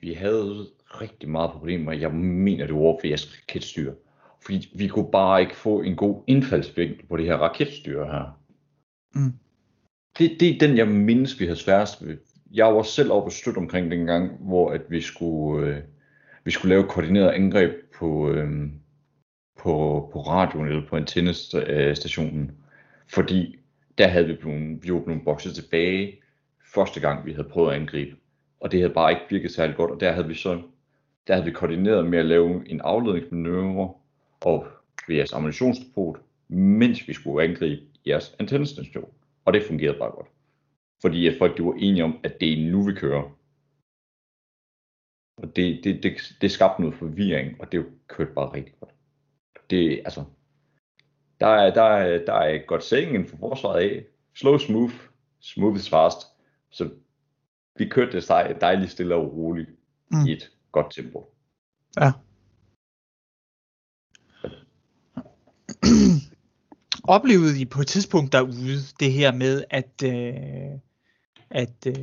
Vi 0.00 0.12
havde 0.12 0.66
rigtig 0.86 1.28
meget 1.28 1.50
problemer. 1.50 1.92
Jeg 1.92 2.14
mener, 2.14 2.66
det 2.66 2.74
var 2.74 2.80
over 2.80 3.00
for 3.00 3.06
jeres 3.06 3.38
raketstyr. 3.38 3.92
Fordi 4.42 4.72
vi 4.74 4.88
kunne 4.88 5.10
bare 5.10 5.40
ikke 5.40 5.56
få 5.56 5.82
en 5.82 5.96
god 5.96 6.22
indfaldsvinkel 6.26 7.06
på 7.06 7.16
det 7.16 7.24
her 7.24 7.36
raketstyr 7.36 8.04
her. 8.04 8.40
Mm. 9.14 9.32
Det, 10.18 10.36
det 10.40 10.54
er 10.54 10.58
den, 10.58 10.76
jeg 10.76 10.88
mindes, 10.88 11.40
vi 11.40 11.44
havde 11.44 11.58
sværest 11.58 12.06
ved. 12.06 12.16
Jeg 12.52 12.74
var 12.74 12.82
selv 12.82 13.12
oppe 13.12 13.28
og 13.28 13.32
støtte 13.32 13.58
omkring 13.58 13.90
den 13.90 14.06
gang, 14.06 14.36
hvor 14.40 14.70
at 14.70 14.82
vi 14.88 15.00
skulle, 15.00 15.66
øh, 15.66 15.82
vi 16.44 16.50
skulle 16.50 16.74
lave 16.74 16.88
koordineret 16.88 17.30
angreb 17.30 17.72
på, 17.98 18.30
øh, 18.30 18.68
på, 19.58 20.08
på 20.12 20.20
radioen 20.20 20.68
eller 20.68 20.86
på 20.88 20.96
antennestationen. 20.96 22.50
Fordi 23.08 23.57
der 23.98 24.08
havde 24.08 24.26
vi 24.26 24.34
blevet, 24.34 24.84
vi 24.84 24.92
var 24.92 25.00
blevet 25.00 25.24
bokset 25.24 25.54
tilbage 25.54 26.20
første 26.74 27.00
gang, 27.00 27.26
vi 27.26 27.32
havde 27.32 27.48
prøvet 27.48 27.70
at 27.70 27.80
angribe. 27.80 28.16
Og 28.60 28.72
det 28.72 28.80
havde 28.80 28.94
bare 28.94 29.12
ikke 29.12 29.24
virket 29.30 29.50
særlig 29.50 29.76
godt, 29.76 29.90
og 29.90 30.00
der 30.00 30.12
havde 30.12 30.28
vi 30.28 30.34
så 30.34 30.62
der 31.28 31.34
havde 31.34 31.44
vi 31.44 31.52
koordineret 31.52 32.06
med 32.06 32.18
at 32.18 32.26
lave 32.26 32.68
en 32.68 32.80
afledningsmanøvre 32.80 33.94
og 34.40 34.66
ved 35.08 35.16
jeres 35.16 35.32
ammunitionsdepot, 35.32 36.20
mens 36.48 37.08
vi 37.08 37.12
skulle 37.12 37.44
angribe 37.44 37.82
jeres 38.06 38.36
antennestation. 38.38 39.12
Og 39.44 39.52
det 39.52 39.62
fungerede 39.62 39.98
bare 39.98 40.10
godt. 40.10 40.26
Fordi 41.00 41.26
at 41.26 41.38
folk 41.38 41.58
de 41.58 41.64
var 41.64 41.74
enige 41.78 42.04
om, 42.04 42.18
at 42.24 42.40
det 42.40 42.52
er 42.52 42.70
nu, 42.70 42.82
vi 42.82 42.92
kører. 42.92 43.36
Og 45.36 45.56
det, 45.56 45.80
det, 45.84 46.02
det, 46.02 46.12
det 46.40 46.50
skabte 46.50 46.82
noget 46.82 46.96
forvirring, 46.96 47.60
og 47.60 47.72
det 47.72 47.86
kørte 48.08 48.32
bare 48.34 48.54
rigtig 48.54 48.74
godt. 48.80 48.94
Det, 49.70 50.00
altså, 50.04 50.24
der 51.40 51.46
er, 51.46 51.74
der 51.74 51.82
er, 51.82 52.24
der 52.24 52.32
er 52.32 52.66
godt 52.66 52.84
saying 52.84 53.14
inden 53.14 53.28
for 53.28 53.36
forsvaret 53.36 53.80
af. 53.80 54.04
Slow 54.34 54.58
smooth, 54.58 54.94
smooth 55.40 55.76
is 55.76 55.90
fast. 55.90 56.18
Så 56.70 56.90
vi 57.76 57.88
kørte 57.88 58.12
det 58.12 58.28
dej- 58.28 58.58
dejligt 58.60 58.90
stille 58.90 59.14
og 59.14 59.36
roligt 59.36 59.70
mm. 60.10 60.26
i 60.26 60.32
et 60.32 60.50
godt 60.72 60.94
tempo. 60.94 61.34
Ja. 62.00 62.12
Oplevede 67.04 67.60
I 67.60 67.64
på 67.64 67.80
et 67.80 67.86
tidspunkt 67.86 68.32
derude 68.32 68.78
det 69.00 69.12
her 69.12 69.32
med, 69.32 69.64
at, 69.70 70.02
øh, 70.04 70.78
at 71.50 71.86
øh, 71.86 71.94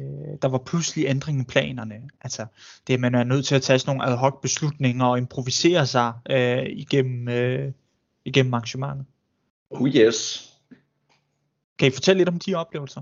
der 0.42 0.48
var 0.48 0.58
pludselig 0.58 1.06
ændring 1.08 1.42
i 1.42 1.44
planerne? 1.44 2.10
Altså 2.22 2.46
det, 2.88 2.94
at 2.94 3.00
man 3.00 3.16
er 3.16 3.24
nødt 3.24 3.46
til 3.46 3.56
at 3.56 3.62
tage 3.62 3.80
sådan 3.80 3.96
nogle 3.96 4.12
ad 4.12 4.18
hoc 4.18 4.42
beslutninger 4.42 5.06
og 5.06 5.18
improvisere 5.18 5.88
sig 5.88 6.14
øh, 6.30 6.66
igennem, 6.66 7.28
øh, 7.28 7.72
igennem 8.26 8.54
arrangementet. 8.54 9.06
Oh 9.82 9.88
yes. 9.88 10.52
Kan 11.80 11.88
I 11.88 11.92
fortælle 11.92 12.18
lidt 12.18 12.30
om 12.30 12.40
de 12.40 12.56
oplevelser? 12.56 13.02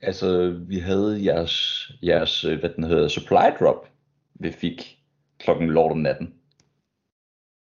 Altså, 0.00 0.50
vi 0.66 0.78
havde 0.78 1.24
jeres, 1.24 1.88
jeres 2.02 2.44
øh, 2.44 2.58
hvad 2.60 2.70
den 2.70 2.84
hedder, 2.84 3.08
supply 3.08 3.58
drop, 3.60 3.88
vi 4.34 4.52
fik 4.52 4.98
klokken 5.38 5.70
lort 5.70 5.92
om 5.92 5.98
natten. 5.98 6.34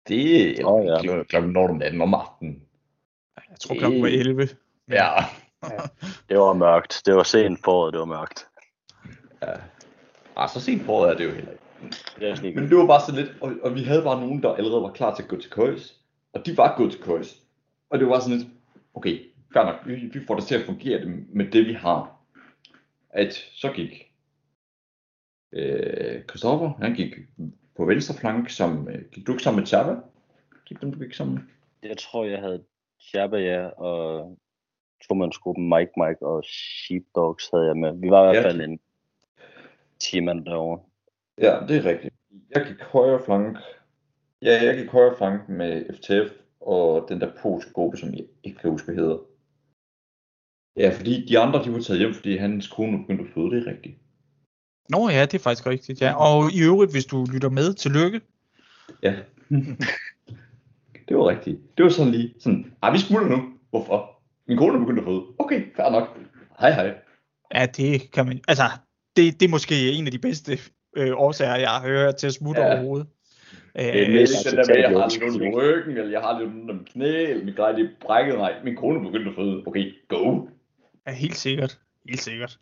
Det 0.09 0.51
er 0.61 0.67
Åh, 0.67 0.87
ja. 0.87 1.03
klokken, 1.03 1.25
klokken 1.25 1.53
lort 1.53 1.71
om 1.71 1.77
natten 1.77 2.01
om 2.01 2.15
aftenen. 2.15 2.63
Jeg 3.51 3.61
tror 3.61 3.75
klokken 3.75 4.03
var 4.03 4.09
11. 4.09 4.49
Ja. 4.91 5.11
Det 6.29 6.39
var 6.39 6.53
mørkt. 6.53 7.03
Det 7.07 7.15
var 7.15 7.23
sent 7.23 7.65
foråret, 7.65 7.93
det 7.93 8.01
var 8.01 8.07
mørkt. 8.07 8.47
ja. 9.43 9.53
Ah, 10.37 10.49
så 10.49 10.61
sent 10.61 10.87
på 10.87 10.93
året 10.93 11.11
er 11.11 11.17
det 11.17 11.25
jo 11.25 11.31
heller 11.31 11.51
ikke. 11.51 11.63
Det 12.19 12.31
er 12.31 12.55
Men 12.61 12.69
det 12.69 12.77
var 12.77 12.87
bare 12.87 13.07
så 13.07 13.13
lidt, 13.13 13.31
og, 13.41 13.53
og 13.63 13.75
vi 13.75 13.83
havde 13.83 14.03
bare 14.03 14.21
nogen, 14.21 14.43
der 14.43 14.55
allerede 14.55 14.83
var 14.83 14.93
klar 14.93 15.15
til 15.15 15.23
at 15.23 15.29
gå 15.29 15.41
til 15.41 15.51
køjs. 15.51 15.95
Og 16.39 16.47
de 16.47 16.57
var 16.57 16.77
gået 16.77 16.93
til. 16.93 17.41
Og 17.91 17.99
det 17.99 18.07
var 18.09 18.21
sådan 18.21 18.39
lidt, 18.39 18.49
okay, 18.95 19.19
fair 19.53 19.65
nok, 19.65 19.77
vi, 19.87 19.95
vi 19.95 20.27
får 20.27 20.35
det 20.35 20.45
til 20.45 20.55
at 20.55 20.67
fungere 20.67 21.01
det- 21.01 21.35
med 21.35 21.51
det, 21.51 21.67
vi 21.67 21.73
har. 21.73 22.17
At 23.11 23.35
så 23.35 23.73
gik 23.73 24.13
øh, 25.53 26.23
Christoffer, 26.25 26.73
han 26.81 26.95
gik 26.95 27.15
på 27.77 27.85
venstre 27.85 28.15
flank, 28.21 28.51
som, 28.51 28.89
øh, 28.89 29.05
gik 29.13 29.27
du 29.27 29.33
ikke 29.33 29.43
sammen 29.45 29.61
med 29.61 29.67
Chava? 29.67 29.97
Gik 30.67 30.81
du 30.83 30.91
gik 30.91 31.15
sammen? 31.15 31.51
Jeg 31.83 31.99
tror, 31.99 32.25
jeg 32.25 32.41
havde 32.41 32.65
Shabba, 33.01 33.37
ja, 33.37 33.67
og 33.67 34.39
tomandsgruppen 35.09 35.69
Mike, 35.69 35.91
Mike 35.97 36.27
og 36.27 36.45
Sheepdogs 36.45 37.51
havde 37.55 37.67
jeg 37.67 37.77
med. 37.77 38.01
Vi 38.01 38.11
var 38.11 38.23
i 38.23 38.27
hvert 38.35 38.45
fald 38.45 38.61
en 38.61 38.81
10 39.99 40.21
mand 40.21 40.45
derovre. 40.45 40.81
Ja, 41.39 41.61
det 41.69 41.77
er 41.77 41.85
rigtigt. 41.85 42.15
Jeg 42.55 42.67
gik 42.67 42.83
højre 42.83 43.21
flank. 43.25 43.59
Ja, 44.43 44.65
jeg 44.65 44.77
gik 44.77 44.91
højre 44.91 45.15
flank 45.19 45.49
med 45.49 45.85
FTF 45.95 46.33
og 46.61 47.07
den 47.09 47.21
der 47.21 47.31
polske 47.43 47.73
gruppe, 47.73 47.97
som 47.97 48.15
jeg 48.15 48.25
ikke 48.45 48.59
kan 48.59 48.71
huske, 48.71 48.85
hvad 48.87 48.95
hedder. 48.95 49.19
Ja, 50.77 50.91
fordi 50.97 51.27
de 51.27 51.39
andre, 51.39 51.65
de 51.65 51.73
var 51.73 51.81
taget 51.81 51.99
hjem, 51.99 52.15
fordi 52.15 52.37
hans 52.37 52.69
kone 52.69 52.99
begyndte 52.99 53.25
at 53.25 53.31
føde, 53.35 53.51
det 53.51 53.67
er 53.67 53.71
rigtigt. 53.71 53.97
Nå 54.89 55.09
ja, 55.09 55.23
det 55.23 55.35
er 55.35 55.39
faktisk 55.39 55.67
rigtigt, 55.67 56.01
ja. 56.01 56.15
Og 56.15 56.53
i 56.53 56.63
øvrigt, 56.63 56.93
hvis 56.93 57.07
du 57.07 57.27
lytter 57.33 57.51
med, 57.51 57.75
tillykke. 57.75 58.21
Ja. 59.03 59.15
det 61.09 61.17
var 61.17 61.29
rigtigt. 61.29 61.59
Det 61.77 61.85
var 61.85 61.91
sådan 61.91 62.13
lige 62.13 62.35
sådan, 62.41 62.73
ah, 62.83 62.93
vi 62.93 62.99
smutter 62.99 63.29
nu. 63.29 63.53
Hvorfor? 63.71 64.23
Min 64.49 64.59
kone 64.59 64.75
er 64.75 64.79
begyndt 64.79 64.99
at 64.99 65.05
føde. 65.05 65.23
Okay, 65.39 65.77
fair 65.77 65.91
nok. 65.91 66.19
Hej 66.61 66.71
hej. 66.73 66.95
Ja, 67.55 67.67
det 67.67 68.11
kan 68.11 68.27
man, 68.27 68.41
altså, 68.49 68.65
det, 69.17 69.41
det 69.41 69.47
er 69.47 69.51
måske 69.51 69.93
en 69.93 70.07
af 70.07 70.13
de 70.13 70.19
bedste 70.19 70.59
øh, 70.97 71.13
årsager, 71.17 71.57
jeg 71.57 71.71
har 71.71 71.83
hørt 71.83 72.17
til 72.17 72.27
at 72.27 72.33
smutte 72.35 72.61
Ja. 72.61 72.67
ja. 72.67 72.73
overhovedet. 72.75 73.07
Det 73.77 74.17
er 74.17 74.21
Øh, 74.21 74.27
så 74.27 74.51
den 74.51 74.59
der 74.59 74.67
med, 74.75 74.77
at 74.77 74.91
jeg 74.91 75.01
har 75.01 75.09
lidt 75.09 75.23
ondt 75.23 75.43
i 75.43 75.57
ryggen, 75.57 75.97
eller 75.97 76.11
jeg 76.11 76.21
har 76.21 76.39
lidt 76.39 76.51
ondt 76.51 76.71
om 76.71 76.85
knæ, 76.85 77.31
eller 77.31 77.45
mit 77.45 77.57
grej, 77.57 77.73
det 77.73 77.85
er 77.85 77.91
brækket. 78.01 78.35
Nej, 78.39 78.55
min 78.65 78.77
kone 78.77 78.99
er 78.99 79.03
begyndt 79.03 79.29
at 79.29 79.35
føde. 79.35 79.63
Okay, 79.67 79.95
go. 80.09 80.47
ja, 81.07 81.13
helt 81.13 81.37
sikkert. 81.37 81.81
Helt 82.09 82.21
sikkert. 82.21 82.59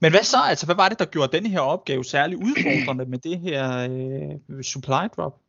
Men 0.00 0.12
hvad 0.12 0.22
så? 0.22 0.36
Altså, 0.48 0.66
hvad 0.66 0.76
var 0.76 0.88
det, 0.88 0.98
der 0.98 1.04
gjorde 1.04 1.36
denne 1.36 1.48
her 1.48 1.60
opgave 1.60 2.04
særlig 2.04 2.36
udfordrende 2.38 3.04
med 3.04 3.18
det 3.18 3.38
her 3.40 3.88
øh, 3.90 4.62
supply 4.62 5.04
drop? 5.16 5.40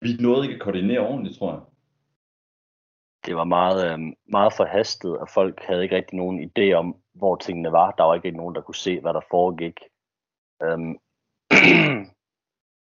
Vi 0.00 0.16
nåede 0.20 0.44
ikke 0.44 0.54
at 0.54 0.60
koordinere 0.60 1.00
ordentligt, 1.00 1.38
tror 1.38 1.52
jeg. 1.52 1.60
det 3.26 3.36
var 3.36 3.44
meget, 3.44 3.92
øh, 3.92 3.98
meget 4.28 4.52
forhastet, 4.56 5.18
og 5.18 5.28
folk 5.34 5.60
havde 5.68 5.82
ikke 5.82 5.96
rigtig 5.96 6.16
nogen 6.16 6.50
idé 6.50 6.72
om, 6.72 6.96
hvor 7.14 7.36
tingene 7.36 7.72
var. 7.72 7.90
Der 7.90 8.04
var 8.04 8.14
ikke 8.14 8.30
nogen, 8.30 8.54
der 8.54 8.60
kunne 8.60 8.74
se, 8.74 9.00
hvad 9.00 9.14
der 9.14 9.20
foregik. 9.30 9.78
Øhm, 10.62 10.98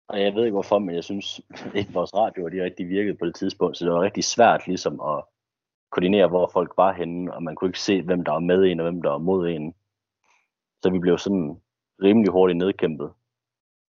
og 0.09 0.21
jeg 0.21 0.35
ved 0.35 0.45
ikke 0.45 0.55
hvorfor, 0.55 0.79
men 0.79 0.95
jeg 0.95 1.05
synes 1.05 1.41
ikke, 1.79 1.93
vores 1.93 2.15
radioer 2.15 2.49
de 2.49 2.65
rigtig 2.65 2.89
virkede 2.89 3.17
på 3.17 3.27
det 3.27 3.35
tidspunkt, 3.35 3.77
så 3.77 3.85
det 3.85 3.93
var 3.93 4.03
rigtig 4.03 4.25
svært 4.25 4.67
ligesom 4.67 5.01
at 5.01 5.25
koordinere, 5.91 6.29
hvor 6.29 6.51
folk 6.53 6.73
var 6.77 6.93
henne, 6.93 7.35
og 7.35 7.43
man 7.43 7.55
kunne 7.55 7.69
ikke 7.69 7.81
se, 7.81 8.03
hvem 8.03 8.25
der 8.25 8.33
var 8.33 8.39
med 8.39 8.65
en, 8.65 8.81
og 8.81 8.85
hvem 8.85 9.03
der 9.03 9.11
var 9.11 9.19
mod 9.19 9.49
en. 9.49 9.75
Så 10.83 10.91
vi 10.91 10.99
blev 10.99 11.19
sådan 11.19 11.61
rimelig 12.03 12.33
hurtigt 12.33 12.59
nedkæmpet, 12.59 13.11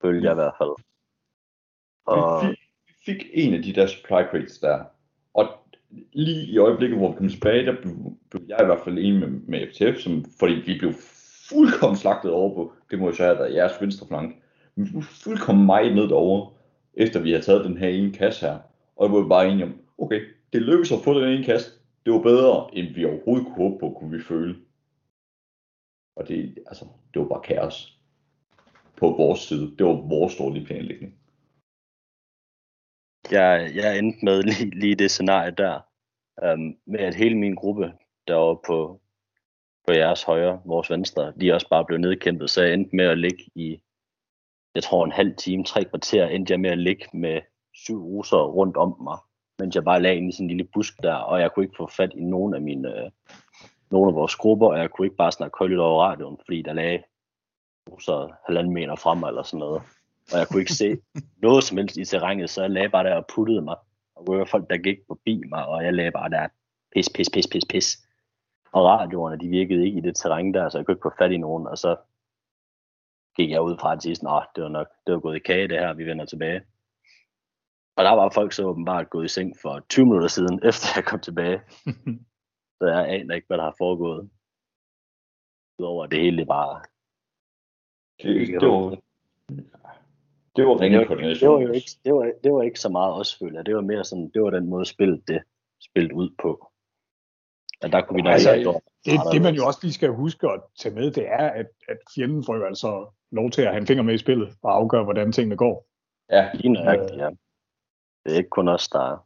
følte 0.01 0.25
jeg 0.25 0.31
i 0.31 0.35
hvert 0.35 0.55
fald. 0.57 0.75
Og 2.05 2.43
Vi 2.43 2.47
fik, 2.47 2.59
vi 2.87 2.93
fik 3.05 3.29
en 3.33 3.53
af 3.53 3.63
de 3.63 3.73
der 3.73 3.87
supply 3.87 4.23
crates 4.31 4.59
der, 4.59 4.83
og 5.33 5.47
lige 6.13 6.45
i 6.45 6.57
øjeblikket, 6.57 6.97
hvor 6.97 7.11
vi 7.11 7.17
kom 7.17 7.29
tilbage, 7.29 7.65
der 7.65 7.81
blev, 7.81 7.95
blev 8.31 8.43
jeg 8.47 8.57
i 8.61 8.65
hvert 8.65 8.81
fald 8.83 8.97
enig 8.97 9.19
med, 9.19 9.29
med 9.29 9.67
FTF, 9.67 10.01
som, 10.03 10.25
fordi 10.39 10.53
vi 10.53 10.77
blev 10.79 10.93
fuldkommen 11.49 11.97
slagtet 11.97 12.31
over 12.31 12.55
på, 12.55 12.73
det 12.91 12.99
må 12.99 13.05
jo 13.05 13.13
så 13.13 13.23
have 13.23 13.37
været 13.37 13.55
jeres 13.55 13.81
venstre 13.81 14.07
flank, 14.07 14.29
vi 14.31 14.35
blev 14.35 14.48
fuldkommen 15.01 15.65
meget 15.65 15.95
ned 15.95 16.11
over, 16.11 16.51
efter 16.93 17.19
vi 17.19 17.31
har 17.31 17.41
taget 17.41 17.65
den 17.65 17.77
her 17.77 17.89
ene 17.89 18.13
kasse 18.13 18.45
her, 18.45 18.59
og 18.95 19.09
det 19.09 19.17
var 19.17 19.27
bare 19.27 19.49
enige 19.49 19.65
om, 19.65 19.81
okay, 19.97 20.21
det 20.53 20.61
lykkedes 20.61 20.91
at 20.91 21.03
få 21.03 21.19
den 21.19 21.29
ene 21.29 21.43
kasse, 21.43 21.71
det 22.05 22.13
var 22.13 22.21
bedre, 22.21 22.69
end 22.73 22.93
vi 22.95 23.05
overhovedet 23.05 23.47
kunne 23.47 23.55
håbe 23.55 23.79
på, 23.79 23.89
kunne 23.99 24.17
vi 24.17 24.23
føle. 24.23 24.55
Og 26.15 26.27
det, 26.27 26.57
altså, 26.67 26.85
det 27.13 27.21
var 27.21 27.27
bare 27.27 27.41
kaos 27.41 27.99
på 28.95 29.09
vores 29.09 29.39
side. 29.39 29.75
Det 29.77 29.85
var 29.85 29.93
vores 29.93 30.35
dårlige 30.35 30.65
planlægning. 30.65 31.15
jeg, 33.31 33.71
jeg 33.75 33.99
endte 33.99 34.25
med 34.25 34.43
lige, 34.43 34.79
lige 34.79 34.95
det 34.95 35.11
scenarie 35.11 35.51
der, 35.51 35.79
øhm, 36.43 36.77
med 36.85 36.99
at 36.99 37.15
hele 37.15 37.37
min 37.37 37.55
gruppe 37.55 37.93
derovre 38.27 38.61
på, 38.67 39.01
på 39.87 39.93
jeres 39.93 40.23
højre, 40.23 40.61
vores 40.65 40.89
venstre, 40.89 41.33
de 41.41 41.53
også 41.53 41.69
bare 41.69 41.85
blev 41.85 41.99
nedkæmpet, 41.99 42.49
så 42.49 42.63
jeg 42.63 42.73
endte 42.73 42.95
med 42.95 43.05
at 43.05 43.17
ligge 43.17 43.43
i, 43.55 43.81
jeg 44.79 44.83
tror 44.83 45.05
en 45.05 45.11
halv 45.11 45.35
time, 45.35 45.63
tre 45.63 45.83
kvarter, 45.83 46.27
endte 46.27 46.51
jeg 46.51 46.59
med 46.59 46.69
at 46.69 46.77
ligge 46.77 47.05
med 47.13 47.41
syv 47.73 48.03
russer 48.03 48.37
rundt 48.37 48.77
om 48.77 48.95
mig, 49.03 49.17
mens 49.59 49.75
jeg 49.75 49.83
bare 49.83 50.01
lagde 50.01 50.17
inde 50.17 50.29
i 50.29 50.31
sådan 50.31 50.45
en 50.45 50.47
lille 50.47 50.69
busk 50.73 51.01
der, 51.03 51.13
og 51.13 51.41
jeg 51.41 51.51
kunne 51.51 51.65
ikke 51.65 51.77
få 51.77 51.89
fat 51.97 52.11
i 52.15 52.23
nogen 52.23 52.53
af 52.53 52.61
mine, 52.61 52.87
øh, 52.97 53.11
nogle 53.91 54.09
af 54.09 54.15
vores 54.15 54.35
grupper, 54.35 54.67
og 54.67 54.79
jeg 54.79 54.89
kunne 54.89 55.05
ikke 55.05 55.15
bare 55.15 55.31
snakke 55.31 55.57
højt 55.59 55.79
over 55.79 56.03
radioen, 56.03 56.37
fordi 56.45 56.61
der 56.61 56.73
lagde 56.73 57.03
russer 57.91 58.33
halvanden 58.45 58.73
meter 58.73 58.95
frem 58.95 59.23
eller 59.23 59.43
sådan 59.43 59.59
noget. 59.59 59.81
Og 60.31 60.37
jeg 60.39 60.47
kunne 60.47 60.61
ikke 60.61 60.73
se 60.73 60.97
noget 61.45 61.63
som 61.63 61.77
helst 61.77 61.97
i 61.97 62.05
terrænet, 62.05 62.49
så 62.49 62.61
jeg 62.61 62.71
lagde 62.71 62.89
bare 62.89 63.03
der 63.03 63.15
og 63.15 63.25
puttede 63.35 63.61
mig. 63.61 63.75
Og 64.15 64.27
der 64.27 64.37
var 64.37 64.45
folk, 64.45 64.69
der 64.69 64.77
gik 64.77 64.97
forbi 65.07 65.43
mig, 65.49 65.65
og 65.65 65.83
jeg 65.83 65.93
lagde 65.93 66.11
bare 66.11 66.29
der 66.29 66.47
pis, 66.93 67.09
pis, 67.15 67.29
pis, 67.33 67.47
pis, 67.47 67.65
pis. 67.69 67.97
Og 68.71 68.85
radioerne, 68.85 69.39
de 69.39 69.47
virkede 69.47 69.85
ikke 69.85 69.97
i 69.97 70.01
det 70.01 70.15
terræn 70.15 70.53
der, 70.53 70.69
så 70.69 70.77
jeg 70.77 70.85
kunne 70.85 70.93
ikke 70.93 71.07
få 71.09 71.11
fat 71.19 71.31
i 71.31 71.37
nogen. 71.37 71.67
Og 71.67 71.77
så 71.77 71.95
gik 73.39 73.51
jeg 73.51 73.61
ud 73.61 73.77
fra 73.81 73.93
at 73.93 74.03
sige, 74.03 74.11
at 74.11 74.47
det 74.55 74.63
var 74.63 74.69
nok, 74.69 74.87
det 75.07 75.13
var 75.13 75.19
gået 75.19 75.35
i 75.35 75.39
kage 75.39 75.67
det 75.67 75.79
her, 75.79 75.93
vi 75.93 76.05
vender 76.05 76.25
tilbage. 76.25 76.61
Og 77.97 78.03
der 78.03 78.11
var 78.11 78.29
folk 78.29 78.53
så 78.53 78.63
åbenbart 78.63 79.09
gået 79.09 79.25
i 79.25 79.27
seng 79.27 79.55
for 79.61 79.79
20 79.89 80.05
minutter 80.05 80.27
siden, 80.27 80.59
efter 80.69 80.87
jeg 80.95 81.05
kom 81.05 81.19
tilbage. 81.19 81.61
Så 82.77 82.85
jeg 82.87 83.09
aner 83.09 83.35
ikke, 83.35 83.47
hvad 83.47 83.57
der 83.57 83.63
har 83.63 83.75
foregået. 83.77 84.29
Udover 85.79 86.05
det 86.05 86.19
hele 86.19 86.45
bare... 86.45 86.81
Det, 88.21 88.47
det 88.47 88.67
var, 88.67 88.97
det 90.55 90.65
var 90.67 90.73
Men 90.73 90.81
ringe 90.81 91.05
koordination. 91.05 91.39
det, 91.39 91.49
var 91.49 91.67
jo 91.67 91.71
ikke, 91.71 91.91
det, 92.05 92.13
var, 92.13 92.31
det 92.43 92.51
var 92.53 92.61
ikke 92.61 92.79
så 92.79 92.89
meget 92.89 93.13
også, 93.13 93.37
føler. 93.39 93.63
Det 93.63 93.75
var 93.75 93.81
mere 93.81 94.03
sådan, 94.03 94.29
det 94.33 94.41
var 94.41 94.49
den 94.49 94.67
måde 94.69 94.85
spillet 94.85 95.27
det 95.27 95.41
spillet 95.79 96.11
ud 96.11 96.29
på. 96.41 96.71
At 97.81 97.91
der 97.91 98.01
kunne 98.01 98.15
vi 98.15 98.21
nok 98.21 98.33
Altså, 98.33 98.81
Det, 99.05 99.13
det 99.31 99.41
man 99.41 99.55
jo 99.55 99.65
også 99.67 99.79
lige 99.83 99.93
skal 99.93 100.09
huske 100.09 100.47
at 100.47 100.61
tage 100.79 100.95
med, 100.95 101.11
det 101.11 101.27
er, 101.27 101.49
at, 101.49 101.67
at 101.87 101.97
fjenden 102.15 102.43
får 102.43 102.55
jo 102.55 102.65
altså 102.65 103.11
lov 103.31 103.51
til 103.51 103.61
at 103.61 103.67
have 103.67 103.81
en 103.81 103.87
finger 103.87 104.03
med 104.03 104.13
i 104.13 104.17
spillet 104.17 104.53
og 104.61 104.75
afgøre, 104.75 105.03
hvordan 105.03 105.31
tingene 105.31 105.57
går. 105.57 105.85
Ja, 106.31 106.49
Lige 106.53 106.73
nøjagtigt, 106.73 107.19
ja. 107.19 107.29
Det 108.25 108.33
er 108.33 108.37
ikke 108.37 108.49
kun 108.49 108.67
os, 108.67 108.87
der, 108.87 109.25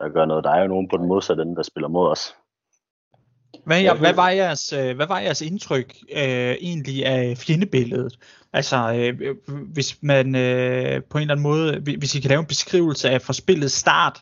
der 0.00 0.08
gør 0.08 0.24
noget. 0.24 0.44
Der 0.44 0.50
er 0.50 0.62
jo 0.62 0.68
nogen 0.68 0.88
på 0.88 0.96
den 0.96 1.06
modsatte 1.06 1.42
ende, 1.42 1.56
der 1.56 1.62
spiller 1.62 1.88
mod 1.88 2.08
os. 2.08 2.34
Hvad, 3.64 3.80
ja, 3.80 3.94
hvad, 3.94 4.14
var 4.14 4.30
jeres, 4.30 4.72
øh, 4.72 4.96
hvad 4.96 5.06
var 5.06 5.18
jeres 5.18 5.40
indtryk 5.40 5.96
øh, 6.12 6.56
egentlig 6.60 7.06
af 7.06 7.36
fjendebilledet? 7.36 8.18
Altså, 8.52 8.94
øh, 8.94 9.36
hvis 9.72 10.02
man 10.02 10.34
øh, 10.36 11.02
på 11.10 11.18
en 11.18 11.22
eller 11.22 11.34
anden 11.34 11.42
måde, 11.42 11.80
hvi- 11.80 11.98
hvis 11.98 12.14
I 12.14 12.20
kan 12.20 12.28
lave 12.28 12.40
en 12.40 12.46
beskrivelse 12.46 13.10
af 13.10 13.22
fra 13.22 13.32
spillets 13.32 13.74
start, 13.74 14.18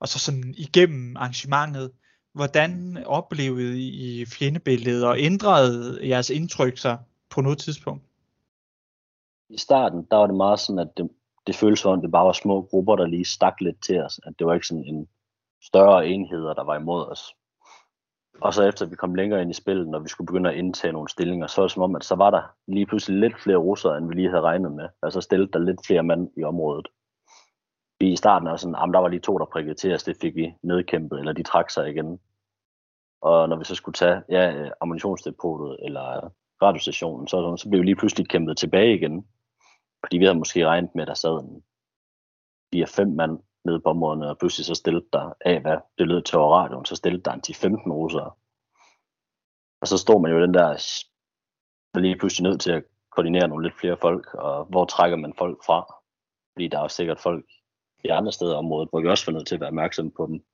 og 0.00 0.08
så 0.08 0.18
sådan 0.18 0.54
igennem 0.56 1.16
arrangementet, 1.16 1.90
hvordan 2.34 3.02
oplevede 3.06 3.80
I 3.80 4.26
fjendebilledet, 4.26 5.06
og 5.06 5.20
ændrede 5.20 6.08
jeres 6.08 6.30
indtryk 6.30 6.78
sig 6.78 6.98
på 7.30 7.40
noget 7.40 7.58
tidspunkt? 7.58 8.07
I 9.50 9.58
starten, 9.58 10.06
der 10.10 10.16
var 10.16 10.26
det 10.26 10.36
meget 10.36 10.60
sådan, 10.60 10.78
at 10.78 10.96
det, 10.96 11.10
det 11.46 11.56
føltes 11.56 11.80
som 11.80 11.92
om, 11.92 12.00
det 12.00 12.10
bare 12.10 12.26
var 12.26 12.32
små 12.32 12.62
grupper, 12.62 12.96
der 12.96 13.06
lige 13.06 13.24
stak 13.24 13.60
lidt 13.60 13.82
til 13.82 14.02
os. 14.02 14.20
At 14.26 14.34
det 14.38 14.46
var 14.46 14.54
ikke 14.54 14.66
sådan 14.66 14.84
en 14.84 15.08
større 15.62 16.08
enheder, 16.08 16.54
der 16.54 16.64
var 16.64 16.76
imod 16.76 17.10
os. 17.10 17.34
Og 18.40 18.54
så 18.54 18.62
efter 18.62 18.86
vi 18.86 18.96
kom 18.96 19.14
længere 19.14 19.42
ind 19.42 19.50
i 19.50 19.54
spillet, 19.54 19.88
når 19.88 19.98
vi 19.98 20.08
skulle 20.08 20.26
begynde 20.26 20.50
at 20.50 20.56
indtage 20.56 20.92
nogle 20.92 21.08
stillinger, 21.08 21.46
så 21.46 21.60
var 21.60 21.66
det 21.66 21.72
som 21.72 21.82
om, 21.82 21.96
at 21.96 22.04
så 22.04 22.14
var 22.14 22.30
der 22.30 22.42
lige 22.66 22.86
pludselig 22.86 23.20
lidt 23.20 23.40
flere 23.40 23.56
russere, 23.56 23.98
end 23.98 24.08
vi 24.08 24.14
lige 24.14 24.28
havde 24.28 24.42
regnet 24.42 24.72
med. 24.72 24.88
Altså 25.02 25.20
stillede 25.20 25.52
der 25.52 25.58
lidt 25.58 25.86
flere 25.86 26.02
mand 26.02 26.30
i 26.36 26.42
området. 26.44 26.88
Vi 28.00 28.12
I 28.12 28.16
starten 28.16 28.48
var 28.48 28.56
sådan, 28.56 28.74
at 28.74 28.90
der 28.94 28.98
var 28.98 29.08
lige 29.08 29.20
to, 29.20 29.38
der 29.38 29.44
prikkede 29.44 29.74
til 29.74 29.94
os, 29.94 30.04
det 30.04 30.16
fik 30.20 30.34
vi 30.34 30.54
nedkæmpet, 30.62 31.18
eller 31.18 31.32
de 31.32 31.42
trak 31.42 31.70
sig 31.70 31.90
igen. 31.90 32.20
Og 33.22 33.48
når 33.48 33.56
vi 33.56 33.64
så 33.64 33.74
skulle 33.74 33.94
tage 33.94 34.22
ja, 34.28 34.70
ammunitionsdepotet 34.80 35.76
eller 35.82 36.32
radiostationen, 36.62 37.28
så, 37.28 37.56
så 37.56 37.68
blev 37.68 37.80
vi 37.80 37.84
lige 37.84 37.96
pludselig 37.96 38.28
kæmpet 38.28 38.56
tilbage 38.56 38.94
igen. 38.94 39.26
Fordi 40.04 40.18
vi 40.18 40.24
havde 40.24 40.38
måske 40.38 40.66
regnet 40.66 40.94
med, 40.94 41.02
at 41.02 41.08
der 41.08 41.14
sad 41.14 41.40
en 41.40 41.64
4-5 42.76 43.04
mand 43.04 43.38
nede 43.64 43.80
på 43.80 43.88
områderne, 43.88 44.28
og 44.30 44.38
pludselig 44.38 44.66
så 44.66 44.74
stillede 44.74 45.06
der 45.12 45.32
af, 45.40 45.60
hvad 45.60 45.76
det 45.98 46.08
lød 46.08 46.22
til 46.22 46.38
over 46.38 46.56
radioen, 46.56 46.84
så 46.84 46.96
stillede 46.96 47.22
der 47.22 47.32
en 47.32 47.42
10-15 47.46 47.92
russere. 47.92 48.30
Og 49.80 49.88
så 49.88 49.98
stod 49.98 50.22
man 50.22 50.32
jo 50.32 50.42
den 50.42 50.54
der, 50.54 50.68
der 51.94 52.00
lige 52.00 52.18
pludselig 52.18 52.50
nødt 52.50 52.60
til 52.60 52.72
at 52.72 52.84
koordinere 53.10 53.48
nogle 53.48 53.66
lidt 53.66 53.80
flere 53.80 53.96
folk, 54.00 54.34
og 54.34 54.64
hvor 54.64 54.84
trækker 54.84 55.16
man 55.16 55.34
folk 55.38 55.58
fra? 55.66 55.94
Fordi 56.52 56.68
der 56.68 56.78
er 56.78 56.82
jo 56.82 56.88
sikkert 56.88 57.20
folk 57.20 57.44
i 58.04 58.08
andre 58.08 58.32
steder 58.32 58.54
i 58.54 58.56
området, 58.56 58.88
hvor 58.90 59.00
vi 59.00 59.08
også 59.08 59.26
var 59.26 59.32
nødt 59.32 59.48
til 59.48 59.54
at 59.54 59.60
være 59.60 59.68
opmærksomme 59.68 60.10
på 60.10 60.26
dem. 60.26 60.44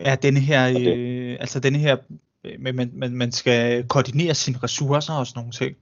Ja, 0.00 0.16
denne 0.16 0.40
her, 0.40 0.62
øh, 0.68 1.36
altså 1.40 1.60
denne 1.60 1.78
her, 1.78 1.96
øh, 2.44 2.60
men 2.60 2.76
man, 2.76 2.90
man, 2.94 3.16
man 3.16 3.32
skal 3.32 3.88
koordinere 3.88 4.34
sine 4.34 4.58
ressourcer 4.58 5.14
og 5.14 5.26
sådan 5.26 5.40
nogle 5.40 5.52
ting. 5.52 5.76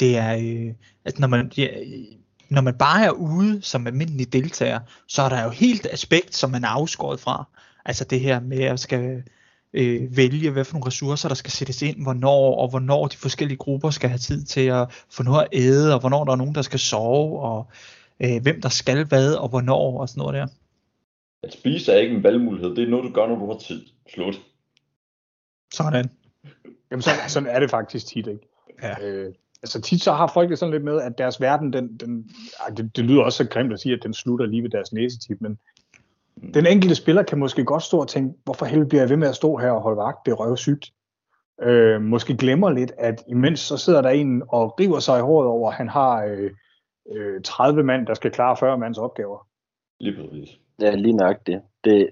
Det 0.00 0.16
er, 0.16 0.36
øh, 0.36 0.74
at 1.04 1.18
når 1.18 1.28
man, 1.28 1.52
ja, 1.56 1.68
når 2.48 2.60
man 2.60 2.74
bare 2.78 3.04
er 3.04 3.10
ude 3.10 3.62
som 3.62 3.86
almindelig 3.86 4.32
deltager, 4.32 4.80
så 5.08 5.22
er 5.22 5.28
der 5.28 5.44
jo 5.44 5.50
helt 5.50 5.86
aspekt, 5.90 6.34
som 6.34 6.50
man 6.50 6.64
er 6.64 6.68
afskåret 6.68 7.20
fra. 7.20 7.44
Altså 7.84 8.04
det 8.04 8.20
her 8.20 8.40
med 8.40 8.62
at 8.62 8.80
skal 8.80 9.22
øh, 9.72 10.16
vælge, 10.16 10.50
hvad 10.50 10.64
for 10.64 10.74
nogle 10.74 10.86
ressourcer, 10.86 11.28
der 11.28 11.34
skal 11.34 11.50
sættes 11.50 11.82
ind, 11.82 12.02
hvornår, 12.02 12.56
og 12.56 12.68
hvornår 12.68 13.06
de 13.06 13.16
forskellige 13.16 13.58
grupper 13.58 13.90
skal 13.90 14.08
have 14.08 14.18
tid 14.18 14.44
til 14.44 14.66
at 14.66 15.06
få 15.10 15.22
noget 15.22 15.42
at 15.42 15.48
æde, 15.52 15.94
og 15.94 16.00
hvornår 16.00 16.24
der 16.24 16.32
er 16.32 16.36
nogen, 16.36 16.54
der 16.54 16.62
skal 16.62 16.78
sove, 16.78 17.40
og 17.40 17.66
øh, 18.20 18.42
hvem 18.42 18.60
der 18.60 18.68
skal 18.68 19.04
hvad, 19.04 19.34
og 19.34 19.48
hvornår, 19.48 20.00
og 20.00 20.08
sådan 20.08 20.20
noget 20.20 20.34
der. 20.34 20.46
at 21.42 21.52
spise 21.52 21.92
er 21.92 21.98
ikke 21.98 22.14
en 22.14 22.22
valgmulighed. 22.22 22.76
Det 22.76 22.84
er 22.84 22.88
noget, 22.88 23.04
du 23.04 23.12
gør, 23.12 23.26
når 23.26 23.38
du 23.38 23.46
har 23.52 23.58
tid. 23.58 23.86
Slut. 24.14 24.40
Sådan. 25.74 26.10
Jamen, 26.90 27.02
sådan, 27.02 27.28
sådan 27.28 27.48
er 27.48 27.60
det 27.60 27.70
faktisk 27.70 28.06
tit, 28.06 28.26
ikke? 28.26 28.48
Ja. 28.82 29.06
Øh, 29.06 29.34
altså 29.66 29.80
tit 29.80 30.02
så 30.02 30.12
har 30.12 30.26
folk 30.34 30.50
det 30.50 30.58
sådan 30.58 30.72
lidt 30.72 30.84
med, 30.84 31.00
at 31.00 31.18
deres 31.18 31.40
verden, 31.40 31.72
den, 31.72 31.96
den, 31.96 32.30
det, 32.76 32.96
det 32.96 33.04
lyder 33.04 33.22
også 33.22 33.44
så 33.44 33.48
grimt 33.48 33.72
at 33.72 33.80
sige, 33.80 33.94
at 33.94 34.02
den 34.02 34.14
slutter 34.14 34.46
lige 34.46 34.62
ved 34.62 34.70
deres 34.70 34.92
næsetip, 34.92 35.40
men 35.40 35.58
den 36.54 36.66
enkelte 36.66 36.94
spiller 36.94 37.22
kan 37.22 37.38
måske 37.38 37.64
godt 37.64 37.82
stå 37.82 37.98
og 37.98 38.08
tænke, 38.08 38.38
hvorfor 38.44 38.66
helvede 38.66 38.88
bliver 38.88 39.02
jeg 39.02 39.10
ved 39.10 39.16
med 39.16 39.28
at 39.28 39.36
stå 39.36 39.56
her 39.56 39.70
og 39.70 39.82
holde 39.82 39.96
vagt, 39.96 40.26
det 40.26 40.32
er 40.32 40.36
røvsygt. 40.36 40.92
Øh, 41.62 42.02
måske 42.02 42.36
glemmer 42.36 42.70
lidt, 42.70 42.92
at 42.98 43.24
imens 43.28 43.60
så 43.60 43.76
sidder 43.76 44.02
der 44.02 44.10
en 44.10 44.42
og 44.48 44.80
river 44.80 44.98
sig 44.98 45.18
i 45.18 45.22
håret 45.22 45.48
over, 45.48 45.70
at 45.70 45.76
han 45.76 45.88
har 45.88 46.24
øh, 46.24 46.50
øh, 47.12 47.42
30 47.42 47.82
mand, 47.82 48.06
der 48.06 48.14
skal 48.14 48.30
klare 48.30 48.56
40 48.56 48.78
mands 48.78 48.98
opgaver. 48.98 49.46
Lige 50.00 50.16
præcis. 50.16 50.60
Ja, 50.80 50.94
lige 50.94 51.16
nok 51.16 51.46
det. 51.46 51.62
Det 51.84 52.10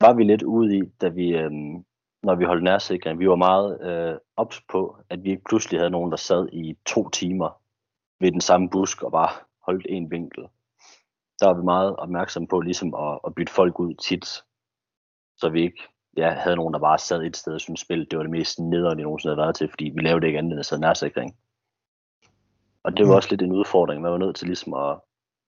var 0.00 0.12
vi 0.12 0.24
lidt 0.24 0.42
ude 0.42 0.76
i, 0.76 0.82
da 1.00 1.08
vi, 1.08 1.28
øhm, 1.28 1.84
når 2.28 2.34
vi 2.34 2.44
holdt 2.44 2.64
nærsikring. 2.64 3.18
Vi 3.18 3.28
var 3.28 3.36
meget 3.36 3.80
øh, 3.88 4.18
ops 4.36 4.60
på, 4.70 4.96
at 5.10 5.24
vi 5.24 5.30
ikke 5.30 5.42
pludselig 5.48 5.80
havde 5.80 5.90
nogen, 5.90 6.10
der 6.10 6.16
sad 6.16 6.48
i 6.52 6.76
to 6.86 7.08
timer 7.08 7.60
ved 8.20 8.32
den 8.32 8.40
samme 8.40 8.70
busk 8.70 9.02
og 9.02 9.12
bare 9.12 9.28
holdt 9.66 9.86
en 9.88 10.10
vinkel. 10.10 10.42
Der 11.40 11.46
var 11.46 11.54
vi 11.54 11.62
meget 11.62 11.96
opmærksomme 11.96 12.48
på 12.48 12.60
ligesom 12.60 12.94
at, 12.94 13.18
at 13.26 13.34
bytte 13.34 13.52
folk 13.52 13.80
ud 13.80 13.94
tit, 13.94 14.26
så 15.36 15.48
vi 15.48 15.62
ikke 15.62 15.82
ja, 16.16 16.30
havde 16.30 16.56
nogen, 16.56 16.74
der 16.74 16.80
bare 16.80 16.98
sad 16.98 17.22
et 17.22 17.36
sted 17.36 17.54
og 17.54 17.60
syntes 17.60 17.80
spil, 17.80 18.10
det 18.10 18.16
var 18.16 18.22
det 18.22 18.30
mest 18.30 18.58
nederen, 18.58 18.98
de 18.98 19.02
nogensinde 19.02 19.34
havde 19.34 19.44
været 19.44 19.56
til, 19.56 19.68
fordi 19.68 19.84
vi 19.94 20.00
lavede 20.02 20.26
ikke 20.26 20.38
andet 20.38 20.52
end 20.52 20.60
at 20.60 20.66
sidde 20.66 20.80
nærsikring. 20.82 21.36
Og 22.82 22.96
det 22.96 23.04
var 23.06 23.12
Mm. 23.12 23.16
også 23.16 23.28
lidt 23.30 23.42
en 23.42 23.52
udfordring, 23.52 24.02
man 24.02 24.12
var 24.12 24.18
nødt 24.18 24.36
til 24.36 24.46
ligesom 24.46 24.74
at, 24.74 25.00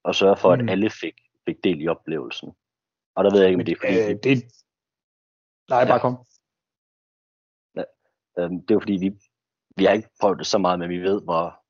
at 0.04 0.16
sørge 0.16 0.36
for, 0.36 0.52
at 0.52 0.60
Mm. 0.62 0.68
alle 0.68 0.90
fik, 0.90 1.14
fik 1.44 1.64
del 1.64 1.80
i 1.82 1.88
oplevelsen. 1.88 2.52
Og 3.14 3.24
der 3.24 3.30
ved 3.30 3.40
jeg 3.40 3.48
ikke, 3.48 3.60
om 3.60 3.64
det 3.64 3.72
er 3.72 3.80
fordi, 3.80 3.98
Øh, 4.12 4.18
det, 4.24 4.44
nej, 5.70 5.84
bare 5.84 5.92
Ja. 5.94 5.98
kom. 5.98 6.16
Øh, 8.38 8.50
det 8.50 8.70
er 8.70 8.74
jo 8.74 8.80
fordi, 8.80 8.96
vi, 9.00 9.12
vi 9.76 9.84
har 9.84 9.92
ikke 9.92 10.08
prøvet 10.20 10.38
det 10.38 10.46
så 10.46 10.58
meget, 10.58 10.78
men 10.78 10.90
vi 10.90 10.98
ved, 10.98 11.22
hvor 11.22 11.60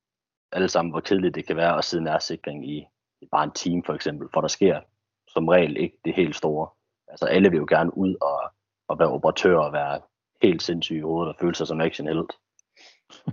alle 0.52 0.68
sammen, 0.68 0.92
hvor 0.92 1.00
kedeligt 1.00 1.34
det 1.34 1.46
kan 1.46 1.56
være 1.56 1.78
at 1.78 1.84
sidde 1.84 2.04
nærsikring 2.04 2.70
i, 2.70 2.86
i 3.20 3.26
bare 3.32 3.44
en 3.44 3.52
time 3.52 3.82
for 3.86 3.94
eksempel, 3.94 4.28
for 4.34 4.40
der 4.40 4.48
sker 4.48 4.80
som 5.28 5.48
regel 5.48 5.76
ikke 5.76 5.98
det 6.04 6.14
helt 6.14 6.36
store. 6.36 6.68
Altså 7.08 7.24
alle 7.24 7.50
vil 7.50 7.58
jo 7.58 7.66
gerne 7.68 7.96
ud 7.96 8.14
og, 8.20 8.40
og 8.88 8.98
være 8.98 9.08
operatør 9.08 9.58
og 9.58 9.72
være 9.72 10.00
helt 10.42 10.62
sindssyge 10.62 10.98
i 10.98 11.02
hovedet 11.02 11.34
og 11.34 11.40
føle 11.40 11.54
sig 11.54 11.66
som 11.66 11.80
action 11.80 12.08
helt. 12.08 12.32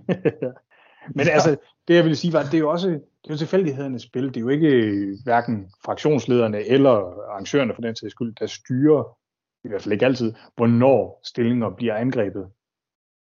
Men 1.15 1.27
altså, 1.27 1.57
det 1.87 1.95
jeg 1.95 2.05
vil 2.05 2.17
sige 2.17 2.33
var, 2.33 2.43
det 2.43 2.53
er 2.53 2.59
jo 2.59 2.69
også 2.69 2.89
det 2.89 3.29
er 3.29 3.33
jo 3.33 3.37
tilfældighedernes 3.37 4.01
spil. 4.01 4.27
Det 4.27 4.37
er 4.37 4.41
jo 4.41 4.49
ikke 4.49 5.17
hverken 5.23 5.71
fraktionslederne 5.85 6.65
eller 6.67 6.91
arrangørerne 7.29 7.75
for 7.75 7.81
den 7.81 7.95
sags 7.95 8.11
skyld, 8.11 8.35
der 8.35 8.45
styrer, 8.45 9.17
i 9.63 9.67
hvert 9.67 9.81
fald 9.81 9.93
ikke 9.93 10.05
altid, 10.05 10.33
hvornår 10.55 11.21
stillinger 11.25 11.69
bliver 11.69 11.95
angrebet. 11.95 12.51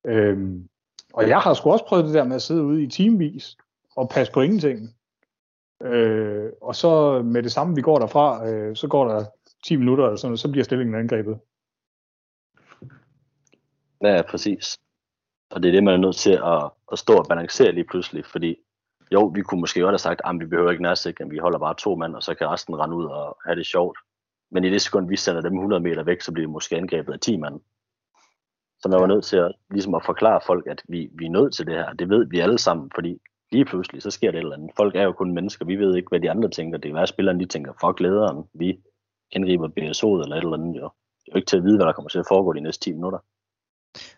Øhm, 0.05 0.69
og 1.13 1.29
jeg 1.29 1.39
har 1.39 1.53
sgu 1.53 1.71
også 1.71 1.85
prøvet 1.85 2.05
det 2.05 2.13
der 2.13 2.23
med 2.23 2.35
at 2.35 2.41
sidde 2.41 2.63
ude 2.63 2.83
i 2.83 2.87
timevis 2.87 3.57
og 3.95 4.09
passe 4.09 4.33
på 4.33 4.41
ingenting. 4.41 4.95
Øh, 5.81 6.49
og 6.61 6.75
så 6.75 7.21
med 7.21 7.43
det 7.43 7.51
samme, 7.51 7.75
vi 7.75 7.81
går 7.81 7.99
derfra, 7.99 8.49
øh, 8.49 8.75
så 8.75 8.87
går 8.87 9.07
der 9.07 9.25
10 9.65 9.75
minutter 9.75 10.05
eller 10.05 10.17
sådan 10.17 10.29
noget, 10.29 10.39
så 10.39 10.51
bliver 10.51 10.63
stillingen 10.63 10.95
angrebet. 10.95 11.39
Ja, 14.01 14.21
præcis. 14.29 14.79
Og 15.51 15.63
det 15.63 15.69
er 15.69 15.71
det, 15.71 15.83
man 15.83 15.93
er 15.93 15.97
nødt 15.97 16.15
til 16.15 16.31
at, 16.31 16.69
at 16.91 16.99
stå 16.99 17.13
og 17.13 17.25
balancere 17.29 17.71
lige 17.71 17.83
pludselig, 17.83 18.25
fordi 18.25 18.55
jo, 19.11 19.25
vi 19.25 19.41
kunne 19.41 19.59
måske 19.59 19.81
godt 19.81 19.93
have 19.93 19.97
sagt, 19.97 20.21
at 20.25 20.39
vi 20.39 20.45
behøver 20.45 20.71
ikke 20.71 20.83
nærsikring, 20.83 21.31
vi 21.31 21.37
holder 21.37 21.59
bare 21.59 21.75
to 21.75 21.95
mand, 21.95 22.15
og 22.15 22.23
så 22.23 22.35
kan 22.35 22.47
resten 22.49 22.79
rende 22.79 22.95
ud 22.95 23.05
og 23.05 23.37
have 23.45 23.55
det 23.55 23.65
sjovt. 23.65 23.97
Men 24.51 24.63
i 24.63 24.69
det 24.69 24.81
sekund, 24.81 25.07
vi 25.07 25.15
sender 25.15 25.41
dem 25.41 25.53
100 25.53 25.81
meter 25.81 26.03
væk, 26.03 26.21
så 26.21 26.31
bliver 26.31 26.47
de 26.47 26.51
måske 26.51 26.77
angrebet 26.77 27.13
af 27.13 27.19
10 27.19 27.37
mand. 27.37 27.59
Så 28.83 28.89
man 28.89 28.99
var 28.99 29.07
nødt 29.07 29.25
til 29.25 29.37
at, 29.37 29.51
ligesom 29.71 29.95
at 29.95 30.05
forklare 30.05 30.39
folk, 30.45 30.67
at 30.67 30.81
vi, 30.87 31.09
vi 31.13 31.25
er 31.25 31.29
nødt 31.29 31.53
til 31.53 31.65
det 31.65 31.75
her. 31.75 31.93
Det 31.93 32.09
ved 32.09 32.25
vi 32.29 32.39
alle 32.39 32.57
sammen, 32.57 32.91
fordi 32.95 33.21
lige 33.51 33.65
pludselig, 33.65 34.01
så 34.01 34.11
sker 34.11 34.31
det 34.31 34.37
et 34.37 34.43
eller 34.43 34.55
andet. 34.55 34.71
Folk 34.77 34.95
er 34.95 35.03
jo 35.03 35.11
kun 35.11 35.33
mennesker, 35.33 35.65
vi 35.65 35.75
ved 35.75 35.95
ikke, 35.95 36.09
hvad 36.09 36.19
de 36.19 36.31
andre 36.31 36.49
tænker. 36.49 36.77
Det 36.77 36.87
kan 36.89 36.93
være, 36.93 37.03
at 37.03 37.09
spillerne 37.09 37.39
de 37.39 37.45
tænker, 37.45 37.73
fuck 37.81 37.99
lederen, 37.99 38.45
vi 38.53 38.79
angriber 39.35 39.67
BSO'et 39.67 40.23
eller 40.23 40.35
et 40.35 40.43
eller 40.43 40.57
andet. 40.57 40.75
Jo. 40.81 40.89
Det 41.19 41.27
er 41.27 41.31
jo 41.33 41.37
ikke 41.37 41.49
til 41.49 41.57
at 41.57 41.63
vide, 41.63 41.77
hvad 41.77 41.85
der 41.85 41.93
kommer 41.93 42.09
til 42.09 42.19
at 42.19 42.25
foregå 42.27 42.53
de 42.53 42.61
næste 42.61 42.83
10 42.83 42.91
minutter. 42.91 43.19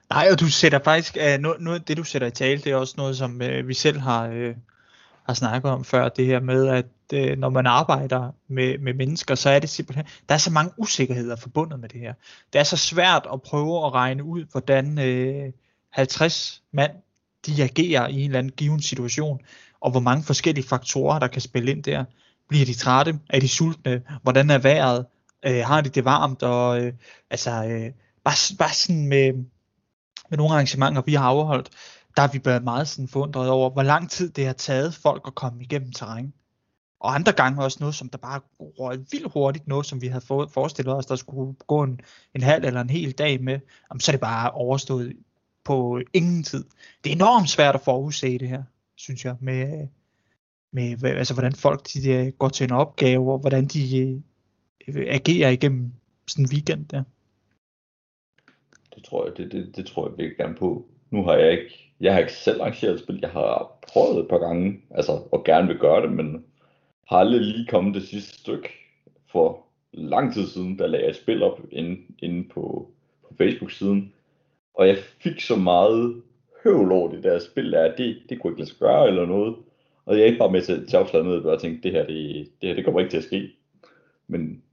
Nej, 0.09 0.26
og 0.32 0.39
du 0.39 0.49
sætter 0.49 0.80
faktisk, 0.80 1.18
uh, 1.26 1.41
noget, 1.41 1.61
noget, 1.61 1.88
det 1.88 1.97
du 1.97 2.03
sætter 2.03 2.28
i 2.28 2.32
tale, 2.32 2.61
det 2.61 2.72
er 2.72 2.76
også 2.76 2.93
noget, 2.97 3.18
som 3.18 3.41
uh, 3.41 3.68
vi 3.68 3.74
selv 3.74 3.99
har, 3.99 4.30
uh, 4.30 4.55
har 5.26 5.34
snakket 5.34 5.71
om 5.71 5.84
før, 5.84 6.09
det 6.09 6.26
her 6.26 6.39
med, 6.39 6.67
at 6.67 6.86
øh, 7.13 7.38
når 7.38 7.49
man 7.49 7.65
arbejder 7.65 8.32
med, 8.47 8.78
med 8.78 8.93
mennesker, 8.93 9.36
så 9.36 9.49
er 9.49 9.59
det 9.59 9.69
simpelthen, 9.69 10.05
der 10.30 10.36
er 10.36 10.39
så 10.39 10.51
mange 10.51 10.71
usikkerheder 10.78 11.36
forbundet 11.36 11.80
med 11.80 11.89
det 11.89 11.99
her. 11.99 12.13
Det 12.53 12.59
er 12.59 12.63
så 12.63 12.78
svært 12.78 13.28
at 13.34 13.41
prøve 13.41 13.86
at 13.86 13.93
regne 13.93 14.24
ud, 14.24 14.45
hvordan 14.51 14.99
øh, 14.99 15.51
50 15.89 16.63
mand, 16.71 16.91
de 17.45 17.63
agerer 17.63 18.07
i 18.07 18.21
en 18.21 18.26
eller 18.26 18.39
anden 18.39 18.51
given 18.51 18.82
situation, 18.82 19.39
og 19.82 19.91
hvor 19.91 19.99
mange 19.99 20.24
forskellige 20.24 20.67
faktorer, 20.67 21.19
der 21.19 21.28
kan 21.28 21.41
spille 21.41 21.71
ind 21.71 21.84
der. 21.84 22.05
Bliver 22.49 22.65
de 22.65 22.74
trætte? 22.74 23.19
Er 23.30 23.39
de 23.39 23.47
sultne? 23.47 24.01
Hvordan 24.24 24.49
er 24.49 24.57
vejret? 24.57 25.05
Øh, 25.45 25.63
har 25.65 25.82
de 25.82 25.89
det 25.89 26.05
varmt? 26.05 26.43
Og 26.43 26.82
øh, 26.82 26.93
altså, 27.30 27.51
øh, 27.51 27.91
bare, 28.24 28.55
bare 28.57 28.74
sådan 28.74 29.07
med, 29.07 29.34
med 30.30 30.38
nogle 30.38 30.53
arrangementer, 30.53 31.01
vi 31.01 31.13
har 31.13 31.26
afholdt, 31.26 31.69
der 32.16 32.22
har 32.22 32.30
vi 32.34 32.41
været 32.45 32.64
meget 32.64 32.88
sådan 32.88 33.07
forundret 33.07 33.49
over, 33.49 33.70
hvor 33.70 33.84
lang 33.84 34.09
tid 34.09 34.30
det 34.30 34.45
har 34.45 34.53
taget 34.53 34.93
folk 34.93 35.24
at 35.28 35.36
komme 35.36 35.64
igennem 35.64 35.91
terræn. 35.91 36.34
Og 36.99 37.16
andre 37.16 37.32
gange 37.32 37.64
også 37.64 37.78
noget, 37.80 37.95
som 37.95 38.09
der 38.09 38.18
bare 38.18 38.41
røg 38.59 38.99
vildt 39.11 39.34
hurtigt, 39.34 39.68
noget 39.68 39.86
som 39.86 40.01
vi 40.01 40.07
havde 40.07 40.26
forestillet 40.26 40.95
os, 40.95 41.05
der 41.05 41.16
skulle 41.16 41.55
gå 41.68 41.84
en, 41.84 41.99
en 42.36 42.41
halv 42.41 42.66
eller 42.66 42.82
en 42.82 42.89
hel 42.89 43.11
dag 43.11 43.43
med, 43.43 43.59
jamen, 43.91 43.99
så 43.99 44.11
er 44.11 44.14
det 44.14 44.22
bare 44.22 44.51
overstået 44.51 45.14
på 45.64 46.01
ingen 46.14 46.43
tid. 46.43 46.66
Det 47.03 47.11
er 47.11 47.16
enormt 47.16 47.49
svært 47.49 47.76
at 47.76 47.82
forudse 47.82 48.38
det 48.38 48.49
her, 48.49 48.64
synes 48.95 49.26
jeg, 49.26 49.36
med, 49.39 49.88
med 50.72 51.03
altså, 51.03 51.34
hvordan 51.34 51.53
folk 51.53 51.88
de, 51.93 52.01
de 52.01 52.32
går 52.32 52.49
til 52.49 52.64
en 52.64 52.72
opgave, 52.72 53.32
og 53.32 53.39
hvordan 53.39 53.66
de 53.66 54.22
øh, 54.88 55.05
agerer 55.09 55.49
igennem 55.49 55.93
sådan 56.28 56.45
en 56.45 56.51
weekend 56.51 56.86
der. 56.86 57.03
Det 58.95 59.03
tror 59.03 59.26
jeg, 59.26 59.38
det, 59.38 59.51
det, 59.51 59.76
det 59.76 59.86
tror 59.86 60.07
jeg 60.07 60.18
virkelig 60.18 60.38
gerne 60.38 60.55
på. 60.55 60.88
Nu 61.11 61.24
har 61.24 61.34
jeg 61.34 61.51
ikke, 61.51 61.92
jeg 62.04 62.14
har 62.14 62.20
ikke 62.20 62.34
selv 62.34 62.62
arrangeret 62.62 62.93
et 62.93 62.99
spil, 62.99 63.20
jeg 63.22 63.30
har 63.30 63.80
prøvet 63.93 64.20
et 64.20 64.28
par 64.28 64.38
gange, 64.38 64.82
altså, 64.91 65.12
og 65.32 65.43
gerne 65.43 65.68
vil 65.68 65.78
gøre 65.78 66.01
det, 66.01 66.12
men 66.12 66.45
har 67.10 67.18
aldrig 67.18 67.41
lige 67.41 67.68
kommet 67.68 67.95
det 67.95 68.04
sidste 68.04 68.39
stykke. 68.39 68.70
For 69.32 69.66
lang 69.93 70.34
tid 70.34 70.47
siden, 70.47 70.80
der 70.80 70.88
lagde 70.88 71.06
jeg 71.06 71.10
et 71.10 71.16
spil 71.16 71.43
op 71.43 71.62
inde, 71.72 72.01
inde 72.20 72.49
på, 72.49 72.91
på 73.28 73.36
Facebook-siden, 73.38 74.14
og 74.74 74.88
jeg 74.88 74.97
fik 74.97 75.41
så 75.41 75.56
meget 75.56 76.22
høvl 76.64 76.91
over 76.91 77.12
det 77.12 77.24
der 77.24 77.39
spil, 77.39 77.72
der, 77.72 77.84
at 77.84 77.97
det, 77.97 78.18
det 78.30 78.39
kunne 78.39 78.51
ikke 78.51 78.62
lade 78.62 78.70
sig 78.70 78.80
gøre 78.80 79.08
eller 79.08 79.26
noget. 79.26 79.56
Og 80.06 80.16
jeg 80.16 80.22
er 80.22 80.26
ikke 80.26 80.39
bare 80.39 80.51
med 80.51 80.62
til, 80.62 80.88
til 80.88 80.99
opslaget 80.99 81.28
ned 81.28 81.36
og 81.36 81.43
bare 81.43 81.60
tænkte, 81.60 81.84
det 81.84 81.91
her, 81.91 82.08
det, 82.08 82.49
det 82.62 82.70
her, 82.70 82.76
det 82.76 82.86
kommer 82.86 82.99
ikke 82.99 83.12
til 83.12 83.18
at 83.18 83.24
ske. 83.24 83.51
Men, 84.28 84.64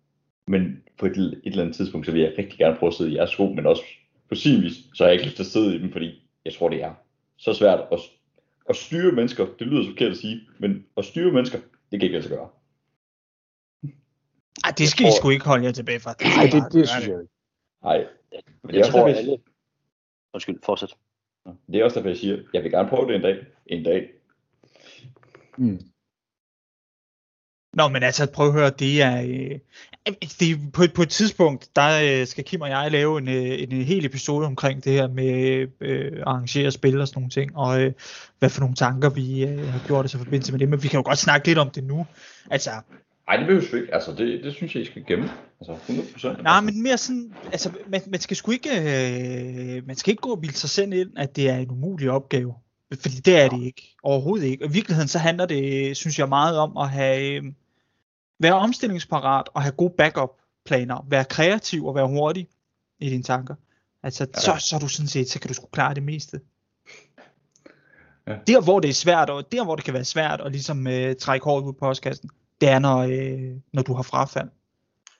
men 0.46 0.82
på 0.98 1.06
et, 1.06 1.16
et 1.16 1.40
eller 1.44 1.62
andet 1.62 1.76
tidspunkt, 1.76 2.06
så 2.06 2.12
vil 2.12 2.20
jeg 2.22 2.34
rigtig 2.38 2.58
gerne 2.58 2.76
prøve 2.76 2.88
at 2.88 2.94
sidde 2.94 3.10
i 3.10 3.16
jeres 3.16 3.30
sko, 3.30 3.46
men 3.46 3.66
også 3.66 3.82
på 4.28 4.34
sin 4.34 4.62
vis, 4.62 4.72
så 4.94 5.04
har 5.04 5.08
jeg 5.08 5.14
ikke 5.14 5.26
lyst 5.26 5.36
til 5.36 5.42
at 5.42 5.46
sidde 5.46 5.76
i 5.76 5.78
dem, 5.78 5.92
fordi 5.92 6.22
jeg 6.44 6.52
tror, 6.52 6.68
det 6.68 6.82
er 6.82 6.94
så 7.40 7.54
svært 7.54 7.80
at, 7.92 7.98
at 8.68 8.76
styre 8.76 9.12
mennesker. 9.12 9.46
Det 9.58 9.66
lyder 9.66 9.82
så 9.82 9.88
forkert 9.90 10.10
at 10.10 10.16
sige, 10.18 10.40
men 10.58 10.86
at 10.96 11.04
styre 11.04 11.32
mennesker, 11.32 11.58
det 11.58 12.00
kan 12.00 12.02
ikke 12.02 12.12
lade 12.12 12.22
sig 12.22 12.36
gøre. 12.36 12.48
Ej, 14.64 14.70
det 14.78 14.88
skal 14.88 15.06
I 15.06 15.08
tror- 15.08 15.16
sgu 15.20 15.30
ikke 15.30 15.44
holde 15.44 15.64
jer 15.64 15.72
tilbage 15.72 16.00
fra. 16.00 16.14
Nej, 16.36 16.44
det, 16.52 16.72
det 16.72 16.88
synes 16.88 17.06
jeg 17.08 17.20
ikke. 17.22 17.32
Nej, 17.82 17.98
men 18.62 18.70
det 18.70 18.70
er 18.70 18.72
Jeg 18.72 18.80
også 18.80 18.92
tror, 18.92 19.06
derfor, 19.06 19.18
alle... 19.18 19.38
Undskyld, 20.34 20.58
fortsæt. 20.64 20.94
jeg, 21.46 21.54
det 21.72 21.80
er 21.80 21.84
også 21.84 21.94
derfor, 21.94 22.08
jeg 22.08 22.16
siger, 22.18 22.42
jeg 22.52 22.62
vil 22.62 22.70
gerne 22.70 22.88
prøve 22.88 23.06
det 23.08 23.14
en 23.16 23.22
dag. 23.22 23.46
En 23.66 23.84
dag. 23.84 24.10
Mm. 25.58 25.80
Nå, 27.72 27.88
men 27.88 28.02
altså, 28.02 28.26
prøv 28.26 28.46
at 28.46 28.52
høre, 28.52 28.70
det 28.70 29.02
er, 29.02 29.22
øh, 29.22 29.58
det 30.40 30.50
er 30.50 30.56
på, 30.72 30.82
et, 30.82 30.92
på 30.92 31.02
et 31.02 31.08
tidspunkt, 31.08 31.68
der 31.76 32.20
øh, 32.20 32.26
skal 32.26 32.44
Kim 32.44 32.60
og 32.60 32.68
jeg 32.68 32.90
lave 32.90 33.18
en, 33.18 33.28
øh, 33.28 33.62
en, 33.62 33.72
en 33.72 33.84
hel 33.84 34.04
episode 34.04 34.46
omkring 34.46 34.84
det 34.84 34.92
her 34.92 35.08
med 35.08 35.66
øh, 35.80 36.12
at 36.16 36.22
arrangere 36.26 36.70
spil 36.70 37.00
og 37.00 37.08
sådan 37.08 37.20
nogle 37.20 37.30
ting, 37.30 37.56
og 37.56 37.82
øh, 37.82 37.92
hvad 38.38 38.50
for 38.50 38.60
nogle 38.60 38.74
tanker 38.74 39.10
vi 39.10 39.44
øh, 39.44 39.68
har 39.68 39.80
gjort 39.86 40.04
os 40.04 40.14
i 40.14 40.18
forbindelse 40.18 40.52
med 40.52 40.60
det, 40.60 40.68
men 40.68 40.82
vi 40.82 40.88
kan 40.88 40.98
jo 40.98 41.02
godt 41.06 41.18
snakke 41.18 41.46
lidt 41.46 41.58
om 41.58 41.70
det 41.70 41.84
nu. 41.84 42.06
Altså, 42.50 42.70
Nej, 43.30 43.36
det 43.36 43.46
behøver 43.46 43.76
ikke. 43.82 43.94
Altså, 43.94 44.10
det, 44.12 44.44
det 44.44 44.54
synes 44.54 44.74
jeg, 44.74 44.82
I 44.82 44.86
skal 44.86 45.04
gemme. 45.06 45.30
Altså, 45.60 45.92
100%. 46.28 46.42
nej, 46.42 46.60
men 46.60 46.82
mere 46.82 46.98
sådan, 46.98 47.34
altså, 47.52 47.70
man, 47.88 48.00
man 48.06 48.20
skal 48.20 48.36
sgu 48.36 48.50
ikke, 48.50 48.70
øh, 48.70 49.86
man 49.86 49.96
skal 49.96 50.10
ikke 50.10 50.20
gå 50.20 50.30
og 50.30 50.40
bilde 50.40 50.56
sig 50.56 50.70
selv 50.70 50.92
ind, 50.92 51.10
at 51.16 51.36
det 51.36 51.50
er 51.50 51.56
en 51.56 51.70
umulig 51.70 52.10
opgave. 52.10 52.54
Fordi 53.00 53.16
det 53.16 53.40
er 53.40 53.48
det 53.48 53.62
ikke. 53.62 53.96
Overhovedet 54.02 54.46
ikke. 54.46 54.64
Og 54.64 54.70
i 54.70 54.72
virkeligheden 54.72 55.08
så 55.08 55.18
handler 55.18 55.46
det, 55.46 55.96
synes 55.96 56.18
jeg, 56.18 56.28
meget 56.28 56.58
om 56.58 56.76
at 56.76 56.90
have, 56.90 57.34
øh, 57.34 57.42
være 58.40 58.54
omstillingsparat 58.54 59.48
og 59.54 59.62
have 59.62 59.72
gode 59.72 59.94
backup 59.98 60.30
planer. 60.66 61.06
Være 61.08 61.24
kreativ 61.24 61.86
og 61.86 61.94
være 61.94 62.08
hurtig 62.08 62.48
i 62.98 63.10
dine 63.10 63.22
tanker. 63.22 63.54
Altså, 64.02 64.26
ja. 64.34 64.40
så, 64.40 64.66
så 64.66 64.76
er 64.76 64.80
du 64.80 64.88
sådan 64.88 65.08
set, 65.08 65.30
så 65.30 65.40
kan 65.40 65.48
du 65.48 65.54
sgu 65.54 65.66
klare 65.72 65.94
det 65.94 66.02
meste. 66.02 66.40
Ja. 68.26 68.36
Der 68.46 68.60
hvor 68.60 68.80
det 68.80 68.90
er 68.90 68.94
svært, 68.94 69.30
og 69.30 69.52
der 69.52 69.64
hvor 69.64 69.76
det 69.76 69.84
kan 69.84 69.94
være 69.94 70.04
svært 70.04 70.40
at 70.40 70.52
ligesom 70.52 70.86
øh, 70.86 71.16
trække 71.16 71.44
hårdt 71.44 71.66
ud 71.66 71.72
på 71.72 71.78
postkassen, 71.78 72.30
det 72.60 72.68
er 72.68 72.78
når, 72.78 72.98
øh, 72.98 73.56
når 73.72 73.82
du 73.82 73.94
har 73.94 74.02
frafald. 74.02 74.48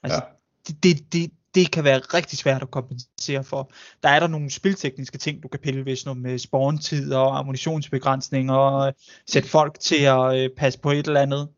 Altså, 0.03 0.21
Ja. 0.23 0.73
det, 0.73 0.83
det, 0.83 1.13
det, 1.13 1.31
det 1.55 1.71
kan 1.71 1.83
være 1.83 1.99
rigtig 1.99 2.37
svært 2.37 2.61
at 2.61 2.71
kompensere 2.71 3.43
for. 3.43 3.71
Der 4.03 4.09
er 4.09 4.19
der 4.19 4.27
nogle 4.27 4.49
spiltekniske 4.49 5.17
ting, 5.17 5.43
du 5.43 5.47
kan 5.47 5.59
pille 5.59 5.85
ved, 5.85 5.95
sådan 5.95 6.09
noget 6.09 6.31
med 6.31 6.39
spawntid 6.39 7.13
og 7.13 7.39
ammunitionsbegrænsninger, 7.39 8.53
og 8.53 8.87
øh, 8.87 8.93
sætte 9.27 9.49
folk 9.49 9.79
til 9.79 10.03
at 10.03 10.35
øh, 10.35 10.49
passe 10.57 10.79
på 10.79 10.91
et 10.91 11.07
eller 11.07 11.21
andet, 11.21 11.49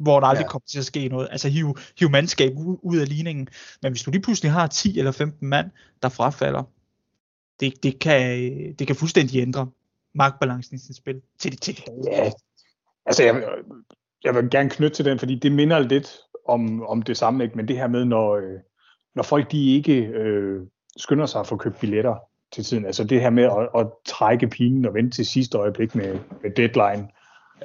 hvor 0.00 0.20
der 0.20 0.26
aldrig 0.26 0.44
Ja. 0.44 0.48
kommer 0.48 0.66
til 0.66 0.78
at 0.78 0.84
ske 0.84 1.08
noget. 1.08 1.28
Altså 1.30 1.48
hive, 1.48 1.74
hive 1.98 2.10
mandskab 2.10 2.52
ud, 2.56 2.76
ud 2.82 2.98
af 2.98 3.08
ligningen. 3.08 3.48
Men 3.82 3.92
hvis 3.92 4.02
du 4.02 4.10
lige 4.10 4.22
pludselig 4.22 4.52
har 4.52 4.66
10 4.66 4.98
eller 4.98 5.12
15 5.12 5.48
mand, 5.48 5.70
der 6.02 6.08
frafalder, 6.08 6.62
det, 7.60 7.82
det, 7.82 7.98
kan, 7.98 8.38
det 8.78 8.86
kan 8.86 8.96
fuldstændig 8.96 9.40
ændre 9.40 9.68
magtbalancen 10.14 10.76
i 10.76 10.78
sit 10.78 10.96
spil 10.96 11.22
til 11.38 11.52
det, 11.52 11.60
til 11.60 11.76
det. 11.76 11.84
Ja, 12.06 12.30
altså 13.06 13.22
jeg, 13.22 13.42
jeg 14.24 14.34
vil 14.34 14.50
gerne 14.50 14.70
knytte 14.70 14.96
til 14.96 15.04
den, 15.04 15.18
fordi 15.18 15.34
det 15.34 15.52
minder 15.52 15.78
lidt 15.78 16.18
om, 16.48 16.86
om 16.86 17.02
det 17.02 17.16
samme, 17.16 17.44
ikke? 17.44 17.56
men 17.56 17.68
det 17.68 17.76
her 17.76 17.86
med, 17.88 18.04
når, 18.04 18.36
øh, 18.36 18.60
når 19.14 19.22
folk 19.22 19.52
de 19.52 19.74
ikke 19.74 19.98
øh, 20.02 20.66
skynder 20.96 21.26
sig 21.26 21.40
at 21.40 21.46
få 21.46 21.56
købt 21.56 21.80
billetter 21.80 22.16
til 22.52 22.64
tiden, 22.64 22.86
altså 22.86 23.04
det 23.04 23.20
her 23.20 23.30
med 23.30 23.44
at, 23.44 23.80
at 23.80 23.86
trække 24.04 24.48
pinen 24.48 24.84
og 24.84 24.94
vente 24.94 25.16
til 25.16 25.26
sidste 25.26 25.58
øjeblik 25.58 25.94
med, 25.94 26.18
med 26.42 26.50
deadline 26.50 27.08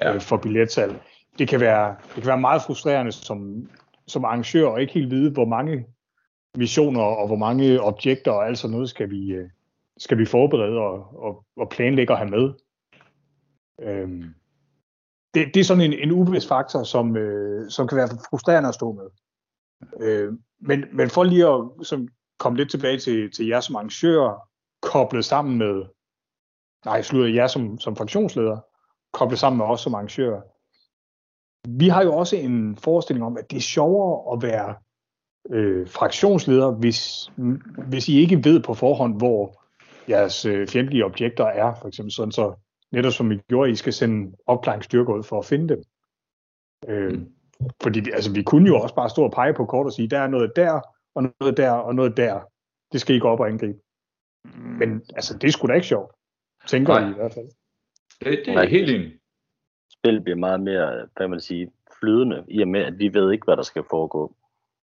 ja. 0.01 0.13
øh, 0.13 0.21
for 0.21 0.37
billetsalg, 0.37 1.01
det 1.39 1.47
kan 1.47 1.59
være, 1.59 1.95
det 2.05 2.13
kan 2.13 2.25
være 2.25 2.41
meget 2.41 2.61
frustrerende 2.61 3.11
som, 3.11 3.69
som 4.07 4.25
arrangør 4.25 4.67
og 4.67 4.81
ikke 4.81 4.93
helt 4.93 5.11
vide, 5.11 5.31
hvor 5.31 5.45
mange 5.45 5.85
missioner 6.57 7.01
og 7.01 7.27
hvor 7.27 7.35
mange 7.35 7.81
objekter 7.81 8.31
og 8.31 8.47
alt 8.47 8.57
sådan 8.57 8.71
noget 8.71 8.89
skal 8.89 9.09
vi, 9.09 9.31
øh, 9.31 9.49
skal 9.97 10.17
vi 10.17 10.25
forberede 10.25 10.77
og, 10.77 11.23
og, 11.23 11.45
og 11.57 11.69
planlægge 11.69 12.13
at 12.13 12.19
have 12.19 12.29
med. 12.29 12.53
Øhm, 13.81 14.23
det, 15.33 15.47
det 15.53 15.59
er 15.59 15.63
sådan 15.63 15.83
en, 15.83 15.93
en 15.93 16.11
ubevidst 16.11 16.47
faktor, 16.47 16.83
som, 16.83 17.17
øh, 17.17 17.69
som 17.69 17.87
kan 17.87 17.97
være 17.97 18.09
frustrerende 18.29 18.69
at 18.69 18.75
stå 18.75 18.91
med. 18.91 19.09
Øh, 20.01 20.33
men, 20.59 20.85
men 20.93 21.09
for 21.09 21.23
lige 21.23 21.47
at 21.47 21.85
som, 21.87 22.07
komme 22.39 22.57
lidt 22.57 22.71
tilbage 22.71 22.99
til, 22.99 23.31
til 23.31 23.47
jer 23.47 23.59
som 23.59 23.75
arrangører, 23.75 24.49
koblet 24.81 25.25
sammen 25.25 25.57
med, 25.57 25.83
nej, 26.85 27.01
slutter 27.01 27.33
jer 27.33 27.47
som, 27.47 27.79
som 27.79 27.95
fraktionsleder, 27.95 28.57
koblet 29.13 29.39
sammen 29.39 29.57
med 29.57 29.65
os 29.65 29.81
som 29.81 29.93
arrangører. 29.93 30.41
Vi 31.67 31.87
har 31.87 32.03
jo 32.03 32.15
også 32.15 32.35
en 32.35 32.77
forestilling 32.77 33.25
om, 33.25 33.37
at 33.37 33.51
det 33.51 33.57
er 33.57 33.61
sjovere 33.61 34.33
at 34.33 34.41
være 34.41 34.75
øh, 35.49 35.87
fraktionsleder, 35.89 36.71
hvis, 36.71 37.31
hvis 37.87 38.09
I 38.09 38.19
ikke 38.19 38.43
ved 38.43 38.63
på 38.63 38.73
forhånd, 38.73 39.17
hvor 39.17 39.63
jeres 40.09 40.45
øh, 40.45 40.67
fjendtlige 40.67 41.05
objekter 41.05 41.45
er, 41.45 41.75
for 41.81 41.87
eksempel 41.87 42.11
sådan 42.11 42.31
så, 42.31 42.53
netop 42.91 43.11
som 43.11 43.31
I 43.31 43.37
gjorde, 43.37 43.71
I 43.71 43.75
skal 43.75 43.93
sende 43.93 44.35
opklaringsstyrker 44.45 45.13
ud 45.13 45.23
for 45.23 45.39
at 45.39 45.45
finde 45.45 45.69
dem. 45.69 45.83
Øh, 46.87 47.27
Mm. 47.59 47.71
fordi 47.83 48.11
altså, 48.11 48.33
vi 48.33 48.43
kunne 48.43 48.67
jo 48.67 48.79
også 48.79 48.95
bare 48.95 49.09
stå 49.09 49.23
og 49.23 49.31
pege 49.31 49.53
på 49.53 49.65
kort 49.65 49.85
og 49.85 49.93
sige, 49.93 50.07
der 50.07 50.19
er 50.19 50.27
noget 50.27 50.51
der, 50.55 50.81
og 51.15 51.33
noget 51.39 51.57
der, 51.57 51.71
og 51.71 51.95
noget 51.95 52.17
der. 52.17 52.39
Det 52.91 53.01
skal 53.01 53.15
I 53.15 53.19
gå 53.19 53.27
op 53.27 53.39
og 53.39 53.49
angribe. 53.49 53.79
Men 54.79 55.01
altså, 55.15 55.37
det 55.37 55.47
er 55.47 55.51
sgu 55.51 55.67
da 55.67 55.73
ikke 55.73 55.87
sjovt. 55.87 56.11
Tænker 56.67 56.93
Nej. 56.93 57.07
I 57.07 57.11
i 57.11 57.13
hvert 57.13 57.33
fald. 57.33 57.45
Det, 58.23 58.43
det 58.45 58.53
er 58.53 58.67
helt 58.67 58.89
enig. 58.89 59.16
Spil 59.89 60.21
bliver 60.21 60.37
meget 60.37 60.59
mere, 60.59 61.07
hvad 61.15 61.27
man 61.27 61.39
sige, 61.39 61.71
flydende, 61.99 62.45
i 62.47 62.61
og 62.61 62.67
med, 62.67 62.81
at 62.81 62.99
vi 62.99 63.13
ved 63.13 63.31
ikke, 63.31 63.45
hvad 63.45 63.57
der 63.57 63.63
skal 63.63 63.83
foregå. 63.89 64.35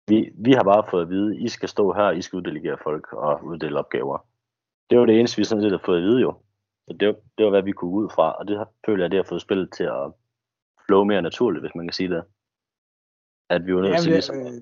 Vi, 0.09 0.33
vi 0.35 0.53
har 0.53 0.63
bare 0.63 0.85
fået 0.91 1.03
at 1.03 1.11
vide, 1.11 1.39
I 1.39 1.49
skal 1.49 1.69
stå 1.69 1.93
her, 1.93 2.11
I 2.11 2.23
skal 2.23 2.37
uddelegere 2.37 2.79
folk 2.83 3.13
og 3.13 3.45
uddele 3.45 3.79
opgaver. 3.79 4.27
Det 4.91 4.99
var 4.99 5.07
det 5.07 5.19
eneste, 5.19 5.37
vi 5.37 5.45
sådan 5.45 5.63
set 5.63 5.71
har 5.71 5.83
fået 5.85 5.97
at 5.97 6.03
vide 6.03 6.21
jo. 6.21 6.35
Så 6.89 6.97
det 7.01 7.09
var, 7.09 7.15
det 7.39 7.45
var 7.45 7.51
hvad 7.51 7.63
vi 7.63 7.73
kunne 7.73 7.91
ud 7.91 8.09
fra, 8.15 8.33
og 8.33 8.49
det 8.49 8.57
har, 8.59 8.69
føler 8.87 9.05
jeg, 9.05 9.11
det 9.11 9.19
har 9.19 9.29
fået 9.29 9.43
spillet 9.43 9.73
til 9.73 9.85
at 9.85 10.13
flow 10.87 11.05
mere 11.05 11.23
naturligt, 11.23 11.63
hvis 11.63 11.75
man 11.75 11.87
kan 11.87 11.93
sige 11.93 12.09
det. 12.09 12.23
At 13.51 13.67
vi 13.67 13.75
var 13.75 13.81
nødt 13.81 13.93
Ja, 13.93 13.99
til 13.99 14.11
men, 14.11 14.15
ligesom, 14.15 14.37
øh, 14.37 14.61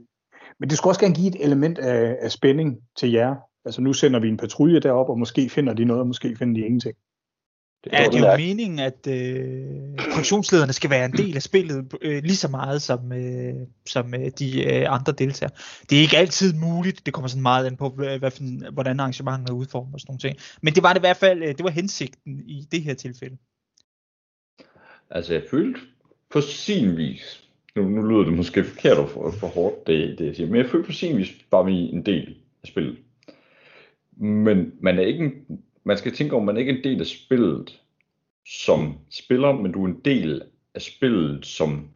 men 0.59 0.69
det 0.69 0.79
skulle 0.79 0.91
også 0.91 1.01
gerne 1.01 1.15
give 1.15 1.29
et 1.29 1.45
element 1.47 1.79
af, 1.79 2.19
af 2.21 2.31
spænding 2.31 2.83
til 2.97 3.11
jer. 3.11 3.37
Altså 3.65 3.81
nu 3.83 3.93
sender 3.93 4.21
vi 4.21 4.29
en 4.29 4.37
patrulje 4.37 4.81
derop, 4.81 5.09
og 5.09 5.19
måske 5.19 5.49
finder 5.49 5.75
de 5.75 5.85
noget, 5.85 6.01
og 6.01 6.07
måske 6.07 6.37
finder 6.37 6.55
de 6.61 6.67
ingenting. 6.67 6.97
Det, 7.85 7.93
Ja, 7.93 8.05
det 8.13 8.21
er 8.21 8.31
jo 8.33 8.37
meningen, 8.37 8.79
at 8.79 9.07
øh, 9.07 9.65
fraktionslederne 10.15 10.73
skal 10.73 10.91
være 10.91 11.05
en 11.05 11.13
del 11.13 11.37
af 11.37 11.43
spillet 11.43 11.93
øh, 12.03 12.23
lige 12.23 12.37
så 12.37 12.49
meget 12.49 12.83
som, 12.83 13.13
øh, 13.13 13.55
som 13.87 14.15
øh, 14.15 14.31
de 14.39 14.65
øh, 14.65 14.87
andre 14.95 15.13
deltagere. 15.13 15.55
Det 15.91 15.99
er 15.99 16.03
ikke 16.03 16.17
altid 16.19 16.55
muligt, 16.55 17.07
det 17.07 17.15
kommer 17.15 17.29
sådan 17.29 17.43
meget 17.43 17.67
an 17.67 17.77
på, 17.77 17.89
hvad, 17.89 18.19
hvad, 18.19 18.31
for- 18.31 18.71
hvordan 18.73 19.01
arrangementet 19.01 19.49
er 19.51 19.55
udformet 19.55 19.95
og 19.95 20.01
sådan 20.01 20.11
nogle 20.11 20.21
ting. 20.21 20.37
Men 20.63 20.75
det 20.75 20.83
var 20.83 20.93
det 20.93 21.01
i 21.01 21.07
hvert 21.07 21.17
fald, 21.17 21.43
øh, 21.43 21.49
det 21.49 21.65
var 21.65 21.71
hensigten 21.71 22.41
i 22.47 22.67
det 22.73 22.83
her 22.83 22.95
tilfælde. 22.95 23.37
Altså, 25.11 25.33
jeg 25.33 25.43
følte 25.51 25.81
på 26.31 26.41
sin 26.41 26.97
vis, 26.97 27.45
nu, 27.77 27.89
nu 27.89 28.03
lyder 28.03 28.25
det 28.25 28.33
måske 28.33 28.65
forkert 28.65 28.99
og 28.99 29.11
for, 29.11 29.31
for 29.31 29.47
hårdt, 29.47 29.87
det, 29.87 30.19
det 30.19 30.27
jeg 30.27 30.37
siger, 30.37 30.47
men 30.47 30.57
jeg 30.57 30.71
følte 30.71 30.87
på 30.87 30.93
sin 30.93 31.17
vis, 31.17 31.29
var 31.51 31.63
vi 31.63 31.73
en 31.73 32.07
del 32.07 32.37
af 32.63 32.69
spillet. 32.69 32.97
Men 34.17 34.73
man 34.81 34.99
er 34.99 35.03
ikke 35.03 35.25
en, 35.25 35.33
man 35.85 35.99
skal 35.99 36.13
tænke 36.13 36.35
over, 36.35 36.45
man 36.45 36.57
er 36.57 36.61
ikke 36.61 36.73
en 36.73 36.85
del 36.85 37.01
af 37.01 37.07
spillet 37.07 37.83
som 38.47 38.99
spiller, 39.11 39.53
men 39.53 39.73
du 39.73 39.85
er 39.85 39.89
en 39.89 40.01
del 40.05 40.43
af 40.75 40.83
spillet 40.83 41.47
som, 41.47 41.89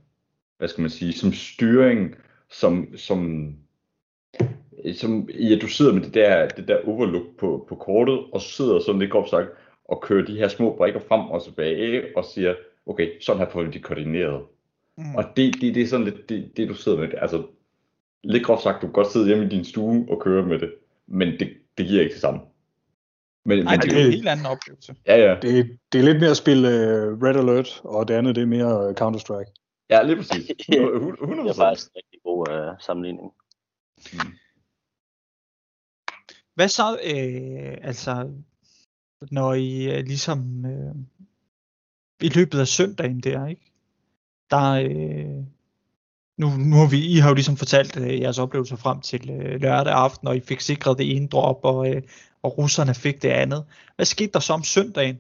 hvad 0.59 0.69
skal 0.69 0.81
man 0.81 0.91
sige, 0.91 1.13
som 1.13 1.33
styring, 1.33 2.15
som, 2.51 2.97
som, 2.97 3.53
som 4.95 5.29
ja, 5.29 5.57
du 5.57 5.67
sidder 5.67 5.93
med 5.93 6.03
det 6.03 6.15
der, 6.15 6.49
det 6.49 6.69
der 6.69 6.79
overlook 6.87 7.37
på, 7.39 7.67
på 7.69 7.75
kortet, 7.75 8.19
og 8.33 8.41
sidder 8.41 8.81
sådan 8.81 8.99
lidt 8.99 9.11
groft 9.11 9.31
sagt, 9.31 9.49
og 9.85 10.03
kører 10.03 10.25
de 10.25 10.37
her 10.37 10.49
små 10.49 10.77
brikker 10.77 11.01
frem 11.09 11.21
og 11.21 11.45
tilbage, 11.45 12.03
og 12.17 12.25
siger, 12.25 12.55
okay, 12.87 13.21
sådan 13.21 13.39
her 13.39 13.51
får 13.51 13.63
vi 13.63 13.71
de 13.71 13.79
koordineret. 13.79 14.43
Mm. 14.97 15.15
Og 15.15 15.25
det, 15.37 15.55
det, 15.61 15.75
det 15.75 15.83
er 15.83 15.87
sådan 15.87 16.05
lidt 16.05 16.29
det, 16.29 16.57
det, 16.57 16.69
du 16.69 16.75
sidder 16.75 16.99
med. 16.99 17.09
Altså, 17.19 17.43
lidt 18.25 18.45
groft 18.45 18.63
sagt, 18.63 18.83
du 18.83 18.87
kan 18.87 18.93
godt 18.93 19.13
sidde 19.13 19.27
hjemme 19.27 19.45
i 19.45 19.49
din 19.49 19.65
stue 19.65 20.07
og 20.09 20.21
køre 20.21 20.47
med 20.47 20.59
det, 20.59 20.75
men 21.07 21.29
det, 21.29 21.49
det 21.79 21.87
giver 21.87 22.03
ikke 22.03 22.13
det 22.13 22.21
samme. 22.21 22.41
Men, 23.47 23.65
Nej, 23.65 23.75
men 23.77 23.81
det 23.83 23.91
det- 23.91 23.99
er 23.99 24.03
jo 24.03 24.07
en 24.07 24.13
helt 24.13 24.29
anden 24.29 24.47
oplevelse. 24.47 24.95
ja, 25.07 25.17
ja, 25.17 25.35
Det, 25.43 25.79
det 25.93 25.99
er 26.01 26.05
lidt 26.05 26.21
mere 26.21 26.31
at 26.31 26.37
spille 26.37 26.69
uh, 26.69 27.23
Red 27.23 27.37
Alert, 27.37 27.81
og 27.85 28.09
det 28.09 28.15
andet 28.15 28.35
det 28.37 28.43
er 28.43 28.47
mere 28.47 28.89
uh, 28.89 28.95
Counter-Strike. 29.01 29.53
ja, 29.91 30.03
lige 30.03 30.17
præcis. 30.17 30.51
Ja. 30.73 30.75
100 30.75 31.43
det 31.43 31.49
er 31.49 31.55
100%. 31.55 31.57
faktisk 31.57 31.87
en 31.87 31.97
rigtig 31.97 32.21
god 32.25 32.49
uh, 32.71 32.79
sammenligning. 32.81 33.33
Hvad 36.55 36.69
så, 36.69 36.99
øh, 37.05 37.79
altså, 37.89 38.31
når 39.31 39.55
I 39.55 40.03
ligesom 40.03 40.67
øh, 40.67 40.95
i 42.23 42.29
løbet 42.29 42.59
af 42.61 42.67
søndagen 42.69 43.21
der, 43.21 43.47
ikke? 43.47 43.73
Der, 44.51 44.71
øh, 44.73 45.45
nu, 46.39 46.47
nu 46.71 46.77
har 46.77 46.91
vi, 46.91 47.07
I 47.07 47.17
har 47.17 47.29
jo 47.29 47.35
ligesom 47.35 47.57
fortalt 47.57 47.97
øh, 47.97 48.21
jeres 48.21 48.39
oplevelser 48.39 48.77
frem 48.77 49.01
til 49.01 49.31
øh, 49.31 49.61
lørdag 49.61 49.93
aften, 49.93 50.29
og 50.29 50.37
I 50.37 50.41
fik 50.41 50.61
sikret 50.61 50.99
det 50.99 51.17
ene 51.17 51.29
drop, 51.29 51.61
og, 51.65 51.95
øh, 51.95 52.03
og 52.47 52.59
russerne 52.59 52.95
fik 52.95 53.23
det 53.23 53.29
andet. 53.29 53.65
Hvad 53.97 54.07
skete 54.07 54.33
der 54.33 54.41
så 54.41 54.53
om 54.53 54.63
søndagen? 54.63 55.19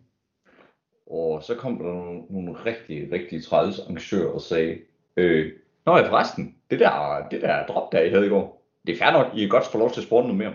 Og 1.06 1.42
så 1.42 1.54
kom 1.54 1.78
der 1.78 1.84
nogle, 1.84 2.22
nogle 2.30 2.52
rigtig, 2.66 3.12
rigtig 3.12 3.44
træls 3.44 3.78
arrangører 3.78 4.32
og 4.32 4.40
sagde, 4.40 4.78
øh, 5.16 5.52
Nå 5.86 5.96
ja, 5.96 6.10
forresten, 6.10 6.56
det 6.70 6.80
der, 6.80 7.26
det 7.30 7.42
der 7.42 7.66
drop 7.66 7.92
der 7.92 8.00
I 8.00 8.10
havde 8.10 8.26
i 8.26 8.28
går, 8.28 8.62
det 8.86 8.92
er 8.92 8.98
fair 8.98 9.12
nok, 9.12 9.26
I 9.34 9.40
kan 9.40 9.48
godt 9.48 9.66
få 9.66 9.78
lov 9.78 9.90
til 9.90 10.00
at 10.00 10.06
sporte 10.06 10.28
noget 10.28 10.38
mere. 10.38 10.54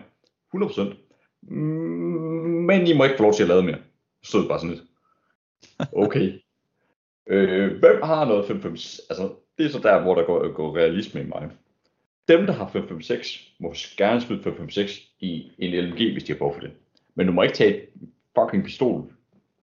100%. 0.55 0.95
Mm, 1.41 1.57
men 2.67 2.87
I 2.87 2.93
må 2.93 3.03
ikke 3.03 3.17
få 3.17 3.23
lov 3.23 3.33
til 3.33 3.43
at 3.43 3.49
lade 3.49 3.63
mere. 3.63 3.77
Så 4.23 4.29
stod 4.29 4.39
det 4.39 4.49
bare 4.49 4.59
sådan 4.59 4.75
lidt. 4.75 4.83
Okay. 5.93 6.39
øh, 7.27 7.79
hvem 7.79 8.01
har 8.03 8.25
noget 8.25 8.47
5 8.47 8.65
Altså, 9.09 9.29
det 9.57 9.65
er 9.65 9.69
så 9.69 9.79
der, 9.79 10.01
hvor 10.01 10.15
der 10.15 10.25
går, 10.25 10.53
går 10.53 10.77
realisme 10.77 11.21
i 11.21 11.25
mig. 11.25 11.49
Dem, 12.37 12.45
der 12.45 12.53
har 12.53 12.67
556, 12.67 13.53
må 13.59 13.73
gerne 13.97 14.21
smide 14.21 14.43
556 14.43 14.99
i 15.19 15.51
en 15.57 15.83
LMG, 15.85 16.11
hvis 16.11 16.23
de 16.23 16.31
har 16.33 16.37
behov 16.37 16.53
for 16.53 16.61
det. 16.61 16.71
Men 17.15 17.27
du 17.27 17.33
må 17.33 17.41
ikke 17.41 17.55
tage 17.55 17.75
et 17.83 17.89
fucking 18.39 18.63
pistol 18.63 19.11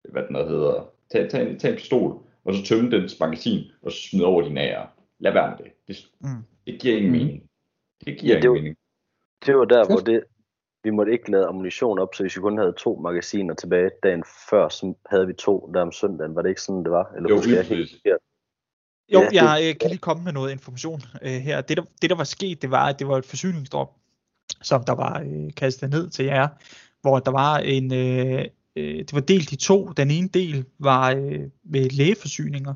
hvad 0.09 0.23
den 0.23 0.35
der 0.35 0.47
hedder, 0.49 0.89
tag, 1.11 1.29
tag, 1.29 1.49
en, 1.49 1.59
tag 1.59 1.69
en 1.71 1.77
pistol, 1.77 2.19
og 2.45 2.53
så 2.53 2.63
tømme 2.65 2.91
dens 2.91 3.19
magasin, 3.19 3.71
og 3.81 3.91
så 3.91 3.97
smide 4.09 4.25
over 4.25 4.41
din 4.41 4.57
AR. 4.57 4.91
Lad 5.19 5.33
være 5.33 5.49
med 5.49 5.57
det. 5.65 5.71
Det, 5.87 5.97
Mm. 6.19 6.27
det 6.67 6.81
giver 6.81 6.97
ingen 6.97 7.11
Mm. 7.11 7.17
mening. 7.17 7.43
Det 8.05 8.17
giver 8.17 8.33
Ja, 8.35 8.39
det 8.39 8.43
ingen 8.45 8.49
var- 8.55 8.61
mening. 8.61 8.77
Det 9.45 9.55
var 9.57 9.65
der, 9.65 9.83
Fedt. 9.83 9.91
hvor 9.91 9.99
det, 10.13 10.23
vi 10.83 10.89
måtte 10.89 11.11
ikke 11.11 11.31
lade 11.31 11.45
ammunition 11.45 11.99
op, 11.99 12.15
så 12.15 12.23
hvis 12.23 12.35
vi 12.37 12.41
kun 12.41 12.57
havde 12.57 12.73
to 12.77 12.95
magasiner 12.99 13.53
tilbage 13.53 13.89
dagen 14.03 14.23
før, 14.49 14.69
så 14.69 14.93
havde 15.09 15.27
vi 15.27 15.33
to 15.33 15.71
der 15.73 15.81
om 15.81 15.91
søndagen. 15.91 16.35
Var 16.35 16.41
det 16.41 16.49
ikke 16.49 16.61
sådan, 16.61 16.83
det 16.83 16.91
var? 16.91 17.13
Eller 17.15 17.29
Jo, 17.29 17.35
lige 17.45 17.57
præcis. 17.57 18.01
Jo, 19.13 19.19
Ja, 19.21 19.25
det- 19.25 19.33
jeg 19.35 19.61
øh, 19.63 19.75
kan 19.81 19.89
lige 19.89 19.99
komme 19.99 20.23
med 20.23 20.33
noget 20.33 20.51
information 20.51 21.01
øh, 21.21 21.31
her. 21.41 21.61
Det 21.61 21.77
der, 21.77 21.83
det, 22.01 22.09
der 22.09 22.15
var 22.15 22.23
sket, 22.23 22.61
det 22.61 22.71
var, 22.71 22.85
at 22.85 22.99
det 22.99 23.07
var 23.07 23.17
et 23.17 23.25
forsyningsdrop, 23.25 23.95
som 24.61 24.83
der 24.83 24.93
var 24.93 25.19
øh, 25.25 25.53
kastet 25.57 25.89
ned 25.89 26.09
til 26.09 26.25
jer, 26.25 26.47
hvor 27.01 27.19
der 27.19 27.31
var 27.31 27.57
en, 27.57 27.93
øh, 27.93 28.45
øh, 28.75 28.97
det 28.97 29.13
var 29.13 29.19
delt 29.19 29.51
i 29.51 29.55
to. 29.55 29.87
Den 29.97 30.11
ene 30.11 30.27
del 30.27 30.65
var 30.79 31.11
øh, 31.11 31.39
med 31.63 31.89
lægeforsyninger, 31.89 32.73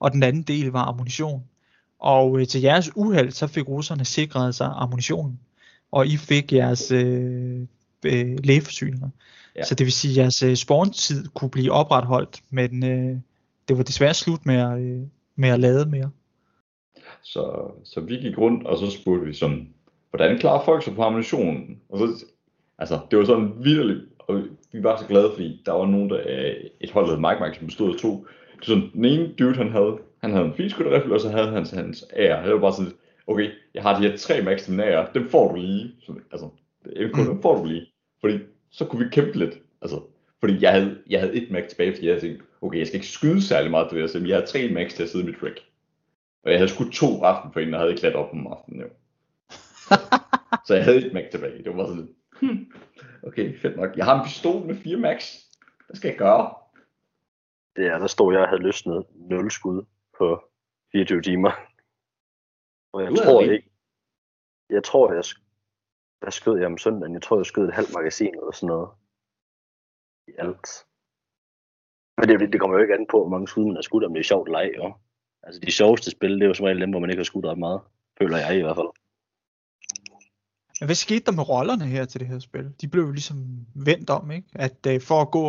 og 0.00 0.12
den 0.12 0.22
anden 0.22 0.42
del 0.42 0.66
var 0.66 0.84
ammunition. 0.84 1.44
Og 1.98 2.40
øh, 2.40 2.46
til 2.46 2.60
jeres 2.60 2.90
uheld, 2.96 3.30
så 3.30 3.46
fik 3.46 3.68
russerne 3.68 4.04
sikret 4.04 4.54
sig 4.54 4.72
ammunitionen, 4.74 5.40
og 5.92 6.06
I 6.06 6.16
fik 6.16 6.52
jeres 6.52 6.90
øh, 6.90 7.60
øh, 8.04 8.38
lægeforsyninger. 8.44 9.08
Ja. 9.56 9.64
Så 9.64 9.74
det 9.74 9.84
vil 9.84 9.92
sige, 9.92 10.10
at 10.12 10.16
jeres 10.16 10.42
øh, 10.42 10.56
spawntid 10.56 11.24
kunne 11.34 11.50
blive 11.50 11.72
opretholdt, 11.72 12.40
men 12.50 12.84
øh, 12.84 13.16
det 13.68 13.76
var 13.76 13.82
desværre 13.82 14.14
slut 14.14 14.46
med 14.46 14.56
at, 14.56 14.78
øh, 14.80 15.02
med 15.40 15.48
at 15.48 15.60
lade 15.60 15.90
mere. 15.90 16.10
Så, 17.22 17.72
så 17.84 18.00
vi 18.00 18.16
gik 18.16 18.38
rundt, 18.38 18.66
og 18.66 18.78
så 18.78 18.90
spurgte 18.90 19.26
vi 19.26 19.34
sådan, 19.34 19.68
hvordan 20.10 20.38
klarer 20.38 20.64
folk 20.64 20.84
sig 20.84 20.94
på 20.94 21.02
ammunitionen? 21.02 21.80
Og 21.88 21.98
så, 21.98 22.04
altså, 22.78 22.98
det 23.10 23.18
var 23.18 23.24
sådan 23.24 23.52
vidderligt, 23.58 24.00
og 24.18 24.42
vi 24.72 24.82
var 24.82 24.96
så 24.96 25.06
glade, 25.06 25.30
fordi 25.34 25.62
der 25.66 25.72
var 25.72 25.86
nogen, 25.86 26.10
der 26.10 26.20
et 26.80 26.90
hold, 26.90 27.10
der 27.10 27.18
Mike 27.18 27.44
Mike, 27.44 27.58
som 27.58 27.66
bestod 27.66 27.94
af 27.94 28.00
to. 28.00 28.26
Det 28.52 28.68
var 28.68 28.74
sådan, 28.74 28.90
den 28.92 29.04
ene 29.04 29.32
dude, 29.38 29.54
han 29.54 29.70
havde, 29.70 29.98
han 30.20 30.32
havde 30.32 30.44
en 30.44 30.54
finskytterrifle, 30.54 31.14
og 31.14 31.20
så 31.20 31.28
havde 31.28 31.46
han 31.46 31.66
hans 31.66 32.02
AR. 32.16 32.42
Det 32.44 32.52
var 32.52 32.60
bare 32.60 32.72
sådan, 32.72 32.92
okay, 33.26 33.50
jeg 33.74 33.82
har 33.82 34.00
de 34.00 34.08
her 34.08 34.16
tre 34.16 34.42
max 34.42 34.68
AR, 34.70 35.12
dem 35.12 35.28
får 35.28 35.48
du 35.48 35.60
lige. 35.60 35.94
Så, 36.00 36.12
altså, 36.32 36.48
MK, 36.86 37.16
dem 37.16 37.42
får 37.42 37.56
du 37.58 37.64
lige. 37.64 37.86
Fordi 38.20 38.38
så 38.70 38.84
kunne 38.84 39.04
vi 39.04 39.10
kæmpe 39.10 39.38
lidt. 39.38 39.58
Altså, 39.82 40.00
fordi 40.40 40.56
jeg 40.60 40.72
havde, 40.72 40.98
jeg 41.10 41.20
havde 41.20 41.34
et 41.34 41.50
max 41.50 41.68
tilbage, 41.68 41.92
fordi 41.92 42.06
jeg 42.06 42.14
havde 42.14 42.26
tænkt, 42.26 42.42
okay, 42.60 42.78
jeg 42.78 42.86
skal 42.86 42.96
ikke 42.96 43.06
skyde 43.06 43.42
særlig 43.42 43.70
meget 43.70 43.88
til 43.88 43.98
det, 43.98 44.12
her, 44.12 44.26
jeg 44.26 44.36
havde 44.36 44.46
tre 44.46 44.68
max 44.72 44.94
til 44.94 45.02
at 45.02 45.08
sidde 45.08 45.24
i 45.24 45.26
mit 45.26 45.40
track. 45.40 45.60
Og 46.42 46.50
jeg 46.50 46.58
havde 46.58 46.70
skudt 46.70 46.92
to 46.92 47.22
aften 47.24 47.52
for 47.52 47.60
en, 47.60 47.74
og 47.74 47.80
havde 47.80 47.90
ikke 47.90 48.00
klædt 48.00 48.14
op 48.14 48.32
om 48.32 48.46
aftenen, 48.46 48.80
jo. 48.80 48.88
Så 50.66 50.74
jeg 50.74 50.84
havde 50.84 51.06
et 51.06 51.12
max 51.12 51.24
tilbage. 51.30 51.58
Det 51.58 51.66
var 51.66 51.76
bare 51.76 51.88
sådan, 51.88 52.14
hmm, 52.40 52.72
okay, 53.22 53.58
fedt 53.58 53.76
nok. 53.76 53.96
Jeg 53.96 54.04
har 54.04 54.18
en 54.20 54.24
pistol 54.26 54.66
med 54.66 54.76
fire 54.76 54.96
max. 54.96 55.34
Hvad 55.86 55.96
skal 55.96 56.08
jeg 56.08 56.18
gøre? 56.18 56.54
Det 57.76 57.86
er, 57.86 57.98
der 57.98 58.06
stod 58.06 58.32
jeg 58.32 58.42
og 58.42 58.48
havde 58.48 58.62
løsnet 58.62 59.06
0 59.14 59.50
skud 59.50 59.84
på 60.18 60.44
24 60.92 61.22
timer. 61.22 61.50
Og 62.92 63.02
jeg 63.02 63.10
Du 63.10 63.16
tror 63.16 63.40
rig. 63.40 63.52
ikke, 63.52 63.70
jeg 64.70 64.84
tror, 64.84 65.12
jeg, 65.12 65.24
hvad 66.20 66.30
skød 66.30 66.58
jeg 66.58 66.66
om 66.66 66.78
søndagen? 66.78 67.14
Jeg 67.14 67.22
tror, 67.22 67.36
jeg 67.36 67.46
skød 67.46 67.68
et 67.68 67.74
halvt 67.74 67.94
magasin 67.94 68.34
eller 68.34 68.52
sådan 68.52 68.66
noget. 68.66 68.88
I 70.28 70.32
alt. 70.38 70.86
Men 72.20 72.28
det, 72.28 72.52
det 72.52 72.60
kommer 72.60 72.76
jo 72.76 72.82
ikke 72.82 72.94
an 72.94 73.06
på, 73.10 73.18
hvor 73.18 73.28
mange 73.28 73.48
skud 73.48 73.64
man 73.64 73.74
har 73.74 73.82
skudt, 73.82 74.04
om 74.04 74.12
det 74.14 74.20
er 74.20 74.24
sjovt 74.24 74.48
eller 74.48 74.58
ej, 74.58 74.70
jo. 74.76 74.94
Altså 75.42 75.60
de 75.60 75.72
sjoveste 75.72 76.10
spil, 76.10 76.34
det 76.34 76.42
er 76.42 76.46
jo 76.46 76.54
som 76.54 76.64
regel 76.64 76.80
dem, 76.80 76.90
hvor 76.90 77.00
man 77.00 77.10
ikke 77.10 77.20
har 77.20 77.24
skudt 77.24 77.46
ret 77.46 77.58
meget. 77.58 77.80
Føler 78.18 78.38
jeg 78.38 78.58
i 78.58 78.62
hvert 78.62 78.76
fald. 78.76 78.88
Hvad 80.86 80.94
skete 80.94 81.24
der 81.24 81.32
med 81.32 81.48
rollerne 81.48 81.84
her 81.84 82.04
til 82.04 82.20
det 82.20 82.28
her 82.28 82.38
spil? 82.38 82.74
De 82.80 82.88
blev 82.88 83.04
jo 83.04 83.10
ligesom 83.10 83.36
vendt 83.74 84.10
om, 84.10 84.30
ikke? 84.30 84.48
At 84.54 84.86
uh, 84.86 85.00
for 85.00 85.20
at 85.20 85.30
gå, 85.30 85.44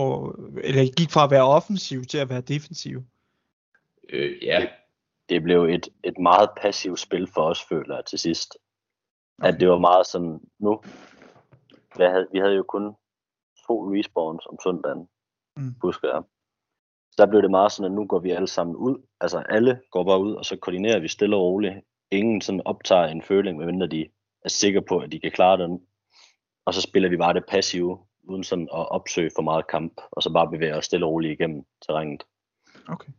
eller 0.64 0.96
gik 0.98 1.12
fra 1.12 1.24
at 1.24 1.32
være 1.32 1.48
offensiv 1.48 2.04
til 2.04 2.18
at 2.18 2.30
være 2.30 2.42
defensiv. 2.42 3.04
Øh, 4.10 4.44
ja, 4.44 4.68
Det 5.30 5.44
blev 5.44 5.64
et, 5.64 5.90
et 6.04 6.18
meget 6.20 6.50
passivt 6.62 7.00
spil 7.00 7.28
for 7.34 7.42
os, 7.42 7.64
føler 7.70 7.96
jeg 7.96 8.06
til 8.06 8.20
sidst. 8.20 8.58
At 9.44 9.60
det 9.60 9.70
var 9.70 9.80
meget 9.80 10.08
sådan, 10.08 10.40
nu, 10.60 10.82
hvad 11.96 12.10
havde, 12.10 12.28
vi 12.32 12.40
havde 12.40 12.56
jo 12.56 12.64
kun 12.64 12.96
to 13.68 13.94
respawns 13.94 14.46
om 14.46 14.58
søndagen, 14.64 15.08
mm. 15.58 15.76
husker 15.82 16.08
jeg. 16.08 16.24
Så 17.12 17.16
der 17.18 17.26
blev 17.26 17.42
det 17.42 17.52
meget 17.52 17.72
sådan, 17.72 17.92
at 17.92 17.96
nu 17.96 18.06
går 18.06 18.20
vi 18.20 18.32
alle 18.32 18.48
sammen 18.48 18.76
ud. 18.76 18.98
Altså 19.22 19.44
alle 19.50 19.82
går 19.92 20.04
bare 20.04 20.22
ud, 20.22 20.34
og 20.34 20.46
så 20.46 20.58
koordinerer 20.58 21.00
vi 21.00 21.08
stille 21.08 21.36
og 21.36 21.42
roligt. 21.42 21.76
Ingen 22.12 22.42
sådan 22.42 22.62
optager 22.66 23.06
en 23.06 23.22
føling, 23.22 23.58
medmindre 23.58 23.88
de 23.88 24.08
er 24.46 24.50
sikre 24.50 24.82
på, 24.82 25.00
at 25.00 25.12
de 25.12 25.20
kan 25.20 25.32
klare 25.32 25.64
den. 25.64 25.82
Og 26.66 26.74
så 26.74 26.82
spiller 26.82 27.10
vi 27.10 27.18
bare 27.18 27.34
det 27.34 27.46
passive, 27.46 28.00
uden 28.24 28.44
sådan 28.44 28.70
at 28.74 28.92
opsøge 28.92 29.32
for 29.36 29.42
meget 29.42 29.68
kamp, 29.68 30.02
og 30.12 30.24
så 30.24 30.34
bare 30.34 30.52
bevæge 30.52 30.76
os 30.76 30.86
stille 30.86 31.06
og 31.06 31.12
roligt 31.12 31.40
igennem 31.40 31.66
terrænet. 31.88 32.24
Okay. 32.88 33.12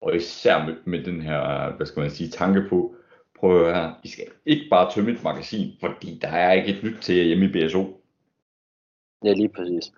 og 0.00 0.16
især 0.16 0.66
med, 0.66 0.76
med 0.84 1.04
den 1.04 1.22
her, 1.22 1.72
hvad 1.76 1.86
skal 1.86 2.00
man 2.00 2.10
sige, 2.10 2.30
tanke 2.30 2.68
på, 2.68 2.96
prøv 3.38 3.50
at 3.56 3.64
høre 3.64 3.74
her, 3.74 3.94
I 4.04 4.08
skal 4.08 4.24
ikke 4.46 4.66
bare 4.70 4.92
tømme 4.92 5.10
et 5.10 5.22
magasin, 5.22 5.72
fordi 5.80 6.18
der 6.18 6.28
er 6.28 6.52
ikke 6.52 6.78
et 6.78 6.84
nyt 6.84 7.02
til 7.02 7.16
jer 7.16 7.24
hjemme 7.24 7.44
i 7.44 7.48
BSO. 7.48 8.02
Ja, 9.24 9.32
lige 9.32 9.48
præcis. 9.48 9.92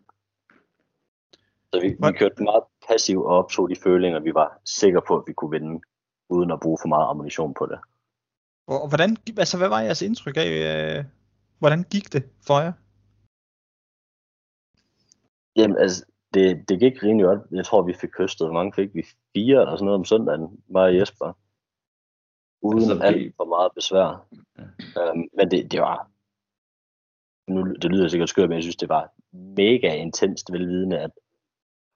Så 1.73 1.81
vi, 1.81 1.89
vi 1.89 2.12
kørte 2.19 2.43
meget 2.43 2.62
passivt 2.89 3.24
og 3.27 3.36
optog 3.40 3.70
de 3.70 3.77
følinger, 3.77 4.20
vi 4.20 4.35
var 4.35 4.60
sikre 4.65 5.02
på, 5.09 5.16
at 5.19 5.24
vi 5.27 5.32
kunne 5.32 5.51
vinde, 5.51 5.81
uden 6.28 6.51
at 6.51 6.60
bruge 6.60 6.78
for 6.82 6.89
meget 6.89 7.09
ammunition 7.10 7.55
på 7.55 7.66
det. 7.66 7.78
Og, 8.66 8.89
hvordan, 8.89 9.16
altså 9.39 9.59
hvad 9.59 9.69
var 9.69 9.81
jeres 9.81 10.02
indtryk 10.02 10.36
af, 10.36 10.51
øh, 10.98 11.05
hvordan 11.59 11.82
gik 11.93 12.12
det 12.12 12.23
for 12.47 12.59
jer? 12.60 12.73
Jamen, 15.56 15.77
altså, 15.78 16.05
det, 16.35 16.69
det 16.69 16.81
gik 16.81 17.02
rimelig 17.02 17.24
godt. 17.27 17.40
Jeg 17.51 17.65
tror, 17.65 17.82
vi 17.82 17.93
fik 17.93 18.10
kystet. 18.10 18.47
Hvor 18.47 18.55
mange 18.55 18.73
fik 18.73 18.94
vi? 18.94 19.02
Fire 19.35 19.60
eller 19.60 19.77
sådan 19.77 19.85
noget 19.85 19.98
om 19.98 20.05
søndagen, 20.05 20.62
mig 20.69 20.82
og 20.82 20.97
Jesper. 20.97 21.32
Uden 22.62 22.78
Altså, 22.78 22.94
det- 22.94 23.02
alt 23.05 23.36
for 23.36 23.44
meget 23.44 23.73
besvær. 23.74 24.27
Øhm, 24.98 25.24
men 25.36 25.51
det, 25.51 25.73
det 25.73 25.81
var... 25.81 26.10
Nu, 27.52 27.74
det 27.82 27.90
lyder 27.90 28.09
sikkert 28.09 28.28
skørt, 28.28 28.48
men 28.48 28.56
jeg 28.56 28.62
synes, 28.62 28.77
det 28.77 28.89
var 28.89 29.12
mega 29.32 29.94
intenst 29.94 30.52
velvidende, 30.52 30.98
at 30.98 31.10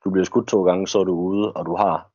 du 0.04 0.10
bliver 0.10 0.24
skudt 0.24 0.48
to 0.48 0.62
gange, 0.62 0.88
så 0.88 0.98
er 0.98 1.04
du 1.04 1.12
ude, 1.12 1.52
og 1.52 1.66
du 1.66 1.76
har 1.76 2.10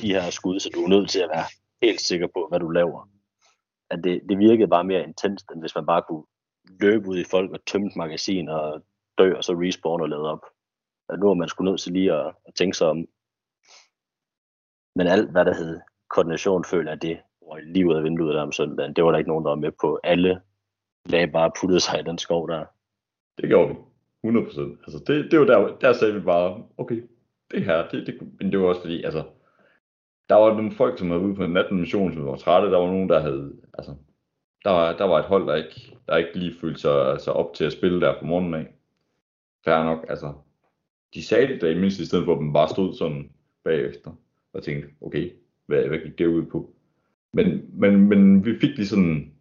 de 0.00 0.12
her 0.12 0.30
skud, 0.30 0.60
så 0.60 0.70
du 0.74 0.80
er 0.84 0.88
nødt 0.88 1.10
til 1.10 1.20
at 1.20 1.28
være 1.28 1.44
helt 1.82 2.00
sikker 2.00 2.26
på, 2.26 2.46
hvad 2.48 2.60
du 2.60 2.68
laver. 2.68 3.08
At 3.90 4.04
det, 4.04 4.22
det 4.28 4.38
virkede 4.38 4.68
bare 4.68 4.84
mere 4.84 5.02
intenst, 5.02 5.50
end 5.50 5.60
hvis 5.60 5.74
man 5.74 5.86
bare 5.86 6.02
kunne 6.08 6.24
løbe 6.80 7.08
ud 7.08 7.18
i 7.18 7.24
folk 7.30 7.50
og 7.50 7.64
tømme 7.66 7.90
magasin 7.96 8.48
og 8.48 8.82
dø, 9.18 9.34
og 9.36 9.44
så 9.44 9.52
respawn 9.52 10.00
og 10.00 10.08
lade 10.08 10.30
op. 10.30 10.44
At 11.08 11.18
nu 11.18 11.30
er 11.30 11.34
man 11.34 11.48
skulle 11.48 11.70
nødt 11.70 11.80
til 11.80 11.92
lige 11.92 12.12
at, 12.12 12.34
at 12.46 12.54
tænke 12.54 12.76
sig 12.76 12.88
om. 12.88 12.96
Men 14.96 15.06
alt, 15.06 15.30
hvad 15.30 15.44
der 15.44 15.54
hed 15.54 15.80
koordination, 16.10 16.64
føler 16.64 16.90
jeg, 16.90 17.02
det 17.02 17.20
røg 17.42 17.62
lige 17.62 17.86
ud 17.86 17.94
af 17.94 18.04
vinduet 18.04 18.34
der 18.34 18.42
om 18.42 18.52
søndagen. 18.52 18.94
Det 18.96 19.04
var 19.04 19.10
der 19.10 19.18
ikke 19.18 19.30
nogen, 19.30 19.44
der 19.44 19.50
var 19.50 19.56
med 19.56 19.72
på. 19.80 20.00
Alle 20.04 20.40
lagde 21.06 21.28
bare 21.28 21.52
puttede 21.60 21.80
sig 21.80 22.00
i 22.00 22.02
den 22.02 22.18
skov 22.18 22.48
der. 22.48 22.64
Det 23.38 23.48
gjorde 23.48 23.68
vi. 23.68 23.74
100%. 23.74 24.28
Altså 24.86 25.02
det, 25.06 25.30
det 25.30 25.40
var 25.40 25.46
der, 25.46 25.76
der 25.78 25.92
sagde 25.92 26.14
vi 26.14 26.20
bare, 26.20 26.64
okay, 26.78 27.08
det 27.50 27.64
her, 27.64 27.88
det, 27.88 28.06
det, 28.06 28.18
men 28.40 28.52
det 28.52 28.60
var 28.60 28.66
også 28.66 28.80
fordi, 28.80 29.02
altså, 29.02 29.24
der 30.28 30.34
var 30.34 30.54
nogle 30.54 30.72
folk, 30.72 30.98
som 30.98 31.10
havde 31.10 31.22
ude 31.22 31.34
på 31.34 31.44
en 31.44 31.52
natten 31.52 31.80
mission, 31.80 32.12
som 32.12 32.26
var 32.26 32.36
trætte, 32.36 32.70
der 32.70 32.78
var 32.78 32.86
nogen, 32.86 33.08
der 33.08 33.20
havde, 33.20 33.52
altså, 33.78 33.94
der 34.64 34.70
var, 34.70 34.96
der 34.96 35.04
var 35.04 35.18
et 35.18 35.24
hold, 35.24 35.46
der 35.46 35.54
ikke, 35.54 35.96
der 36.08 36.16
ikke 36.16 36.38
lige 36.38 36.54
følte 36.60 36.80
sig, 36.80 37.10
altså, 37.10 37.30
op 37.30 37.54
til 37.54 37.64
at 37.64 37.72
spille 37.72 38.00
der 38.00 38.18
på 38.18 38.26
morgenen 38.26 38.54
af. 38.54 38.66
Færre 39.64 39.84
nok, 39.84 40.06
altså, 40.08 40.32
de 41.14 41.22
sagde 41.24 41.48
det 41.48 41.60
da 41.60 41.70
i 41.70 41.78
mindst 41.78 42.00
i 42.00 42.06
stedet 42.06 42.24
for, 42.24 42.34
at 42.34 42.40
man 42.42 42.52
bare 42.52 42.68
stod 42.68 42.94
sådan 42.94 43.30
bagefter, 43.64 44.10
og 44.52 44.62
tænkte, 44.62 44.88
okay, 45.00 45.32
hvad, 45.66 45.88
hvad 45.88 45.98
gik 45.98 46.18
det 46.18 46.26
ud 46.26 46.46
på? 46.46 46.74
Men, 47.32 47.70
men, 47.72 48.08
men 48.08 48.44
vi 48.44 48.58
fik 48.58 48.76
lige 48.76 48.86
sådan, 48.86 49.32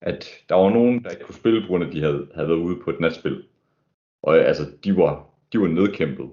at 0.00 0.26
der 0.48 0.54
var 0.54 0.70
nogen, 0.70 1.04
der 1.04 1.10
ikke 1.10 1.24
kunne 1.24 1.34
spille, 1.34 1.60
på 1.60 1.66
grund 1.66 1.84
af, 1.84 1.88
at 1.88 1.92
de 1.92 2.00
havde, 2.00 2.28
havde 2.34 2.48
været 2.48 2.58
ude 2.58 2.80
på 2.84 2.90
et 2.90 3.00
natspil. 3.00 3.44
Og 4.22 4.38
altså, 4.38 4.62
de 4.84 4.96
var, 4.96 5.26
de 5.52 5.60
var 5.60 5.66
nedkæmpet. 5.66 6.30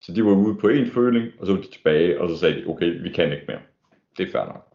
Så 0.00 0.12
de 0.12 0.24
var 0.24 0.32
ude 0.32 0.54
på 0.60 0.68
en 0.68 0.90
føling, 0.90 1.32
og 1.38 1.46
så 1.46 1.54
var 1.54 1.60
de 1.62 1.70
tilbage, 1.70 2.20
og 2.20 2.28
så 2.28 2.36
sagde 2.36 2.60
de, 2.60 2.66
okay, 2.66 3.02
vi 3.02 3.08
kan 3.08 3.32
ikke 3.32 3.44
mere. 3.48 3.60
Det 4.16 4.28
er 4.28 4.32
fair 4.32 4.44
nok. 4.44 4.66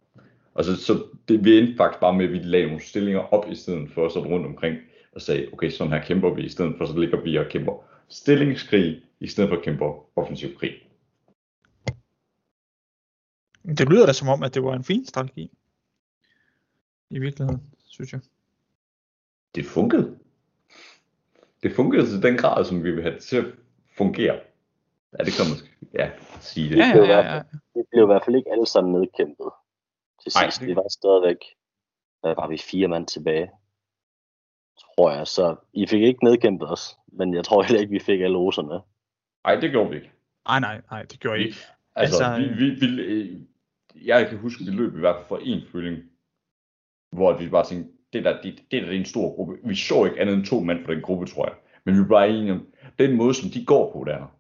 Og 0.54 0.66
så, 0.66 0.76
så 0.76 1.04
det, 1.28 1.46
vi 1.46 1.58
endte 1.58 1.78
faktisk 1.78 2.00
bare 2.00 2.14
med, 2.14 2.26
at 2.26 2.32
vi 2.32 2.40
lagde 2.40 2.66
nogle 2.66 2.82
stillinger 2.82 3.34
op 3.34 3.52
i 3.52 3.56
stedet 3.56 3.92
for 3.92 4.10
sådan 4.10 4.30
rundt 4.30 4.46
omkring, 4.46 4.78
og 5.12 5.22
sagde, 5.22 5.48
okay, 5.54 5.70
sådan 5.70 5.94
her 5.94 6.04
kæmper 6.04 6.34
vi, 6.34 6.46
i 6.46 6.50
stedet 6.50 6.76
for 6.78 6.86
så 6.86 7.00
ligger 7.00 7.22
vi 7.22 7.38
og 7.38 7.46
kæmper 7.50 7.84
stillingskrig, 8.10 9.04
i 9.20 9.28
stedet 9.28 9.50
for 9.50 9.58
at 9.58 9.64
kæmpe 9.64 9.86
offensiv 10.16 10.58
krig. 10.58 10.74
Det 13.66 13.90
lyder 13.90 14.06
da 14.06 14.14
som 14.14 14.28
om, 14.28 14.44
at 14.44 14.54
det 14.54 14.64
var 14.64 14.74
en 14.74 14.84
fin 14.84 15.06
strategi. 15.06 15.52
I 17.10 17.20
virkeligheden, 17.20 17.62
synes 17.88 18.14
jeg. 18.14 18.22
Det 19.56 19.66
fungerede. 19.66 20.18
Det 21.64 21.72
fungerede 21.72 22.10
til 22.10 22.24
den 22.24 22.38
grad, 22.38 22.66
som 22.66 22.84
vi 22.84 22.92
vil 22.92 23.02
have 23.02 23.16
det 23.16 23.24
til 23.24 23.38
at 23.38 23.46
fungere. 23.98 24.40
Ja, 25.20 25.24
det 25.24 25.34
kan 25.38 25.46
man 25.52 25.58
ja, 26.00 26.08
sige 26.40 26.70
det. 26.70 26.78
Ja, 26.78 26.88
ja, 26.96 27.04
ja, 27.14 27.36
ja. 27.36 27.42
Vi 27.76 27.82
blev 27.92 28.04
i 28.04 28.06
hvert 28.06 28.26
fald 28.26 28.36
ikke 28.36 28.52
alle 28.52 28.66
sammen 28.68 28.92
nedkæmpet 29.02 29.50
til 30.24 30.32
sidst. 30.32 30.60
det- 30.60 30.68
Vi 30.68 30.76
var 30.76 30.88
stadigvæk, 31.00 31.38
der 32.24 32.36
var 32.42 32.48
vi 32.48 32.58
fire 32.58 32.88
mand 32.88 33.08
tilbage, 33.08 33.52
tror 34.84 35.12
jeg. 35.12 35.28
Så 35.28 35.56
I 35.74 35.88
fik 35.88 36.02
ikke 36.04 36.24
nedkæmpet 36.24 36.72
os, 36.72 36.98
men 37.08 37.34
jeg 37.34 37.44
tror 37.46 37.62
heller 37.64 37.80
ikke, 37.82 37.92
vi 37.92 38.00
fik 38.00 38.22
alle 38.22 38.38
roserne. 38.38 38.82
Nej, 39.46 39.56
det 39.62 39.72
gjorde 39.72 39.90
vi 39.90 39.96
ikke. 39.96 40.12
Nej, 40.48 40.60
nej, 40.60 40.82
nej, 40.92 41.04
det 41.04 41.20
gjorde 41.20 41.38
jeg 41.40 41.46
ikke. 41.48 41.58
Altså, 41.96 42.24
Altså, 42.24 42.42
vi, 42.42 42.66
vi, 42.66 42.70
vi, 42.96 43.02
øh, 43.02 43.42
jeg 44.08 44.30
kan 44.30 44.38
huske, 44.38 44.64
vi 44.66 44.72
løb 44.72 44.96
i 44.96 45.00
hvert 45.00 45.16
fald 45.16 45.28
for 45.28 45.38
en 45.38 45.62
føling, 45.72 45.98
hvor 47.12 47.38
vi 47.38 47.50
bare 47.50 47.66
tænkte, 47.66 47.92
det 48.14 48.24
der, 48.24 48.42
det, 48.42 48.44
det 48.44 48.66
der 48.72 48.80
det 48.86 48.96
er 48.96 49.00
en 49.00 49.06
stor 49.06 49.36
gruppe. 49.36 49.58
Vi 49.64 49.76
så 49.76 50.06
ikke 50.06 50.20
andet 50.22 50.36
end 50.36 50.46
to 50.46 50.60
mænd 50.60 50.86
fra 50.86 50.94
den 50.94 51.02
gruppe, 51.02 51.26
tror 51.26 51.46
jeg. 51.46 51.56
Men 51.86 51.96
vi 51.96 52.00
var 52.00 52.08
bare 52.08 52.30
enige 52.30 52.52
om, 52.52 52.68
den 53.00 53.16
måde, 53.18 53.34
som 53.34 53.50
de 53.50 53.66
går 53.66 53.92
på 53.94 54.04
der. 54.04 54.35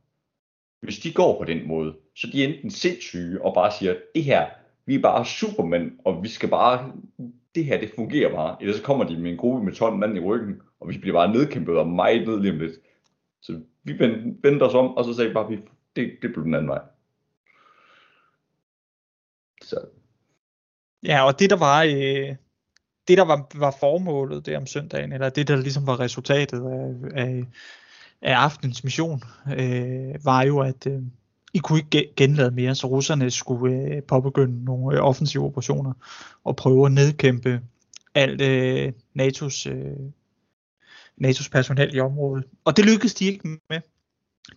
Hvis 0.79 0.99
de 0.99 1.13
går 1.13 1.37
på 1.37 1.45
den 1.45 1.67
måde, 1.67 1.95
så 2.15 2.27
er 2.27 2.31
de 2.31 2.45
enten 2.45 2.71
sindssyge 2.71 3.41
og 3.41 3.53
bare 3.53 3.71
siger, 3.79 3.95
det 4.15 4.23
her, 4.23 4.49
vi 4.85 4.95
er 4.95 5.01
bare 5.01 5.25
supermænd, 5.25 5.91
og 6.05 6.23
vi 6.23 6.27
skal 6.27 6.49
bare, 6.49 6.91
det 7.55 7.65
her, 7.65 7.79
det 7.79 7.91
fungerer 7.95 8.31
bare. 8.31 8.57
Ellers 8.61 8.77
så 8.77 8.83
kommer 8.83 9.05
de 9.05 9.17
med 9.17 9.31
en 9.31 9.37
gruppe 9.37 9.65
med 9.65 9.73
12 9.73 9.95
mand 9.95 10.17
i 10.17 10.19
ryggen, 10.19 10.61
og 10.79 10.89
vi 10.89 10.97
bliver 10.97 11.13
bare 11.13 11.33
nedkæmpet 11.33 11.77
og 11.77 11.87
meget 11.87 12.27
ned 12.27 12.39
lige 12.39 12.51
om 12.51 12.59
lidt. 12.59 12.73
Så 13.41 13.61
vi 13.83 13.99
vendte, 14.43 14.63
os 14.63 14.73
om, 14.73 14.97
og 14.97 15.05
så 15.05 15.13
sagde 15.13 15.29
vi 15.29 15.33
bare, 15.33 15.51
det, 15.95 16.11
det 16.21 16.33
blev 16.33 16.43
den 16.43 16.53
anden 16.53 16.69
vej. 16.69 16.81
Så 19.61 19.79
Ja, 21.05 21.25
og 21.25 21.39
det 21.39 21.49
der 21.49 21.55
var, 21.55 21.83
øh, 21.83 22.35
det 23.07 23.17
der 23.17 23.25
var, 23.25 23.47
var 23.55 23.75
formålet 23.79 24.45
der 24.45 24.57
om 24.57 24.65
søndagen, 24.65 25.13
eller 25.13 25.29
det 25.29 25.47
der 25.47 25.55
ligesom 25.55 25.87
var 25.87 25.99
resultatet 25.99 26.61
af, 26.65 27.21
af, 27.23 27.45
af 28.21 28.33
aftens 28.35 28.83
mission, 28.83 29.23
øh, 29.57 30.25
var 30.25 30.43
jo, 30.43 30.59
at 30.59 30.87
øh, 30.87 31.01
I 31.53 31.57
kunne 31.57 31.79
ikke 31.79 32.13
genlade 32.15 32.51
mere, 32.51 32.75
så 32.75 32.87
russerne 32.87 33.31
skulle 33.31 33.75
øh, 33.75 34.03
påbegynde 34.03 34.65
nogle 34.65 34.97
øh, 34.97 35.03
offensive 35.03 35.43
operationer 35.43 35.93
og 36.43 36.55
prøve 36.55 36.85
at 36.85 36.91
nedkæmpe 36.91 37.61
alt 38.15 38.41
øh, 38.41 38.93
NATO's, 39.19 39.69
øh, 39.69 39.97
NATO's 41.23 41.49
personel 41.51 41.95
i 41.95 41.99
området. 41.99 42.45
Og 42.65 42.77
det 42.77 42.85
lykkedes 42.85 43.13
de 43.13 43.25
ikke 43.25 43.59
med. 43.69 43.79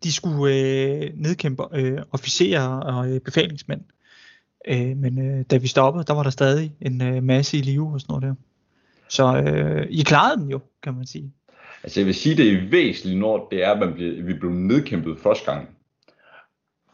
De 0.02 0.12
skulle 0.12 0.55
øh, 0.55 1.12
nedkæmpe 1.14 1.62
øh, 1.72 1.98
officerer 2.12 2.68
og 2.68 3.10
øh, 3.10 3.20
befalingsmænd. 3.20 3.80
Øh, 4.68 4.97
men 4.97 5.18
øh, 5.18 5.44
da 5.51 5.56
vi 5.56 5.66
stoppede, 5.66 6.05
der 6.05 6.12
var 6.12 6.22
der 6.22 6.30
stadig 6.30 6.74
en 6.80 7.02
øh, 7.02 7.22
masse 7.22 7.59
i 7.59 7.60
live 7.60 7.93
og 7.93 8.01
sådan 8.01 8.12
noget 8.12 8.22
der. 8.22 8.35
Så 9.09 9.36
øh, 9.36 9.86
I 9.90 10.02
klarede 10.02 10.43
den 10.43 10.51
jo, 10.51 10.60
kan 10.82 10.94
man 10.94 11.06
sige. 11.06 11.32
Altså 11.83 12.01
jeg 12.01 12.07
vil 12.07 12.15
sige, 12.15 12.37
det 12.37 12.53
er 12.53 12.71
væsentligt, 12.71 13.19
når 13.19 13.49
det 13.51 13.65
er, 13.65 13.73
at 13.73 13.79
man 13.79 13.95
bliver, 13.95 14.23
vi 14.23 14.35
blev 14.35 14.51
nedkæmpet 14.51 15.19
første 15.19 15.53
gang. 15.53 15.69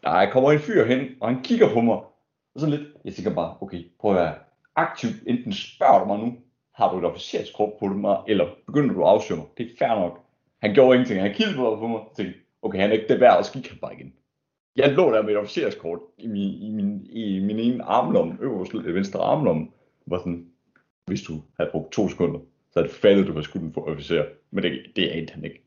Der 0.02 0.30
kommer 0.30 0.52
en 0.52 0.58
fyr 0.58 0.84
hen, 0.84 1.08
og 1.20 1.28
han 1.28 1.42
kigger 1.42 1.74
på 1.74 1.80
mig, 1.80 1.96
og 2.54 2.60
sådan 2.60 2.74
lidt, 2.74 2.88
jeg 3.04 3.14
tænker 3.14 3.34
bare, 3.34 3.56
okay, 3.60 3.84
prøv 4.00 4.10
at 4.10 4.16
være 4.16 4.34
aktiv, 4.76 5.10
enten 5.26 5.52
spørger 5.52 5.98
du 5.98 6.04
mig 6.04 6.18
nu, 6.18 6.36
har 6.74 6.92
du 6.92 6.98
et 6.98 7.04
officerskrop 7.04 7.78
på 7.78 7.86
mig, 7.86 8.18
eller 8.28 8.46
begynder 8.66 8.94
du 8.94 9.02
at 9.02 9.08
afsøge 9.08 9.38
mig, 9.38 9.46
det 9.58 9.66
er 9.66 9.70
fair 9.78 9.88
nok. 9.88 10.20
Han 10.62 10.74
gjorde 10.74 10.94
ingenting, 10.94 11.20
han 11.20 11.34
kiggede 11.34 11.56
på 11.56 11.86
mig, 11.86 12.00
og 12.00 12.12
tænkte, 12.16 12.40
okay, 12.62 12.78
han 12.78 12.90
er 12.90 12.94
ikke 12.94 13.08
det 13.08 13.20
værd, 13.20 13.38
og 13.38 13.44
så 13.44 13.52
gik 13.52 13.68
han 13.68 13.78
bare 13.78 13.94
igen. 13.94 14.12
Jeg 14.76 14.92
lå 14.92 15.10
der 15.10 15.22
med 15.22 15.30
et 15.30 15.38
officerskort 15.38 16.00
i 16.18 16.26
min, 16.26 16.62
i 16.62 16.70
min, 16.70 17.06
i 17.06 17.40
min 17.40 17.58
ene 17.58 17.84
armlomme, 17.84 18.36
øverste 18.40 18.94
venstre 18.94 19.20
armlomme, 19.20 19.68
var 20.06 20.18
sådan, 20.18 20.46
hvis 21.06 21.22
du 21.22 21.42
havde 21.56 21.70
brugt 21.72 21.92
to 21.92 22.08
sekunder, 22.08 22.40
så 22.74 22.80
havde 22.80 22.88
det 22.88 22.96
faldet, 22.96 23.26
du 23.26 23.32
var 23.32 23.42
skudt 23.42 23.74
for 23.74 23.88
officer. 23.90 24.24
Men 24.50 24.64
det, 24.64 24.72
det 24.96 25.08
anede 25.08 25.32
han 25.32 25.44
ikke. 25.44 25.60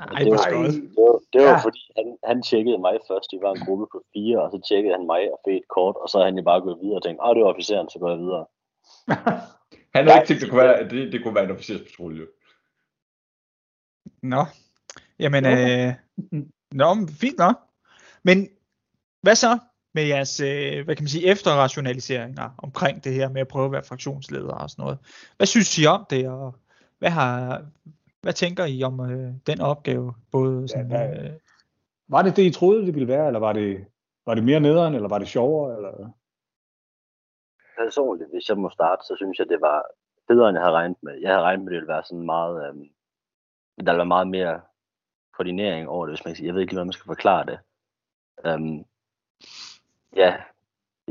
Ej, 0.00 0.22
det, 0.22 0.30
var, 0.32 0.36
skønt. 0.36 0.74
det 0.74 1.02
var, 1.06 1.18
det 1.32 1.40
var 1.42 1.48
Ja. 1.48 1.56
fordi, 1.66 1.82
han, 1.98 2.16
han 2.24 2.42
tjekkede 2.42 2.78
mig 2.78 2.94
først. 3.08 3.28
Vi 3.32 3.38
var 3.42 3.52
en 3.54 3.64
gruppe 3.66 3.86
på 3.92 3.98
fire, 4.14 4.42
og 4.42 4.48
så 4.52 4.58
tjekkede 4.68 4.94
han 4.96 5.06
mig 5.06 5.22
og 5.32 5.38
fik 5.46 5.56
et 5.56 5.68
kort, 5.68 5.96
og 6.02 6.08
så 6.08 6.18
har 6.18 6.24
han 6.24 6.36
jo 6.38 6.44
bare 6.44 6.60
gået 6.60 6.78
videre 6.82 6.96
og 6.98 7.02
tænkt, 7.02 7.20
ah, 7.24 7.34
det 7.34 7.42
var 7.44 7.50
officeren, 7.52 7.88
så 7.90 7.98
går 7.98 8.10
jeg 8.10 8.18
videre. 8.18 8.44
Han 9.94 10.02
havde 10.06 10.18
ikke 10.18 10.28
tænkt, 10.28 10.40
det 10.42 10.50
kunne 10.50 10.62
være, 10.64 10.76
at 10.82 10.90
det, 10.90 11.12
det 11.12 11.22
kunne 11.22 11.34
være 11.34 11.44
en 11.44 11.50
officerspatrulje. 11.50 12.26
Nå, 14.22 14.42
jamen, 15.18 15.44
Ja. 15.44 15.88
øh, 15.88 16.42
nå, 16.72 16.94
men 16.94 17.08
fint 17.08 17.38
nok. 17.38 17.56
Men 18.24 18.48
hvad 19.22 19.34
så 19.34 19.58
med 19.94 20.02
jeres, 20.02 20.40
øh, 20.40 20.84
hvad 20.84 20.96
kan 20.96 21.02
man 21.02 21.08
sige, 21.08 21.26
efterrationaliseringer 21.26 22.50
omkring 22.58 23.04
det 23.04 23.14
her 23.14 23.28
med 23.28 23.40
at 23.40 23.48
prøve 23.48 23.64
at 23.64 23.72
være 23.72 23.82
fraktionsleder 23.82 24.54
og 24.54 24.70
sådan 24.70 24.82
noget? 24.82 24.98
Hvad 25.36 25.46
synes 25.46 25.78
I 25.78 25.86
om 25.86 26.06
det, 26.10 26.28
og 26.28 26.54
hvad 26.98 27.10
har, 27.10 27.64
hvad 28.22 28.32
tænker 28.32 28.64
I 28.64 28.82
om 28.82 29.00
øh, 29.00 29.34
den 29.46 29.60
opgave? 29.60 30.14
Både 30.32 30.68
sådan, 30.68 30.86
hvad- 30.86 31.24
øh, 31.24 31.30
Var 32.08 32.22
det 32.22 32.36
det, 32.36 32.42
I 32.42 32.50
troede, 32.52 32.86
det 32.86 32.94
ville 32.94 33.08
være, 33.08 33.26
eller 33.26 33.40
var 33.40 33.52
det, 33.52 33.86
var 34.26 34.34
det 34.34 34.44
mere 34.44 34.60
nederen, 34.60 34.94
eller 34.94 35.08
var 35.08 35.18
det 35.18 35.28
sjovere? 35.28 35.76
Eller? 35.76 36.10
Personligt, 37.78 38.30
hvis 38.30 38.48
jeg 38.48 38.58
må 38.58 38.70
starte, 38.70 39.02
så 39.06 39.14
synes 39.16 39.38
jeg, 39.38 39.48
det 39.48 39.60
var 39.60 39.82
federe, 40.28 40.48
end 40.48 40.56
jeg 40.58 40.64
havde 40.64 40.76
regnet 40.76 40.96
med. 41.02 41.14
Jeg 41.20 41.30
havde 41.30 41.42
regnet 41.42 41.64
med, 41.64 41.68
at 41.68 41.72
det 41.72 41.80
ville 41.80 41.92
være 41.94 42.04
sådan 42.04 42.26
meget, 42.26 42.68
øhm, 42.68 42.84
der 43.78 43.92
ville 43.92 43.96
være 43.98 44.06
meget 44.16 44.28
mere 44.28 44.60
koordinering 45.36 45.88
over 45.88 46.06
det, 46.06 46.12
hvis 46.14 46.24
man 46.24 46.30
kan 46.30 46.36
sige. 46.36 46.46
Jeg 46.46 46.54
ved 46.54 46.60
ikke 46.60 46.72
lige, 46.72 46.76
hvordan 46.76 46.86
man 46.86 46.92
skal 46.92 47.06
forklare 47.14 47.44
det. 47.46 47.58
Øhm, 48.46 48.78
ja, 50.16 50.42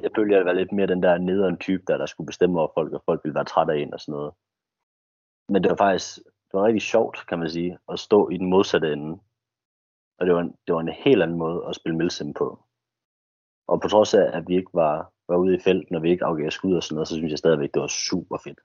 jeg 0.02 0.12
følte, 0.16 0.36
jeg 0.36 0.46
var 0.46 0.54
lidt 0.54 0.72
mere 0.72 0.88
den 0.88 1.04
der 1.04 1.18
nederen 1.18 1.58
type, 1.58 1.84
der, 1.88 1.98
der 1.98 2.06
skulle 2.06 2.28
bestemme 2.28 2.60
over 2.60 2.72
folk, 2.74 2.94
og 2.94 3.04
folk 3.06 3.22
ville 3.24 3.36
være 3.36 3.46
trætte 3.46 3.74
af 3.74 3.78
en 3.78 3.94
og 3.94 4.00
sådan 4.00 4.12
noget. 4.12 4.34
Men 5.50 5.64
det 5.64 5.70
var 5.70 5.76
faktisk, 5.76 6.18
det 6.18 6.54
var 6.54 6.66
rigtig 6.66 6.82
sjovt, 6.82 7.26
kan 7.28 7.40
man 7.40 7.50
sige, 7.50 7.78
at 7.92 8.00
stå 8.00 8.30
i 8.30 8.38
den 8.38 8.50
modsatte 8.50 8.94
ende. 8.94 9.20
Og 10.18 10.26
det 10.26 10.36
var 10.36 10.42
en, 10.42 10.56
det 10.68 10.76
var 10.76 10.82
en 10.82 10.90
helt 10.90 11.24
anden 11.24 11.38
måde 11.38 11.66
at 11.70 11.76
spille 11.76 11.98
Milsim 11.98 12.34
på. 12.34 12.64
Og 13.68 13.82
på 13.82 13.88
trods 13.88 14.14
af, 14.14 14.38
at 14.38 14.48
vi 14.48 14.56
ikke 14.56 14.74
var, 14.74 15.12
var 15.28 15.38
ude 15.38 15.56
i 15.56 15.60
felten, 15.60 15.96
og 15.96 16.04
vi 16.04 16.12
ikke 16.12 16.26
afgav 16.26 16.52
skud 16.52 16.76
og 16.76 16.84
sådan 16.84 16.96
noget, 16.96 17.08
så 17.08 17.16
synes 17.16 17.32
jeg 17.32 17.38
stadigvæk, 17.38 17.74
det 17.74 17.82
var 17.82 17.88
super 17.88 18.38
fedt 18.38 18.60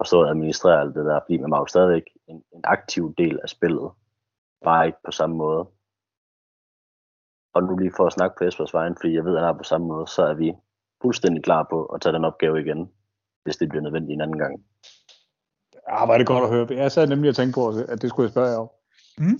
at 0.00 0.06
stå 0.06 0.22
og 0.22 0.28
administrere 0.28 0.80
alt 0.80 0.94
det 0.94 1.04
der, 1.04 1.20
fordi 1.20 1.36
man 1.38 1.50
var 1.50 1.58
jo 1.58 1.66
stadigvæk 1.66 2.02
en, 2.26 2.44
en 2.52 2.60
aktiv 2.64 3.14
del 3.18 3.40
af 3.42 3.48
spillet, 3.48 3.90
bare 4.64 4.86
ikke 4.86 4.98
på 5.04 5.10
samme 5.10 5.36
måde. 5.36 5.66
Og 7.54 7.62
nu 7.62 7.76
lige 7.76 7.92
for 7.96 8.06
at 8.06 8.12
snakke 8.12 8.34
på 8.38 8.44
Espers 8.44 8.74
vejen, 8.74 8.96
fordi 9.00 9.14
jeg 9.14 9.24
ved, 9.24 9.36
at 9.36 9.40
han 9.42 9.54
er 9.54 9.58
på 9.58 9.64
samme 9.64 9.86
måde, 9.86 10.06
så 10.06 10.22
er 10.22 10.34
vi 10.34 10.52
fuldstændig 11.02 11.44
klar 11.44 11.66
på 11.70 11.84
at 11.84 12.00
tage 12.00 12.12
den 12.12 12.24
opgave 12.24 12.60
igen, 12.60 12.90
hvis 13.44 13.56
det 13.56 13.68
bliver 13.68 13.82
nødvendigt 13.82 14.14
en 14.14 14.20
anden 14.20 14.38
gang. 14.38 14.64
Ja, 15.88 16.06
var 16.06 16.18
det 16.18 16.26
godt 16.26 16.44
at 16.44 16.50
høre. 16.50 16.66
Jeg 16.70 16.92
sad 16.92 17.06
nemlig 17.06 17.28
og 17.28 17.36
tænkte 17.36 17.54
på, 17.54 17.68
at 17.68 18.02
det 18.02 18.10
skulle 18.10 18.24
jeg 18.24 18.30
spørge 18.30 18.48
jer 18.50 18.58
om. 18.58 18.68
mm, 19.18 19.38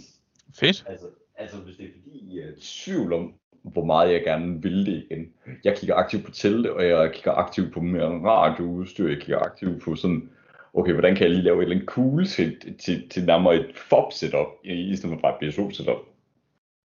fedt. 0.55 0.85
Altså, 0.89 1.07
altså 1.37 1.57
hvis 1.57 1.77
det 1.77 1.87
er 1.87 1.91
fordi, 1.93 2.19
I 2.19 2.39
er 2.39 2.49
i 2.57 2.61
tvivl 2.61 3.13
om, 3.13 3.35
hvor 3.63 3.85
meget 3.85 4.13
jeg 4.13 4.23
gerne 4.23 4.63
vil 4.63 4.87
det 4.87 5.07
igen. 5.11 5.33
Jeg 5.65 5.77
kigger 5.77 5.97
aktivt 5.97 6.25
på 6.25 6.31
telte, 6.31 6.75
og 6.75 6.87
jeg 6.87 7.13
kigger 7.13 7.33
aktivt 7.33 7.75
på 7.75 7.81
mere 7.81 8.21
radioudstyr. 8.25 9.09
Jeg 9.09 9.19
kigger 9.19 9.39
aktivt 9.39 9.83
på 9.83 9.95
sådan, 9.97 10.31
okay, 10.75 10.93
hvordan 10.93 11.17
kan 11.17 11.23
jeg 11.27 11.31
lige 11.31 11.43
lave 11.43 11.57
et 11.57 11.63
eller 11.63 11.77
andet 11.77 11.89
cool 11.89 12.27
til, 12.27 12.79
til, 12.79 13.09
til 13.09 13.27
nærmere 13.27 13.55
et 13.55 13.77
FOB 13.77 14.13
setup, 14.13 14.47
i 14.65 14.73
i 14.73 14.97
stedet 14.97 15.15
for 15.15 15.21
bare 15.21 15.45
et 15.45 15.53
BSO 15.53 15.71
setup. 15.71 15.99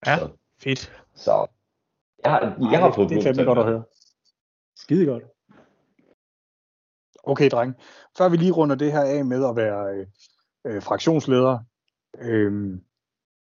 Ja, 0.06 0.18
Så, 0.18 0.30
fedt. 0.64 1.03
Så 1.16 1.48
jeg, 2.24 2.32
har- 2.32 2.58
jeg 2.72 2.80
har 2.80 2.92
fået 2.92 3.10
Det 3.10 3.18
er 3.18 3.22
fandme 3.24 3.44
godt 3.44 3.60
at 3.60 3.66
høre. 3.66 3.84
Skide 4.76 5.06
godt. 5.06 5.24
Okay, 7.24 7.50
dreng. 7.50 7.76
Før 8.18 8.30
vi 8.30 8.38
lige 8.38 8.52
runder 8.52 8.76
det 8.76 8.92
her 8.92 9.02
af 9.02 9.26
med 9.26 9.46
at 9.50 9.56
være 9.56 9.94
øh, 9.96 10.08
øh, 10.68 10.82
fraktionsleder, 10.82 11.60
øh, 12.20 12.80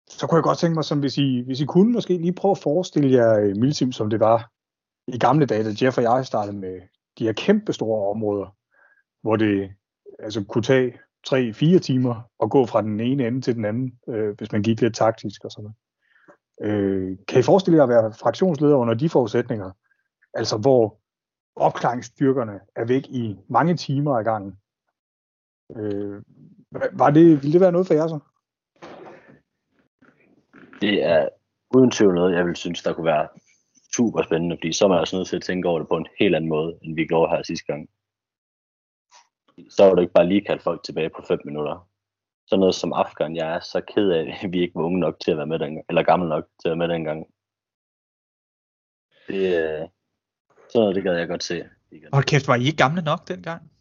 så 0.10 0.28
kunne 0.28 0.36
jeg 0.38 0.44
godt 0.44 0.58
tænke 0.58 0.76
mig, 0.76 0.84
som 0.86 1.00
hvis 1.00 1.18
I, 1.18 1.44
hvis 1.46 1.62
I 1.62 1.66
kunne 1.66 1.92
måske 1.94 2.18
lige 2.18 2.34
prøve 2.34 2.52
at 2.52 2.58
forestille 2.58 3.12
jer 3.12 3.40
øh, 3.40 3.56
Milsim, 3.58 3.92
som 3.92 4.10
det 4.10 4.20
var 4.20 4.52
i 5.08 5.20
gamle 5.20 5.46
dage, 5.46 5.64
da 5.64 5.86
Jeff 5.86 5.98
og 5.98 6.04
jeg 6.04 6.26
startede 6.26 6.58
med 6.58 6.82
de 7.20 7.24
her 7.26 7.34
kæmpe 7.34 7.74
store 7.74 8.10
områder, 8.10 8.56
hvor 9.22 9.36
det 9.36 9.72
altså 10.20 10.44
kunne 10.50 10.64
tage 10.64 11.00
3-4 11.28 11.80
timer 11.80 12.30
at 12.44 12.50
gå 12.50 12.66
fra 12.66 12.82
den 12.82 13.00
ene 13.00 13.28
ende 13.28 13.42
til 13.42 13.56
den 13.56 13.66
anden, 13.66 14.00
øh, 14.10 14.38
hvis 14.38 14.52
man 14.52 14.64
gik 14.64 14.82
lidt 14.82 14.96
taktisk 14.96 15.44
og 15.46 15.52
sådan 15.52 15.64
noget. 15.64 15.76
Øh, 16.62 17.18
kan 17.28 17.40
I 17.40 17.44
forestille 17.44 17.78
jer 17.78 17.84
at 17.84 17.90
være 17.90 18.14
fraktionsleder 18.14 18.76
under 18.76 18.94
de 18.94 19.10
forudsætninger? 19.10 19.72
Altså 20.34 20.58
hvor 20.58 21.00
opklaringsstyrkerne 21.56 22.60
er 22.76 22.86
væk 22.86 23.04
i 23.10 23.40
mange 23.50 23.76
timer 23.76 24.18
ad 24.18 24.24
gangen. 24.24 24.58
Øh, 25.76 26.22
var 26.94 27.10
det, 27.10 27.26
ville 27.26 27.54
det 27.54 27.62
være 27.62 27.72
noget 27.72 27.88
for 27.88 27.94
jer 27.94 28.08
så? 28.08 28.20
Det 30.82 31.04
er 31.04 31.30
uden 31.76 31.92
tvivl 31.92 32.16
noget, 32.16 32.36
jeg 32.36 32.46
vil 32.46 32.56
synes, 32.56 32.84
der 32.84 32.94
kunne 32.94 33.06
være 33.06 33.28
super 33.96 34.24
spændende, 34.24 34.58
fordi 34.58 34.74
så 34.74 34.86
er 34.86 34.90
man 34.90 35.00
også 35.00 35.16
nødt 35.16 35.28
til 35.28 35.36
at 35.36 35.42
tænke 35.42 35.68
over 35.68 35.80
det 35.80 35.88
på 35.88 35.98
en 35.98 36.08
helt 36.20 36.36
anden 36.36 36.50
måde, 36.50 36.80
end 36.82 36.96
vi 36.96 37.06
gjorde 37.06 37.32
her 37.36 37.44
sidste 37.44 37.66
gang. 37.66 37.90
Så 39.70 39.84
var 39.86 39.96
det 39.96 40.02
ikke 40.02 40.14
bare 40.14 40.28
lige 40.28 40.46
kaldt 40.46 40.64
folk 40.64 40.84
tilbage 40.84 41.10
på 41.10 41.22
5 41.28 41.40
minutter. 41.46 41.88
Så 42.46 42.56
noget 42.58 42.76
som 42.76 42.94
Afghan, 42.94 43.36
jeg 43.36 43.56
er 43.56 43.60
så 43.60 43.82
ked 43.82 44.10
af, 44.10 44.40
at 44.44 44.54
vi 44.54 44.62
ikke 44.62 44.76
var 44.76 44.84
unge 44.84 45.00
nok 45.00 45.20
til 45.20 45.32
at 45.32 45.38
være 45.38 45.48
med 45.48 45.60
dengang, 45.60 45.86
eller 45.90 46.04
gammel 46.04 46.30
nok 46.30 46.48
til 46.62 46.70
at 46.70 46.72
være 46.72 46.88
med 46.88 46.96
dengang. 46.96 47.28
Det, 49.28 49.46
øh, 49.64 49.88
sådan 50.70 50.82
noget, 50.82 50.96
det 50.96 51.04
gad 51.04 51.18
jeg 51.18 51.28
godt 51.28 51.44
se. 51.44 51.64
Hold 52.14 52.24
kæft, 52.24 52.48
var 52.48 52.56
I 52.56 52.66
ikke 52.66 52.78
gamle 52.78 53.02
nok 53.02 53.28
dengang? 53.28 53.72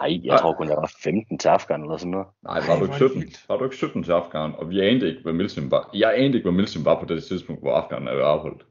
Nej, 0.00 0.20
jeg 0.24 0.40
tror 0.40 0.52
kun, 0.52 0.68
jeg 0.68 0.76
var 0.76 0.92
15 1.02 1.38
til 1.38 1.48
Afghan 1.48 1.82
eller 1.82 1.96
sådan 1.96 2.10
noget. 2.10 2.26
Nej, 2.42 2.60
var 2.68 2.78
du 2.78 2.84
ikke 2.84 2.94
er 2.94 2.98
det 2.98 3.10
17? 3.10 3.20
vildt. 3.20 3.48
Var 3.48 3.56
du 3.56 3.64
ikke 3.64 3.76
17 3.76 4.02
til 4.02 4.12
Afghan? 4.12 4.54
Og 4.54 4.70
vi 4.70 4.80
anede 4.80 5.08
ikke, 5.08 5.22
hvad 5.22 5.32
Milsim 5.32 5.70
var. 5.70 5.90
Jeg 5.94 6.14
anede 6.16 6.34
ikke, 6.34 6.50
hvad 6.50 6.58
Milsim 6.58 6.84
var 6.84 7.00
på 7.00 7.06
det 7.06 7.24
tidspunkt, 7.24 7.62
hvor 7.62 7.74
Afghan 7.74 8.08
er 8.08 8.24
afholdt. 8.24 8.66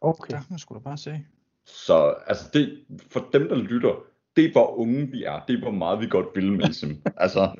Okay. 0.00 0.30
Der 0.30 0.36
kan 0.36 0.46
man 0.50 0.58
sgu 0.58 0.74
da 0.74 0.80
bare 0.80 0.96
se. 0.96 1.20
Så 1.64 2.14
altså 2.26 2.50
det, 2.52 2.84
for 3.12 3.28
dem, 3.32 3.48
der 3.48 3.56
lytter, 3.56 3.94
det 4.38 4.46
er 4.48 4.52
hvor 4.52 4.78
unge 4.78 5.06
vi 5.10 5.24
er. 5.24 5.40
Det 5.48 5.54
er 5.56 5.60
hvor 5.60 5.70
meget 5.70 6.00
vi 6.00 6.06
godt 6.06 6.26
vil 6.34 6.52
Milsim. 6.52 7.02
altså, 7.24 7.50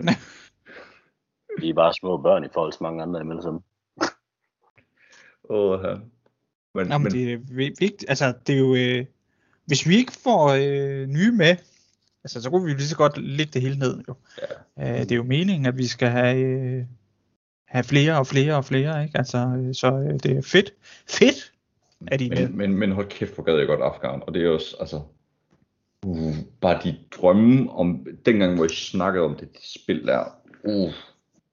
Vi 1.61 1.71
er 1.71 1.75
bare 1.75 1.93
små 1.95 2.17
børn 2.17 2.45
i 2.45 2.49
forhold 2.55 2.73
til 2.73 2.83
mange 2.83 3.03
andre 3.03 3.21
imellem. 3.21 3.43
Som. 3.43 3.63
åh, 5.51 5.81
ja. 5.85 5.95
Men, 6.75 6.87
Nå, 6.87 6.99
men 6.99 7.03
men, 7.03 7.13
det 7.13 7.33
er 7.33 7.37
vi- 7.37 7.55
vigtigt. 7.55 8.05
Altså, 8.09 8.35
det 8.47 8.55
er 8.55 8.59
jo... 8.59 8.75
Øh, 8.75 9.05
hvis 9.67 9.89
vi 9.89 9.97
ikke 9.97 10.13
får 10.13 10.49
øh, 10.49 11.07
nye 11.09 11.33
med, 11.33 11.57
altså, 12.25 12.43
så 12.43 12.51
kunne 12.51 12.65
vi 12.65 12.71
lige 12.71 12.89
så 12.89 12.97
godt 12.97 13.19
lægge 13.19 13.51
det 13.53 13.63
hele 13.63 13.79
ned, 13.79 14.01
jo. 14.09 14.15
Ja. 14.79 14.93
Øh, 14.93 15.01
det 15.01 15.13
er 15.13 15.17
jo 15.17 15.23
meningen, 15.23 15.67
at 15.67 15.79
vi 15.79 15.87
skal 15.87 16.09
have, 16.09 16.37
øh, 16.39 16.85
have 17.69 17.85
flere 17.85 18.19
og 18.19 18.27
flere 18.27 18.57
og 18.57 18.65
flere, 18.65 19.05
ikke? 19.05 19.19
Altså, 19.19 19.39
øh, 19.39 19.75
så 19.75 19.87
øh, 19.93 20.13
det 20.13 20.27
er 20.37 20.43
fedt. 20.43 20.75
Fedt, 21.09 21.53
at 22.07 22.21
I 22.21 22.29
med. 22.29 22.49
men, 22.49 22.57
men, 22.57 22.79
men 22.79 22.93
hold 22.93 23.09
kæft, 23.09 23.35
hvor 23.35 23.45
gad 23.45 23.57
jeg 23.59 23.67
godt 23.67 23.81
Afghan. 23.81 24.23
Og 24.27 24.35
det 24.35 24.45
er 24.45 24.51
også, 24.51 24.77
altså, 24.81 25.01
uh, 26.07 26.35
bare 26.61 26.81
de 26.85 26.97
drømme 27.11 27.71
om, 27.73 28.07
dengang 28.27 28.55
hvor 28.57 28.65
I 28.65 28.69
snakkede 28.69 29.25
om 29.25 29.35
det, 29.35 29.53
det 29.53 29.63
spil 29.63 30.07
der. 30.07 30.25
Uh. 30.65 30.93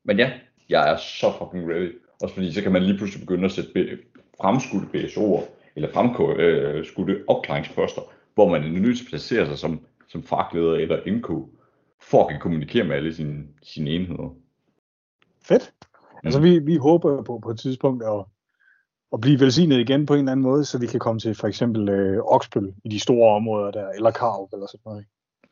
Men 0.03 0.17
ja, 0.17 0.31
jeg 0.69 0.91
er 0.91 0.97
så 0.97 1.33
fucking 1.39 1.69
ready. 1.69 1.99
Også 2.21 2.35
fordi 2.35 2.53
så 2.53 2.61
kan 2.61 2.71
man 2.71 2.83
lige 2.83 2.97
pludselig 2.97 3.27
begynde 3.27 3.45
at 3.45 3.51
sætte 3.51 3.99
fremskudte 4.41 4.87
BSO'er, 4.93 5.43
eller 5.75 5.91
fremskudte 5.93 7.23
opklaringsposter, 7.27 8.01
hvor 8.33 8.49
man 8.49 8.63
er 8.63 8.79
nødt 8.79 8.97
til 8.97 9.05
at 9.05 9.09
placere 9.09 9.45
sig 9.45 9.57
som, 9.57 9.85
som 10.07 10.23
fagleder 10.23 10.73
eller 10.73 11.17
MK, 11.17 11.27
for 12.01 12.21
at 12.21 12.27
kunne 12.27 12.39
kommunikere 12.39 12.83
med 12.83 12.95
alle 12.95 13.13
sine, 13.13 13.43
sine 13.63 13.89
enheder. 13.89 14.35
Fedt. 15.41 15.73
Altså 16.23 16.39
vi, 16.39 16.59
vi 16.59 16.75
håber 16.75 17.21
på 17.23 17.39
på 17.39 17.49
et 17.49 17.59
tidspunkt 17.59 18.03
at, 18.03 18.25
at 19.15 19.21
blive 19.21 19.39
velsignet 19.39 19.79
igen 19.79 20.05
på 20.05 20.13
en 20.13 20.19
eller 20.19 20.31
anden 20.31 20.43
måde, 20.43 20.65
så 20.65 20.79
vi 20.79 20.87
kan 20.87 20.99
komme 20.99 21.19
til 21.19 21.35
for 21.35 21.47
eksempel 21.47 21.89
øh, 21.89 22.23
Oksbøl 22.23 22.73
i 22.83 22.89
de 22.89 22.99
store 22.99 23.35
områder 23.35 23.71
der, 23.71 23.89
eller 23.89 24.11
Karup 24.11 24.53
eller 24.53 24.67
sådan 24.67 24.81
noget. 24.85 25.05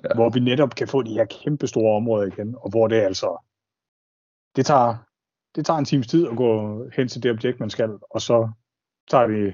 Ja. 0.03 0.07
Ja. 0.10 0.15
Hvor 0.15 0.30
vi 0.30 0.40
netop 0.40 0.76
kan 0.76 0.88
få 0.88 1.02
de 1.02 1.14
her 1.14 1.26
kæmpe 1.26 1.68
store 1.68 1.95
områder 1.95 2.27
igen, 2.27 2.56
og 2.57 2.69
hvor 2.69 2.88
det 2.88 2.95
altså, 2.95 3.45
det 4.56 4.65
tager, 4.65 4.95
det 5.56 5.65
tager 5.65 5.77
en 5.77 5.85
times 5.85 6.07
tid 6.07 6.27
at 6.27 6.38
gå 6.38 6.81
hen 6.95 7.07
til 7.07 7.23
det 7.23 7.31
objekt, 7.31 7.60
man 7.60 7.69
skal, 7.69 7.90
og 8.10 8.22
så 8.22 8.49
tager 9.10 9.27
det 9.27 9.53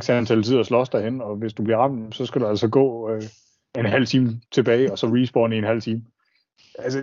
x 0.00 0.10
antal 0.10 0.42
tid 0.42 0.58
at 0.58 0.66
slås 0.66 0.88
derhen, 0.88 1.20
og 1.20 1.36
hvis 1.36 1.52
du 1.52 1.62
bliver 1.64 1.78
ramt, 1.78 2.14
så 2.14 2.26
skal 2.26 2.40
du 2.40 2.46
altså 2.46 2.68
gå 2.68 3.10
øh, 3.10 3.22
en 3.78 3.86
halv 3.86 4.06
time 4.06 4.40
tilbage, 4.52 4.92
og 4.92 4.98
så 4.98 5.06
respawn 5.06 5.52
i 5.52 5.58
en 5.58 5.64
halv 5.64 5.80
time. 5.80 6.04
Altså, 6.78 7.02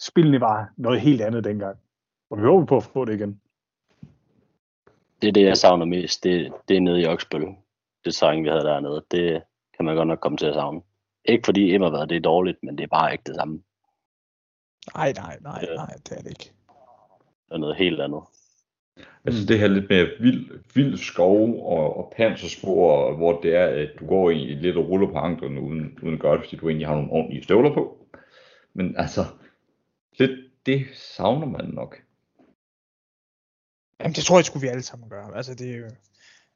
spillene 0.00 0.40
var 0.40 0.72
noget 0.76 1.00
helt 1.00 1.20
andet 1.20 1.44
dengang. 1.44 1.78
Og 2.30 2.38
vi 2.38 2.42
håber 2.42 2.66
på 2.66 2.76
at 2.76 2.82
få 2.82 3.04
det 3.04 3.14
igen. 3.14 3.40
Det 5.22 5.28
er 5.28 5.32
det, 5.32 5.44
jeg 5.44 5.56
savner 5.56 5.86
mest. 5.86 6.24
Det, 6.24 6.52
det 6.68 6.76
er 6.76 6.80
nede 6.80 7.02
i 7.02 7.06
Oksbøl. 7.06 7.46
Det 8.04 8.14
terræn, 8.14 8.44
vi 8.44 8.48
havde 8.48 8.64
dernede. 8.64 9.04
Det 9.10 9.42
kan 9.76 9.84
man 9.84 9.96
godt 9.96 10.08
nok 10.08 10.20
komme 10.20 10.38
til 10.38 10.46
at 10.46 10.54
savne. 10.54 10.82
Ikke 11.24 11.44
fordi 11.44 11.74
Emmervad 11.74 12.06
det 12.06 12.16
er 12.16 12.20
dårligt, 12.20 12.58
men 12.62 12.78
det 12.78 12.84
er 12.84 12.88
bare 12.88 13.12
ikke 13.12 13.24
det 13.26 13.34
samme. 13.34 13.62
Nej, 14.94 15.12
nej, 15.12 15.38
nej, 15.40 15.66
nej, 15.76 15.94
det 16.08 16.18
er 16.18 16.22
det 16.22 16.30
ikke. 16.30 16.52
Det 17.48 17.54
er 17.54 17.58
noget 17.58 17.76
helt 17.76 18.00
andet. 18.00 18.22
Altså 19.24 19.46
det 19.46 19.58
her 19.58 19.66
lidt 19.66 19.90
mere 19.90 20.06
vild, 20.20 20.50
vild 20.74 20.96
skov 20.96 21.66
og, 21.66 21.96
og 21.96 22.12
panserspor, 22.16 23.16
hvor 23.16 23.40
det 23.40 23.54
er, 23.54 23.66
at 23.66 23.90
du 24.00 24.06
går 24.06 24.30
i 24.30 24.54
lidt 24.54 24.76
og 24.76 24.88
ruller 24.88 25.08
på 25.08 25.18
anklerne, 25.18 25.60
uden, 25.60 25.98
uden 26.02 26.14
at 26.14 26.20
gøre 26.20 26.36
det, 26.36 26.44
fordi 26.44 26.56
du 26.56 26.68
egentlig 26.68 26.86
har 26.86 26.94
nogle 26.94 27.10
ordentlige 27.10 27.44
støvler 27.44 27.74
på. 27.74 28.06
Men 28.74 28.96
altså, 28.96 29.20
lidt 30.18 30.40
det 30.66 30.86
savner 30.94 31.46
man 31.46 31.64
nok. 31.64 31.96
Jamen, 34.02 34.14
det 34.14 34.24
tror 34.24 34.38
jeg 34.38 34.44
skulle 34.44 34.60
vi 34.60 34.68
alle 34.68 34.82
sammen 34.82 35.08
gøre. 35.08 35.36
Altså, 35.36 35.54
det 35.54 35.84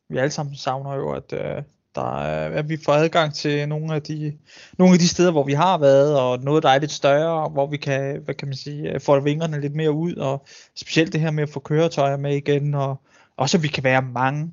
vi 0.09 0.19
alle 0.19 0.31
sammen 0.31 0.57
savner 0.57 0.95
jo, 0.95 1.13
at 1.13 1.33
øh, 1.33 1.63
der 1.95 2.03
at 2.03 2.69
vi 2.69 2.77
får 2.85 2.93
adgang 2.93 3.35
til 3.35 3.69
nogle 3.69 3.95
af 3.95 4.03
de 4.03 4.39
nogle 4.79 4.95
af 4.95 4.99
de 4.99 5.09
steder, 5.09 5.31
hvor 5.31 5.45
vi 5.45 5.53
har 5.53 5.79
været, 5.79 6.21
og 6.21 6.39
noget, 6.39 6.63
der 6.63 6.69
er 6.69 6.79
lidt 6.79 6.93
større, 6.93 7.49
hvor 7.49 7.67
vi 7.67 7.77
kan, 7.77 8.21
hvad 8.25 8.35
kan 8.35 8.49
man 8.49 8.57
sige, 8.57 8.93
øh, 8.93 9.01
få 9.01 9.21
vingerne 9.21 9.61
lidt 9.61 9.75
mere 9.75 9.93
ud, 9.93 10.15
og 10.15 10.47
specielt 10.75 11.13
det 11.13 11.21
her 11.21 11.31
med 11.31 11.43
at 11.43 11.49
få 11.49 11.61
køretøjer 11.61 12.17
med 12.17 12.37
igen, 12.37 12.75
og 12.75 12.97
også 13.37 13.57
at 13.57 13.63
vi 13.63 13.69
kan 13.69 13.85
være 13.85 14.03
mange. 14.03 14.53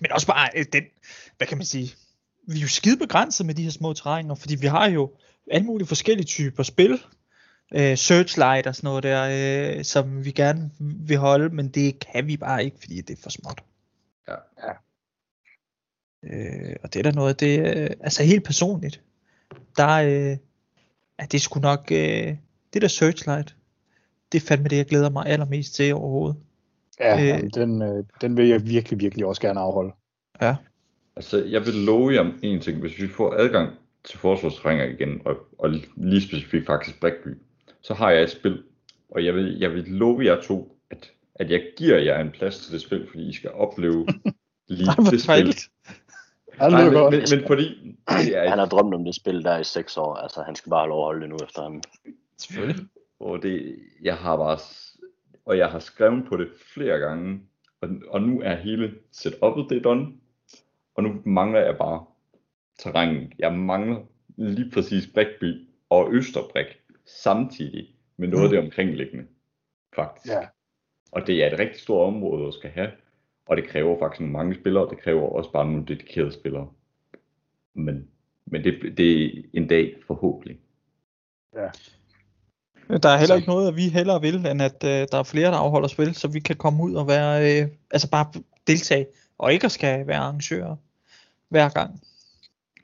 Men 0.00 0.12
også 0.12 0.26
bare 0.26 0.48
øh, 0.56 0.64
den, 0.72 0.82
hvad 1.36 1.46
kan 1.46 1.58
man 1.58 1.66
sige, 1.66 1.94
vi 2.46 2.58
er 2.58 2.62
jo 2.62 2.68
skide 2.68 2.96
begrænset 2.96 3.46
med 3.46 3.54
de 3.54 3.62
her 3.62 3.70
små 3.70 3.92
terrænger, 3.92 4.34
fordi 4.34 4.54
vi 4.54 4.66
har 4.66 4.90
jo 4.90 5.10
alle 5.50 5.66
mulige 5.66 5.88
forskellige 5.88 6.26
typer 6.26 6.62
spil, 6.62 7.00
øh, 7.74 7.96
searchlight 7.96 8.66
og 8.66 8.74
sådan 8.74 8.88
noget 8.88 9.02
der, 9.02 9.76
øh, 9.78 9.84
som 9.84 10.24
vi 10.24 10.30
gerne 10.30 10.70
vil 10.80 11.16
holde, 11.16 11.54
men 11.54 11.68
det 11.68 11.98
kan 11.98 12.26
vi 12.26 12.36
bare 12.36 12.64
ikke, 12.64 12.76
fordi 12.80 13.00
det 13.00 13.18
er 13.18 13.22
for 13.22 13.30
småt. 13.30 13.62
Ja. 14.28 14.34
Ja. 14.62 14.72
Øh, 16.22 16.76
og 16.82 16.94
det 16.94 16.98
er 16.98 17.02
da 17.02 17.10
noget, 17.10 17.40
det 17.40 17.76
øh, 17.76 17.90
altså 18.00 18.22
helt 18.22 18.44
personligt, 18.44 19.00
der 19.76 19.88
øh, 19.88 20.36
er 21.18 21.26
det 21.26 21.40
sgu 21.40 21.60
nok, 21.60 21.88
øh, 21.92 22.36
det 22.72 22.82
der 22.82 22.88
searchlight, 22.88 23.56
det 24.32 24.42
er 24.42 24.46
fandme 24.46 24.68
det, 24.68 24.76
jeg 24.76 24.86
glæder 24.86 25.10
mig 25.10 25.26
allermest 25.26 25.74
til 25.74 25.94
overhovedet. 25.94 26.36
Ja, 27.00 27.36
Øh. 27.36 27.50
den, 27.54 27.82
øh, 27.82 28.04
den 28.20 28.36
vil 28.36 28.48
jeg 28.48 28.66
virkelig, 28.66 29.00
virkelig 29.00 29.26
også 29.26 29.42
gerne 29.42 29.60
afholde. 29.60 29.92
Ja. 30.40 30.56
Altså, 31.16 31.44
jeg 31.44 31.66
vil 31.66 31.74
love 31.74 32.14
jer 32.14 32.20
om 32.20 32.38
en 32.42 32.60
ting. 32.60 32.80
Hvis 32.80 33.02
vi 33.02 33.08
får 33.08 33.34
adgang 33.34 33.70
til 34.04 34.18
forsvarsterrænger 34.18 34.84
igen, 34.84 35.20
og, 35.24 35.36
og 35.58 35.70
lige 35.96 36.22
specifikt 36.22 36.66
faktisk 36.66 37.00
Blackby, 37.00 37.28
så 37.84 37.94
har 37.94 38.10
jeg 38.10 38.22
et 38.22 38.30
spil, 38.30 38.62
og 39.10 39.24
jeg 39.24 39.34
vil, 39.34 39.58
jeg 39.58 39.70
vil 39.70 39.84
love 39.84 40.24
jer 40.24 40.40
to, 40.42 40.78
at, 40.90 41.12
at 41.34 41.50
jeg 41.50 41.62
giver 41.76 41.98
jer 41.98 42.20
en 42.20 42.30
plads 42.30 42.58
til 42.58 42.72
det 42.72 42.80
spil, 42.80 43.06
fordi 43.08 43.28
I 43.28 43.32
skal 43.32 43.50
opleve 43.50 44.06
lige 44.68 44.88
Ej, 44.88 45.10
det 45.10 45.22
spil. 45.22 45.46
det 45.46 45.70
Nej, 46.58 46.84
men, 46.84 46.92
godt. 46.92 47.14
men, 47.14 47.22
men 47.38 47.46
fordi 47.46 47.96
det 48.08 48.36
er 48.36 48.48
Han 48.48 48.58
har 48.58 48.66
drømt 48.66 48.94
om 48.94 49.04
det 49.04 49.14
spil 49.14 49.44
der 49.44 49.58
i 49.58 49.64
seks 49.64 49.96
år. 49.96 50.14
Altså, 50.14 50.42
han 50.42 50.54
skal 50.54 50.70
bare 50.70 50.80
have 50.80 50.88
lov 50.88 51.00
at 51.00 51.04
holde 51.04 51.20
det 51.20 51.28
nu 51.28 51.36
efter 51.44 51.62
ham. 51.62 51.82
Selvfølgelig. 52.38 52.86
Og 53.20 53.42
det, 53.42 53.76
jeg 54.02 54.16
har 54.16 54.36
bare, 54.36 54.58
og 55.44 55.58
jeg 55.58 55.70
har 55.70 55.78
skrevet 55.78 56.24
på 56.28 56.36
det 56.36 56.48
flere 56.74 56.98
gange, 56.98 57.40
og, 57.80 57.88
og 58.08 58.22
nu 58.22 58.40
er 58.40 58.54
hele 58.54 58.94
setup'et 59.16 59.68
det 59.68 59.84
done, 59.84 60.06
og 60.94 61.02
nu 61.02 61.22
mangler 61.24 61.60
jeg 61.60 61.78
bare 61.78 62.04
terrænet. 62.78 63.32
Jeg 63.38 63.52
mangler 63.52 64.00
lige 64.36 64.70
præcis 64.70 65.08
Brækby 65.14 65.68
og 65.90 66.14
Østerbræk 66.14 66.66
samtidig 67.06 67.88
med 68.16 68.28
noget 68.28 68.44
af 68.44 68.50
det 68.50 68.58
omkringliggende, 68.58 69.26
faktisk. 69.96 70.34
Ja. 70.34 70.46
Og 71.12 71.26
det 71.26 71.44
er 71.44 71.52
et 71.52 71.58
rigtig 71.58 71.80
stort 71.80 72.06
område 72.06 72.46
at 72.46 72.54
skal 72.54 72.70
have, 72.70 72.90
og 73.46 73.56
det 73.56 73.68
kræver 73.68 73.98
faktisk 73.98 74.20
nogle 74.20 74.32
mange 74.32 74.54
spillere, 74.54 74.90
det 74.90 75.00
kræver 75.00 75.28
også 75.28 75.52
bare 75.52 75.66
nogle 75.66 75.86
dedikerede 75.86 76.32
spillere. 76.32 76.68
Men, 77.74 78.08
men 78.46 78.64
det, 78.64 78.98
det 78.98 79.38
er 79.38 79.42
en 79.54 79.68
dag 79.68 79.94
forhåbentlig. 80.06 80.58
Der 83.02 83.08
er 83.08 83.16
heller 83.16 83.36
ikke 83.36 83.48
noget, 83.48 83.68
at 83.68 83.76
vi 83.76 83.88
hellere 83.88 84.20
vil, 84.20 84.46
end 84.46 84.62
at 84.62 84.84
øh, 84.84 85.06
der 85.12 85.18
er 85.18 85.22
flere, 85.22 85.50
der 85.50 85.56
afholder 85.56 85.88
spil, 85.88 86.14
så 86.14 86.28
vi 86.28 86.40
kan 86.40 86.56
komme 86.56 86.82
ud 86.82 86.94
og 86.94 87.06
være, 87.08 87.32
øh, 87.48 87.68
altså 87.90 88.10
bare 88.10 88.26
deltage, 88.66 89.06
og 89.38 89.52
ikke 89.52 89.64
at 89.64 89.72
skal 89.72 90.06
være 90.06 90.18
arrangører 90.18 90.76
hver 91.48 91.68
gang. 91.68 91.90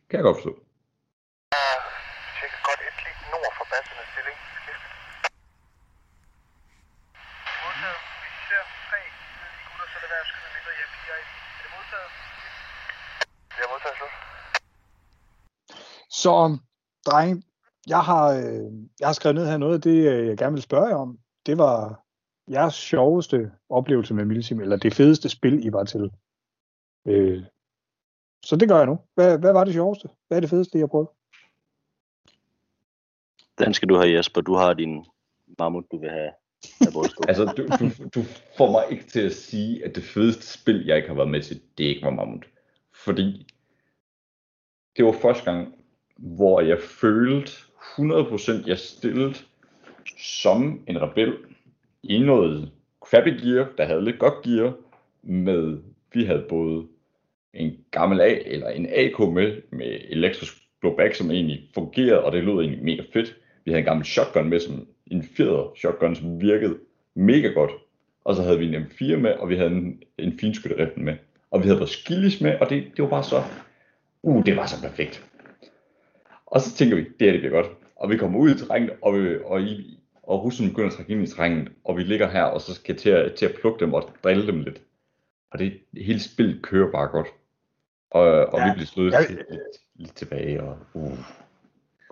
Kan 0.09 0.17
jeg 0.19 0.25
godt 0.29 0.37
forstå. 0.37 0.53
Cirka 2.39 2.59
godt 2.69 2.81
et 2.89 2.97
klik 3.03 3.19
nord 3.33 3.53
for 3.59 3.67
bassernes 3.73 4.09
stilling. 4.13 4.39
Skift. 4.63 4.85
Modtaget. 7.65 8.01
Hvis 8.21 8.35
I 8.39 8.43
ser 8.51 8.63
tre 8.89 9.01
nede 9.39 9.53
i 9.57 9.61
gutter, 9.69 9.87
så 9.91 9.95
er 9.99 10.03
det 10.05 10.11
værd 10.13 10.23
at 10.25 10.29
skyde 10.31 10.51
mindre 10.57 10.73
hjælp. 10.79 10.95
I 11.05 11.07
er 11.15 11.19
i. 11.25 11.27
Er 11.59 11.63
det 11.65 11.71
modtaget? 11.77 12.11
Det 13.55 13.61
er 13.67 13.71
modtaget, 13.75 13.97
slut. 14.01 14.15
Så, 16.23 16.59
drenge, 17.07 17.43
jeg 17.89 18.01
har, 18.01 18.29
øh, 18.29 18.73
jeg 19.01 19.09
har 19.09 19.13
skrevet 19.13 19.35
ned 19.35 19.47
her 19.47 19.57
noget 19.57 19.75
af 19.75 19.81
det, 19.81 20.13
øh, 20.13 20.27
jeg 20.27 20.39
gerne 20.39 20.53
vil 20.53 20.63
spørge 20.63 20.87
jer 20.87 20.97
om. 20.97 21.19
Det 21.47 21.59
var 21.59 22.05
jeres 22.51 22.75
sjoveste 22.75 23.53
oplevelse 23.69 24.15
med 24.15 24.25
Milsim, 24.25 24.61
eller 24.61 24.77
det 24.77 24.95
fedeste 24.95 25.29
spil, 25.29 25.67
I 25.67 25.73
var 25.73 25.85
til. 25.85 26.11
Øh, 27.07 27.43
så 28.45 28.57
det 28.57 28.69
gør 28.69 28.77
jeg 28.77 28.87
nu. 28.87 28.99
Hvad, 29.15 29.39
hvad 29.39 29.53
var 29.53 29.65
det 29.65 29.75
sjoveste? 29.75 30.09
Hvad 30.29 30.39
er 30.39 30.41
det 30.41 30.51
fedeste, 30.51 30.79
I 30.79 30.81
har 30.81 30.87
prøvet? 30.87 31.09
Den 33.59 33.75
skal 33.75 33.89
du 33.89 33.97
have, 33.97 34.17
Jesper. 34.17 34.41
Du 34.41 34.55
har 34.55 34.75
din 34.75 35.07
mammut, 35.59 35.85
du 35.91 35.99
vil 35.99 36.11
have. 36.11 36.31
Altså, 37.29 37.45
du, 37.57 37.63
du, 37.81 38.09
du 38.15 38.27
får 38.57 38.71
mig 38.71 38.85
ikke 38.91 39.05
til 39.05 39.21
at 39.21 39.33
sige, 39.33 39.85
at 39.85 39.95
det 39.95 40.05
fedeste 40.05 40.47
spil, 40.47 40.87
jeg 40.87 40.97
ikke 40.97 41.09
har 41.09 41.15
været 41.15 41.31
med 41.31 41.43
til, 41.43 41.61
det 41.79 41.85
ikke 41.85 42.03
var 42.03 42.11
Mammut. 42.11 42.47
Fordi 43.05 43.47
det 44.97 45.05
var 45.05 45.13
første 45.13 45.45
gang, 45.45 45.80
hvor 46.21 46.61
jeg 46.61 46.79
følte 46.81 47.53
100% 47.99 48.69
jeg 48.69 48.79
stillet 48.79 49.47
som 50.19 50.83
en 50.87 51.03
rebel 51.03 51.35
i 52.03 52.19
noget 52.19 52.71
crappy 53.01 53.29
gear, 53.29 53.69
der 53.79 53.85
havde 53.85 54.05
lidt 54.05 54.19
godt 54.19 54.43
gear, 54.43 54.75
med, 55.23 55.79
vi 56.13 56.25
havde 56.25 56.45
både 56.49 56.87
en 57.55 57.77
gammel 57.91 58.21
A, 58.21 58.39
eller 58.47 58.69
en 58.69 58.87
AK 58.87 59.19
med, 59.19 59.63
med 59.71 59.99
elektrisk 60.09 60.55
blowback, 60.81 61.15
som 61.15 61.31
egentlig 61.31 61.71
fungerede, 61.75 62.25
og 62.25 62.33
det 62.33 62.45
lød 62.45 62.61
egentlig 62.61 62.85
mega 62.85 63.03
fedt. 63.13 63.37
Vi 63.65 63.71
havde 63.71 63.79
en 63.79 63.85
gammel 63.85 64.07
shotgun 64.07 64.49
med, 64.49 64.61
som 64.61 64.87
en 65.07 65.23
fjeder 65.23 65.73
shotgun, 65.77 66.15
som 66.15 66.41
virkede 66.41 66.79
mega 67.15 67.49
godt. 67.49 67.71
Og 68.25 68.37
så 68.37 68.43
havde 68.43 68.59
vi 68.59 68.67
en 68.67 68.75
M4 68.75 69.17
med, 69.17 69.33
og 69.33 69.49
vi 69.49 69.57
havde 69.57 69.71
en, 69.71 70.03
en 70.19 70.39
finskytteriften 70.39 71.05
med. 71.05 71.15
Og 71.51 71.63
vi 71.63 71.67
havde 71.67 71.79
vores 71.79 71.91
skillis 71.91 72.41
med, 72.41 72.59
og 72.61 72.71
det, 72.71 72.85
det 72.97 73.03
var 73.03 73.11
bare 73.11 73.25
så, 73.25 73.43
uh, 74.23 74.47
det 74.47 74.57
var 74.57 74.67
så 74.67 74.83
perfekt. 74.83 75.30
Og 76.51 76.61
så 76.61 76.75
tænker 76.75 76.97
vi, 76.97 77.03
det 77.03 77.13
her 77.21 77.33
det 77.33 77.41
bliver 77.41 77.63
godt. 77.63 77.67
Og 77.97 78.11
vi 78.11 78.17
kommer 78.17 78.39
ud 78.39 78.51
i 78.51 78.59
terrænet, 78.59 78.91
og, 79.03 79.15
vi, 79.15 79.39
og, 79.45 79.63
i, 79.63 80.01
og 80.23 80.45
russen 80.45 80.69
begynder 80.69 80.89
at 80.91 80.95
trække 80.97 81.13
ind 81.13 81.23
i 81.23 81.27
terrænet, 81.27 81.73
og 81.85 81.97
vi 81.97 82.03
ligger 82.03 82.29
her, 82.31 82.43
og 82.43 82.61
så 82.61 82.75
skal 82.75 82.97
til 82.97 83.11
at, 83.11 83.35
til 83.35 83.47
at 83.47 83.55
plukke 83.61 83.81
dem 83.85 83.95
og 83.95 84.11
drille 84.25 84.47
dem 84.47 84.61
lidt. 84.61 84.83
Og 85.51 85.59
det 85.59 85.81
hele 85.97 86.21
spillet 86.21 86.63
kører 86.63 86.93
bare 86.93 87.09
godt. 87.09 87.27
Og, 88.11 88.23
og 88.23 88.59
Ja, 88.59 88.67
vi 88.67 88.73
bliver 88.75 88.87
slået 88.87 89.13
jeg- 89.13 89.27
lidt, 89.29 89.41
lidt, 89.51 89.61
lidt 89.95 90.15
tilbage, 90.17 90.63
og 90.63 90.79
uh. 90.95 91.19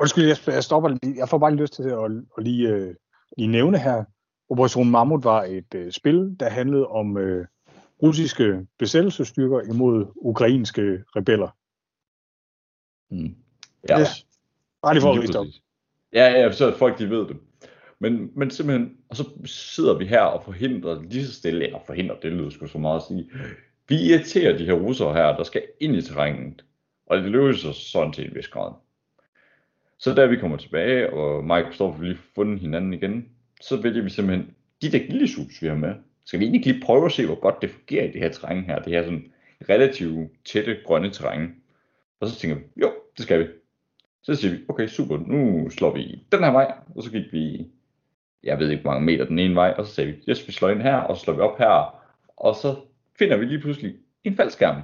Undskyld, 0.00 0.24
jeg, 0.26 0.36
jeg 0.46 0.64
stopper 0.64 0.88
lige. 0.88 1.16
Jeg 1.18 1.28
får 1.28 1.38
bare 1.38 1.50
lige 1.50 1.60
lyst 1.62 1.72
til 1.72 1.82
at, 1.82 2.04
at 2.38 2.44
lige, 2.44 2.68
øh, 2.68 2.94
lige 3.36 3.48
nævne 3.48 3.78
her. 3.78 4.04
Operation 4.50 4.90
Mammut 4.90 5.24
var 5.24 5.42
et 5.44 5.74
øh, 5.74 5.92
spil, 5.92 6.36
der 6.40 6.48
handlede 6.48 6.86
om 6.86 7.16
øh, 7.18 7.46
russiske 8.02 8.66
besættelsesstyrker 8.78 9.60
imod 9.74 10.06
ukrainske 10.16 11.04
rebeller. 11.16 11.56
Mm. 13.10 13.34
Ja, 13.88 14.00
Yes. 14.00 14.26
Bare 14.94 15.20
riste 15.20 15.36
op. 15.36 15.44
præcis. 15.44 15.62
Ja, 16.12 16.40
ja, 16.40 16.52
så 16.52 16.76
folk 16.76 16.98
de 16.98 17.10
ved 17.10 17.28
det. 17.28 17.36
Men, 17.98 18.30
men 18.34 18.50
simpelthen, 18.50 18.96
og 19.08 19.16
så 19.16 19.24
sidder 19.44 19.98
vi 19.98 20.04
her 20.04 20.20
og 20.20 20.44
forhindrer 20.44 21.02
lige 21.02 21.26
så 21.26 21.34
stille, 21.34 21.66
eller 21.66 21.78
forhindrer, 21.86 22.16
det 22.16 22.32
lyder 22.32 22.50
sgu 22.50 22.66
så 22.66 22.78
meget 22.78 22.96
at 22.96 23.02
sige. 23.08 23.30
Vi 23.88 23.94
irriterer 23.94 24.56
de 24.56 24.64
her 24.64 24.72
russere 24.72 25.14
her, 25.14 25.36
der 25.36 25.44
skal 25.44 25.62
ind 25.80 25.96
i 25.96 26.02
terrænet. 26.02 26.64
Og 27.06 27.16
det 27.18 27.30
løser 27.30 27.72
sådan 27.72 28.12
til 28.12 28.24
en 28.24 28.34
vis 28.34 28.48
grad. 28.48 28.72
Så 29.98 30.14
da 30.14 30.26
vi 30.26 30.36
kommer 30.36 30.56
tilbage, 30.56 31.12
og 31.12 31.44
Mike 31.44 31.54
og 31.54 31.62
Christoffer 31.62 32.02
lige 32.02 32.18
fundet 32.34 32.60
hinanden 32.60 32.92
igen, 32.92 33.28
så 33.60 33.76
vælger 33.76 34.02
vi 34.02 34.10
simpelthen, 34.10 34.54
de 34.82 34.90
der 34.90 34.98
gildesus, 34.98 35.62
vi 35.62 35.66
har 35.66 35.74
med, 35.74 35.94
skal 36.24 36.40
vi 36.40 36.44
egentlig 36.44 36.58
ikke 36.58 36.72
lige 36.72 36.86
prøve 36.86 37.06
at 37.06 37.12
se, 37.12 37.26
hvor 37.26 37.40
godt 37.40 37.62
det 37.62 37.70
fungerer 37.70 38.04
i 38.04 38.12
det 38.12 38.20
her 38.20 38.28
terræn 38.28 38.64
her, 38.64 38.78
det 38.78 38.92
her 38.92 39.02
sådan 39.02 39.32
relativt 39.68 40.30
tætte 40.44 40.76
grønne 40.84 41.10
terræn. 41.10 41.54
Og 42.20 42.28
så 42.28 42.38
tænker 42.38 42.56
vi, 42.56 42.62
jo, 42.76 42.92
det 43.16 43.22
skal 43.22 43.40
vi. 43.40 43.46
Så 44.28 44.34
siger 44.34 44.54
vi, 44.54 44.60
okay, 44.68 44.86
super, 44.86 45.18
nu 45.18 45.70
slår 45.70 45.94
vi 45.94 46.24
den 46.32 46.44
her 46.44 46.50
vej, 46.50 46.72
og 46.96 47.02
så 47.02 47.10
gik 47.10 47.32
vi, 47.32 47.66
jeg 48.42 48.58
ved 48.58 48.70
ikke 48.70 48.82
hvor 48.82 48.90
mange 48.90 49.06
meter 49.06 49.24
den 49.24 49.38
ene 49.38 49.54
vej, 49.54 49.74
og 49.78 49.86
så 49.86 49.94
sagde 49.94 50.12
vi, 50.12 50.22
yes, 50.28 50.48
vi 50.48 50.52
slår 50.52 50.68
ind 50.68 50.82
her, 50.82 50.96
og 50.96 51.16
så 51.16 51.22
slår 51.22 51.34
vi 51.34 51.40
op 51.40 51.58
her, 51.58 52.02
og 52.36 52.54
så 52.54 52.76
finder 53.18 53.36
vi 53.36 53.44
lige 53.44 53.60
pludselig 53.60 53.94
en 54.24 54.36
faldskærm 54.36 54.82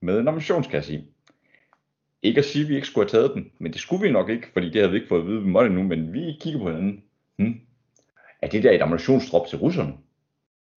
med 0.00 0.18
en 0.18 0.28
ammunitionskasse 0.28 0.94
i. 0.94 1.04
Ikke 2.22 2.38
at 2.38 2.44
sige, 2.44 2.62
at 2.62 2.68
vi 2.68 2.74
ikke 2.74 2.86
skulle 2.86 3.10
have 3.10 3.20
taget 3.20 3.34
den, 3.34 3.50
men 3.58 3.72
det 3.72 3.80
skulle 3.80 4.02
vi 4.02 4.12
nok 4.12 4.28
ikke, 4.28 4.46
fordi 4.52 4.66
det 4.66 4.74
havde 4.74 4.90
vi 4.90 4.96
ikke 4.96 5.08
fået 5.08 5.20
at 5.20 5.26
vide, 5.26 5.42
vi 5.42 5.48
måtte 5.48 5.70
nu, 5.70 5.82
men 5.82 6.12
vi 6.12 6.36
kigger 6.40 6.60
på 6.60 6.66
hinanden. 6.66 7.02
Hmm. 7.36 7.60
Er 8.42 8.48
det 8.48 8.62
der 8.62 8.70
et 8.70 8.82
ammunitionsdrop 8.82 9.46
til 9.46 9.58
russerne? 9.58 9.92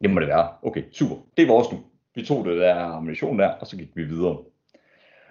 Det 0.01 0.09
må 0.09 0.19
det 0.19 0.27
være. 0.27 0.49
Okay, 0.61 0.83
super. 0.91 1.15
Det 1.37 1.43
er 1.43 1.47
vores 1.47 1.71
nu. 1.71 1.83
Vi 2.15 2.25
tog 2.25 2.45
det 2.45 2.57
der 2.57 2.75
ammunition 2.75 3.39
der, 3.39 3.47
og 3.47 3.67
så 3.67 3.77
gik 3.77 3.89
vi 3.95 4.03
videre. 4.03 4.37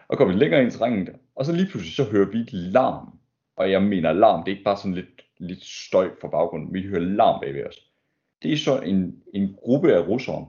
Og 0.08 0.18
kom 0.18 0.28
vi 0.28 0.34
længere 0.34 0.62
ind 0.62 0.72
i 0.72 0.76
terrænet, 0.76 1.16
og 1.34 1.44
så 1.44 1.52
lige 1.52 1.66
pludselig 1.70 1.94
så 1.94 2.04
hører 2.04 2.30
vi 2.30 2.38
et 2.38 2.52
larm. 2.52 3.18
Og 3.56 3.70
jeg 3.70 3.82
mener 3.82 4.12
larm, 4.12 4.44
det 4.44 4.52
er 4.52 4.56
ikke 4.56 4.64
bare 4.64 4.76
sådan 4.76 4.94
lidt, 4.94 5.22
lidt 5.38 5.64
støj 5.64 6.10
fra 6.20 6.28
baggrunden. 6.28 6.74
Vi 6.74 6.82
hører 6.82 7.00
larm 7.00 7.40
bagved 7.40 7.66
os. 7.66 7.76
Det 8.42 8.52
er 8.52 8.56
så 8.56 8.80
en, 8.80 9.22
en 9.34 9.54
gruppe 9.62 9.94
af 9.94 10.08
russere, 10.08 10.46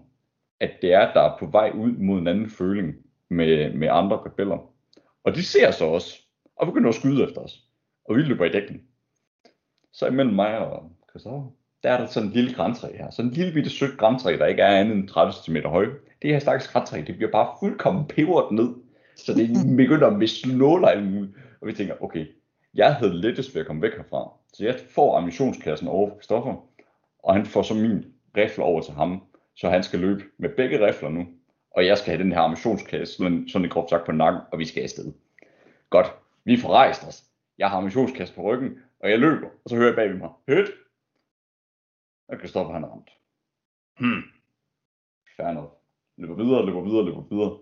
at 0.59 0.71
det 0.81 0.93
er, 0.93 1.13
der 1.13 1.21
er 1.21 1.37
på 1.39 1.45
vej 1.45 1.71
ud 1.75 1.91
mod 1.91 2.19
en 2.19 2.27
anden 2.27 2.49
føling 2.49 2.93
med, 3.29 3.73
med 3.73 3.87
andre 3.91 4.17
rebeller. 4.25 4.73
Og 5.23 5.35
de 5.35 5.43
ser 5.43 5.71
så 5.71 5.85
os, 5.85 6.27
og 6.55 6.67
begynder 6.67 6.89
at 6.89 6.95
skyde 6.95 7.23
efter 7.23 7.41
os. 7.41 7.63
Og 8.05 8.15
vi 8.15 8.21
løber 8.21 8.45
i 8.45 8.49
dækken. 8.51 8.81
Så 9.91 10.07
imellem 10.07 10.35
mig 10.35 10.57
og 10.57 10.91
Christoffer, 11.09 11.51
der 11.83 11.91
er 11.91 11.97
der 11.97 12.07
sådan 12.07 12.29
en 12.29 12.33
lille 12.33 12.53
græntræ 12.53 12.97
her. 12.97 13.09
Sådan 13.09 13.31
en 13.31 13.35
lille 13.35 13.53
bitte 13.53 13.69
sødt 13.69 13.97
græntræ, 13.97 14.37
der 14.39 14.45
ikke 14.45 14.61
er 14.61 14.79
andet 14.79 14.95
end 14.95 15.07
30 15.07 15.33
cm 15.33 15.55
høj. 15.65 15.85
Det 16.21 16.31
her 16.31 16.39
stakkels 16.39 16.67
græntræ, 16.67 17.03
det 17.07 17.15
bliver 17.15 17.31
bare 17.31 17.55
fuldkommen 17.59 18.07
peberet 18.07 18.51
ned 18.51 18.75
så 19.15 19.33
det 19.33 19.77
begynder 19.77 20.07
at 20.07 20.19
miste 20.19 20.57
nålejlen 20.57 21.35
og 21.63 21.67
vi 21.67 21.73
tænker, 21.73 22.03
okay, 22.03 22.27
jeg 22.73 22.95
havde 22.95 23.21
lettest 23.21 23.55
ved 23.55 23.61
at 23.61 23.67
komme 23.67 23.81
væk 23.81 23.95
herfra. 23.95 24.31
Så 24.53 24.65
jeg 24.65 24.79
får 24.89 25.17
ammunitionskassen 25.17 25.87
over 25.87 26.09
for 26.09 26.15
Christoffer, 26.15 26.69
og 27.19 27.33
han 27.33 27.45
får 27.45 27.61
så 27.61 27.73
min 27.73 28.13
rifle 28.37 28.63
over 28.63 28.81
til 28.81 28.93
ham, 28.93 29.23
så 29.55 29.69
han 29.69 29.83
skal 29.83 29.99
løbe 29.99 30.23
med 30.37 30.49
begge 30.49 30.87
rifler 30.87 31.09
nu, 31.09 31.27
og 31.71 31.85
jeg 31.85 31.97
skal 31.97 32.11
have 32.11 32.23
den 32.23 32.31
her 32.31 32.39
ammunitionskasse, 32.39 33.17
sådan, 33.17 33.49
sådan 33.49 33.65
en 33.65 33.71
groft 33.71 33.89
sagt 33.89 34.05
på 34.05 34.11
nakken, 34.11 34.41
og 34.51 34.59
vi 34.59 34.65
skal 34.65 34.83
afsted. 34.83 35.13
Godt, 35.89 36.07
vi 36.45 36.57
får 36.57 36.69
rejst 36.69 37.07
os. 37.07 37.23
Jeg 37.57 37.69
har 37.69 37.77
ammunitionskasse 37.77 38.35
på 38.35 38.41
ryggen, 38.41 38.79
og 38.99 39.09
jeg 39.09 39.19
løber, 39.19 39.47
og 39.47 39.69
så 39.69 39.75
hører 39.75 39.87
jeg 39.87 39.95
bagved 39.95 40.17
mig, 40.17 40.29
hørt, 40.49 40.69
og 42.27 42.37
Christoffer 42.37 42.73
han 42.73 42.83
er 42.83 42.87
ramt. 42.87 43.09
Hmm. 43.99 44.23
Fair 45.37 45.51
nok. 45.51 45.79
Løber 46.17 46.35
videre, 46.35 46.65
løber 46.65 46.81
videre, 46.81 47.05
løber 47.05 47.23
videre. 47.29 47.59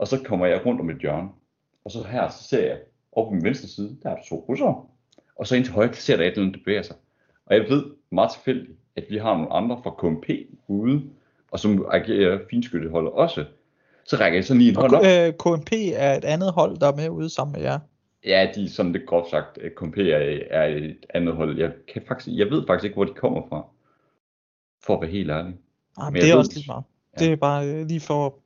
Og 0.00 0.08
så 0.08 0.22
kommer 0.24 0.46
jeg 0.46 0.66
rundt 0.66 0.80
om 0.80 0.90
et 0.90 0.98
hjørne. 0.98 1.28
Og 1.84 1.90
så 1.90 1.98
her, 2.10 2.28
så 2.28 2.42
ser 2.44 2.66
jeg, 2.66 2.78
op 3.12 3.26
på 3.28 3.30
min 3.34 3.44
venstre 3.44 3.68
side, 3.68 3.96
der 4.02 4.10
er 4.10 4.14
der 4.14 4.22
to 4.28 4.44
russere. 4.48 4.84
Og 5.36 5.46
så 5.46 5.56
ind 5.56 5.64
til 5.64 5.74
højre, 5.74 5.94
ser 5.94 6.16
der 6.16 6.24
et 6.24 6.28
eller 6.30 6.42
andet, 6.42 6.54
der 6.54 6.60
bevæger 6.64 6.82
sig. 6.82 6.96
Og 7.46 7.54
jeg 7.56 7.64
ved 7.68 7.84
meget 8.10 8.30
tilfældigt, 8.30 8.78
at 8.96 9.04
vi 9.10 9.16
har 9.18 9.34
nogle 9.34 9.52
andre 9.52 9.80
fra 9.82 9.90
KMP 9.98 10.28
ude, 10.68 11.02
og 11.50 11.60
som 11.60 11.86
agerer 11.92 12.38
finskytteholdet 12.50 13.12
også. 13.12 13.44
Så 14.04 14.16
rækker 14.16 14.36
jeg 14.36 14.44
sådan 14.44 14.58
lige 14.58 14.70
en 14.70 14.76
hånd 14.76 14.92
op. 14.94 15.00
Og 15.00 15.06
øh, 15.06 15.32
KMP 15.58 15.72
er 15.94 16.14
et 16.14 16.24
andet 16.24 16.52
hold, 16.52 16.76
der 16.78 16.86
er 16.92 16.96
med 16.96 17.08
ude 17.08 17.30
sammen 17.30 17.52
med 17.52 17.60
jer. 17.62 17.78
Ja, 18.24 18.48
de 18.54 18.64
er 18.64 18.68
sådan 18.68 18.92
lidt 18.92 19.06
groft 19.06 19.30
sagt, 19.30 19.58
øh, 19.60 19.70
KMP 19.70 19.98
er, 19.98 20.38
er 20.50 20.66
et 20.66 21.06
andet 21.14 21.34
hold. 21.34 21.58
Jeg, 21.58 21.72
kan 21.92 22.02
faktisk, 22.08 22.36
jeg 22.38 22.46
ved 22.50 22.66
faktisk 22.66 22.84
ikke, 22.84 22.94
hvor 22.94 23.04
de 23.04 23.14
kommer 23.14 23.42
fra. 23.48 23.64
For 24.82 24.94
at 24.94 25.00
være 25.00 25.10
helt 25.10 25.30
ærlig. 25.30 25.54
Ah, 25.98 26.12
Men 26.12 26.22
det 26.22 26.28
er 26.30 26.32
ved- 26.34 26.38
også 26.38 26.52
lige 26.54 26.64
meget. 26.66 26.84
Ja. 27.20 27.24
Det 27.24 27.32
er 27.32 27.36
bare 27.36 27.68
øh, 27.68 27.86
lige 27.86 28.00
for... 28.00 28.38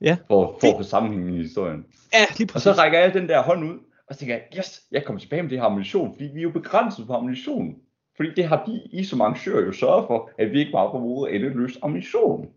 Ja, 0.00 0.16
For, 0.28 0.56
for 0.60 0.68
at 0.68 0.76
få 0.76 0.82
sammenhængen 0.82 1.34
i 1.34 1.42
historien. 1.42 1.86
ja 2.12 2.24
lige 2.38 2.46
Og 2.46 2.52
præcis. 2.52 2.62
så 2.62 2.72
rækker 2.82 2.98
jeg 2.98 3.14
den 3.14 3.28
der 3.28 3.42
hånd 3.42 3.64
ud, 3.64 3.78
og 4.08 4.14
så 4.14 4.18
tænker 4.18 4.34
jeg, 4.34 4.44
yes, 4.58 4.82
jeg 4.90 5.04
kommer 5.04 5.20
tilbage 5.20 5.42
med 5.42 5.50
det 5.50 5.58
her 5.58 5.64
ammunition, 5.64 6.12
fordi 6.14 6.24
vi 6.34 6.38
er 6.38 6.42
jo 6.42 6.50
begrænset 6.50 7.06
på 7.06 7.12
ammunition. 7.12 7.76
Fordi 8.16 8.34
det 8.34 8.44
har 8.44 8.64
de, 8.64 8.82
I 8.92 9.04
som 9.04 9.20
arrangører 9.20 9.66
jo 9.66 9.72
sørget 9.72 10.06
for, 10.06 10.30
at 10.38 10.52
vi 10.52 10.58
ikke 10.58 10.72
bare 10.72 11.00
måde 11.00 11.32
endeløst 11.32 11.78
ammunition. 11.82 12.50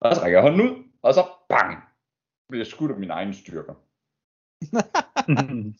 Og 0.00 0.16
så 0.16 0.22
rækker 0.22 0.38
jeg 0.38 0.50
hånden 0.50 0.70
ud, 0.70 0.76
og 1.02 1.14
så 1.14 1.24
bang, 1.48 1.78
bliver 2.48 2.60
jeg 2.60 2.66
skudt 2.66 2.90
af 2.90 2.98
mine 2.98 3.12
egne 3.12 3.34
styrker. 3.34 3.74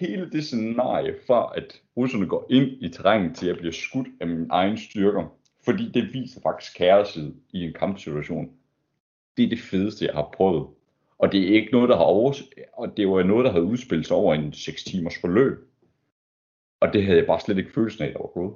Hele 0.00 0.30
det 0.30 0.44
scenarie 0.44 1.14
fra, 1.26 1.52
at 1.56 1.80
russerne 1.96 2.26
går 2.26 2.46
ind 2.50 2.66
i 2.66 2.88
terrænet 2.88 3.36
til 3.36 3.48
at 3.48 3.58
blive 3.58 3.72
skudt 3.72 4.08
af 4.20 4.26
mine 4.26 4.46
egne 4.50 4.78
styrker, 4.78 5.36
fordi 5.64 5.90
det 5.94 6.12
viser 6.12 6.40
faktisk 6.40 6.76
kærlighed 6.76 7.34
i 7.52 7.64
en 7.64 7.72
kampsituation. 7.72 8.50
Det 9.40 9.46
er 9.46 9.56
det 9.56 9.64
fedeste, 9.64 10.04
jeg 10.04 10.14
har 10.14 10.30
prøvet. 10.36 10.66
Og 11.18 11.32
det 11.32 11.42
er 11.42 11.54
ikke 11.54 11.72
noget, 11.72 11.88
der 11.88 11.96
har 11.96 12.04
over... 12.04 12.34
Og 12.72 12.96
det 12.96 13.08
var 13.08 13.22
noget, 13.22 13.44
der 13.44 13.52
havde 13.52 13.64
udspillet 13.64 14.06
sig 14.06 14.16
over 14.16 14.34
en 14.34 14.52
6 14.52 14.84
timers 14.84 15.18
forløb. 15.20 15.58
Og 16.80 16.92
det 16.92 17.04
havde 17.04 17.18
jeg 17.18 17.26
bare 17.26 17.40
slet 17.40 17.58
ikke 17.58 17.72
følelsen 17.72 18.04
af, 18.04 18.12
der 18.12 18.18
var 18.18 18.26
gået. 18.26 18.54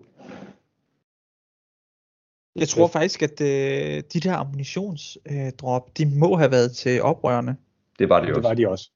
Jeg 2.56 2.68
tror 2.68 2.86
faktisk, 2.86 3.22
at 3.22 3.40
øh, 3.40 4.02
de 4.12 4.20
der 4.20 4.34
ammunitionsdrop, 4.34 5.90
øh, 5.90 5.92
de 5.98 6.18
må 6.18 6.36
have 6.36 6.50
været 6.50 6.72
til 6.72 7.02
oprørerne. 7.02 7.56
Det 7.98 8.08
var 8.08 8.20
det, 8.20 8.28
det 8.28 8.36
også. 8.36 8.48
var 8.48 8.54
de 8.54 8.68
også. 8.68 8.90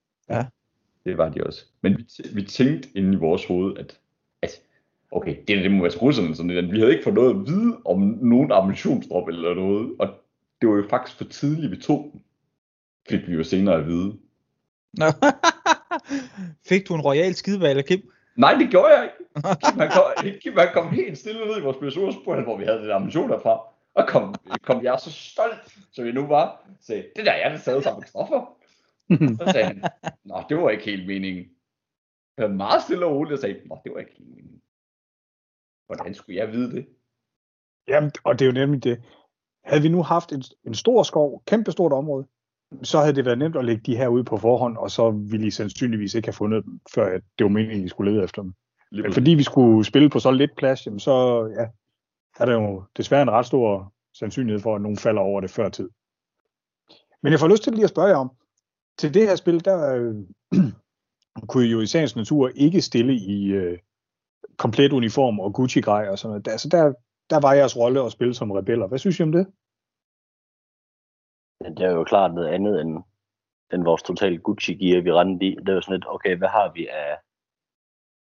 Det 1.05 1.19
var 1.19 1.29
de 1.29 1.45
også. 1.45 1.65
Men 1.83 1.97
vi, 1.97 2.03
t- 2.03 2.35
vi 2.35 2.43
tænkte 2.43 2.89
inde 2.95 3.13
i 3.13 3.17
vores 3.17 3.45
hoved, 3.45 3.79
at, 3.79 3.99
at 4.43 4.51
okay, 5.11 5.37
det, 5.49 5.65
det 5.65 5.71
må 5.71 5.83
være 5.83 5.91
til 5.91 6.01
russerne. 6.01 6.37
Sådan, 6.37 6.51
lidt. 6.51 6.73
vi 6.73 6.79
havde 6.79 6.93
ikke 6.93 7.05
fået 7.05 7.15
noget 7.15 7.31
at 7.31 7.47
vide 7.47 7.77
om 7.85 8.01
nogen 8.23 8.53
ammunitionsdrop 8.53 9.29
eller 9.29 9.55
noget. 9.55 9.97
Og 9.99 10.09
det 10.61 10.69
var 10.69 10.77
jo 10.77 10.87
faktisk 10.91 11.19
for 11.19 11.25
tidligt, 11.25 11.71
vi 11.71 11.77
tog 11.77 12.11
den. 12.13 12.25
Fik 13.09 13.29
vi 13.29 13.33
jo 13.33 13.45
senere 13.45 13.75
at 13.75 13.87
vide. 13.87 14.19
Nå. 14.93 15.07
Fik 16.69 16.89
du 16.89 16.95
en 16.95 17.01
royal 17.01 17.35
skidevalg, 17.35 17.85
Kim? 17.85 18.11
Nej, 18.37 18.55
det 18.55 18.71
gjorde 18.71 18.95
jeg 18.95 19.05
ikke. 19.05 19.17
Kim, 19.65 19.79
han 19.79 19.91
kom, 19.91 20.05
Kim, 20.41 20.57
han 20.57 20.69
kom 20.73 20.89
helt 20.89 21.19
stille 21.19 21.47
ned 21.47 21.59
i 21.59 21.61
vores 21.61 22.15
spurgte, 22.15 22.43
hvor 22.43 22.59
vi 22.59 22.65
havde 22.65 22.79
den 22.79 22.91
ammunition 22.91 23.31
derfra. 23.31 23.61
Og 23.95 24.09
kom, 24.09 24.35
kom 24.63 24.85
jeg 24.85 24.99
så 25.01 25.13
stolt, 25.13 25.79
som 25.93 26.05
jeg 26.05 26.15
nu 26.15 26.27
var, 26.27 26.67
sagde, 26.81 27.05
det 27.17 27.27
der 27.27 27.33
er 27.33 27.53
det 27.53 27.63
taget 27.63 27.85
sammen 27.85 27.99
med 27.99 28.03
Kristoffer. 28.03 28.59
Så 29.11 29.53
sagde 29.53 29.67
han, 29.67 29.83
nå, 30.25 30.43
det 30.49 30.57
var 30.57 30.71
ikke 30.71 30.85
helt 30.85 31.07
meningen. 31.07 31.45
Jeg 32.37 32.45
var 32.49 32.55
meget 32.55 32.83
stille 32.83 33.07
og 33.07 33.13
roligt 33.13 33.33
og 33.33 33.39
sagde, 33.39 33.69
nå, 33.69 33.79
det 33.85 33.93
var 33.93 33.99
ikke 33.99 34.15
helt 34.19 34.31
meningen. 34.31 34.63
Hvordan 35.87 36.15
skulle 36.15 36.39
jeg 36.39 36.53
vide 36.53 36.73
det? 36.73 36.87
Jamen, 37.89 38.13
og 38.25 38.39
det 38.39 38.45
er 38.45 38.47
jo 38.47 38.67
nemlig 38.67 38.85
det. 38.85 39.03
Havde 39.65 39.83
vi 39.83 39.89
nu 39.89 40.03
haft 40.03 40.33
en, 40.33 40.43
en 40.67 40.75
stor 40.75 41.03
skov, 41.03 41.43
kæmpe 41.47 41.73
stort 41.73 41.93
område, 41.93 42.27
så 42.83 43.01
havde 43.01 43.15
det 43.15 43.25
været 43.25 43.39
nemt 43.39 43.57
at 43.57 43.65
lægge 43.65 43.83
de 43.87 43.97
her 43.97 44.09
ud 44.09 44.25
på 44.25 44.37
forhånd, 44.37 44.77
og 44.77 44.91
så 44.91 45.11
ville 45.11 45.47
I 45.47 45.51
sandsynligvis 45.51 46.15
ikke 46.15 46.29
have 46.29 46.33
fundet 46.33 46.65
dem, 46.65 46.81
før 46.95 47.15
at 47.15 47.23
det 47.39 47.45
var 47.45 47.51
meningen, 47.51 47.85
I 47.85 47.89
skulle 47.89 48.13
lede 48.13 48.25
efter 48.25 48.43
dem. 48.43 48.55
Men 48.93 49.13
fordi 49.13 49.31
vi 49.31 49.43
skulle 49.43 49.85
spille 49.85 50.11
på 50.11 50.19
så 50.19 50.31
lidt 50.31 50.57
plads, 50.57 50.87
jamen 50.87 51.01
så 51.01 51.47
ja, 51.59 51.67
er 52.41 52.47
der 52.47 52.53
jo 52.53 52.83
desværre 52.97 53.23
en 53.23 53.31
ret 53.31 53.47
stor 53.47 53.93
sandsynlighed 54.15 54.61
for, 54.61 54.75
at 54.75 54.83
nogen 54.83 54.99
falder 54.99 55.23
over 55.23 55.41
det 55.41 55.51
før 55.51 55.69
tid. 55.69 55.89
Men 57.23 57.33
jeg 57.33 57.41
får 57.41 57.49
lyst 57.49 57.63
til 57.63 57.73
lige 57.73 57.85
at 57.85 57.91
spørge 57.91 58.09
jer 58.09 58.17
om, 58.17 58.31
til 58.99 59.15
det 59.15 59.29
her 59.29 59.37
spil, 59.37 59.65
der 59.65 59.95
øh, 59.95 60.15
kunne 61.49 61.67
I 61.67 61.71
jo 61.71 61.81
i 61.81 61.87
sagens 61.87 62.17
natur 62.17 62.51
ikke 62.55 62.83
stille 62.83 63.15
i 63.15 63.47
øh, 63.47 63.79
komplet 64.57 64.93
uniform 64.93 65.41
og 65.41 65.55
Gucci-grej 65.55 66.09
og 66.09 66.19
sådan 66.19 66.31
noget. 66.31 66.45
Der, 66.45 66.53
altså 66.53 66.69
der, 66.69 66.93
der 67.31 67.41
var 67.41 67.53
jeres 67.53 67.77
rolle 67.77 68.01
at 68.03 68.13
spille 68.13 68.35
som 68.35 68.51
rebeller. 68.51 68.87
Hvad 68.87 68.99
synes 68.99 69.21
I 69.21 69.23
om 69.23 69.33
det? 69.33 69.47
Ja, 71.61 71.69
det 71.77 71.85
er 71.87 71.93
jo 71.99 72.05
klart 72.05 72.35
noget 72.35 72.49
andet 72.49 72.81
end, 72.81 73.03
end 73.73 73.85
vores 73.85 74.03
totale 74.03 74.39
Gucci-gear, 74.39 75.01
vi 75.03 75.13
rendte 75.13 75.47
i. 75.47 75.55
Det 75.55 75.69
er 75.69 75.75
jo 75.75 75.81
sådan 75.81 75.97
lidt, 75.97 76.09
okay, 76.09 76.37
hvad 76.37 76.49
har 76.49 76.73
vi 76.73 76.87
af, 76.87 77.19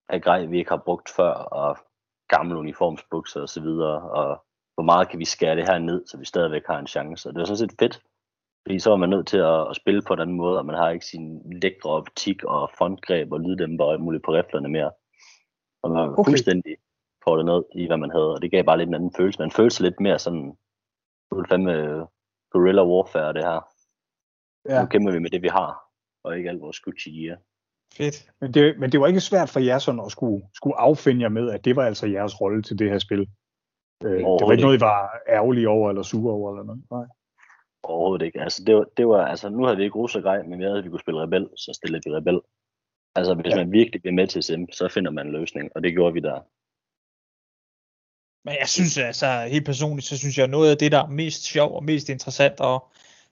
af 0.09 0.21
grej, 0.21 0.45
vi 0.45 0.57
ikke 0.57 0.69
har 0.71 0.83
brugt 0.85 1.09
før, 1.09 1.33
og 1.33 1.77
gamle 2.27 2.57
uniformsbukser 2.57 3.41
og 3.41 3.49
så 3.49 3.61
videre, 3.61 4.11
og 4.11 4.45
hvor 4.75 4.83
meget 4.83 5.09
kan 5.09 5.19
vi 5.19 5.25
skære 5.25 5.55
det 5.55 5.69
her 5.69 5.79
ned, 5.79 6.05
så 6.07 6.17
vi 6.17 6.25
stadigvæk 6.25 6.65
har 6.67 6.79
en 6.79 6.87
chance. 6.87 7.29
Og 7.29 7.35
det 7.35 7.41
er 7.41 7.45
sådan 7.45 7.57
set 7.57 7.79
fedt, 7.79 8.01
fordi 8.65 8.79
så 8.79 8.91
er 8.91 8.95
man 8.97 9.09
nødt 9.09 9.27
til 9.27 9.37
at, 9.37 9.69
at 9.69 9.75
spille 9.75 10.01
på 10.07 10.15
den 10.15 10.31
måde, 10.31 10.57
og 10.59 10.65
man 10.65 10.75
har 10.75 10.89
ikke 10.89 11.05
sin 11.05 11.25
lækre 11.61 11.89
optik 11.89 12.43
og 12.43 12.71
frontgreb 12.77 13.31
og 13.31 13.39
lyddæmper 13.39 13.85
og 13.85 13.91
alt 13.91 14.01
muligt 14.01 14.23
på 14.23 14.31
riflerne 14.33 14.69
mere. 14.69 14.91
Og 15.83 15.91
man 15.91 15.97
var 15.97 16.07
Okay. 16.07 16.19
okay. 16.19 16.29
fuldstændig 16.29 16.77
det 17.25 17.45
ned 17.45 17.63
i, 17.75 17.87
hvad 17.87 17.97
man 17.97 18.11
havde, 18.11 18.33
og 18.33 18.41
det 18.41 18.51
gav 18.51 18.63
bare 18.63 18.77
lidt 18.77 18.87
en 18.87 18.93
anden 18.95 19.13
følelse. 19.17 19.39
Man 19.39 19.51
følte 19.51 19.75
sig 19.75 19.83
lidt 19.83 19.99
mere 19.99 20.19
sådan, 20.19 20.45
det 21.29 21.37
var 21.37 21.45
fandme 21.49 22.07
guerrilla 22.51 22.83
warfare, 22.83 23.33
det 23.33 23.43
her. 23.43 23.59
Ja. 24.69 24.81
Nu 24.81 24.87
kæmper 24.87 25.11
vi 25.11 25.19
med 25.19 25.29
det, 25.29 25.41
vi 25.41 25.47
har, 25.47 25.81
og 26.23 26.37
ikke 26.37 26.49
alt 26.49 26.61
vores 26.61 26.79
Gucci 26.79 27.09
gear. 27.09 27.37
Fedt. 27.93 28.31
Men 28.41 28.53
det, 28.53 28.79
men 28.79 28.91
det 28.91 28.99
var 28.99 29.07
ikke 29.07 29.19
svært 29.19 29.49
for 29.49 29.59
jer 29.59 29.79
sådan 29.79 30.01
at 30.05 30.11
skulle, 30.11 30.43
skulle 30.53 30.79
affinde 30.79 31.21
jer 31.21 31.29
med, 31.29 31.49
at 31.49 31.65
det 31.65 31.75
var 31.75 31.85
altså 31.85 32.07
jeres 32.07 32.41
rolle 32.41 32.61
til 32.63 32.79
det 32.79 32.89
her 32.89 32.99
spil. 32.99 33.29
Øh, 34.03 34.17
det 34.17 34.23
var 34.23 34.51
ikke 34.51 34.63
noget, 34.63 34.77
I 34.77 34.81
var 34.81 35.21
ærgerlige 35.29 35.69
over 35.69 35.89
eller 35.89 36.03
sure 36.03 36.33
over 36.33 36.51
eller 36.51 36.63
noget. 36.63 36.83
Nej. 36.91 37.05
Overhovedet 37.83 38.25
ikke. 38.25 38.41
Altså, 38.41 38.63
det 38.63 38.75
var, 38.75 38.85
det 38.97 39.07
var, 39.07 39.25
altså, 39.25 39.49
nu 39.49 39.63
havde 39.63 39.77
vi 39.77 39.83
ikke 39.83 39.95
russer 39.95 40.21
grej, 40.21 40.43
men 40.43 40.59
vi 40.59 40.63
havde, 40.63 40.77
at 40.77 40.83
vi 40.83 40.89
kunne 40.89 40.99
spille 40.99 41.21
rebel, 41.21 41.49
så 41.55 41.73
stillede 41.73 42.01
vi 42.05 42.15
rebel. 42.15 42.41
Altså, 43.15 43.33
hvis 43.33 43.51
ja. 43.51 43.55
man 43.55 43.71
virkelig 43.71 44.01
bliver 44.01 44.13
med 44.13 44.27
til 44.27 44.43
sim, 44.43 44.71
så 44.71 44.87
finder 44.87 45.11
man 45.11 45.27
en 45.27 45.33
løsning, 45.33 45.71
og 45.75 45.83
det 45.83 45.93
gjorde 45.93 46.13
vi 46.13 46.19
der. 46.19 46.39
Men 48.45 48.55
jeg 48.59 48.69
synes 48.69 48.97
altså, 48.97 49.47
helt 49.51 49.65
personligt, 49.65 50.07
så 50.07 50.17
synes 50.17 50.37
jeg, 50.37 50.47
noget 50.47 50.71
af 50.71 50.77
det, 50.77 50.91
der 50.91 51.03
er 51.03 51.07
mest 51.07 51.43
sjov 51.43 51.75
og 51.75 51.83
mest 51.83 52.09
interessant 52.09 52.59
og 52.59 52.87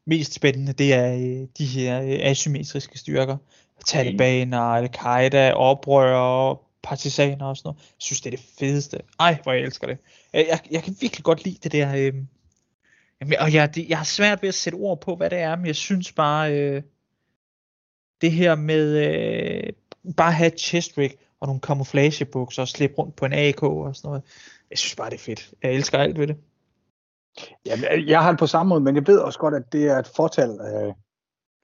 mest 0.05 0.33
spændende, 0.33 0.73
det 0.73 0.93
er 0.93 1.13
øh, 1.13 1.47
de 1.57 1.65
her 1.65 2.01
øh, 2.01 2.17
asymmetriske 2.21 2.97
styrker. 2.97 3.37
Talibaner, 3.85 4.59
Al-Qaida, 4.59 5.51
oprørere, 5.51 6.57
partisaner 6.83 7.45
og 7.45 7.57
sådan 7.57 7.67
noget. 7.67 7.77
Jeg 7.77 7.95
synes, 7.97 8.21
det 8.21 8.33
er 8.33 8.37
det 8.37 8.45
fedeste. 8.59 8.99
Ej, 9.19 9.37
hvor 9.43 9.51
jeg 9.51 9.61
elsker 9.61 9.87
det. 9.87 9.97
Jeg, 10.33 10.45
jeg, 10.49 10.59
jeg 10.71 10.83
kan 10.83 10.95
virkelig 11.01 11.23
godt 11.23 11.45
lide 11.45 11.57
det 11.63 11.71
der. 11.71 11.95
Øh, 11.95 12.13
jamen, 13.21 13.39
og 13.39 13.53
jeg, 13.53 13.75
det, 13.75 13.89
jeg 13.89 13.97
har 13.97 14.05
svært 14.05 14.41
ved 14.41 14.49
at 14.49 14.55
sætte 14.55 14.75
ord 14.75 15.01
på, 15.01 15.15
hvad 15.15 15.29
det 15.29 15.37
er, 15.37 15.55
men 15.55 15.65
jeg 15.65 15.75
synes 15.75 16.11
bare, 16.11 16.53
øh, 16.53 16.81
det 18.21 18.31
her 18.31 18.55
med 18.55 18.97
øh, 18.97 19.73
bare 20.17 20.31
have 20.31 20.47
et 20.47 20.59
chest 20.59 20.97
rig 20.97 21.11
og 21.39 21.47
nogle 21.47 21.61
camouflagebukser 21.61 22.61
og 22.61 22.67
slippe 22.67 22.95
rundt 22.95 23.15
på 23.15 23.25
en 23.25 23.33
AK 23.33 23.63
og 23.63 23.95
sådan 23.95 24.07
noget. 24.07 24.23
Jeg 24.69 24.77
synes 24.77 24.95
bare, 24.95 25.09
det 25.09 25.15
er 25.15 25.19
fedt. 25.19 25.53
Jeg 25.63 25.73
elsker 25.73 25.97
alt 25.97 26.19
ved 26.19 26.27
det. 26.27 26.37
Jamen, 27.65 28.07
jeg 28.07 28.21
har 28.23 28.31
det 28.31 28.39
på 28.39 28.47
samme 28.47 28.69
måde, 28.69 28.81
men 28.81 28.95
jeg 28.95 29.07
ved 29.07 29.19
også 29.19 29.39
godt, 29.39 29.53
at 29.53 29.71
det 29.71 29.83
er 29.87 29.97
et 29.97 30.07
fortal 30.15 30.49
af, 30.61 30.93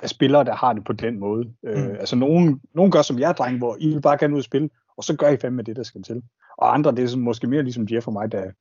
af 0.04 0.10
spillere, 0.10 0.44
der 0.44 0.56
har 0.56 0.74
det 0.74 0.84
på 0.86 0.94
den 0.94 1.20
måde. 1.20 1.44
Mm. 1.44 1.70
Øh, 1.70 1.86
Mm. 1.86 1.96
altså, 2.00 2.16
nogen, 2.16 2.62
nogen 2.76 2.92
gør 2.92 3.02
som 3.02 3.20
jeg, 3.20 3.36
dreng, 3.38 3.58
hvor 3.58 3.78
I 3.80 3.88
vil 3.88 4.02
bare 4.02 4.18
gerne 4.18 4.34
ud 4.34 4.40
og 4.40 4.44
spille, 4.44 4.70
og 4.98 5.04
så 5.04 5.16
gør 5.16 5.30
I 5.30 5.38
fandme 5.38 5.62
det, 5.62 5.76
der 5.76 5.84
skal 5.84 6.04
til. 6.04 6.24
Og 6.58 6.74
andre, 6.74 6.92
det 6.92 7.14
er 7.14 7.18
måske 7.18 7.48
mere 7.48 7.64
ligesom 7.64 7.88
Jeff 7.92 8.08
og 8.08 8.14
mig, 8.14 8.32
der, 8.32 8.52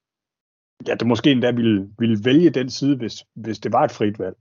ja, 0.86 0.94
der 0.94 1.04
måske 1.04 1.30
endda 1.30 1.50
ville, 1.50 1.88
ville 1.98 2.24
vælge 2.24 2.50
den 2.50 2.70
side, 2.70 2.96
hvis, 2.96 3.24
hvis 3.34 3.58
det 3.58 3.72
var 3.72 3.84
et 3.84 3.92
frit 3.92 4.18
valg. 4.18 4.36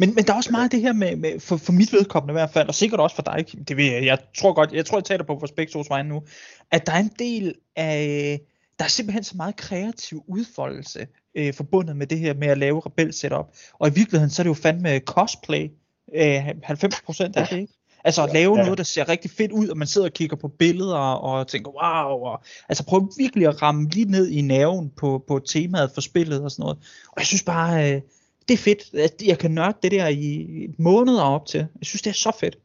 Men, 0.00 0.14
men 0.14 0.24
der 0.24 0.32
er 0.32 0.36
også 0.36 0.52
meget 0.52 0.64
af 0.64 0.70
det 0.70 0.80
her 0.80 0.92
med, 0.92 1.16
med 1.16 1.40
for, 1.40 1.56
for 1.56 1.72
mit 1.72 1.92
vedkommende 1.92 2.32
i 2.32 2.38
hvert 2.40 2.50
fald, 2.50 2.68
og 2.68 2.74
sikkert 2.74 3.00
også 3.00 3.16
for 3.16 3.22
dig, 3.22 3.46
Kim, 3.46 3.64
det 3.64 3.76
ved 3.76 3.84
jeg, 3.84 4.04
jeg 4.04 4.18
tror 4.38 4.52
godt, 4.52 4.72
jeg 4.72 4.86
tror, 4.86 4.98
jeg 4.98 5.04
taler 5.04 5.24
på 5.24 5.38
for 5.38 5.46
Spektos 5.46 5.90
vegne 5.90 6.08
nu, 6.08 6.22
at 6.70 6.86
der 6.86 6.92
er 6.92 6.98
en 6.98 7.12
del 7.18 7.54
af, 7.76 8.40
der 8.78 8.84
er 8.84 8.88
simpelthen 8.88 9.24
så 9.24 9.36
meget 9.36 9.56
kreativ 9.56 10.24
udfoldelse 10.28 11.06
øh, 11.34 11.54
forbundet 11.54 11.96
med 11.96 12.06
det 12.06 12.18
her 12.18 12.34
med 12.34 12.48
at 12.48 12.58
lave 12.58 12.82
rebel 12.86 13.12
setup, 13.12 13.46
og 13.72 13.88
i 13.88 13.92
virkeligheden 13.94 14.30
så 14.30 14.42
er 14.42 14.44
det 14.44 14.48
jo 14.48 14.54
fandme 14.54 14.98
cosplay, 14.98 15.70
øh, 16.14 16.48
90% 16.48 17.32
af 17.36 17.46
det, 17.48 17.58
ikke? 17.58 17.72
Altså 18.04 18.22
at 18.24 18.32
lave 18.32 18.58
Ja. 18.58 18.64
noget, 18.64 18.78
der 18.78 18.84
ser 18.84 19.08
rigtig 19.08 19.30
fedt 19.30 19.52
ud, 19.52 19.68
og 19.68 19.76
man 19.78 19.86
sidder 19.86 20.06
og 20.06 20.12
kigger 20.12 20.36
på 20.36 20.48
billeder 20.48 20.98
og 20.98 21.48
tænker, 21.48 21.70
wow, 21.70 22.24
og, 22.26 22.42
altså 22.68 22.84
prøv 22.86 23.12
virkelig 23.18 23.48
at 23.48 23.62
ramme 23.62 23.88
lige 23.88 24.10
ned 24.10 24.28
i 24.28 24.40
nerven 24.40 24.90
på, 24.90 25.24
på 25.28 25.38
temaet 25.38 25.90
for 25.94 26.00
spillet 26.00 26.42
og 26.42 26.50
sådan 26.50 26.62
noget. 26.62 26.78
Og 27.06 27.14
jeg 27.18 27.26
synes 27.26 27.42
bare, 27.42 27.94
øh, 27.94 28.00
det 28.48 28.54
er 28.54 28.58
fedt, 28.58 28.94
at 28.94 29.22
jeg 29.26 29.38
kan 29.38 29.50
nørde 29.50 29.78
det 29.82 29.90
der 29.92 30.08
i 30.08 30.46
måneder 30.78 31.22
op 31.22 31.46
til. 31.46 31.58
Jeg 31.58 31.86
synes, 31.86 32.02
det 32.02 32.10
er 32.10 32.14
så 32.14 32.32
fedt. 32.40 32.58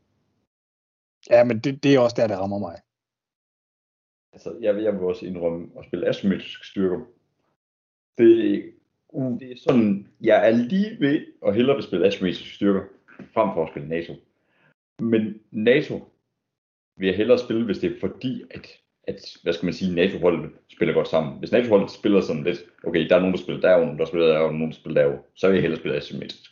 Ja, 1.30 1.44
men 1.44 1.60
det, 1.60 1.84
det 1.84 1.96
er 1.96 2.00
også 2.00 2.16
der, 2.20 2.28
det 2.28 2.38
rammer 2.38 2.60
mig. 2.60 2.76
Altså, 4.34 4.56
jeg, 4.62 4.76
vil- 4.76 4.84
jeg 4.84 4.94
vil 4.94 5.02
også 5.02 5.26
indrømme 5.26 5.68
at 5.80 5.86
spille 5.86 6.08
asymmetriske 6.08 6.68
styrker. 6.68 7.00
Det, 8.18 8.64
uh, 9.10 9.40
det 9.40 9.52
er 9.52 9.56
sådan, 9.58 10.08
jeg 10.22 10.48
er 10.48 10.52
lige 10.52 10.98
ved 11.00 11.26
at 11.48 11.56
hellere 11.56 11.76
vil 11.76 11.84
spille 11.84 12.08
asymmetriske 12.08 12.50
styrker, 12.56 12.82
frem 13.34 13.50
for 13.54 13.64
at 13.64 13.70
spille 13.72 13.90
NATO. 13.90 14.14
Men 15.00 15.40
NATO 15.52 16.12
vil 16.98 17.08
jeg 17.08 17.18
hellere 17.18 17.40
spille, 17.40 17.66
hvis 17.66 17.80
det 17.80 17.92
er 17.96 18.00
fordi, 18.00 18.44
at, 18.52 18.68
at 19.04 19.38
hvad 19.44 19.54
skal 19.54 19.66
man 19.66 19.74
sige, 19.74 19.96
NATO-holdet 19.96 20.52
spiller 20.74 20.94
godt 20.94 21.08
sammen. 21.08 21.40
Hvis 21.40 21.52
NATO-holdet 21.52 21.92
spiller 21.92 22.22
sådan 22.22 22.44
lidt, 22.44 22.60
okay, 22.84 23.10
der 23.10 23.16
er 23.16 23.20
nogen, 23.20 23.36
der 23.36 23.42
spiller 23.42 23.62
derovre, 23.62 23.86
nogen, 23.86 24.00
der 24.00 24.06
spiller 24.06 24.28
derovre, 24.28 24.54
nogen, 24.54 24.72
der 24.72 24.78
spiller 24.78 25.02
derovre, 25.02 25.22
så 25.36 25.48
vil 25.48 25.54
jeg 25.56 25.62
hellere 25.62 25.80
spille 25.80 25.98
asymmetrisk. 25.98 26.52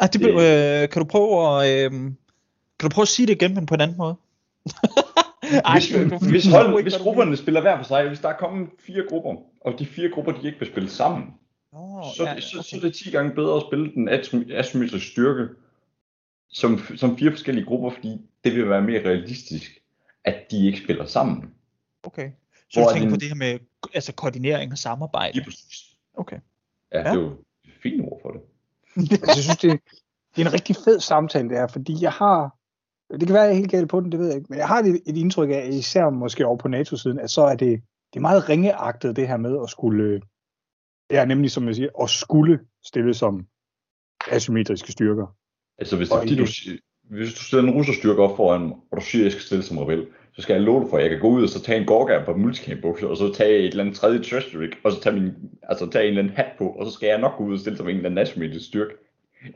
Ah, 0.00 0.08
det, 0.12 0.20
Det- 0.20 0.82
øh, 0.82 0.88
kan 0.88 1.02
du 1.02 1.08
prøve 1.08 1.62
at, 1.62 1.84
øh, 1.84 1.90
kan 2.78 2.88
du 2.90 2.94
prøve 2.94 3.02
at 3.02 3.08
sige 3.08 3.26
det 3.26 3.32
igen, 3.42 3.54
men 3.54 3.66
på 3.66 3.74
en 3.74 3.80
anden 3.80 3.96
måde? 3.96 4.16
Ej, 5.64 5.74
hvis, 5.78 5.88
du- 5.88 6.08
du- 6.10 6.30
hvis, 6.30 6.46
hold, 6.46 6.82
hvis 6.82 6.98
grupperne 6.98 7.36
spiller 7.36 7.60
hver 7.60 7.76
for 7.76 7.84
sig, 7.84 8.08
hvis 8.08 8.20
der 8.20 8.28
er 8.28 8.36
kommet 8.36 8.68
fire 8.86 9.04
grupper, 9.08 9.34
og 9.60 9.78
de 9.78 9.86
fire 9.86 10.10
grupper, 10.10 10.32
de 10.32 10.46
ikke 10.46 10.58
vil 10.58 10.68
spille 10.68 10.88
sammen, 10.90 11.34
Nå, 11.72 12.02
så, 12.16 12.24
ja, 12.24 12.40
så, 12.40 12.48
så 12.50 12.58
okay. 12.76 12.76
er 12.76 12.80
det 12.88 12.94
10 12.94 13.10
gange 13.10 13.34
bedre 13.34 13.56
at 13.56 13.62
spille 13.68 13.92
den 13.94 14.08
asym- 14.08 14.52
asymmetriske 14.52 15.10
styrke 15.10 15.48
som, 16.50 16.78
som 16.96 17.18
fire 17.18 17.30
forskellige 17.30 17.64
grupper, 17.66 17.90
fordi 17.90 18.20
det 18.44 18.54
vil 18.54 18.68
være 18.68 18.82
mere 18.82 19.00
realistisk, 19.04 19.78
at 20.24 20.50
de 20.50 20.66
ikke 20.66 20.78
spiller 20.78 21.04
sammen. 21.06 21.50
Okay. 22.02 22.30
Så 22.70 22.80
Hvor 22.80 22.82
du 22.82 22.88
er 22.88 22.92
tænker 22.92 23.08
på 23.10 23.14
din- 23.16 23.20
det 23.20 23.28
her 23.28 23.34
med 23.34 23.58
altså, 23.94 24.12
koordinering 24.12 24.72
og 24.72 24.78
samarbejde? 24.78 25.32
Lige 25.34 25.44
præcis. 25.44 25.96
Okay. 26.14 26.38
Ja, 26.92 26.98
Ja. 26.98 27.04
det 27.04 27.10
er 27.18 27.20
jo 27.22 27.30
et 27.64 27.70
fint 27.82 28.02
ord 28.04 28.20
for 28.22 28.30
det. 28.30 28.40
Altså, 29.12 29.26
jeg 29.26 29.42
synes, 29.44 29.58
det, 29.58 29.80
det 30.36 30.42
er 30.42 30.46
en 30.46 30.52
rigtig 30.52 30.76
fed 30.84 31.00
samtale, 31.00 31.48
det 31.48 31.58
her, 31.58 31.66
fordi 31.66 32.02
jeg 32.02 32.12
har, 32.12 32.56
det 33.20 33.26
kan 33.26 33.34
være, 33.34 33.42
jeg 33.42 33.50
er 33.50 33.56
helt 33.56 33.70
galt 33.70 33.88
på 33.88 34.00
den, 34.00 34.12
det 34.12 34.20
ved 34.20 34.26
jeg 34.26 34.36
ikke, 34.36 34.46
men 34.50 34.58
jeg 34.58 34.68
har 34.68 34.78
et, 34.78 35.00
et 35.06 35.16
indtryk 35.16 35.50
af, 35.50 35.68
især 35.72 36.10
måske 36.10 36.46
over 36.46 36.56
på 36.56 36.68
NATO-siden, 36.68 37.18
at 37.18 37.30
så 37.30 37.42
er 37.42 37.56
det, 37.56 37.80
det 38.12 38.16
er 38.16 38.20
meget 38.20 38.48
ringeagtet, 38.48 39.16
det 39.16 39.28
her 39.28 39.36
med 39.36 39.58
at 39.62 39.70
skulle, 39.70 40.20
ja, 41.10 41.24
nemlig 41.24 41.50
som 41.50 41.66
jeg 41.66 41.74
siger, 41.74 41.88
at 42.02 42.10
skulle 42.10 42.60
stille 42.84 43.14
som 43.14 43.46
asymmetriske 44.30 44.92
styrker. 44.92 45.26
Altså 45.78 45.96
hvis, 45.96 46.08
det 46.08 46.18
fordi, 46.18 46.36
du, 46.36 46.46
hvis 47.10 47.34
du 47.34 47.42
stiller 47.44 47.72
en 47.72 47.78
russerstyrke 47.78 48.22
op 48.22 48.36
foran 48.36 48.72
og 48.90 48.96
du 48.96 49.02
siger, 49.04 49.22
at 49.22 49.24
jeg 49.24 49.32
skal 49.32 49.44
stille 49.44 49.64
som 49.64 49.78
rebel, 49.78 50.06
så 50.32 50.42
skal 50.42 50.54
jeg 50.54 50.62
love 50.62 50.80
dig 50.80 50.90
for, 50.90 50.96
at 50.96 51.02
jeg 51.02 51.10
kan 51.10 51.20
gå 51.20 51.28
ud 51.28 51.42
og 51.42 51.48
så 51.48 51.62
tage 51.62 51.80
en 51.80 51.86
gorga 51.86 52.24
på 52.24 52.36
multicam 52.36 52.78
bukser, 52.82 53.06
og 53.06 53.16
så 53.16 53.32
tage 53.34 53.58
et 53.58 53.66
eller 53.66 53.84
andet 53.84 53.96
tredje 53.96 54.22
treasury, 54.22 54.70
og 54.84 54.92
så 54.92 55.00
tage, 55.00 55.20
min, 55.20 55.32
altså 55.62 55.90
tage 55.90 56.04
en 56.04 56.08
eller 56.08 56.22
anden 56.22 56.36
hat 56.36 56.52
på, 56.58 56.68
og 56.68 56.86
så 56.86 56.92
skal 56.92 57.06
jeg 57.06 57.20
nok 57.20 57.36
gå 57.36 57.44
ud 57.44 57.52
og 57.52 57.60
stille 57.60 57.76
som 57.76 57.88
en 57.88 57.96
eller 57.96 58.10
anden 58.10 58.18
asymmetrisk 58.18 58.66
styrke. 58.66 58.94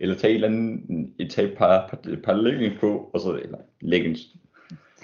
Eller 0.01 0.15
tage 0.15 0.31
en 0.31 0.35
eller 0.35 0.49
anden, 0.49 1.15
et, 1.19 1.31
tage 1.31 1.49
et 1.53 1.59
par, 1.59 1.89
par, 1.89 2.11
et 2.13 2.23
par 2.23 2.33
leggings 2.33 2.81
på, 2.81 3.11
og 3.15 3.21
så, 3.21 3.33
eller 3.33 3.59
leggings, 3.81 4.21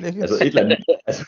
altså 0.00 0.34
et 0.34 0.46
eller 0.48 0.62
andet. 0.64 0.78
Altså, 1.06 1.24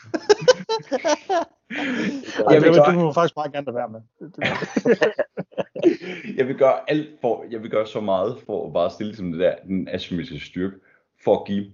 Jeg 2.49 2.49
det, 2.49 2.61
vil 2.61 2.73
det, 2.73 2.85
gøre- 2.85 2.95
må 2.95 3.01
du 3.07 3.13
faktisk 3.13 3.35
meget 3.35 3.51
gerne 3.53 3.65
lade 3.65 3.75
være 3.75 3.89
med. 3.89 4.01
Jeg 6.37 6.47
vil 6.47 6.55
gøre 6.57 6.89
alt 6.89 7.09
for, 7.21 7.45
jeg 7.51 7.61
vil 7.63 7.71
gøre 7.71 7.87
så 7.87 8.01
meget 8.01 8.37
for 8.45 8.67
at 8.67 8.73
bare 8.73 8.91
stille 8.91 9.15
som 9.15 9.31
det 9.31 9.39
der, 9.39 9.55
den 9.67 9.87
asymmetriske 9.91 10.45
styrke, 10.45 10.75
for 11.23 11.39
at 11.39 11.47
give 11.47 11.65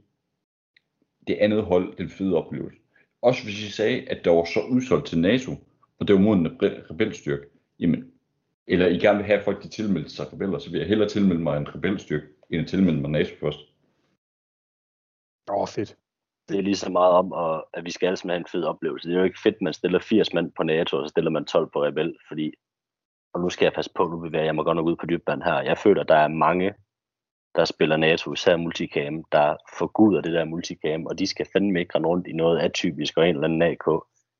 det 1.27 1.34
andet 1.35 1.64
hold 1.64 1.97
den 1.97 2.10
fede 2.10 2.35
oplevelse. 2.35 2.77
Også 3.22 3.43
hvis 3.43 3.64
I 3.64 3.72
sagde, 3.72 4.01
at 4.10 4.26
der 4.26 4.31
var 4.31 4.43
så 4.45 4.60
udsolgt 4.69 5.07
til 5.07 5.19
NATO, 5.19 5.51
og 5.99 6.07
det 6.07 6.15
var 6.15 6.22
mod 6.22 6.38
en 6.38 6.47
rebe- 6.47 6.91
rebelstyrke, 6.91 7.43
jamen, 7.80 8.05
eller 8.68 8.88
I 8.88 8.98
gerne 8.98 9.18
vil 9.18 9.26
have 9.26 9.40
at 9.40 9.45
folk, 9.45 9.64
de 9.64 9.69
tilmeldte 9.69 10.10
sig 10.10 10.34
rebeller, 10.34 10.60
så 10.60 10.72
vil 10.72 10.80
jeg 10.80 10.88
hellere 10.88 11.10
tilmelde 11.10 11.44
mig 11.44 11.57
en 11.57 11.76
rebelstyrke, 11.76 12.27
end 12.49 12.61
at 12.61 12.68
tilmelde 12.68 13.02
mig 13.02 13.10
NATO 13.10 13.35
først. 13.40 13.60
Åh, 15.49 15.61
oh, 15.61 15.68
fedt. 15.68 15.98
Det 16.49 16.57
er 16.57 16.61
lige 16.61 16.76
så 16.76 16.91
meget 16.91 17.14
om, 17.14 17.34
at, 17.34 17.64
at 17.73 17.85
vi 17.85 17.91
skal 17.91 18.07
alle 18.07 18.18
sammen 18.18 18.31
have 18.31 18.40
en 18.40 18.52
fed 18.52 18.64
oplevelse. 18.64 19.07
Det 19.07 19.15
er 19.15 19.19
jo 19.19 19.26
ikke 19.26 19.41
fedt, 19.44 19.56
at 19.56 19.61
man 19.61 19.73
stiller 19.73 19.99
80 19.99 20.34
mand 20.34 20.52
på 20.52 20.64
NATO, 20.64 20.98
og 20.98 21.06
så 21.06 21.10
stiller 21.10 21.31
man 21.31 21.45
12 21.45 21.69
på 21.73 21.84
Rebel, 21.84 22.18
fordi, 22.27 22.53
og 23.34 23.41
nu 23.41 23.49
skal 23.49 23.65
jeg 23.65 23.73
passe 23.73 23.91
på, 23.95 24.07
nu 24.07 24.19
bevæger 24.19 24.45
jeg 24.45 24.56
mig 24.56 24.65
godt 24.65 24.76
nok 24.76 24.85
ud 24.85 24.95
på 24.95 25.06
dybvand 25.06 25.44
her. 25.44 25.61
Jeg 25.61 25.77
føler, 25.77 26.02
at 26.02 26.10
der 26.10 26.15
er 26.15 26.27
mange, 26.27 26.73
der 27.56 27.65
spiller 27.65 27.98
NATO, 27.98 28.34
især 28.34 28.57
multicam, 28.57 29.23
der 29.31 29.56
forguder 29.77 30.22
det 30.22 30.34
der 30.34 30.45
multicam, 30.45 31.06
og 31.06 31.19
de 31.19 31.27
skal 31.27 31.48
fandme 31.53 31.80
ikke 31.80 31.95
rende 31.95 32.10
rundt 32.10 32.27
i 32.27 32.34
noget 32.34 32.60
atypisk 32.60 33.18
og 33.18 33.30
en 33.30 33.35
eller 33.35 33.48
anden 33.48 33.61
AK. 33.61 33.85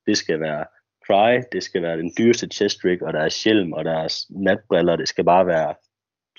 Det 0.06 0.18
skal 0.18 0.40
være 0.40 0.66
Cry, 1.06 1.42
det 1.52 1.64
skal 1.64 1.82
være 1.82 1.98
den 1.98 2.12
dyreste 2.18 2.48
chest 2.48 2.86
rig, 2.86 3.04
og 3.04 3.14
der 3.14 3.20
er 3.20 3.42
hjelm, 3.44 3.74
og 3.74 3.86
der 3.86 3.92
er 3.98 4.26
natbriller, 4.30 4.96
det 4.96 5.08
skal 5.08 5.26
bare 5.26 5.46
være 5.48 5.76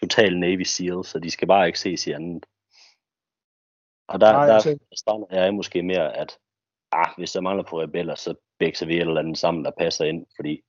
total 0.01 0.39
Navy 0.39 0.63
SEAL, 0.63 1.05
så 1.05 1.19
de 1.19 1.31
skal 1.31 1.49
bare 1.49 1.67
ikke 1.67 1.79
ses 1.81 2.07
i 2.07 2.11
andet. 2.13 2.47
Og 4.09 4.21
der, 4.21 4.33
Nej, 4.33 4.47
der 4.47 4.55
altså- 4.55 4.79
stander 4.95 5.27
jeg 5.31 5.55
måske 5.55 5.83
mere, 5.83 6.17
at 6.17 6.39
ah, 6.93 7.09
hvis 7.17 7.33
der 7.33 7.41
mangler 7.41 7.65
på 7.65 7.81
rebeller, 7.83 8.15
så 8.15 8.35
bækser 8.59 8.87
vi 8.87 8.95
et 8.95 9.01
eller 9.01 9.19
andet 9.21 9.39
sammen, 9.39 9.65
der 9.65 9.71
passer 9.79 10.05
ind, 10.05 10.27
fordi 10.37 10.63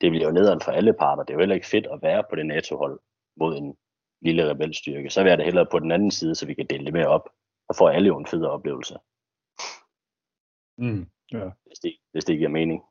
det 0.00 0.10
bliver 0.10 0.26
jo 0.26 0.32
nederen 0.32 0.60
for 0.60 0.72
alle 0.72 0.92
parter. 0.92 1.22
Det 1.22 1.30
er 1.30 1.34
jo 1.34 1.40
heller 1.40 1.54
ikke 1.54 1.66
fedt 1.66 1.86
at 1.86 2.02
være 2.02 2.24
på 2.30 2.36
det 2.36 2.46
NATO-hold 2.46 3.00
mod 3.36 3.56
en 3.56 3.76
lille 4.22 4.50
rebelstyrke. 4.50 5.10
Så 5.10 5.22
vil 5.22 5.30
jeg 5.30 5.38
det 5.38 5.44
hellere 5.44 5.66
på 5.70 5.78
den 5.78 5.92
anden 5.92 6.10
side, 6.10 6.34
så 6.34 6.46
vi 6.46 6.54
kan 6.54 6.66
dele 6.66 6.84
det 6.84 6.92
mere 6.92 7.06
op. 7.06 7.28
Så 7.72 7.78
får 7.78 7.88
alle 7.90 8.06
jo 8.06 8.18
en 8.18 8.26
federe 8.26 8.50
oplevelse, 8.50 8.96
Mm. 10.78 11.06
Ja. 11.32 11.50
hvis 11.66 11.78
det, 11.78 11.96
hvis 12.12 12.24
det 12.24 12.36
giver 12.38 12.48
mening. 12.50 12.82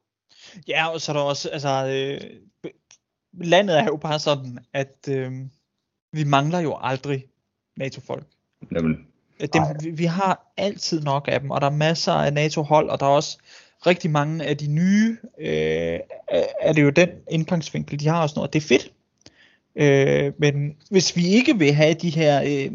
Ja, 0.68 0.88
og 0.88 1.02
så 1.02 1.12
er 1.12 1.14
der 1.14 1.24
også, 1.24 1.50
altså, 1.50 1.88
øh, 1.88 2.72
landet 3.34 3.80
er 3.80 3.86
jo 3.86 3.98
bare 3.98 4.20
sådan, 4.20 4.60
at 4.74 4.96
øh, 5.10 5.32
vi 6.12 6.24
mangler 6.24 6.60
jo 6.60 6.78
aldrig 6.82 7.26
NATO-folk. 7.78 8.26
Jamen, 8.76 9.08
Øh, 9.40 9.48
Dem, 9.54 9.64
vi, 9.84 9.90
vi 9.90 10.06
har 10.06 10.54
altid 10.58 11.02
nok 11.02 11.28
af 11.32 11.40
dem, 11.40 11.52
og 11.52 11.62
der 11.62 11.68
er 11.68 11.72
masser 11.72 12.12
af 12.12 12.34
NATO-hold, 12.34 12.90
og 12.90 13.00
der 13.00 13.06
er 13.06 13.10
også 13.10 13.38
rigtig 13.86 14.12
mange 14.12 14.46
af 14.46 14.58
de 14.58 14.68
nye, 14.68 15.18
øh, 15.40 16.00
er 16.28 16.44
er 16.62 16.74
det 16.74 16.82
jo 16.82 16.90
den 16.90 17.10
indgangsvinkel, 17.32 18.00
de 18.00 18.08
har 18.08 18.22
og 18.22 18.30
sådan 18.30 18.40
noget. 18.40 18.54
Det 18.54 18.64
er 18.64 18.68
fedt. 18.68 18.92
Øh, 19.76 20.34
men 20.38 20.76
hvis 20.90 21.16
vi 21.16 21.28
ikke 21.28 21.58
vil 21.58 21.74
have 21.74 21.94
de 21.94 22.10
her 22.10 22.44
øh, 22.44 22.72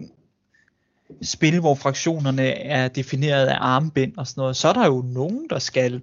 spil, 1.22 1.60
hvor 1.60 1.74
fraktionerne 1.74 2.48
er 2.48 2.88
defineret 2.88 3.46
af 3.46 3.56
armbind 3.60 4.16
og 4.16 4.26
sådan 4.26 4.40
noget, 4.40 4.56
så 4.56 4.68
er 4.68 4.72
der 4.72 4.86
jo 4.86 5.02
nogen, 5.02 5.46
der 5.50 5.58
skal 5.58 6.02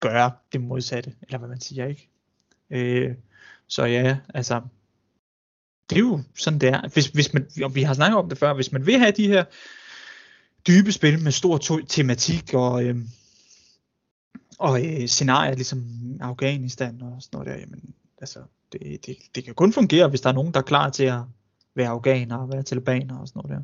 gøre 0.00 0.32
det 0.52 0.60
modsatte, 0.60 1.14
eller 1.22 1.38
hvad 1.38 1.48
man 1.48 1.60
siger, 1.60 1.86
ikke? 1.86 2.10
Øh, 2.70 3.14
så 3.66 3.84
ja, 3.84 4.18
altså, 4.34 4.60
det 5.90 5.96
er 5.96 6.00
jo 6.00 6.22
sådan 6.34 6.58
det 6.58 6.68
er. 6.68 6.88
Hvis, 6.88 7.06
hvis 7.06 7.34
man, 7.34 7.48
og 7.64 7.74
vi 7.74 7.82
har 7.82 7.94
snakket 7.94 8.18
om 8.18 8.28
det 8.28 8.38
før, 8.38 8.54
hvis 8.54 8.72
man 8.72 8.86
vil 8.86 8.98
have 8.98 9.12
de 9.12 9.28
her 9.28 9.44
dybe 10.66 10.92
spil 10.92 11.22
med 11.22 11.32
stor 11.32 11.58
to- 11.58 11.84
tematik 11.88 12.54
og, 12.54 12.84
øh, 12.84 12.96
og 14.58 14.86
øh, 14.86 15.08
scenarier, 15.08 15.54
ligesom 15.54 15.84
Afghanistan 16.20 17.02
og 17.02 17.22
sådan 17.22 17.38
noget 17.38 17.46
der, 17.46 17.60
jamen, 17.60 17.94
altså, 18.18 18.42
det, 18.72 19.06
det, 19.06 19.16
det 19.34 19.44
kan 19.44 19.54
kun 19.54 19.72
fungere, 19.72 20.08
hvis 20.08 20.20
der 20.20 20.28
er 20.28 20.34
nogen, 20.34 20.54
der 20.54 20.60
er 20.60 20.64
klar 20.64 20.90
til 20.90 21.04
at 21.04 21.20
være 21.74 21.88
afghaner 21.88 22.36
og 22.36 22.52
være 22.52 22.62
talibaner 22.62 23.18
og 23.18 23.28
sådan 23.28 23.42
noget 23.44 23.58
der. 23.58 23.62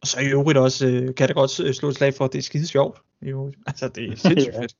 Og 0.00 0.06
så 0.06 0.20
i 0.20 0.26
øvrigt 0.26 0.58
også, 0.58 0.86
øh, 0.86 1.14
kan 1.14 1.28
det 1.28 1.36
godt 1.36 1.60
øh, 1.60 1.74
slå 1.74 1.88
et 1.88 1.96
slag 1.96 2.14
for, 2.14 2.24
at 2.24 2.32
det 2.32 2.38
er 2.38 2.42
skide 2.42 2.66
sjovt 2.66 3.02
i 3.22 3.26
øvrigt. 3.28 3.56
Altså, 3.66 3.88
det 3.88 4.12
er 4.12 4.16
sindssygt 4.26 4.54
Ja. 4.54 4.60
fedt. 4.62 4.76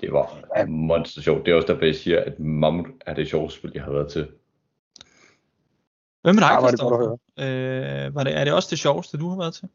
det 0.00 0.12
var 0.12 0.66
monster 0.66 1.20
sjovt. 1.22 1.46
Det 1.46 1.52
er 1.52 1.56
også 1.56 1.72
derfor, 1.72 1.84
jeg 1.84 1.94
siger, 1.94 2.24
at 2.24 2.38
Mammut 2.38 2.86
er 3.06 3.14
det 3.14 3.28
sjoveste 3.28 3.58
spil, 3.58 3.70
jeg 3.74 3.84
har 3.84 3.92
været 3.92 4.10
til. 4.12 4.28
Dig, 6.24 6.32
hvor 6.34 6.42
er 6.42 6.48
det 6.48 6.62
at 6.62 6.78
Christoffer? 6.78 7.12
Øh, 7.38 8.14
var 8.14 8.24
det, 8.24 8.36
er 8.36 8.44
det 8.44 8.52
også 8.52 8.68
det 8.70 8.78
sjoveste, 8.78 9.18
du 9.18 9.28
har 9.28 9.36
været 9.38 9.54
til? 9.54 9.68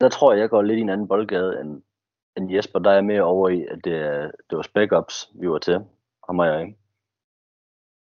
Der 0.00 0.08
tror 0.08 0.32
jeg, 0.32 0.40
jeg 0.40 0.50
går 0.50 0.62
lidt 0.62 0.78
i 0.78 0.80
en 0.80 0.88
anden 0.90 1.08
boldgade 1.08 1.60
end, 1.60 1.82
end 2.36 2.52
Jesper. 2.54 2.78
Der 2.78 2.90
er 2.90 3.00
mere 3.00 3.22
over 3.22 3.48
i, 3.48 3.64
at 3.70 3.78
det, 3.84 3.94
er- 3.96 4.30
det 4.50 4.56
var 4.56 4.62
Spec 4.62 4.92
Ops, 4.92 5.30
vi 5.34 5.50
var 5.50 5.58
til. 5.58 5.74
Ham 6.26 6.38
og 6.38 6.46
jeg. 6.46 6.76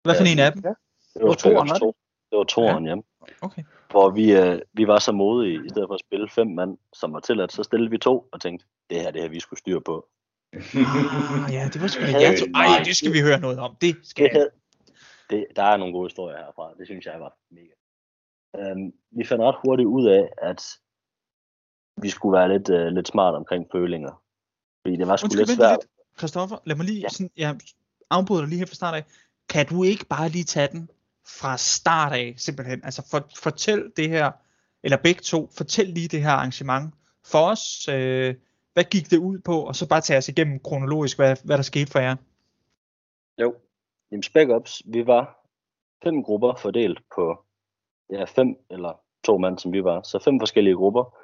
Hvad 0.03 0.15
for 0.15 0.23
Ja, 0.25 0.31
en 0.31 0.39
af 0.39 0.51
dem? 0.53 0.61
Det 0.61 0.75
var 1.21 1.27
var 1.27 1.33
Spec 1.33 1.41
toeren, 1.43 1.57
Ops 1.59 1.69
var 1.69 1.73
det? 1.75 1.81
2. 1.81 1.95
Det 2.31 2.37
var 2.37 2.43
toeren, 2.43 2.85
ja. 2.85 2.95
Okay. 3.41 3.63
Hvor 3.89 4.09
vi, 4.09 4.31
øh, 4.31 4.61
vi 4.73 4.87
var 4.87 4.99
så 4.99 5.11
modige, 5.11 5.65
i 5.65 5.69
stedet 5.69 5.87
for 5.89 5.93
at 5.93 5.99
spille 5.99 6.29
fem 6.29 6.47
mand, 6.47 6.77
som 6.93 7.13
var 7.13 7.19
tilladt, 7.19 7.51
så 7.53 7.63
stillede 7.63 7.89
vi 7.91 7.97
to 7.97 8.29
og 8.31 8.41
tænkte, 8.41 8.65
det 8.89 9.01
her, 9.01 9.11
det 9.11 9.21
her, 9.21 9.29
vi 9.29 9.39
skulle 9.39 9.59
styre 9.59 9.81
på. 9.81 10.07
Ah, 10.53 11.53
ja, 11.53 11.69
det 11.73 11.81
var 11.81 11.87
sgu 11.87 12.01
da 12.01 12.07
en 12.43 12.55
Ej, 12.55 12.81
det 12.85 12.95
skal 12.95 13.13
vi 13.13 13.21
høre 13.21 13.39
noget 13.39 13.59
om. 13.59 13.75
Det 13.81 13.95
skal 14.03 14.29
Det, 14.33 14.49
det, 15.29 15.45
der 15.55 15.63
er 15.63 15.77
nogle 15.77 15.93
gode 15.93 16.05
historier 16.05 16.37
herfra. 16.37 16.73
Det 16.77 16.87
synes 16.87 17.05
jeg 17.05 17.19
var 17.19 17.37
mega. 17.51 17.73
Øhm, 18.57 18.93
vi 19.11 19.25
fandt 19.25 19.43
ret 19.43 19.55
hurtigt 19.65 19.87
ud 19.87 20.07
af, 20.07 20.29
at 20.41 20.61
vi 22.01 22.09
skulle 22.09 22.37
være 22.37 22.49
lidt, 22.49 22.69
øh, 22.69 22.87
lidt 22.87 23.07
smart 23.07 23.35
omkring 23.35 23.65
følinger. 23.71 24.23
Fordi 24.85 24.95
det 24.97 25.07
var 25.07 25.15
sgu 25.15 25.25
Undskyld, 25.25 25.45
lidt 25.45 25.57
svært. 25.57 25.79
lidt. 25.81 25.91
Christoffer, 26.17 26.57
lad 26.65 26.75
mig 26.75 26.85
lige, 26.85 26.99
Ja. 27.01 27.09
sådan, 27.09 27.31
jeg 27.37 27.59
afbryder 28.09 28.41
dig 28.41 28.49
lige 28.49 28.59
her 28.59 28.65
fra 28.65 28.75
start 28.75 28.95
af. 28.95 29.03
Kan 29.49 29.65
du 29.65 29.83
ikke 29.83 30.05
bare 30.05 30.29
lige 30.29 30.43
tage 30.43 30.67
den 30.71 30.89
fra 31.39 31.57
start 31.57 32.13
af, 32.13 32.33
simpelthen. 32.37 32.81
Altså 32.83 33.07
for, 33.11 33.29
fortæl 33.43 33.91
det 33.97 34.09
her, 34.09 34.31
eller 34.83 34.97
begge 34.97 35.21
to, 35.21 35.49
fortæl 35.57 35.87
lige 35.87 36.07
det 36.07 36.21
her 36.21 36.31
arrangement 36.31 36.93
for 37.25 37.39
os. 37.39 37.87
Øh, 37.87 38.35
hvad 38.73 38.83
gik 38.83 39.09
det 39.11 39.17
ud 39.17 39.39
på, 39.39 39.61
og 39.61 39.75
så 39.75 39.87
bare 39.87 40.01
tage 40.01 40.17
os 40.17 40.29
igennem 40.29 40.59
kronologisk, 40.59 41.17
hvad, 41.17 41.35
hvad 41.43 41.57
der 41.57 41.63
skete 41.63 41.91
for 41.91 41.99
jer. 41.99 42.15
Jo, 43.41 43.55
Jamen 44.11 44.23
Spec 44.23 44.49
Ops, 44.49 44.81
vi 44.85 45.07
var 45.07 45.45
fem 46.03 46.23
grupper 46.23 46.55
fordelt 46.55 46.99
på 47.15 47.45
ja, 48.09 48.23
fem 48.23 48.55
eller 48.69 49.01
to 49.23 49.37
mand, 49.37 49.59
som 49.59 49.73
vi 49.73 49.83
var. 49.83 50.01
Så 50.01 50.19
fem 50.19 50.39
forskellige 50.39 50.75
grupper. 50.75 51.17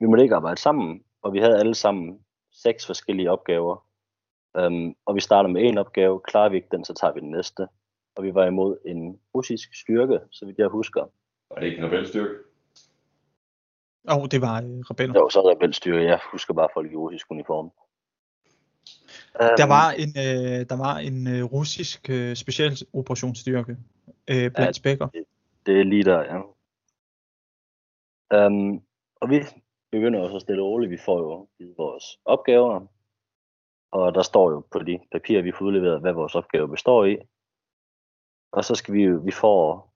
Vi 0.00 0.06
måtte 0.06 0.22
ikke 0.22 0.34
arbejde 0.34 0.60
sammen, 0.60 1.04
og 1.22 1.32
vi 1.32 1.38
havde 1.38 1.58
alle 1.58 1.74
sammen 1.74 2.20
seks 2.52 2.86
forskellige 2.86 3.30
opgaver. 3.30 3.84
Um, 4.58 4.96
og 5.06 5.14
vi 5.14 5.20
starter 5.20 5.50
med 5.50 5.62
en 5.62 5.78
opgave, 5.78 6.20
klarer 6.20 6.48
vi 6.48 6.56
ikke 6.56 6.68
den, 6.70 6.84
så 6.84 6.94
tager 6.94 7.12
vi 7.12 7.20
den 7.20 7.30
næste. 7.30 7.68
Og 8.18 8.24
vi 8.24 8.34
var 8.34 8.46
imod 8.46 8.78
en 8.84 9.20
russisk 9.34 9.80
styrke, 9.80 10.20
så 10.30 10.46
vidt 10.46 10.58
jeg 10.58 10.68
husker. 10.68 11.04
Var 11.50 11.60
det 11.60 11.66
ikke 11.66 11.78
en 11.78 11.84
rebelstyrke? 11.84 12.34
Åh, 14.10 14.16
oh, 14.16 14.26
det 14.30 14.40
var 14.40 14.56
øh, 14.62 14.78
rebeller. 14.90 15.12
Det 15.12 15.22
var 15.22 15.28
så 15.28 15.50
rebelstyrke, 15.50 16.04
jeg 16.04 16.20
husker 16.32 16.54
bare 16.54 16.68
folk 16.74 16.92
i 16.92 16.96
russisk 16.96 17.30
uniform. 17.30 17.70
Der 19.38 19.66
var 19.66 19.90
en, 19.90 20.08
øh, 20.08 20.66
der 20.70 20.76
var 20.76 20.96
en 20.98 21.26
øh, 21.26 21.44
russisk 21.44 22.10
øh, 22.10 22.36
specialoperationsstyrke 22.36 23.76
øh, 24.30 24.50
blandt 24.54 24.58
Ja, 24.58 24.72
spækker. 24.72 25.08
Det 25.66 25.80
er 25.80 25.84
lige 25.84 26.04
der, 26.04 26.20
ja. 26.20 26.40
Um, 28.46 28.82
og 29.20 29.30
vi 29.30 29.40
begynder 29.90 30.20
også 30.20 30.36
at 30.36 30.42
stille 30.42 30.62
roligt. 30.62 30.90
Vi 30.90 30.98
får 31.04 31.18
jo 31.18 31.48
givet 31.58 31.74
vores 31.78 32.04
opgaver, 32.24 32.86
og 33.90 34.14
der 34.14 34.22
står 34.22 34.50
jo 34.50 34.60
på 34.70 34.78
de 34.78 34.98
papirer, 35.12 35.42
vi 35.42 35.52
får 35.52 35.64
udleveret, 35.64 36.00
hvad 36.00 36.12
vores 36.12 36.34
opgave 36.34 36.68
består 36.68 37.04
i. 37.04 37.16
Og 38.52 38.64
så 38.64 38.74
skal 38.74 38.94
vi 38.94 39.02
jo, 39.02 39.20
vi 39.24 39.30
får 39.30 39.94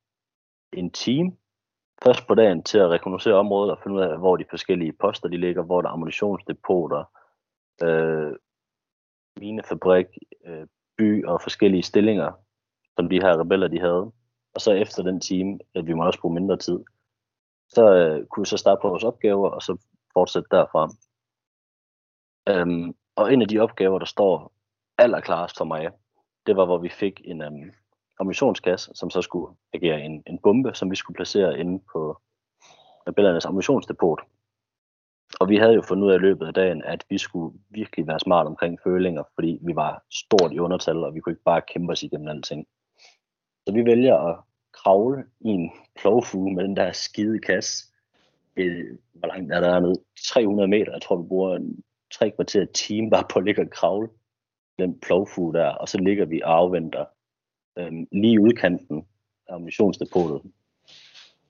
en 0.73 0.91
team 0.91 1.39
først 2.05 2.27
på 2.27 2.35
dagen 2.35 2.63
til 2.63 2.79
at 2.79 2.91
rekognosere 2.91 3.35
området 3.35 3.71
og 3.71 3.79
finde 3.83 3.97
ud 3.97 4.03
af, 4.03 4.19
hvor 4.19 4.37
de 4.37 4.45
forskellige 4.51 4.93
poster 4.93 5.29
de 5.29 5.37
ligger, 5.37 5.63
hvor 5.63 5.83
der 5.83 5.89
er 5.89 5.93
ammunitionsdepoter, 5.93 7.05
øh, 7.83 8.33
minefabrik, 9.41 10.07
øh, 10.47 10.67
by 10.99 11.25
og 11.25 11.43
forskellige 11.43 11.83
stillinger, 11.83 12.33
som 12.97 13.09
de 13.09 13.21
her 13.23 13.41
rebeller 13.41 13.69
de 13.69 13.81
havde. 13.81 14.13
Og 14.55 14.61
så 14.61 14.73
efter 14.73 15.03
den 15.03 15.21
time, 15.21 15.59
at 15.75 15.87
vi 15.87 15.95
må 15.95 16.07
også 16.07 16.21
bruge 16.21 16.35
mindre 16.35 16.57
tid, 16.57 16.81
så 17.69 17.95
øh, 17.95 18.27
kunne 18.27 18.43
vi 18.43 18.49
så 18.49 18.57
starte 18.57 18.81
på 18.83 18.89
vores 18.89 19.05
opgaver, 19.05 19.51
og 19.51 19.63
så 19.63 19.77
fortsætte 20.13 20.49
derfra. 20.51 20.89
Øhm, 22.49 22.95
og 23.17 23.33
en 23.33 23.43
af 23.43 23.49
de 23.49 23.59
opgaver, 23.59 23.99
der 23.99 24.07
står 24.07 24.53
allerklarest 24.99 25.59
for 25.59 25.65
mig, 25.65 25.91
det 26.47 26.57
var, 26.57 26.65
hvor 26.65 26.79
vi 26.79 26.89
fik 26.89 27.21
en 27.25 27.43
øhm, 27.43 27.73
um, 28.27 28.55
som 28.95 29.11
så 29.11 29.23
skulle 29.23 29.55
agere 29.73 30.01
en, 30.01 30.23
en 30.27 30.39
bombe, 30.39 30.75
som 30.75 30.91
vi 30.91 30.97
skulle 30.97 31.15
placere 31.15 31.59
inde 31.59 31.83
på 31.93 32.17
rebellernes 33.09 33.45
ammunitionsdepot. 33.45 34.21
Og 35.41 35.49
vi 35.49 35.57
havde 35.57 35.75
jo 35.75 35.83
fundet 35.83 36.07
ud 36.07 36.13
af 36.13 36.17
i 36.17 36.19
løbet 36.19 36.47
af 36.47 36.55
dagen, 36.55 36.85
at 36.85 37.05
vi 37.09 37.19
skulle 37.19 37.59
virkelig 37.71 38.07
være 38.07 38.21
smart 38.21 38.47
omkring 38.47 38.79
følinger, 38.85 39.23
fordi 39.35 39.59
vi 39.63 39.77
var 39.77 40.03
stort 40.11 40.53
i 40.53 40.59
undertal, 40.59 41.05
og 41.05 41.15
vi 41.15 41.21
kunne 41.21 41.33
ikke 41.33 41.45
bare 41.45 41.63
kæmpe 41.73 41.93
os 41.93 42.03
igennem 42.03 42.29
alting. 42.29 42.67
Så 43.67 43.73
vi 43.75 43.85
vælger 43.85 44.17
at 44.17 44.39
kravle 44.73 45.25
i 45.41 45.49
en 45.49 45.71
plovfuge 46.01 46.55
med 46.55 46.65
den 46.65 46.77
der 46.77 46.93
skide 46.93 47.39
kasse. 47.39 47.87
Øh, 48.57 48.99
hvor 49.13 49.29
langt 49.29 49.53
er 49.53 49.61
der 49.61 49.81
ned? 49.81 49.95
300 50.33 50.69
meter. 50.69 50.93
Jeg 50.93 51.03
tror, 51.03 51.17
vi 51.17 51.29
bruger 51.29 51.57
en 51.57 51.85
tre 52.13 52.31
kvarter 52.31 52.65
time 52.65 53.11
bare 53.11 53.25
på 53.33 53.39
at 53.39 53.45
ligge 53.45 53.63
og 53.63 53.71
kravle 53.71 54.09
den 54.79 55.01
plovfuge 55.01 55.55
der, 55.55 55.69
og 55.69 55.89
så 55.89 55.99
ligger 55.99 56.25
vi 56.25 56.41
og 56.45 56.57
afventer 56.57 57.05
øhm, 57.79 58.07
lige 58.13 58.33
i 58.33 58.39
udkanten 58.39 59.07
af 59.49 59.55
ammunitionsdepotet. 59.55 60.43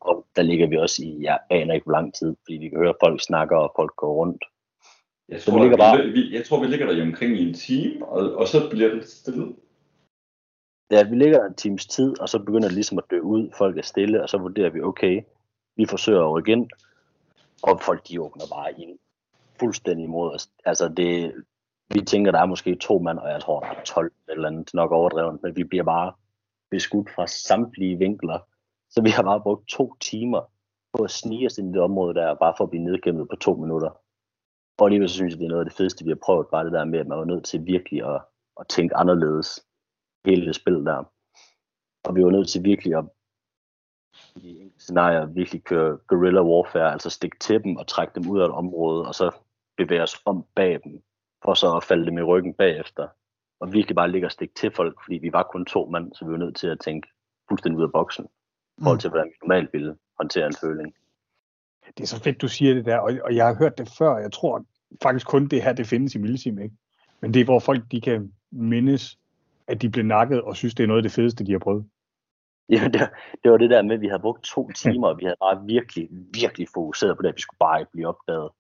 Og 0.01 0.27
der 0.37 0.43
ligger 0.43 0.67
vi 0.67 0.77
også 0.77 1.03
i, 1.05 1.19
jeg 1.23 1.39
aner 1.51 1.75
ikke 1.75 1.85
hvor 1.85 1.93
lang 1.93 2.15
tid, 2.15 2.37
fordi 2.45 2.57
vi 2.57 2.69
kan 2.69 2.79
høre, 2.79 2.95
folk 3.05 3.21
snakker, 3.23 3.57
og 3.57 3.73
folk 3.77 3.97
går 3.97 4.15
rundt. 4.15 4.45
Jeg 5.29 5.41
Så 5.41 5.51
tror, 5.51 5.59
vi 5.59 5.63
ligger 5.65 5.77
bare- 5.77 6.07
vi, 6.07 6.35
jeg 6.37 6.45
tror, 6.45 6.61
vi 6.61 6.67
ligger 6.67 6.93
der 6.93 7.03
omkring 7.03 7.33
i 7.37 7.49
en 7.49 7.55
time, 7.55 8.07
og, 8.07 8.35
og 8.37 8.49
så 8.49 8.71
bliver 8.71 8.95
det 8.95 9.09
stille. 9.09 9.55
Ja, 10.91 11.09
vi 11.09 11.17
ligger 11.17 11.45
en 11.47 11.55
times 11.55 11.87
tid, 11.87 12.21
og 12.21 12.29
så 12.29 12.39
begynder 12.39 12.69
det 12.69 12.73
ligesom 12.75 12.99
at 12.99 13.05
dø 13.11 13.21
ud. 13.21 13.51
Folk 13.59 13.79
er 13.79 13.83
stille, 13.83 14.23
og 14.23 14.29
så 14.29 14.39
vurderer 14.39 14.71
vi, 14.71 14.81
okay, 14.81 15.23
vi 15.77 15.87
forsøger 15.87 16.21
at 16.25 16.33
rykke 16.33 16.53
ind, 16.53 16.71
og 17.63 17.81
folk 17.83 18.09
de 18.09 18.21
åbner 18.21 18.45
bare 18.51 18.81
ind 18.81 18.99
fuldstændig 19.61 20.05
imod 20.05 20.35
os. 20.35 20.51
Altså 20.65 20.89
det, 20.89 21.33
vi 21.93 22.01
tænker, 22.01 22.33
der 22.33 22.41
er 22.41 22.47
måske 22.47 22.75
to 22.75 22.99
mand, 22.99 23.19
og 23.19 23.31
jeg 23.31 23.41
tror, 23.41 23.61
der 23.61 23.67
er 23.67 23.83
12 23.85 24.13
eller 24.29 24.49
andet, 24.49 24.75
nok 24.75 24.93
overdrevet, 24.93 25.43
men 25.43 25.57
vi 25.57 25.65
bliver 25.65 25.85
bare 25.85 26.13
beskudt 26.71 27.11
fra 27.11 27.27
samtlige 27.27 27.99
vinkler. 27.99 28.39
Så 28.91 29.03
vi 29.03 29.11
har 29.11 29.23
bare 29.23 29.41
brugt 29.41 29.69
to 29.69 29.95
timer 30.01 30.41
på 30.93 31.05
at 31.05 31.11
snige 31.11 31.47
os 31.47 31.59
ind 31.59 31.69
i 31.71 31.73
det 31.73 31.83
område 31.83 32.15
der, 32.15 32.35
bare 32.35 32.55
for 32.57 32.65
at 32.65 32.71
blive 32.71 32.85
nedkæmpet 32.85 33.29
på 33.31 33.37
to 33.37 33.55
minutter. 33.55 33.91
Og 34.79 34.87
alligevel 34.87 35.09
så 35.09 35.15
synes 35.15 35.33
jeg, 35.33 35.39
det 35.39 35.45
er 35.45 35.49
noget 35.49 35.65
af 35.65 35.71
det 35.71 35.77
fedeste, 35.77 36.05
vi 36.05 36.11
har 36.11 36.19
prøvet, 36.25 36.47
bare 36.53 36.65
det 36.65 36.73
der 36.73 36.85
med, 36.85 36.99
at 36.99 37.07
man 37.07 37.19
var 37.19 37.25
nødt 37.25 37.45
til 37.45 37.67
virkelig 37.67 38.15
at, 38.15 38.21
at 38.61 38.67
tænke 38.69 38.97
anderledes 38.97 39.67
hele 40.27 40.47
det 40.47 40.55
spil 40.55 40.75
der. 40.75 41.05
Og 42.05 42.17
vi 42.17 42.25
var 42.25 42.31
nødt 42.31 42.49
til 42.49 42.65
virkelig 42.65 42.95
at 42.95 43.05
i 44.37 44.61
enkelte 44.61 44.85
scenarier 44.85 45.27
virkelig 45.27 45.65
køre 45.65 45.99
guerrilla 46.09 46.43
warfare, 46.43 46.93
altså 46.93 47.11
stikke 47.11 47.39
til 47.39 47.65
dem 47.65 47.77
og 47.77 47.87
trække 47.87 48.15
dem 48.15 48.31
ud 48.31 48.41
af 48.41 48.45
et 48.45 48.51
område, 48.51 49.07
og 49.07 49.15
så 49.15 49.31
bevæge 49.77 50.03
os 50.03 50.23
om 50.25 50.45
bag 50.55 50.81
dem, 50.85 51.03
for 51.45 51.55
så 51.55 51.77
at 51.77 51.85
falde 51.85 52.07
dem 52.07 52.19
i 52.19 52.23
ryggen 52.23 52.55
bagefter. 52.55 53.09
Og 53.61 53.73
virkelig 53.73 53.97
bare 53.97 54.11
ligge 54.11 54.27
og 54.27 54.33
stikke 54.33 54.55
til 54.55 54.71
folk, 54.71 55.05
fordi 55.05 55.19
vi 55.19 55.33
var 55.33 55.43
kun 55.53 55.65
to 55.65 55.87
mand, 55.87 56.13
så 56.15 56.25
vi 56.25 56.33
var 56.33 56.39
nødt 56.39 56.57
til 56.57 56.67
at 56.67 56.81
tænke 56.81 57.09
fuldstændig 57.49 57.79
ud 57.79 57.85
af 57.85 57.93
boksen, 57.93 58.25
i 58.79 58.83
forhold 58.83 58.99
til, 58.99 59.11
hvordan 59.11 59.27
vi 59.27 59.35
normalt 59.43 59.73
ville 59.73 59.97
håndtere 60.19 60.47
en 60.47 60.55
føling. 60.61 60.95
Det 61.97 62.03
er 62.03 62.07
så 62.07 62.23
fedt, 62.23 62.43
du 62.43 62.49
siger 62.49 62.75
det 62.75 62.85
der, 62.85 62.99
og, 62.99 63.13
og 63.25 63.37
jeg 63.37 63.47
har 63.47 63.55
hørt 63.55 63.79
det 63.79 63.89
før. 63.99 64.17
Jeg 64.17 64.33
tror 64.33 64.65
faktisk 65.03 65.27
kun 65.27 65.47
det 65.49 65.63
her, 65.63 65.73
det 65.73 65.87
findes 65.87 66.15
i 66.15 66.19
Milsim, 66.19 66.59
ikke? 66.59 66.77
Men 67.21 67.35
det 67.35 67.41
er, 67.41 67.45
hvor 67.45 67.59
folk 67.59 67.83
de 67.91 68.01
kan 68.01 68.33
mindes, 68.51 69.19
at 69.67 69.83
de 69.83 69.91
blev 69.91 70.05
nakket 70.05 70.43
og 70.43 70.57
synes, 70.57 70.75
det 70.75 70.83
er 70.83 70.87
noget 70.87 70.99
af 70.99 71.03
det 71.03 71.13
fedeste, 71.13 71.47
de 71.47 71.53
har 71.53 71.59
prøvet. 71.59 71.85
Ja, 72.69 72.89
det, 72.93 73.11
det 73.43 73.51
var 73.51 73.57
det 73.57 73.71
der 73.71 73.83
med, 73.83 73.95
at 73.95 74.01
vi 74.01 74.07
havde 74.07 74.21
brugt 74.21 74.45
to 74.45 74.71
timer, 74.71 75.09
og 75.09 75.19
vi 75.19 75.25
havde 75.25 75.37
bare 75.41 75.65
virkelig, 75.67 76.09
virkelig 76.35 76.69
fokuseret 76.75 77.17
på 77.17 77.23
det, 77.23 77.29
at 77.29 77.37
vi 77.37 77.41
skulle 77.41 77.59
bare 77.59 77.81
ikke 77.81 77.93
blive 77.93 78.09
opdaget. 78.09 78.51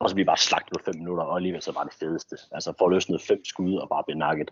Og 0.00 0.10
så 0.10 0.16
vi 0.16 0.24
bare 0.24 0.36
slagtet 0.36 0.72
på 0.72 0.84
fem 0.84 0.94
minutter, 0.96 1.24
og 1.24 1.36
alligevel 1.36 1.62
så 1.62 1.72
var 1.72 1.84
det 1.84 1.92
fedeste. 1.92 2.36
Altså 2.52 2.72
få 2.78 2.88
løsnet 2.88 3.20
fem 3.22 3.44
skud 3.44 3.74
og 3.74 3.88
bare 3.88 4.04
blive 4.06 4.18
nakket. 4.18 4.50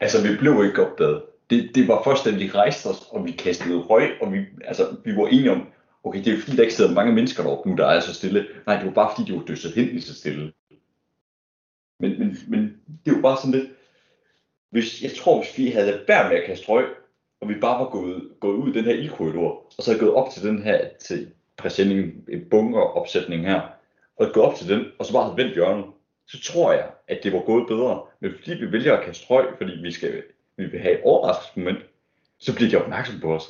Altså, 0.00 0.28
vi 0.28 0.36
blev 0.36 0.64
ikke 0.64 0.86
opdaget. 0.86 1.22
Det, 1.50 1.70
det 1.74 1.88
var 1.88 2.02
først, 2.04 2.24
da 2.24 2.30
vi 2.30 2.50
rejste 2.50 2.86
os, 2.86 3.08
og 3.10 3.24
vi 3.24 3.30
kastede 3.30 3.78
røg, 3.78 4.10
og 4.22 4.32
vi, 4.32 4.38
altså, 4.64 4.96
vi 5.04 5.16
var 5.16 5.26
enige 5.26 5.50
om, 5.50 5.66
okay, 6.04 6.24
det 6.24 6.34
er 6.34 6.40
fordi, 6.40 6.56
der 6.56 6.62
ikke 6.62 6.74
sidder 6.74 6.94
mange 6.94 7.12
mennesker 7.12 7.42
deroppe 7.42 7.70
nu, 7.70 7.76
der 7.76 7.86
er 7.86 8.00
så 8.00 8.14
stille. 8.14 8.46
Nej, 8.66 8.76
det 8.76 8.86
var 8.86 8.92
bare 8.92 9.10
fordi, 9.16 9.32
de 9.32 9.36
var 9.36 9.44
døsset 9.44 9.72
hen 9.72 9.88
i 9.88 10.00
så 10.00 10.14
stille. 10.14 10.52
Men, 12.00 12.18
men, 12.18 12.36
men 12.48 12.76
det 13.04 13.14
var 13.14 13.20
bare 13.20 13.36
sådan 13.36 13.60
lidt, 13.60 13.70
hvis, 14.70 15.02
jeg 15.02 15.10
tror, 15.16 15.38
hvis 15.42 15.58
vi 15.58 15.70
havde 15.70 15.86
ladet 15.86 16.04
med 16.08 16.38
at 16.38 16.46
kaste 16.46 16.68
røg, 16.68 16.86
og 17.40 17.48
vi 17.48 17.54
bare 17.60 17.84
var 17.84 17.90
gået, 17.90 18.28
gået 18.40 18.56
ud 18.56 18.70
i 18.70 18.78
den 18.78 18.84
her 18.84 18.92
ildkorridor, 18.92 19.50
og 19.78 19.82
så 19.82 19.90
havde 19.90 20.00
gået 20.00 20.14
op 20.14 20.30
til 20.30 20.42
den 20.42 20.62
her, 20.62 20.88
til 21.00 21.32
præsendingen, 21.56 22.24
en 22.28 22.50
bunkeropsætning 22.50 23.46
her, 23.46 23.60
og 24.18 24.32
gået 24.32 24.46
op 24.46 24.54
til 24.54 24.68
den, 24.68 24.86
og 24.98 25.06
så 25.06 25.12
bare 25.12 25.24
havde 25.24 25.36
vendt 25.36 25.54
hjørnet, 25.54 25.84
så 26.26 26.40
tror 26.40 26.72
jeg, 26.72 26.90
at 27.08 27.20
det 27.22 27.32
var 27.32 27.40
gået 27.40 27.66
bedre. 27.68 28.02
Men 28.20 28.32
fordi 28.38 28.54
vi 28.54 28.72
vælger 28.72 28.96
at 28.96 29.04
kaste 29.04 29.26
røg, 29.30 29.46
fordi 29.58 29.72
vi, 29.82 29.92
skal, 29.92 30.22
vi 30.56 30.66
vil 30.66 30.80
have 30.80 30.94
et 30.94 31.04
overraskelsesmoment, 31.04 31.78
så 32.38 32.54
bliver 32.54 32.70
de 32.70 32.76
opmærksom 32.76 33.20
på 33.20 33.34
os. 33.34 33.44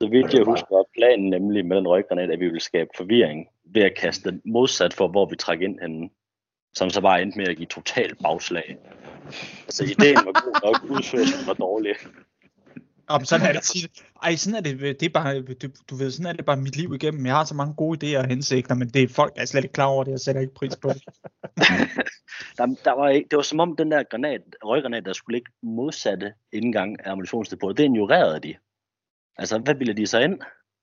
Så 0.00 0.08
vidt 0.08 0.34
jeg 0.34 0.44
husker, 0.44 0.76
var 0.76 0.84
planen 0.96 1.30
nemlig 1.30 1.66
med 1.66 1.76
den 1.76 1.88
røggranat, 1.88 2.30
at 2.30 2.40
vi 2.40 2.44
ville 2.44 2.60
skabe 2.60 2.90
forvirring 2.96 3.48
ved 3.64 3.82
at 3.82 3.94
kaste 3.96 4.30
den 4.30 4.42
modsat 4.44 4.94
for, 4.94 5.08
hvor 5.08 5.26
vi 5.26 5.36
trækker 5.36 5.66
ind 5.68 5.80
henne. 5.80 6.10
Som 6.74 6.90
så 6.90 7.00
bare 7.00 7.22
endte 7.22 7.38
med 7.38 7.48
at 7.48 7.56
give 7.56 7.66
total 7.66 8.14
bagslag. 8.22 8.76
Altså 9.66 9.84
ideen 9.84 10.16
var 10.16 10.32
god 10.44 10.60
nok, 10.64 10.90
udførelsen 10.90 11.46
var 11.46 11.54
dårlig. 11.54 11.94
Om 13.08 13.24
sådan 13.24 13.46
er 13.46 13.52
det 13.52 13.62
tit. 13.62 14.04
Ej, 14.22 14.36
sådan 14.36 14.56
er 14.56 14.60
det, 14.60 15.00
det 15.00 15.02
er 15.06 15.10
bare, 15.10 15.42
du, 15.42 15.68
du 15.90 15.96
ved, 15.96 16.10
sådan 16.10 16.26
er 16.26 16.32
det 16.32 16.44
bare 16.46 16.56
mit 16.56 16.76
liv 16.76 16.94
igennem. 16.94 17.26
Jeg 17.26 17.34
har 17.34 17.44
så 17.44 17.54
mange 17.54 17.74
gode 17.74 17.96
idéer 18.16 18.18
og 18.18 18.26
hensigter, 18.28 18.74
men 18.74 18.88
det 18.88 19.02
er 19.02 19.08
folk, 19.08 19.34
der 19.34 19.42
er 19.42 19.46
slet 19.46 19.64
ikke 19.64 19.72
klar 19.72 19.86
over 19.86 20.04
det, 20.04 20.10
jeg 20.10 20.20
sætter 20.20 20.40
ikke 20.40 20.54
pris 20.54 20.76
på 20.76 20.88
det. 20.88 21.02
Der, 22.58 22.66
der 22.84 22.92
var 22.92 23.08
det 23.08 23.36
var 23.36 23.42
som 23.42 23.60
om 23.60 23.76
den 23.76 23.90
der 23.90 24.02
granat, 24.02 24.40
røggranat, 24.64 25.04
der 25.04 25.12
skulle 25.12 25.36
ligge 25.36 25.52
modsatte 25.62 26.32
indgang 26.52 27.06
af 27.06 27.10
ammunitionsdepotet, 27.10 27.76
det 27.78 27.84
ignorerede 27.84 28.40
de. 28.40 28.54
Altså, 29.36 29.58
hvad 29.58 29.74
ville 29.74 29.92
de 29.94 30.06
så 30.06 30.18
ind? 30.18 30.40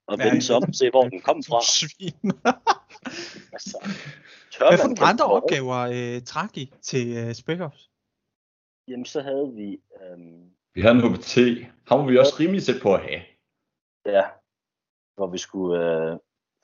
Og 0.07 0.17
Ja, 0.17 0.23
vende 0.23 0.41
sig 0.41 0.55
om 0.55 0.63
og 0.63 0.75
se, 0.75 0.89
hvor 0.89 1.09
den 1.09 1.21
kom 1.21 1.43
fra. 1.47 1.61
Svin. 1.63 2.31
Altså, 3.53 3.77
Hvad 4.57 4.77
for 4.77 4.87
nogle 4.87 5.01
andre 5.01 5.25
det? 5.25 5.31
opgaver 5.33 5.77
øh, 6.15 6.21
trak 6.21 6.57
I 6.57 6.73
til 6.81 7.17
øh, 7.17 7.33
Spec 7.33 7.59
Ops? 7.59 7.89
Jamen, 8.87 9.05
så 9.05 9.21
havde 9.21 9.51
vi, 9.55 9.77
øhm, 10.01 10.49
vi 10.75 10.81
havde 10.81 10.95
en 10.95 11.01
HBT. 11.01 11.37
Ham 11.87 11.99
var 11.99 12.05
vi 12.05 12.17
også 12.17 12.35
rimelig 12.39 12.63
tæt 12.63 12.81
på 12.83 12.93
at 12.93 13.01
have. 13.01 13.21
ja, 14.05 14.23
hvor 15.15 15.27
vi 15.27 15.37
skulle 15.37 15.73
øh, 15.85 16.17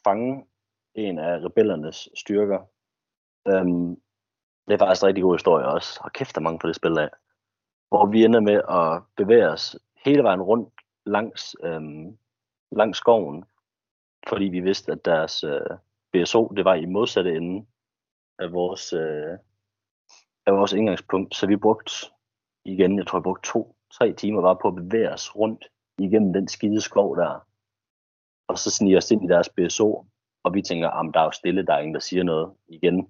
fange 0.04 0.46
en 0.96 1.20
af 1.20 1.40
rebellernes 1.46 2.10
styrker. 2.16 2.60
Øhm, 3.48 4.02
det 4.68 4.74
er 4.74 4.78
faktisk 4.78 5.02
en 5.02 5.08
rigtig 5.08 5.24
god 5.24 5.36
historie 5.36 5.66
også. 5.66 6.00
Og 6.04 6.12
kæft, 6.12 6.36
der 6.36 6.42
mange 6.42 6.60
på 6.60 6.68
det 6.68 6.76
spil 6.76 6.98
af. 6.98 7.10
Hvor 7.90 8.06
vi 8.06 8.24
ender 8.24 8.40
med 8.40 8.62
at 8.70 9.04
bevæge 9.18 9.50
os 9.50 9.76
hele 10.06 10.24
vejen 10.24 10.42
rundt 10.42 10.74
langs, 11.06 11.56
øhm, 11.64 12.18
langs 12.72 12.98
skoven, 12.98 13.46
fordi 14.28 14.46
vi 14.46 14.60
vidste, 14.60 14.92
at 14.92 15.06
deres 15.06 15.44
øh, 15.44 15.78
BSO, 16.14 16.48
det 16.48 16.66
var 16.66 16.74
i 16.74 16.86
modsatte 16.86 17.36
ende 17.36 17.66
af 18.40 18.52
vores, 18.52 18.94
øh, 18.94 19.38
af 20.46 20.54
vores 20.54 20.74
indgangspunkt. 20.74 21.36
Så 21.36 21.48
vi 21.48 21.56
brugte 21.56 21.92
igen, 22.66 22.98
jeg 22.98 23.08
tror, 23.08 23.20
jeg 23.20 23.24
brugte 23.24 23.50
to, 23.52 23.76
tre 23.94 24.14
timer 24.14 24.42
bare 24.42 24.58
på 24.62 24.68
at 24.68 24.76
bevæge 24.76 25.12
os 25.12 25.36
rundt 25.36 25.66
igennem 25.98 26.34
den 26.34 26.48
skide 26.48 26.82
skov 26.82 27.18
der. 27.18 27.48
Og 28.48 28.58
så 28.58 28.72
sniger 28.72 28.98
os 28.98 29.12
ind 29.12 29.24
i 29.24 29.28
deres 29.28 29.50
BSO, 29.50 30.06
og 30.44 30.54
vi 30.54 30.62
tænker, 30.62 30.90
at 30.90 31.14
der 31.14 31.20
er 31.20 31.24
jo 31.24 31.32
stille, 31.32 31.66
der 31.66 31.74
er 31.74 31.80
ingen, 31.80 31.94
der 31.94 32.00
siger 32.00 32.24
noget 32.24 32.54
igen. 32.68 33.08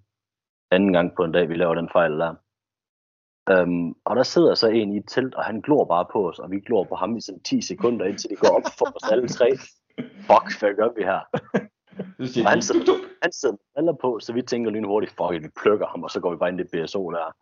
Anden 0.71 0.93
gang 0.93 1.15
på 1.15 1.23
en 1.23 1.31
dag, 1.31 1.49
vi 1.49 1.55
laver 1.55 1.75
den 1.75 1.89
fejl 1.89 2.11
der. 2.11 2.35
Um, 3.51 3.95
og 4.05 4.15
der 4.15 4.23
sidder 4.23 4.55
så 4.55 4.67
en 4.67 4.93
i 4.93 4.97
et 4.97 5.03
telt, 5.07 5.35
og 5.35 5.43
han 5.43 5.61
glor 5.61 5.85
bare 5.85 6.05
på 6.11 6.29
os, 6.29 6.39
og 6.39 6.51
vi 6.51 6.59
glor 6.59 6.83
på 6.83 6.95
ham 6.95 7.17
i 7.17 7.21
sådan 7.21 7.43
10 7.43 7.61
sekunder, 7.61 8.05
indtil 8.05 8.29
det 8.29 8.39
går 8.39 8.49
op 8.49 8.71
for 8.77 8.95
os 8.95 9.11
alle 9.11 9.27
tre. 9.27 9.57
Fuck, 9.97 10.59
hvad 10.59 10.75
gør 10.75 10.89
vi 10.97 11.03
her? 11.03 11.21
Og 12.45 12.49
han 12.49 12.57
de, 12.59 12.61
sidder, 12.61 12.93
han 13.21 13.31
sidder 13.31 13.81
med 13.81 13.93
på, 14.01 14.19
så 14.19 14.33
vi 14.33 14.41
tænker 14.41 14.71
lynhurtigt, 14.71 15.11
fuck 15.11 15.43
vi 15.43 15.49
plukker 15.61 15.87
ham, 15.87 16.03
og 16.03 16.11
så 16.11 16.19
går 16.19 16.31
vi 16.31 16.37
bare 16.37 16.49
ind 16.49 16.59
i 16.59 16.63
det 16.63 16.71
BSO 16.71 17.11
der. 17.11 17.35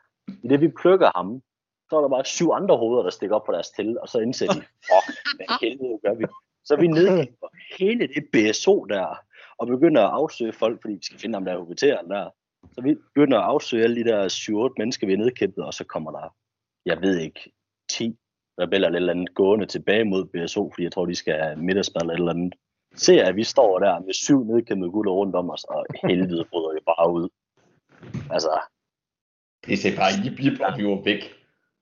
I 0.43 0.47
det 0.47 0.61
vi 0.61 0.67
plukker 0.67 1.11
ham, 1.15 1.41
så 1.89 1.97
er 1.97 2.01
der 2.01 2.09
bare 2.09 2.25
syv 2.25 2.49
andre 2.51 2.77
hoveder, 2.77 3.03
der 3.03 3.09
stikker 3.09 3.35
op 3.35 3.45
på 3.45 3.51
deres 3.51 3.69
telt, 3.69 3.97
og 3.97 4.09
så 4.09 4.19
indser 4.19 4.47
de, 4.47 4.59
fuck, 4.89 5.07
hvad 5.35 5.47
helvede 5.61 5.99
gør 6.03 6.13
vi? 6.13 6.25
Så 6.65 6.73
er 6.73 6.79
vi 6.79 6.87
nedkæmper 6.87 7.47
hele 7.79 8.07
det 8.07 8.23
BSO 8.33 8.85
der, 8.85 9.15
og 9.57 9.67
begynder 9.67 10.01
at 10.03 10.13
afsøge 10.13 10.53
folk, 10.53 10.81
fordi 10.81 10.93
vi 10.93 11.03
skal 11.03 11.19
finde 11.19 11.35
ham 11.35 11.45
der 11.45 11.59
hovedteren 11.59 12.09
der. 12.09 12.29
Så 12.71 12.81
vi 12.81 12.95
begynder 12.95 13.37
at 13.37 13.43
afsøge 13.43 13.83
alle 13.83 14.03
de 14.03 14.09
der 14.09 14.69
7-8 14.69 14.73
mennesker, 14.77 15.07
vi 15.07 15.13
er 15.13 15.17
nedkæmpet, 15.17 15.65
og 15.65 15.73
så 15.73 15.83
kommer 15.83 16.11
der, 16.11 16.35
jeg 16.85 17.01
ved 17.01 17.19
ikke, 17.19 17.51
10 17.89 18.17
rebeller 18.61 18.87
eller 18.87 18.99
eller 18.99 19.13
andet 19.13 19.33
gående 19.33 19.65
tilbage 19.65 20.05
mod 20.05 20.25
BSO, 20.25 20.71
fordi 20.73 20.83
jeg 20.83 20.91
tror, 20.91 21.05
de 21.05 21.15
skal 21.15 21.33
have 21.33 21.55
middagsmad 21.55 22.01
eller 22.01 22.13
et 22.13 22.19
eller 22.19 22.33
andet. 22.33 22.55
Se, 22.95 23.21
at 23.21 23.35
vi 23.35 23.43
står 23.43 23.79
der 23.79 23.99
med 23.99 24.13
syv 24.13 24.43
nedkæmpede 24.43 24.91
gutter 24.91 25.11
rundt 25.11 25.35
om 25.35 25.49
os, 25.49 25.63
og 25.63 25.85
helvede 26.03 26.45
bryder 26.51 26.73
vi 26.73 26.79
bare 26.85 27.11
ud. 27.11 27.29
Altså, 28.31 28.59
det 29.65 29.79
sagde 29.79 29.97
bare, 29.97 30.11
jip, 30.23 30.39
jip, 30.43 30.59
og 30.61 30.77
vi 30.77 30.85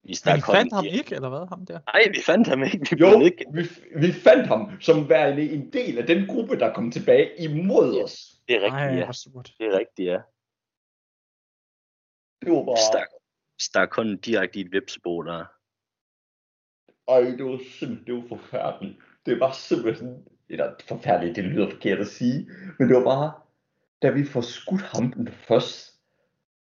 væk. 0.07 0.09
vi 0.09 0.11
Men 0.11 0.15
stak 0.15 0.37
I 0.37 0.41
fandt 0.41 0.73
ham 0.73 0.85
ikke, 0.85 1.15
eller 1.15 1.29
hvad? 1.29 1.47
Ham 1.49 1.65
der? 1.65 1.79
Nej, 1.93 2.03
vi 2.15 2.21
fandt 2.25 2.47
ham 2.47 2.63
ikke. 2.63 2.87
Vi 2.91 2.97
Jo, 2.99 3.19
nedkæmpet. 3.19 3.83
vi, 3.95 4.07
vi 4.07 4.11
fandt 4.13 4.47
ham 4.47 4.71
som 4.81 5.09
værende 5.09 5.49
en 5.51 5.73
del 5.73 5.97
af 5.97 6.07
den 6.07 6.27
gruppe, 6.27 6.59
der 6.59 6.73
kom 6.73 6.91
tilbage 6.91 7.29
imod 7.39 8.03
os. 8.03 8.33
Det 8.47 8.55
er 8.55 8.61
rigtigt, 8.61 8.73
Nej, 8.73 9.05
ja. 9.05 9.11
surt. 9.11 9.53
Det 9.59 9.65
er 9.67 9.79
rigtigt, 9.79 10.07
ja. 10.07 10.19
Det 12.41 12.51
var 12.51 12.63
bare... 12.65 12.77
Stak, 12.91 13.07
stak 13.59 13.95
hånden 13.95 14.17
direkte 14.17 14.59
i 14.59 14.61
et 14.61 14.71
vipsebo 14.71 15.21
der. 15.21 15.45
Ej, 17.07 17.21
det 17.21 17.45
var 17.45 17.59
simpelthen, 17.79 18.05
det 18.07 18.13
var 18.15 18.37
forfærdeligt. 18.37 18.97
Det 19.25 19.39
var 19.39 19.51
simpelthen, 19.51 20.25
eller 20.49 20.73
forfærdeligt, 20.87 21.35
det 21.35 21.43
lyder 21.43 21.69
forkert 21.69 21.99
at 21.99 22.07
sige, 22.07 22.49
men 22.79 22.87
det 22.87 22.95
var 22.97 23.03
bare, 23.03 23.31
da 24.01 24.09
vi 24.09 24.25
får 24.25 24.41
skudt 24.41 24.81
ham 24.81 25.11
den 25.11 25.27
først, 25.27 25.96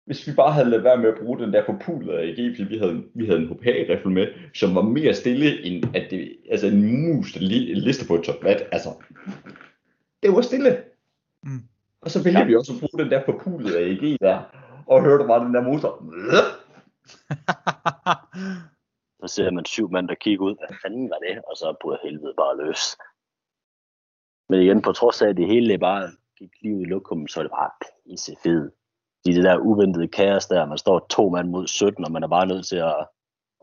hvis 0.05 0.27
vi 0.27 0.31
bare 0.35 0.53
havde 0.53 0.69
ladet 0.69 0.83
være 0.83 0.97
med 0.97 1.09
at 1.09 1.19
bruge 1.21 1.39
den 1.39 1.53
der 1.53 1.65
forpulede 1.65 2.19
AG, 2.21 2.35
fordi 2.55 2.63
vi 2.63 2.77
havde, 2.77 3.03
vi 3.13 3.25
havde 3.25 3.39
en 3.39 3.47
HPA-rifle 3.47 4.09
med, 4.11 4.27
som 4.53 4.75
var 4.75 4.81
mere 4.81 5.13
stille 5.13 5.61
end 5.63 5.95
at 5.95 6.11
det, 6.11 6.37
altså 6.49 6.67
en 6.67 6.83
mus, 6.83 7.33
der 7.33 7.39
li, 7.39 7.73
lister 7.73 8.07
på 8.07 8.15
et 8.15 8.23
tablet, 8.23 8.67
altså, 8.71 8.89
det 10.23 10.31
var 10.33 10.41
stille. 10.41 10.83
Mm. 11.43 11.61
Og 12.01 12.11
så 12.11 12.23
vælger 12.23 12.39
Ja. 12.39 12.45
vi 12.45 12.55
også 12.55 12.73
at 12.73 12.79
bruge 12.79 13.03
den 13.03 13.11
der 13.11 13.21
forpulede 13.25 13.79
AG 13.79 14.17
der, 14.21 14.41
og 14.87 15.03
hørte 15.03 15.27
bare 15.27 15.45
den 15.45 15.53
der 15.53 15.61
motor. 15.61 16.03
Så 19.21 19.27
ser 19.35 19.51
man 19.51 19.65
syv 19.65 19.91
mand, 19.91 20.07
der 20.07 20.15
kigger 20.15 20.45
ud. 20.45 20.55
Hvad 20.55 20.77
fanden 20.81 21.09
var 21.09 21.17
det? 21.27 21.41
Og 21.49 21.57
så 21.57 21.75
bryder 21.81 21.97
helvede 22.03 22.33
bare 22.37 22.65
løs. 22.65 22.97
Men 24.49 24.61
igen, 24.61 24.81
på 24.81 24.91
trods 24.91 25.21
af, 25.21 25.29
at 25.29 25.37
det 25.37 25.47
hele 25.47 25.77
bare 25.77 26.11
gik 26.37 26.51
lige 26.61 26.75
ud 26.75 26.81
i 26.81 26.85
lokum, 26.85 27.27
så 27.27 27.39
er 27.39 27.43
det 27.43 27.51
bare 27.51 27.71
pisse 28.05 28.35
fed. 28.43 28.71
De 29.25 29.35
det 29.35 29.43
der 29.43 29.57
uventede 29.57 30.07
kaos 30.07 30.45
der, 30.45 30.65
man 30.65 30.77
står 30.77 31.05
to 31.09 31.29
mand 31.29 31.49
mod 31.49 31.67
17, 31.67 32.05
og 32.05 32.11
man 32.11 32.23
er 32.23 32.27
bare 32.27 32.47
nødt 32.47 32.67
til 32.67 32.75
at, 32.75 33.07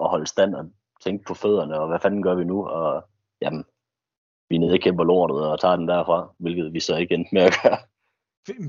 at 0.00 0.08
holde 0.08 0.26
stand 0.26 0.54
og 0.54 0.70
tænke 1.00 1.24
på 1.24 1.34
fødderne, 1.34 1.80
og 1.80 1.88
hvad 1.88 1.98
fanden 2.00 2.22
gør 2.22 2.34
vi 2.34 2.44
nu? 2.44 2.66
Og 2.66 3.04
jamen, 3.42 3.64
vi 4.48 4.56
er 4.56 4.60
nede 4.60 4.72
og 4.72 4.80
kæmper 4.80 5.04
lortet 5.04 5.46
og 5.46 5.60
tager 5.60 5.76
den 5.76 5.88
derfra, 5.88 6.34
hvilket 6.38 6.72
vi 6.72 6.80
så 6.80 6.96
ikke 6.96 7.14
endte 7.14 7.30
med 7.32 7.42
at 7.42 7.52
gøre. 7.62 7.78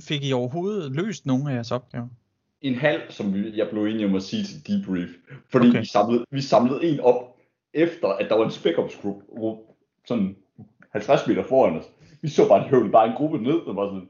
Fik 0.01 0.23
I 0.29 0.33
overhovedet 0.33 0.95
løst 0.95 1.25
nogle 1.25 1.51
af 1.51 1.55
jeres 1.55 1.71
opgaver? 1.71 2.07
en 2.61 2.75
halv, 2.75 3.01
som 3.09 3.35
jeg 3.35 3.67
blev 3.71 3.85
enig 3.85 4.05
om 4.05 4.15
at 4.15 4.23
sige 4.23 4.43
til 4.43 4.67
debrief. 4.67 5.09
Fordi 5.51 5.69
Okay. 5.69 5.79
vi, 5.79 5.85
samlede, 5.85 6.25
vi 6.31 6.41
samlede 6.41 6.83
en 6.83 6.99
op, 6.99 7.37
efter 7.73 8.07
at 8.07 8.29
der 8.29 8.35
var 8.35 8.45
en 8.45 8.51
spec 8.51 8.77
ops 8.77 8.95
gruppe, 9.01 9.25
hvor 9.37 9.61
sådan 10.07 10.35
50 10.91 11.27
meter 11.27 11.43
foran 11.43 11.77
os. 11.77 11.85
Vi 12.21 12.27
så 12.29 12.47
bare, 12.47 12.59
at 12.59 12.65
de 12.65 12.69
høvlede 12.69 12.91
bare 12.91 13.07
en 13.07 13.15
gruppe 13.15 13.37
ned, 13.37 13.53
og 13.53 13.75
var 13.75 13.87
sådan, 13.87 14.09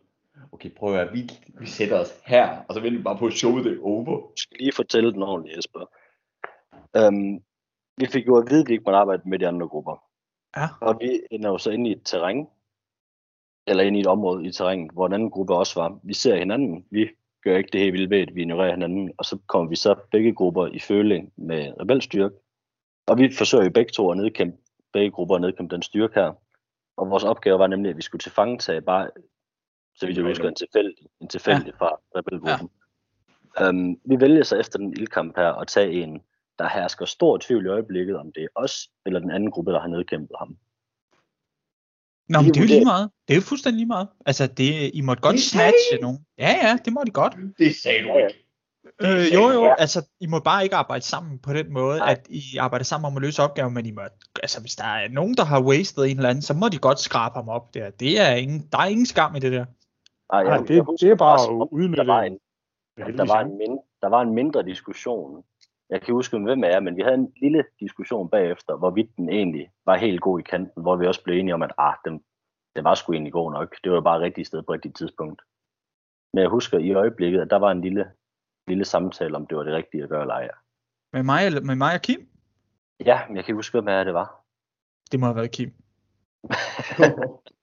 okay, 0.51 0.69
prøv 0.69 0.93
at 0.93 0.95
høre, 0.95 1.13
vi, 1.13 1.31
vi 1.59 1.65
sætter 1.65 1.99
os 1.99 2.21
her, 2.25 2.57
og 2.67 2.73
så 2.73 2.79
venter 2.79 2.97
vi 2.97 3.03
bare 3.03 3.17
på 3.17 3.27
at 3.27 3.33
showet 3.33 3.65
det 3.65 3.77
er 3.77 3.83
over. 3.83 4.05
Du 4.05 4.33
skal 4.35 4.57
lige 4.59 4.71
fortælle 4.75 5.13
den 5.13 5.23
ordentligt, 5.23 5.57
Jesper. 5.57 5.79
Um, 7.07 7.41
vi 7.97 8.05
fik 8.05 8.27
jo 8.27 8.37
at 8.37 8.49
vide, 8.49 8.61
at 8.61 8.67
vi 8.67 8.73
ikke 8.73 8.83
måtte 8.83 8.97
arbejde 8.97 9.29
med 9.29 9.39
de 9.39 9.47
andre 9.47 9.67
grupper. 9.67 10.03
Ja. 10.57 10.67
Og 10.81 10.97
vi 11.01 11.21
ender 11.31 11.49
jo 11.49 11.57
så 11.57 11.71
inde 11.71 11.89
i 11.89 11.93
et 11.93 12.01
terræn, 12.05 12.47
eller 13.67 13.83
inde 13.83 13.97
i 13.97 14.01
et 14.01 14.07
område 14.07 14.45
i 14.45 14.51
terrænet, 14.51 14.91
hvor 14.91 15.07
en 15.07 15.13
anden 15.13 15.31
gruppe 15.31 15.55
også 15.55 15.81
var. 15.81 15.99
Vi 16.03 16.13
ser 16.13 16.35
hinanden, 16.35 16.85
vi 16.91 17.09
gør 17.43 17.57
ikke 17.57 17.69
det 17.73 17.81
helt 17.81 17.93
vildt 17.93 18.09
ved, 18.09 18.19
at 18.19 18.35
vi 18.35 18.41
ignorerer 18.41 18.71
hinanden, 18.71 19.11
og 19.17 19.25
så 19.25 19.37
kommer 19.47 19.69
vi 19.69 19.75
så 19.75 19.95
begge 20.11 20.33
grupper 20.33 20.67
i 20.67 20.79
føling 20.79 21.33
med 21.35 21.73
rebelstyrke. 21.79 22.35
Og 23.07 23.17
vi 23.17 23.33
forsøger 23.37 23.63
jo 23.63 23.69
begge 23.69 23.91
to 23.91 24.11
at 24.11 24.17
nedkæmpe, 24.17 24.57
begge 24.93 25.11
grupper 25.11 25.35
at 25.35 25.41
nedkæmpe 25.41 25.75
den 25.75 25.81
styrke 25.81 26.19
her. 26.19 26.33
Og 26.97 27.09
vores 27.09 27.23
opgave 27.23 27.59
var 27.59 27.67
nemlig, 27.67 27.89
at 27.89 27.97
vi 27.97 28.01
skulle 28.01 28.19
til 28.19 28.31
fangetage 28.31 28.81
bare, 28.81 29.09
så 29.95 30.05
vidt 30.05 30.17
jeg 30.17 30.25
husker, 30.25 30.47
en 30.47 30.55
tilfældig, 30.55 31.07
en 31.21 31.27
tilfældig 31.27 31.65
ja. 31.65 31.85
fra 31.85 31.99
rebelgruppen. 32.15 32.69
Ja. 33.59 33.69
Um, 33.69 33.97
vi 34.05 34.19
vælger 34.19 34.43
så 34.43 34.55
efter 34.55 34.79
den 34.79 34.93
ildkamp 34.93 35.37
her 35.37 35.53
at 35.53 35.67
tage 35.67 35.91
en, 35.91 36.21
der 36.59 36.69
hersker 36.69 37.05
stor 37.05 37.37
tvivl 37.37 37.65
i 37.65 37.69
øjeblikket, 37.69 38.17
om 38.17 38.31
det 38.35 38.43
er 38.43 38.47
os 38.55 38.89
eller 39.05 39.19
den 39.19 39.31
anden 39.31 39.51
gruppe, 39.51 39.71
der 39.71 39.79
har 39.79 39.87
nedkæmpet 39.87 40.35
ham. 40.39 40.57
Nå, 42.29 42.41
men 42.41 42.53
Det 42.53 42.57
er 42.57 42.61
jo 42.61 42.67
lige 42.67 42.85
meget. 42.85 43.09
Det 43.27 43.33
er 43.33 43.37
jo 43.37 43.41
fuldstændig 43.41 43.77
lige 43.77 43.87
meget. 43.87 44.07
Altså, 44.25 44.47
det, 44.47 44.91
I 44.93 45.01
måtte 45.01 45.21
godt 45.21 45.33
Det 45.33 45.43
snatche 45.43 45.97
nogen. 46.01 46.25
Ja, 46.37 46.67
ja, 46.67 46.77
det 46.85 46.93
må 46.93 47.03
de 47.05 47.11
godt. 47.11 47.33
Det 47.57 47.75
sagde 47.75 48.03
du 48.03 48.17
ikke. 48.17 48.41
Øh, 49.01 49.33
jo, 49.33 49.49
jo, 49.49 49.75
altså, 49.77 50.05
I 50.19 50.27
må 50.27 50.39
bare 50.39 50.63
ikke 50.63 50.75
arbejde 50.75 51.05
sammen 51.05 51.39
på 51.39 51.53
den 51.53 51.73
måde, 51.73 51.97
Nej. 51.97 52.11
at 52.11 52.27
I 52.29 52.57
arbejder 52.59 52.83
sammen 52.83 53.07
om 53.07 53.17
at 53.17 53.21
løse 53.21 53.41
opgaven, 53.41 53.73
men 53.73 53.85
I 53.85 53.91
må, 53.91 54.01
altså, 54.43 54.61
hvis 54.61 54.75
der 54.75 54.83
er 54.83 55.07
nogen, 55.09 55.33
der 55.33 55.43
har 55.43 55.61
wasted 55.61 56.03
en 56.03 56.17
eller 56.17 56.29
anden, 56.29 56.41
så 56.41 56.53
må 56.53 56.69
de 56.69 56.77
godt 56.77 56.99
skrabe 56.99 57.35
ham 57.35 57.49
op 57.49 57.73
der. 57.73 57.89
Det 57.89 58.19
er 58.19 58.31
ingen, 58.31 58.67
der 58.71 58.77
er 58.77 58.85
ingen 58.85 59.05
skam 59.05 59.35
i 59.35 59.39
det 59.39 59.51
der. 59.51 59.65
Ej, 60.31 60.43
Nej, 60.43 60.53
jeg- 60.53 60.67
det- 60.67 60.75
jeg 60.75 60.83
husker 60.83 61.07
det 61.07 61.11
er 61.11 61.17
bare 61.17 61.33
også, 61.33 61.51
at 61.51 61.61
om 61.61 61.67
udnytte 61.71 61.97
Der 62.05 62.13
var, 62.13 62.21
en, 62.21 62.33
Det 62.97 63.03
er 63.03 63.11
der, 63.11 63.25
var 63.25 63.41
en 63.41 63.79
der 64.01 64.07
var 64.07 64.21
en 64.21 64.33
mindre 64.33 64.63
diskussion. 64.63 65.43
Jeg 65.89 66.01
kan 66.01 66.13
huske, 66.13 66.37
hvem 66.39 66.63
af 66.63 66.69
jer, 66.69 66.79
men 66.79 66.95
vi 66.97 67.01
havde 67.01 67.15
en 67.15 67.33
lille 67.41 67.63
diskussion 67.79 68.29
bagefter, 68.29 68.75
hvorvidt 68.77 69.15
den 69.17 69.29
egentlig 69.29 69.71
var 69.85 69.97
helt 69.97 70.21
god 70.21 70.39
i 70.39 70.43
kanten, 70.43 70.81
hvor 70.83 70.95
vi 70.95 71.07
også 71.07 71.23
blev 71.23 71.39
enige 71.39 71.53
om, 71.53 71.63
at 71.63 71.71
ah, 71.77 71.93
den, 72.05 72.23
den 72.75 72.83
var 72.83 72.95
sgu 72.95 73.13
egentlig 73.13 73.33
god 73.33 73.51
nok. 73.51 73.75
Det 73.83 73.91
var 73.91 74.01
bare 74.01 74.19
rigtigt 74.19 74.47
sted 74.47 74.63
på 74.63 74.73
rigtigt 74.73 74.95
tidspunkt. 74.97 75.41
Men 76.33 76.41
jeg 76.41 76.49
husker 76.49 76.77
i 76.79 76.93
øjeblikket, 76.93 77.41
at 77.41 77.49
der 77.49 77.55
var 77.59 77.71
en 77.71 77.81
lille, 77.81 78.11
lille 78.67 78.85
samtale, 78.85 79.35
om 79.35 79.47
det 79.47 79.57
var 79.57 79.63
det 79.63 79.73
rigtige 79.73 80.03
at 80.03 80.09
gøre 80.09 80.21
eller 80.21 80.33
ej. 80.33 80.49
Med 81.13 81.23
mig, 81.23 81.45
eller- 81.45 81.61
med 81.61 81.75
mig 81.75 81.93
og 81.95 82.01
Kim? 82.01 82.29
Ja, 83.05 83.19
men 83.27 83.35
jeg 83.35 83.45
kan 83.45 83.51
ikke 83.51 83.57
huske, 83.57 83.81
hvem 83.81 84.05
det 84.05 84.13
var. 84.13 84.43
Det 85.11 85.19
må 85.19 85.25
have 85.25 85.35
været 85.35 85.51
Kim. 85.51 85.73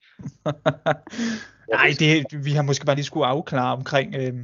Nej, 1.71 1.95
det, 1.99 2.25
vi 2.45 2.53
har 2.53 2.63
måske 2.63 2.87
bare 2.87 2.97
lige 2.97 3.05
skulle 3.05 3.27
afklare 3.27 3.77
omkring 3.77 4.15
øh, 4.15 4.35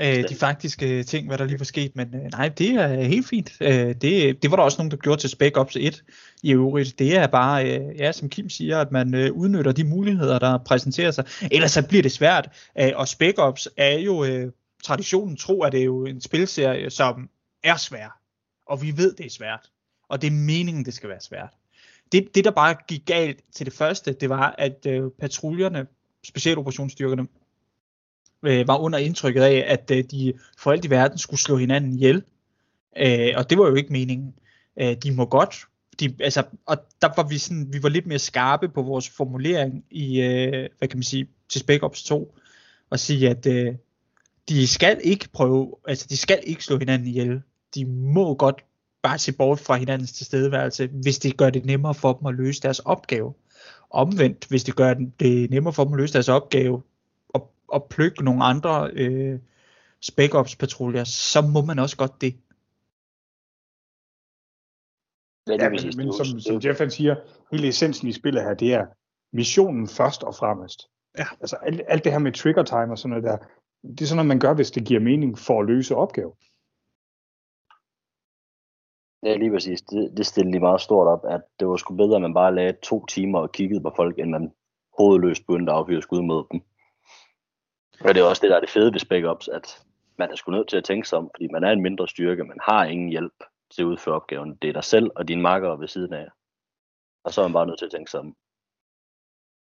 øh, 0.00 0.28
de 0.28 0.34
faktiske 0.34 1.02
ting, 1.02 1.26
hvad 1.26 1.38
der 1.38 1.44
lige 1.44 1.58
var 1.58 1.64
sket, 1.64 1.96
men 1.96 2.14
øh, 2.14 2.30
nej, 2.32 2.48
det 2.48 2.70
er 2.70 3.02
helt 3.02 3.28
fint. 3.28 3.52
Øh, 3.60 3.94
det, 3.94 4.42
det 4.42 4.50
var 4.50 4.56
der 4.56 4.62
også 4.62 4.78
nogen, 4.78 4.90
der 4.90 4.96
gjorde 4.96 5.20
til 5.20 5.30
Spec 5.30 5.52
Ops 5.56 5.76
1 5.76 6.04
i 6.42 6.52
øvrigt. 6.52 6.98
Det 6.98 7.16
er 7.16 7.26
bare, 7.26 7.78
øh, 7.78 7.96
ja, 7.98 8.12
som 8.12 8.28
Kim 8.28 8.48
siger, 8.48 8.80
at 8.80 8.92
man 8.92 9.14
øh, 9.14 9.32
udnytter 9.32 9.72
de 9.72 9.84
muligheder, 9.84 10.38
der 10.38 10.58
præsenterer 10.58 11.10
sig. 11.10 11.24
Ellers 11.50 11.72
så 11.72 11.88
bliver 11.88 12.02
det 12.02 12.12
svært, 12.12 12.70
øh, 12.78 12.92
og 12.94 13.08
Spec 13.08 13.34
Ops 13.38 13.68
er 13.76 13.98
jo 13.98 14.24
øh, 14.24 14.52
traditionen 14.84 15.36
tro, 15.36 15.62
at 15.62 15.72
det 15.72 15.80
er 15.80 15.84
jo 15.84 16.06
en 16.06 16.20
spilserie, 16.20 16.90
som 16.90 17.28
er 17.64 17.76
svær, 17.76 18.18
og 18.66 18.82
vi 18.82 18.96
ved, 18.96 19.14
det 19.14 19.26
er 19.26 19.30
svært, 19.30 19.70
og 20.08 20.22
det 20.22 20.26
er 20.26 20.32
meningen, 20.32 20.84
det 20.84 20.94
skal 20.94 21.08
være 21.08 21.20
svært. 21.20 21.50
Det, 22.12 22.34
det 22.34 22.44
der 22.44 22.50
bare 22.50 22.76
gik 22.88 23.06
galt 23.06 23.40
til 23.52 23.66
det 23.66 23.74
første, 23.74 24.12
det 24.12 24.28
var, 24.28 24.54
at 24.58 24.86
øh, 24.86 25.10
patruljerne, 25.20 25.86
specialoperationsstyrkerne, 26.24 27.26
øh, 28.42 28.68
var 28.68 28.78
under 28.78 28.98
indtrykket 28.98 29.42
af, 29.42 29.64
at 29.66 29.90
øh, 29.90 30.04
de 30.10 30.32
for 30.58 30.72
alt 30.72 30.84
i 30.84 30.90
verden 30.90 31.18
skulle 31.18 31.40
slå 31.40 31.56
hinanden 31.56 31.92
ihjel. 31.92 32.22
Øh, 32.98 33.34
og 33.36 33.50
det 33.50 33.58
var 33.58 33.68
jo 33.68 33.74
ikke 33.74 33.92
meningen. 33.92 34.34
Øh, 34.80 34.96
de 35.02 35.12
må 35.12 35.24
godt. 35.24 35.64
De, 36.00 36.14
altså, 36.20 36.42
og 36.66 36.76
der 37.02 37.08
var 37.16 37.28
vi 37.28 37.38
sådan, 37.38 37.72
vi 37.72 37.82
var 37.82 37.88
lidt 37.88 38.06
mere 38.06 38.18
skarpe 38.18 38.68
på 38.68 38.82
vores 38.82 39.08
formulering 39.08 39.84
i, 39.90 40.20
øh, 40.20 40.68
hvad 40.78 40.88
kan 40.88 40.98
man 40.98 41.02
sige, 41.02 41.28
til 41.48 41.60
Spec 41.60 41.82
Ops 41.82 42.02
2, 42.02 42.34
og 42.90 42.98
sige, 42.98 43.30
at 43.30 43.46
øh, 43.46 43.74
de 44.48 44.66
skal 44.66 45.00
ikke 45.04 45.28
prøve, 45.32 45.74
altså 45.88 46.06
de 46.10 46.16
skal 46.16 46.40
ikke 46.46 46.64
slå 46.64 46.78
hinanden 46.78 47.08
ihjel. 47.08 47.42
De 47.74 47.84
må 47.84 48.34
godt 48.34 48.64
bare 49.08 49.18
se 49.18 49.32
bort 49.32 49.60
fra 49.60 49.76
hinandens 49.76 50.12
tilstedeværelse, 50.12 50.86
hvis 50.86 51.18
det 51.18 51.36
gør 51.36 51.50
det 51.50 51.64
nemmere 51.64 51.94
for 51.94 52.12
dem 52.12 52.26
at 52.26 52.34
løse 52.34 52.62
deres 52.62 52.78
opgave. 52.78 53.34
Omvendt, 53.90 54.48
hvis 54.48 54.64
det 54.64 54.76
gør 54.76 54.94
det 54.94 55.50
nemmere 55.50 55.72
for 55.72 55.84
dem 55.84 55.92
at 55.92 56.00
løse 56.00 56.12
deres 56.12 56.28
opgave, 56.28 56.82
og, 57.28 57.52
og 57.68 57.86
plukke 57.90 58.24
nogle 58.24 58.44
andre 58.44 58.90
øh, 58.92 59.40
spec 60.00 60.34
ops 60.34 60.56
patruljer, 60.56 61.04
så 61.04 61.40
må 61.40 61.64
man 61.64 61.78
også 61.78 61.96
godt 61.96 62.20
det. 62.20 62.36
Ja, 65.48 65.68
men, 65.68 65.80
men 65.96 66.12
som, 66.12 66.40
som 66.40 66.60
Jeff 66.64 66.78
han 66.78 66.90
siger, 66.90 67.14
hele 67.52 67.68
essensen 67.68 68.08
i 68.08 68.12
spillet 68.12 68.42
her, 68.42 68.54
det 68.54 68.72
er 68.72 68.86
missionen 69.32 69.88
først 69.88 70.22
og 70.22 70.34
fremmest. 70.34 70.88
Ja. 71.18 71.26
Altså 71.40 71.56
alt, 71.56 71.80
alt 71.88 72.04
det 72.04 72.12
her 72.12 72.18
med 72.18 72.32
trigger 72.32 72.62
time 72.62 72.92
og 72.92 72.98
sådan 72.98 73.10
noget 73.10 73.24
der, 73.24 73.36
det 73.82 74.00
er 74.00 74.06
sådan 74.06 74.16
noget, 74.16 74.28
man 74.28 74.40
gør, 74.40 74.54
hvis 74.54 74.70
det 74.70 74.84
giver 74.84 75.00
mening 75.00 75.38
for 75.38 75.60
at 75.60 75.66
løse 75.66 75.94
opgaven. 75.94 76.32
Ja, 79.26 79.36
lige 79.36 79.50
præcis. 79.50 79.82
Det, 79.82 80.12
det 80.16 80.26
stillede 80.26 80.54
de 80.54 80.60
meget 80.60 80.80
stort 80.80 81.06
op, 81.06 81.24
at 81.28 81.40
det 81.60 81.68
var 81.68 81.76
sgu 81.76 81.96
bedre, 81.96 82.16
at 82.16 82.22
man 82.22 82.34
bare 82.34 82.54
lagde 82.54 82.76
to 82.82 83.06
timer 83.06 83.38
og 83.38 83.52
kiggede 83.52 83.80
på 83.80 83.92
folk, 83.96 84.18
end 84.18 84.30
man 84.30 84.52
hovedløst 84.98 85.46
begyndte 85.46 85.72
at 85.72 85.78
affyre 85.78 86.02
skud 86.02 86.22
mod 86.22 86.44
dem. 86.52 86.60
Og 88.00 88.14
det 88.14 88.20
er 88.20 88.24
også 88.24 88.42
det, 88.42 88.50
der 88.50 88.56
er 88.56 88.60
det 88.60 88.70
fede 88.70 88.92
ved 88.92 89.00
Spec 89.00 89.24
Ops, 89.24 89.48
at 89.48 89.82
man 90.18 90.30
er 90.30 90.36
sgu 90.36 90.50
nødt 90.50 90.68
til 90.68 90.76
at 90.76 90.84
tænke 90.84 91.08
sig 91.08 91.18
om, 91.18 91.30
fordi 91.34 91.48
man 91.52 91.64
er 91.64 91.70
en 91.70 91.82
mindre 91.82 92.08
styrke, 92.08 92.44
man 92.44 92.58
har 92.62 92.84
ingen 92.84 93.08
hjælp 93.08 93.32
til 93.74 93.82
at 93.82 93.86
udføre 93.86 94.14
opgaven. 94.14 94.54
Det 94.62 94.68
er 94.68 94.72
dig 94.72 94.84
selv 94.84 95.10
og 95.16 95.28
dine 95.28 95.42
makkere 95.42 95.80
ved 95.80 95.88
siden 95.88 96.12
af. 96.12 96.26
Og 97.24 97.32
så 97.32 97.40
er 97.40 97.48
man 97.48 97.52
bare 97.52 97.66
nødt 97.66 97.78
til 97.78 97.86
at 97.86 97.92
tænke 97.92 98.10
sig 98.10 98.20
om. 98.20 98.34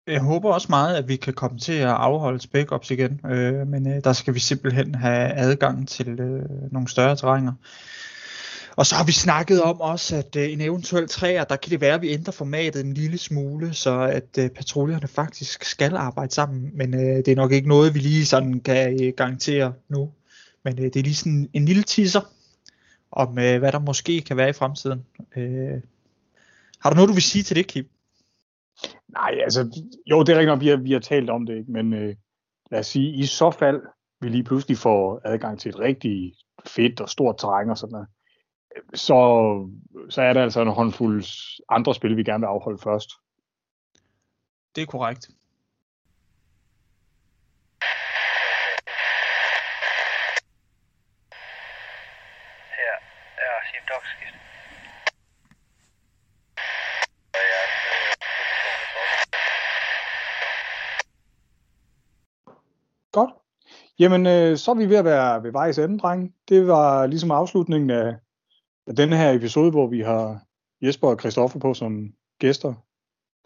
Jeg 0.07 0.21
håber 0.21 0.53
også 0.53 0.67
meget, 0.69 0.97
at 0.97 1.07
vi 1.07 1.15
kan 1.15 1.33
komme 1.33 1.59
til 1.59 1.73
at 1.73 1.87
afholde 1.87 2.39
spec 2.39 2.71
ops 2.71 2.91
igen, 2.91 3.21
øh, 3.25 3.67
men 3.67 3.87
øh, 3.87 4.03
der 4.03 4.13
skal 4.13 4.33
vi 4.33 4.39
simpelthen 4.39 4.95
have 4.95 5.33
adgang 5.33 5.87
til 5.87 6.19
øh, 6.19 6.71
nogle 6.71 6.87
større 6.87 7.15
terrænger. 7.15 7.53
Og 8.75 8.85
så 8.85 8.95
har 8.95 9.05
vi 9.05 9.11
snakket 9.11 9.61
om 9.61 9.81
også, 9.81 10.15
at 10.15 10.35
øh, 10.35 10.51
en 10.51 10.61
eventuel 10.61 11.07
træer, 11.07 11.43
der 11.43 11.55
kan 11.55 11.71
det 11.71 11.81
være, 11.81 11.93
at 11.93 12.01
vi 12.01 12.09
ændrer 12.09 12.31
formatet 12.31 12.85
en 12.85 12.93
lille 12.93 13.17
smule, 13.17 13.73
så 13.73 13.99
at 13.99 14.37
øh, 14.39 14.49
patruljerne 14.49 15.07
faktisk 15.07 15.63
skal 15.63 15.95
arbejde 15.95 16.33
sammen. 16.33 16.71
Men 16.73 16.93
øh, 16.93 17.15
det 17.17 17.27
er 17.27 17.35
nok 17.35 17.51
ikke 17.51 17.67
noget, 17.67 17.93
vi 17.93 17.99
lige 17.99 18.25
sådan 18.25 18.59
kan 18.59 19.03
øh, 19.03 19.13
garantere 19.17 19.73
nu. 19.89 20.11
Men 20.63 20.79
øh, 20.79 20.85
det 20.85 20.95
er 20.95 21.03
lige 21.03 21.15
sådan 21.15 21.49
en 21.53 21.65
lille 21.65 21.83
teaser 21.83 22.21
om, 23.11 23.39
øh, 23.39 23.59
hvad 23.59 23.71
der 23.71 23.79
måske 23.79 24.21
kan 24.21 24.37
være 24.37 24.49
i 24.49 24.53
fremtiden. 24.53 25.05
Øh, 25.37 25.81
har 26.79 26.89
du 26.89 26.95
noget, 26.95 27.09
du 27.09 27.13
vil 27.13 27.23
sige 27.23 27.43
til 27.43 27.55
det, 27.55 27.67
Kim? 27.67 27.89
Nej, 29.09 29.31
altså, 29.43 29.83
jo, 30.05 30.23
det 30.23 30.29
er 30.29 30.37
rigtigt 30.37 30.47
nok, 30.47 30.61
vi 30.61 30.67
har, 30.67 30.77
vi 30.77 30.91
har 30.91 30.99
talt 30.99 31.29
om 31.29 31.45
det, 31.45 31.57
ikke? 31.57 31.71
men 31.71 31.93
øh, 31.93 32.15
lad 32.71 32.79
os 32.79 32.87
sige, 32.87 33.13
i 33.13 33.25
så 33.25 33.51
fald, 33.51 33.81
vi 34.21 34.29
lige 34.29 34.43
pludselig 34.43 34.77
får 34.77 35.21
adgang 35.25 35.59
til 35.59 35.69
et 35.69 35.79
rigtig 35.79 36.33
fedt 36.65 37.01
og 37.01 37.09
stort 37.09 37.35
terræn 37.37 37.69
og 37.69 37.77
sådan 37.77 37.91
noget, 37.91 38.07
så, 38.93 39.69
så 40.09 40.21
er 40.21 40.33
der 40.33 40.43
altså 40.43 40.61
en 40.61 40.67
håndfuld 40.67 41.23
andre 41.69 41.95
spil, 41.95 42.17
vi 42.17 42.23
gerne 42.23 42.39
vil 42.39 42.47
afholde 42.47 42.77
først. 42.77 43.09
Det 44.75 44.81
er 44.81 44.85
korrekt. 44.85 45.29
Er 52.81 52.95
øh. 53.39 53.75
Godt. 63.11 63.29
Jamen, 63.99 64.25
øh, 64.25 64.57
så 64.57 64.71
er 64.71 64.75
vi 64.75 64.89
ved 64.89 64.97
at 64.97 65.05
være 65.05 65.43
ved 65.43 65.51
vejs 65.51 65.77
ende, 65.77 65.99
dreng. 65.99 66.35
Det 66.49 66.67
var 66.67 67.05
ligesom 67.07 67.31
afslutningen 67.31 67.89
af, 67.89 68.15
denne 68.93 69.17
her 69.17 69.31
episode, 69.31 69.71
hvor 69.71 69.87
vi 69.87 70.01
har 70.01 70.41
Jesper 70.81 71.07
og 71.07 71.19
Christoffer 71.19 71.59
på 71.59 71.73
som 71.73 72.13
gæster. 72.39 72.73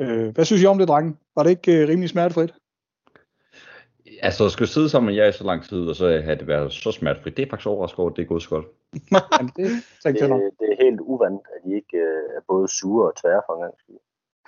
Øh, 0.02 0.34
hvad 0.34 0.46
synes 0.46 0.64
I 0.64 0.66
om 0.66 0.78
det, 0.78 0.88
dreng? 0.88 1.20
Var 1.36 1.44
det 1.44 1.50
ikke 1.50 1.82
øh, 1.82 1.88
rimelig 1.88 2.10
smertefrit? 2.10 2.54
Altså, 4.22 4.46
at 4.46 4.52
skulle 4.52 4.70
sidde 4.70 4.90
sammen 4.90 5.06
med 5.06 5.16
jer 5.16 5.28
i 5.28 5.32
så 5.32 5.44
lang 5.44 5.64
tid, 5.64 5.88
og 5.88 5.96
så 5.96 6.08
have 6.08 6.36
det 6.36 6.48
været 6.48 6.74
så 6.74 6.92
smertefrit, 6.92 7.38
det 7.38 7.46
er 7.46 7.50
faktisk 7.50 7.68
overrasket 7.68 8.00
over, 8.00 8.10
at 8.10 8.16
det 8.16 8.22
er 8.22 8.28
gået 8.28 8.44
så 8.44 8.50
godt. 8.50 8.66
Jamen, 9.40 9.52
det. 9.56 9.72
Det, 10.04 10.20
det 10.60 10.68
er 10.72 10.84
helt 10.84 11.00
uvandt, 11.00 11.42
at 11.56 11.62
de 11.66 11.76
ikke 11.76 11.98
øh, 11.98 12.38
er 12.38 12.42
både 12.48 12.68
sure 12.68 13.08
og 13.08 13.16
tvære 13.22 13.42
for 13.48 13.56
en 13.56 13.62
gang. 13.62 13.74
skyld. 13.80 13.96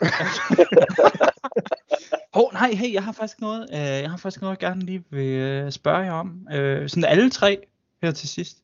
Åh, 2.36 2.42
oh, 2.42 2.54
nej, 2.54 2.72
hey, 2.72 2.94
jeg 2.94 3.04
har 3.04 3.12
faktisk 3.12 3.42
noget, 3.42 3.70
øh, 3.74 3.78
jeg 3.78 4.10
har 4.10 4.18
faktisk 4.18 4.42
noget, 4.42 4.62
jeg 4.62 4.70
gerne 4.70 4.82
lige 4.82 5.04
vil 5.10 5.28
øh, 5.28 5.72
spørge 5.72 5.98
jer 5.98 6.14
om. 6.14 6.48
Øh, 6.54 6.90
sådan 6.90 7.06
alle 7.06 7.30
tre 7.30 7.68
her 8.02 8.12
til 8.12 8.30
sidst. 8.30 8.58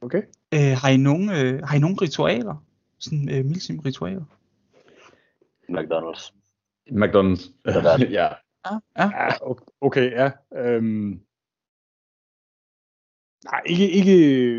Okay. 0.00 0.22
Øh, 0.54 0.76
har, 0.76 0.88
I 0.88 0.96
nogen, 0.96 1.30
øh, 1.30 1.62
har 1.62 1.76
I 1.76 1.78
nogen 1.78 2.02
ritualer? 2.02 2.64
Sådan 2.98 3.28
øh, 3.28 3.44
milsim 3.44 3.78
ritualer? 3.78 4.24
McDonald's. 5.68 6.32
McDonald's. 6.90 7.52
Ja. 8.10 8.28
Ja, 8.70 8.78
ja. 8.98 9.10
Ja, 9.24 9.28
okay, 9.80 10.10
ja. 10.10 10.30
Øhm, 10.56 11.20
nej, 13.44 13.62
ikke, 13.66 13.90
ikke, 13.90 14.12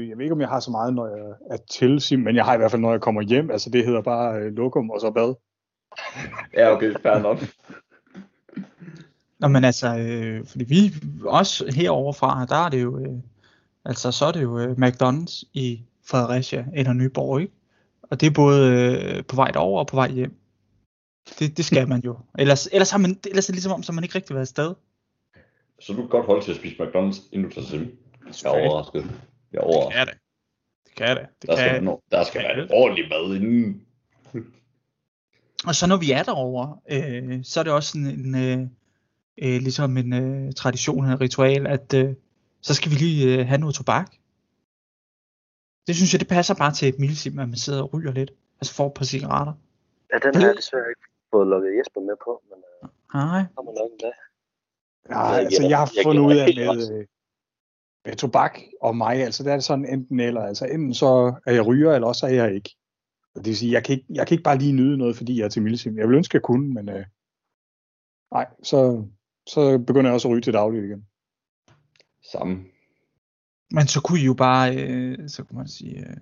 jeg 0.10 0.18
ved 0.18 0.26
ikke, 0.26 0.34
om 0.34 0.42
jeg 0.42 0.50
har 0.50 0.60
så 0.60 0.72
meget, 0.72 0.94
når 0.94 1.08
jeg 1.08 1.36
er 1.50 1.58
til 1.58 2.02
sim, 2.02 2.20
men 2.20 2.36
jeg 2.36 2.46
har 2.46 2.54
i 2.54 2.58
hvert 2.58 2.72
fald, 2.72 2.82
når 2.82 2.92
jeg 2.92 3.02
kommer 3.02 3.22
hjem. 3.22 3.52
Altså, 3.52 3.70
det 3.70 3.86
hedder 3.86 4.02
bare 4.02 4.40
øh, 4.40 4.52
lokum 4.54 4.90
og 4.90 5.02
så 5.02 5.12
bad. 5.12 5.36
ja, 6.58 6.72
okay, 6.72 6.94
fair 7.02 7.20
nok. 7.20 7.38
Nå, 9.40 9.48
men 9.48 9.64
altså, 9.64 9.98
øh, 9.98 10.46
fordi 10.46 10.64
vi 10.64 10.94
også 11.26 11.74
herovre 11.76 12.14
fra, 12.14 12.46
der 12.46 12.66
er 12.66 12.70
det 12.70 12.82
jo, 12.82 13.00
øh, 13.00 13.20
altså 13.90 14.12
så 14.12 14.26
er 14.26 14.32
det 14.32 14.42
jo 14.42 14.60
øh, 14.60 14.72
McDonald's 14.78 15.44
i 15.54 15.82
Fredericia 16.06 16.66
eller 16.74 16.94
Nyborg, 16.94 17.42
ikke? 17.42 17.54
Og 18.02 18.22
det 18.22 18.28
er 18.28 18.32
både 18.32 18.60
øh, 18.74 19.24
på 19.26 19.36
vej 19.36 19.52
derover 19.52 19.80
og 19.80 19.88
på 19.88 19.96
vej 19.96 20.10
hjem. 20.12 20.34
Det, 21.40 21.58
det 21.58 21.66
skal 21.66 21.88
man 21.88 22.02
jo. 22.06 22.18
Ellers, 22.40 22.68
ellers, 22.72 22.92
har 22.92 22.98
man, 22.98 23.20
ellers 23.28 23.46
er 23.46 23.52
det 23.52 23.56
ligesom 23.56 23.72
om, 23.72 23.84
så 23.84 23.92
man 23.92 24.04
ikke 24.04 24.16
rigtig 24.16 24.34
været 24.36 24.42
afsted. 24.46 24.74
Så 25.80 25.94
du 25.94 26.02
kan 26.02 26.10
godt 26.10 26.26
holde 26.26 26.46
til 26.46 26.52
at 26.52 26.58
spise 26.58 26.76
McDonald's, 26.84 27.30
inden 27.32 27.50
du 27.50 27.56
tager 27.56 27.68
sim. 27.68 27.98
Jeg 28.44 28.50
er 28.50 28.50
overrasket. 28.70 29.02
Jeg 29.54 29.58
er 29.60 29.62
Det 29.62 29.76
overrasket. 29.76 29.96
kan 29.98 30.08
det. 30.08 30.16
Det 30.86 30.96
kan 30.98 31.18
det. 31.18 31.26
det 31.42 31.50
Der 31.50 31.56
skal, 31.56 31.70
kan. 31.74 31.84
man, 31.84 31.96
der 32.12 32.24
skal 32.24 32.42
kan 32.42 32.48
være 32.50 32.58
alt. 32.62 32.72
ordentlig 32.74 33.06
mad 33.10 33.36
inden. 33.36 33.82
Og 35.68 35.76
så 35.76 35.88
når 35.88 35.98
vi 35.98 36.12
er 36.12 36.24
derovre, 36.24 36.78
øh, 36.92 37.40
så 37.44 37.60
er 37.60 37.64
det 37.64 37.74
også 37.74 37.90
sådan 37.92 38.08
en, 38.08 38.36
øh, 38.36 38.60
øh, 39.42 39.62
ligesom 39.62 39.98
en 39.98 40.14
øh, 40.14 40.54
tradition 40.54 41.04
eller 41.06 41.22
ritual, 41.22 41.68
at 41.68 41.94
øh, 41.94 42.14
så 42.62 42.74
skal 42.74 42.92
vi 42.92 42.96
lige 42.96 43.40
øh, 43.40 43.48
have 43.48 43.58
noget 43.58 43.76
tobak. 43.76 44.10
Det 45.88 45.96
synes 45.96 46.14
jeg, 46.14 46.20
det 46.20 46.28
passer 46.28 46.56
bare 46.56 46.74
til 46.74 46.88
et 46.88 47.00
milsim, 47.00 47.40
at 47.40 47.50
man 47.50 47.58
sidder 47.58 47.82
og 47.84 47.94
ryger 47.94 48.12
lidt. 48.12 48.32
Altså 48.60 48.74
får 48.74 48.88
et 48.88 48.94
par 48.94 49.06
cigaretter. 49.06 49.54
Ja, 50.14 50.18
den 50.26 50.36
har 50.36 50.48
jeg 50.48 50.56
desværre 50.56 50.90
ikke 50.90 51.08
fået 51.34 51.48
lukket 51.48 51.78
Jesper 51.78 52.02
med 52.02 52.16
på, 52.26 52.44
men 52.50 52.60
øh, 52.84 52.90
Nej. 53.14 53.44
kommer 53.56 53.72
nok 53.80 53.92
en 53.92 53.98
dag. 53.98 54.14
Ja, 55.10 55.20
Jeg 55.20 55.40
altså, 55.40 55.68
jeg 55.68 55.78
har 55.78 55.92
jeg 55.96 56.04
fundet 56.04 56.22
ud 56.22 56.36
af 56.36 56.48
med, 56.56 57.00
øh, 57.00 57.06
med 58.06 58.16
tobak 58.16 58.60
og 58.82 58.98
mig, 58.98 59.16
altså 59.16 59.44
der 59.44 59.52
er 59.52 59.56
det 59.56 59.64
sådan 59.64 59.86
enten 59.86 60.20
eller, 60.20 60.42
altså 60.42 60.66
enten 60.66 60.94
så 60.94 61.34
er 61.46 61.54
jeg 61.54 61.68
ryger, 61.68 61.94
eller 61.94 62.08
også 62.08 62.26
er 62.26 62.30
jeg 62.30 62.56
ikke. 62.56 62.76
Og 63.36 63.40
det 63.40 63.46
vil 63.46 63.58
sige, 63.58 63.72
jeg 63.72 63.84
kan 63.84 63.94
ikke, 63.96 64.06
jeg 64.10 64.28
kan 64.28 64.36
ikke 64.36 64.44
bare 64.44 64.58
lige 64.58 64.74
nyde 64.74 64.98
noget, 64.98 65.18
fordi 65.18 65.40
jeg 65.40 65.46
er 65.46 65.50
til 65.50 65.62
milsim. 65.62 65.98
Jeg 65.98 66.08
vil 66.08 66.16
ønske, 66.16 66.36
jeg 66.36 66.42
kunne, 66.42 66.74
men 66.74 66.90
øh, 66.90 67.06
nej, 68.32 68.48
så, 68.64 69.06
så 69.48 69.78
begynder 69.88 70.10
jeg 70.10 70.14
også 70.14 70.28
at 70.28 70.32
ryge 70.32 70.42
til 70.42 70.54
dagligt 70.54 70.86
igen. 70.86 71.09
Samme. 72.32 72.66
Men 73.72 73.88
så 73.88 74.02
kunne 74.02 74.20
I 74.20 74.26
jo 74.26 74.34
bare, 74.34 74.76
øh, 74.76 75.30
så 75.30 75.44
kunne 75.44 75.58
man 75.58 75.68
sige, 75.68 76.00
øh, 76.00 76.18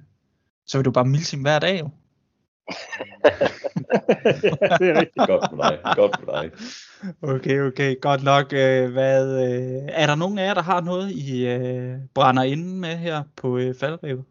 så 0.65 0.77
vil 0.77 0.85
du 0.85 0.91
bare 0.91 1.05
milsim 1.05 1.41
hver 1.41 1.59
dag 1.59 1.79
jo. 1.79 1.89
det 4.79 4.89
er 4.89 4.99
rigtigt. 4.99 5.27
Godt 5.27 5.49
for 5.49 5.57
dig. 5.61 5.79
Godt 5.95 6.19
for 6.19 6.31
dig. 6.31 6.51
Okay, 7.21 7.61
okay, 7.61 8.01
godt 8.01 8.23
nok. 8.23 8.53
Øh, 8.53 8.91
hvad, 8.91 9.45
øh, 9.45 9.83
er 9.87 10.07
der 10.07 10.15
nogen 10.15 10.37
af 10.37 10.47
jer, 10.47 10.53
der 10.53 10.61
har 10.61 10.81
noget, 10.81 11.11
I 11.11 11.47
øh, 11.47 11.99
brænder 12.13 12.43
inde 12.43 12.79
med 12.79 12.97
her 12.97 13.23
på 13.35 13.57
øh, 13.57 13.75
faldrevet? 13.75 14.25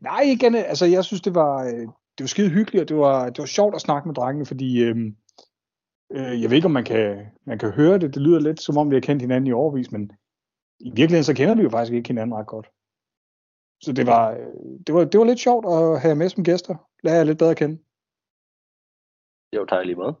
Nej, 0.00 0.20
igen, 0.20 0.54
altså 0.54 0.86
jeg 0.86 1.04
synes, 1.04 1.20
det 1.20 1.34
var, 1.34 1.64
øh, 1.64 1.80
det 2.18 2.20
var 2.20 2.26
skide 2.26 2.50
hyggeligt, 2.50 2.82
og 2.82 2.88
det 2.88 2.96
var, 2.96 3.30
det 3.30 3.38
var 3.38 3.46
sjovt 3.46 3.74
at 3.74 3.80
snakke 3.80 4.08
med 4.08 4.14
drengene, 4.14 4.46
fordi 4.46 4.82
øh, 4.82 4.96
øh, 6.12 6.42
jeg 6.42 6.50
ved 6.50 6.56
ikke, 6.56 6.66
om 6.66 6.70
man 6.70 6.84
kan, 6.84 7.26
man 7.44 7.58
kan 7.58 7.70
høre 7.70 7.98
det. 7.98 8.14
Det 8.14 8.22
lyder 8.22 8.40
lidt, 8.40 8.60
som 8.60 8.76
om 8.76 8.90
vi 8.90 8.96
har 8.96 9.00
kendt 9.00 9.22
hinanden 9.22 9.46
i 9.46 9.52
overvis, 9.52 9.92
men 9.92 10.12
i 10.80 10.90
virkeligheden, 10.90 11.24
så 11.24 11.34
kender 11.34 11.54
vi 11.54 11.62
jo 11.62 11.70
faktisk 11.70 11.92
ikke 11.92 12.08
hinanden 12.08 12.36
ret 12.36 12.46
godt. 12.46 12.70
Så 13.80 13.92
det 13.92 14.06
var, 14.06 14.30
øh, 14.30 14.38
det 14.86 14.94
var, 14.94 15.04
det 15.04 15.20
var 15.20 15.26
lidt 15.26 15.40
sjovt 15.40 15.66
at 15.66 16.00
have 16.00 16.14
med 16.14 16.28
som 16.28 16.44
gæster. 16.44 16.88
Lære 17.02 17.16
jer 17.16 17.24
lidt 17.24 17.38
bedre 17.38 17.50
at 17.50 17.56
kende. 17.56 17.78
Jo, 19.56 19.64
tak 19.64 19.86
lige 19.86 19.96
med. 19.96 20.12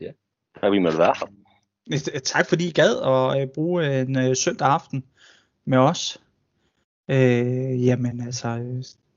Ja. 0.00 0.10
Tak 0.60 0.72
vi 0.72 0.78
måtte 0.78 0.98
være 0.98 1.14
her. 1.20 2.20
Tak 2.24 2.46
fordi 2.46 2.68
I 2.68 2.72
gad 2.72 2.96
at 3.02 3.42
øh, 3.42 3.48
bruge 3.54 4.00
en 4.00 4.18
øh, 4.18 4.36
søndag 4.36 4.68
aften 4.68 5.04
med 5.64 5.78
os. 5.78 6.22
Øh, 7.10 7.86
jamen 7.86 8.20
altså, 8.20 8.48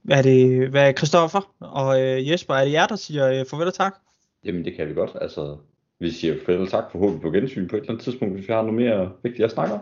hvad 0.02 0.18
er 0.18 0.22
det, 0.22 0.70
hvad 0.70 0.88
er 0.90 0.94
Christoffer 0.94 1.56
og 1.60 2.02
øh, 2.02 2.30
Jesper, 2.30 2.54
er 2.54 2.66
det 2.66 2.72
jer, 2.72 2.88
der 2.88 2.96
siger 2.96 3.40
øh, 3.40 3.46
farvel 3.46 3.68
og 3.68 3.74
tak? 3.74 3.96
Jamen, 4.44 4.66
det 4.66 4.76
kan 4.76 4.90
vi 4.90 4.94
godt. 4.94 5.12
Altså, 5.22 5.58
vi 6.00 6.12
siger 6.12 6.36
farvel 6.46 6.68
tak 6.68 6.92
forhåbentlig 6.92 7.22
på 7.22 7.32
gensyn 7.32 7.68
på 7.68 7.76
et 7.76 7.80
eller 7.80 7.92
andet 7.92 8.04
tidspunkt, 8.04 8.34
hvis 8.34 8.48
vi 8.48 8.54
har 8.54 8.62
noget 8.62 8.74
mere 8.74 9.12
vigtigt 9.24 9.46
at 9.46 9.52
snakke 9.52 9.74
om. 9.74 9.82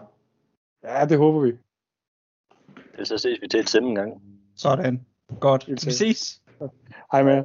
Ja, 0.84 1.06
det 1.06 1.18
håber 1.18 1.40
vi. 1.40 1.52
Det 2.98 3.08
så 3.08 3.18
ses 3.18 3.42
vi 3.42 3.48
til 3.48 3.60
et 3.60 3.76
en 3.76 3.96
gang. 3.96 4.22
Sådan. 4.56 5.06
Godt. 5.40 5.68
Vi 5.68 5.78
ses. 5.78 6.42
Hej 7.12 7.24
med. 7.24 7.34
jer. 7.34 7.44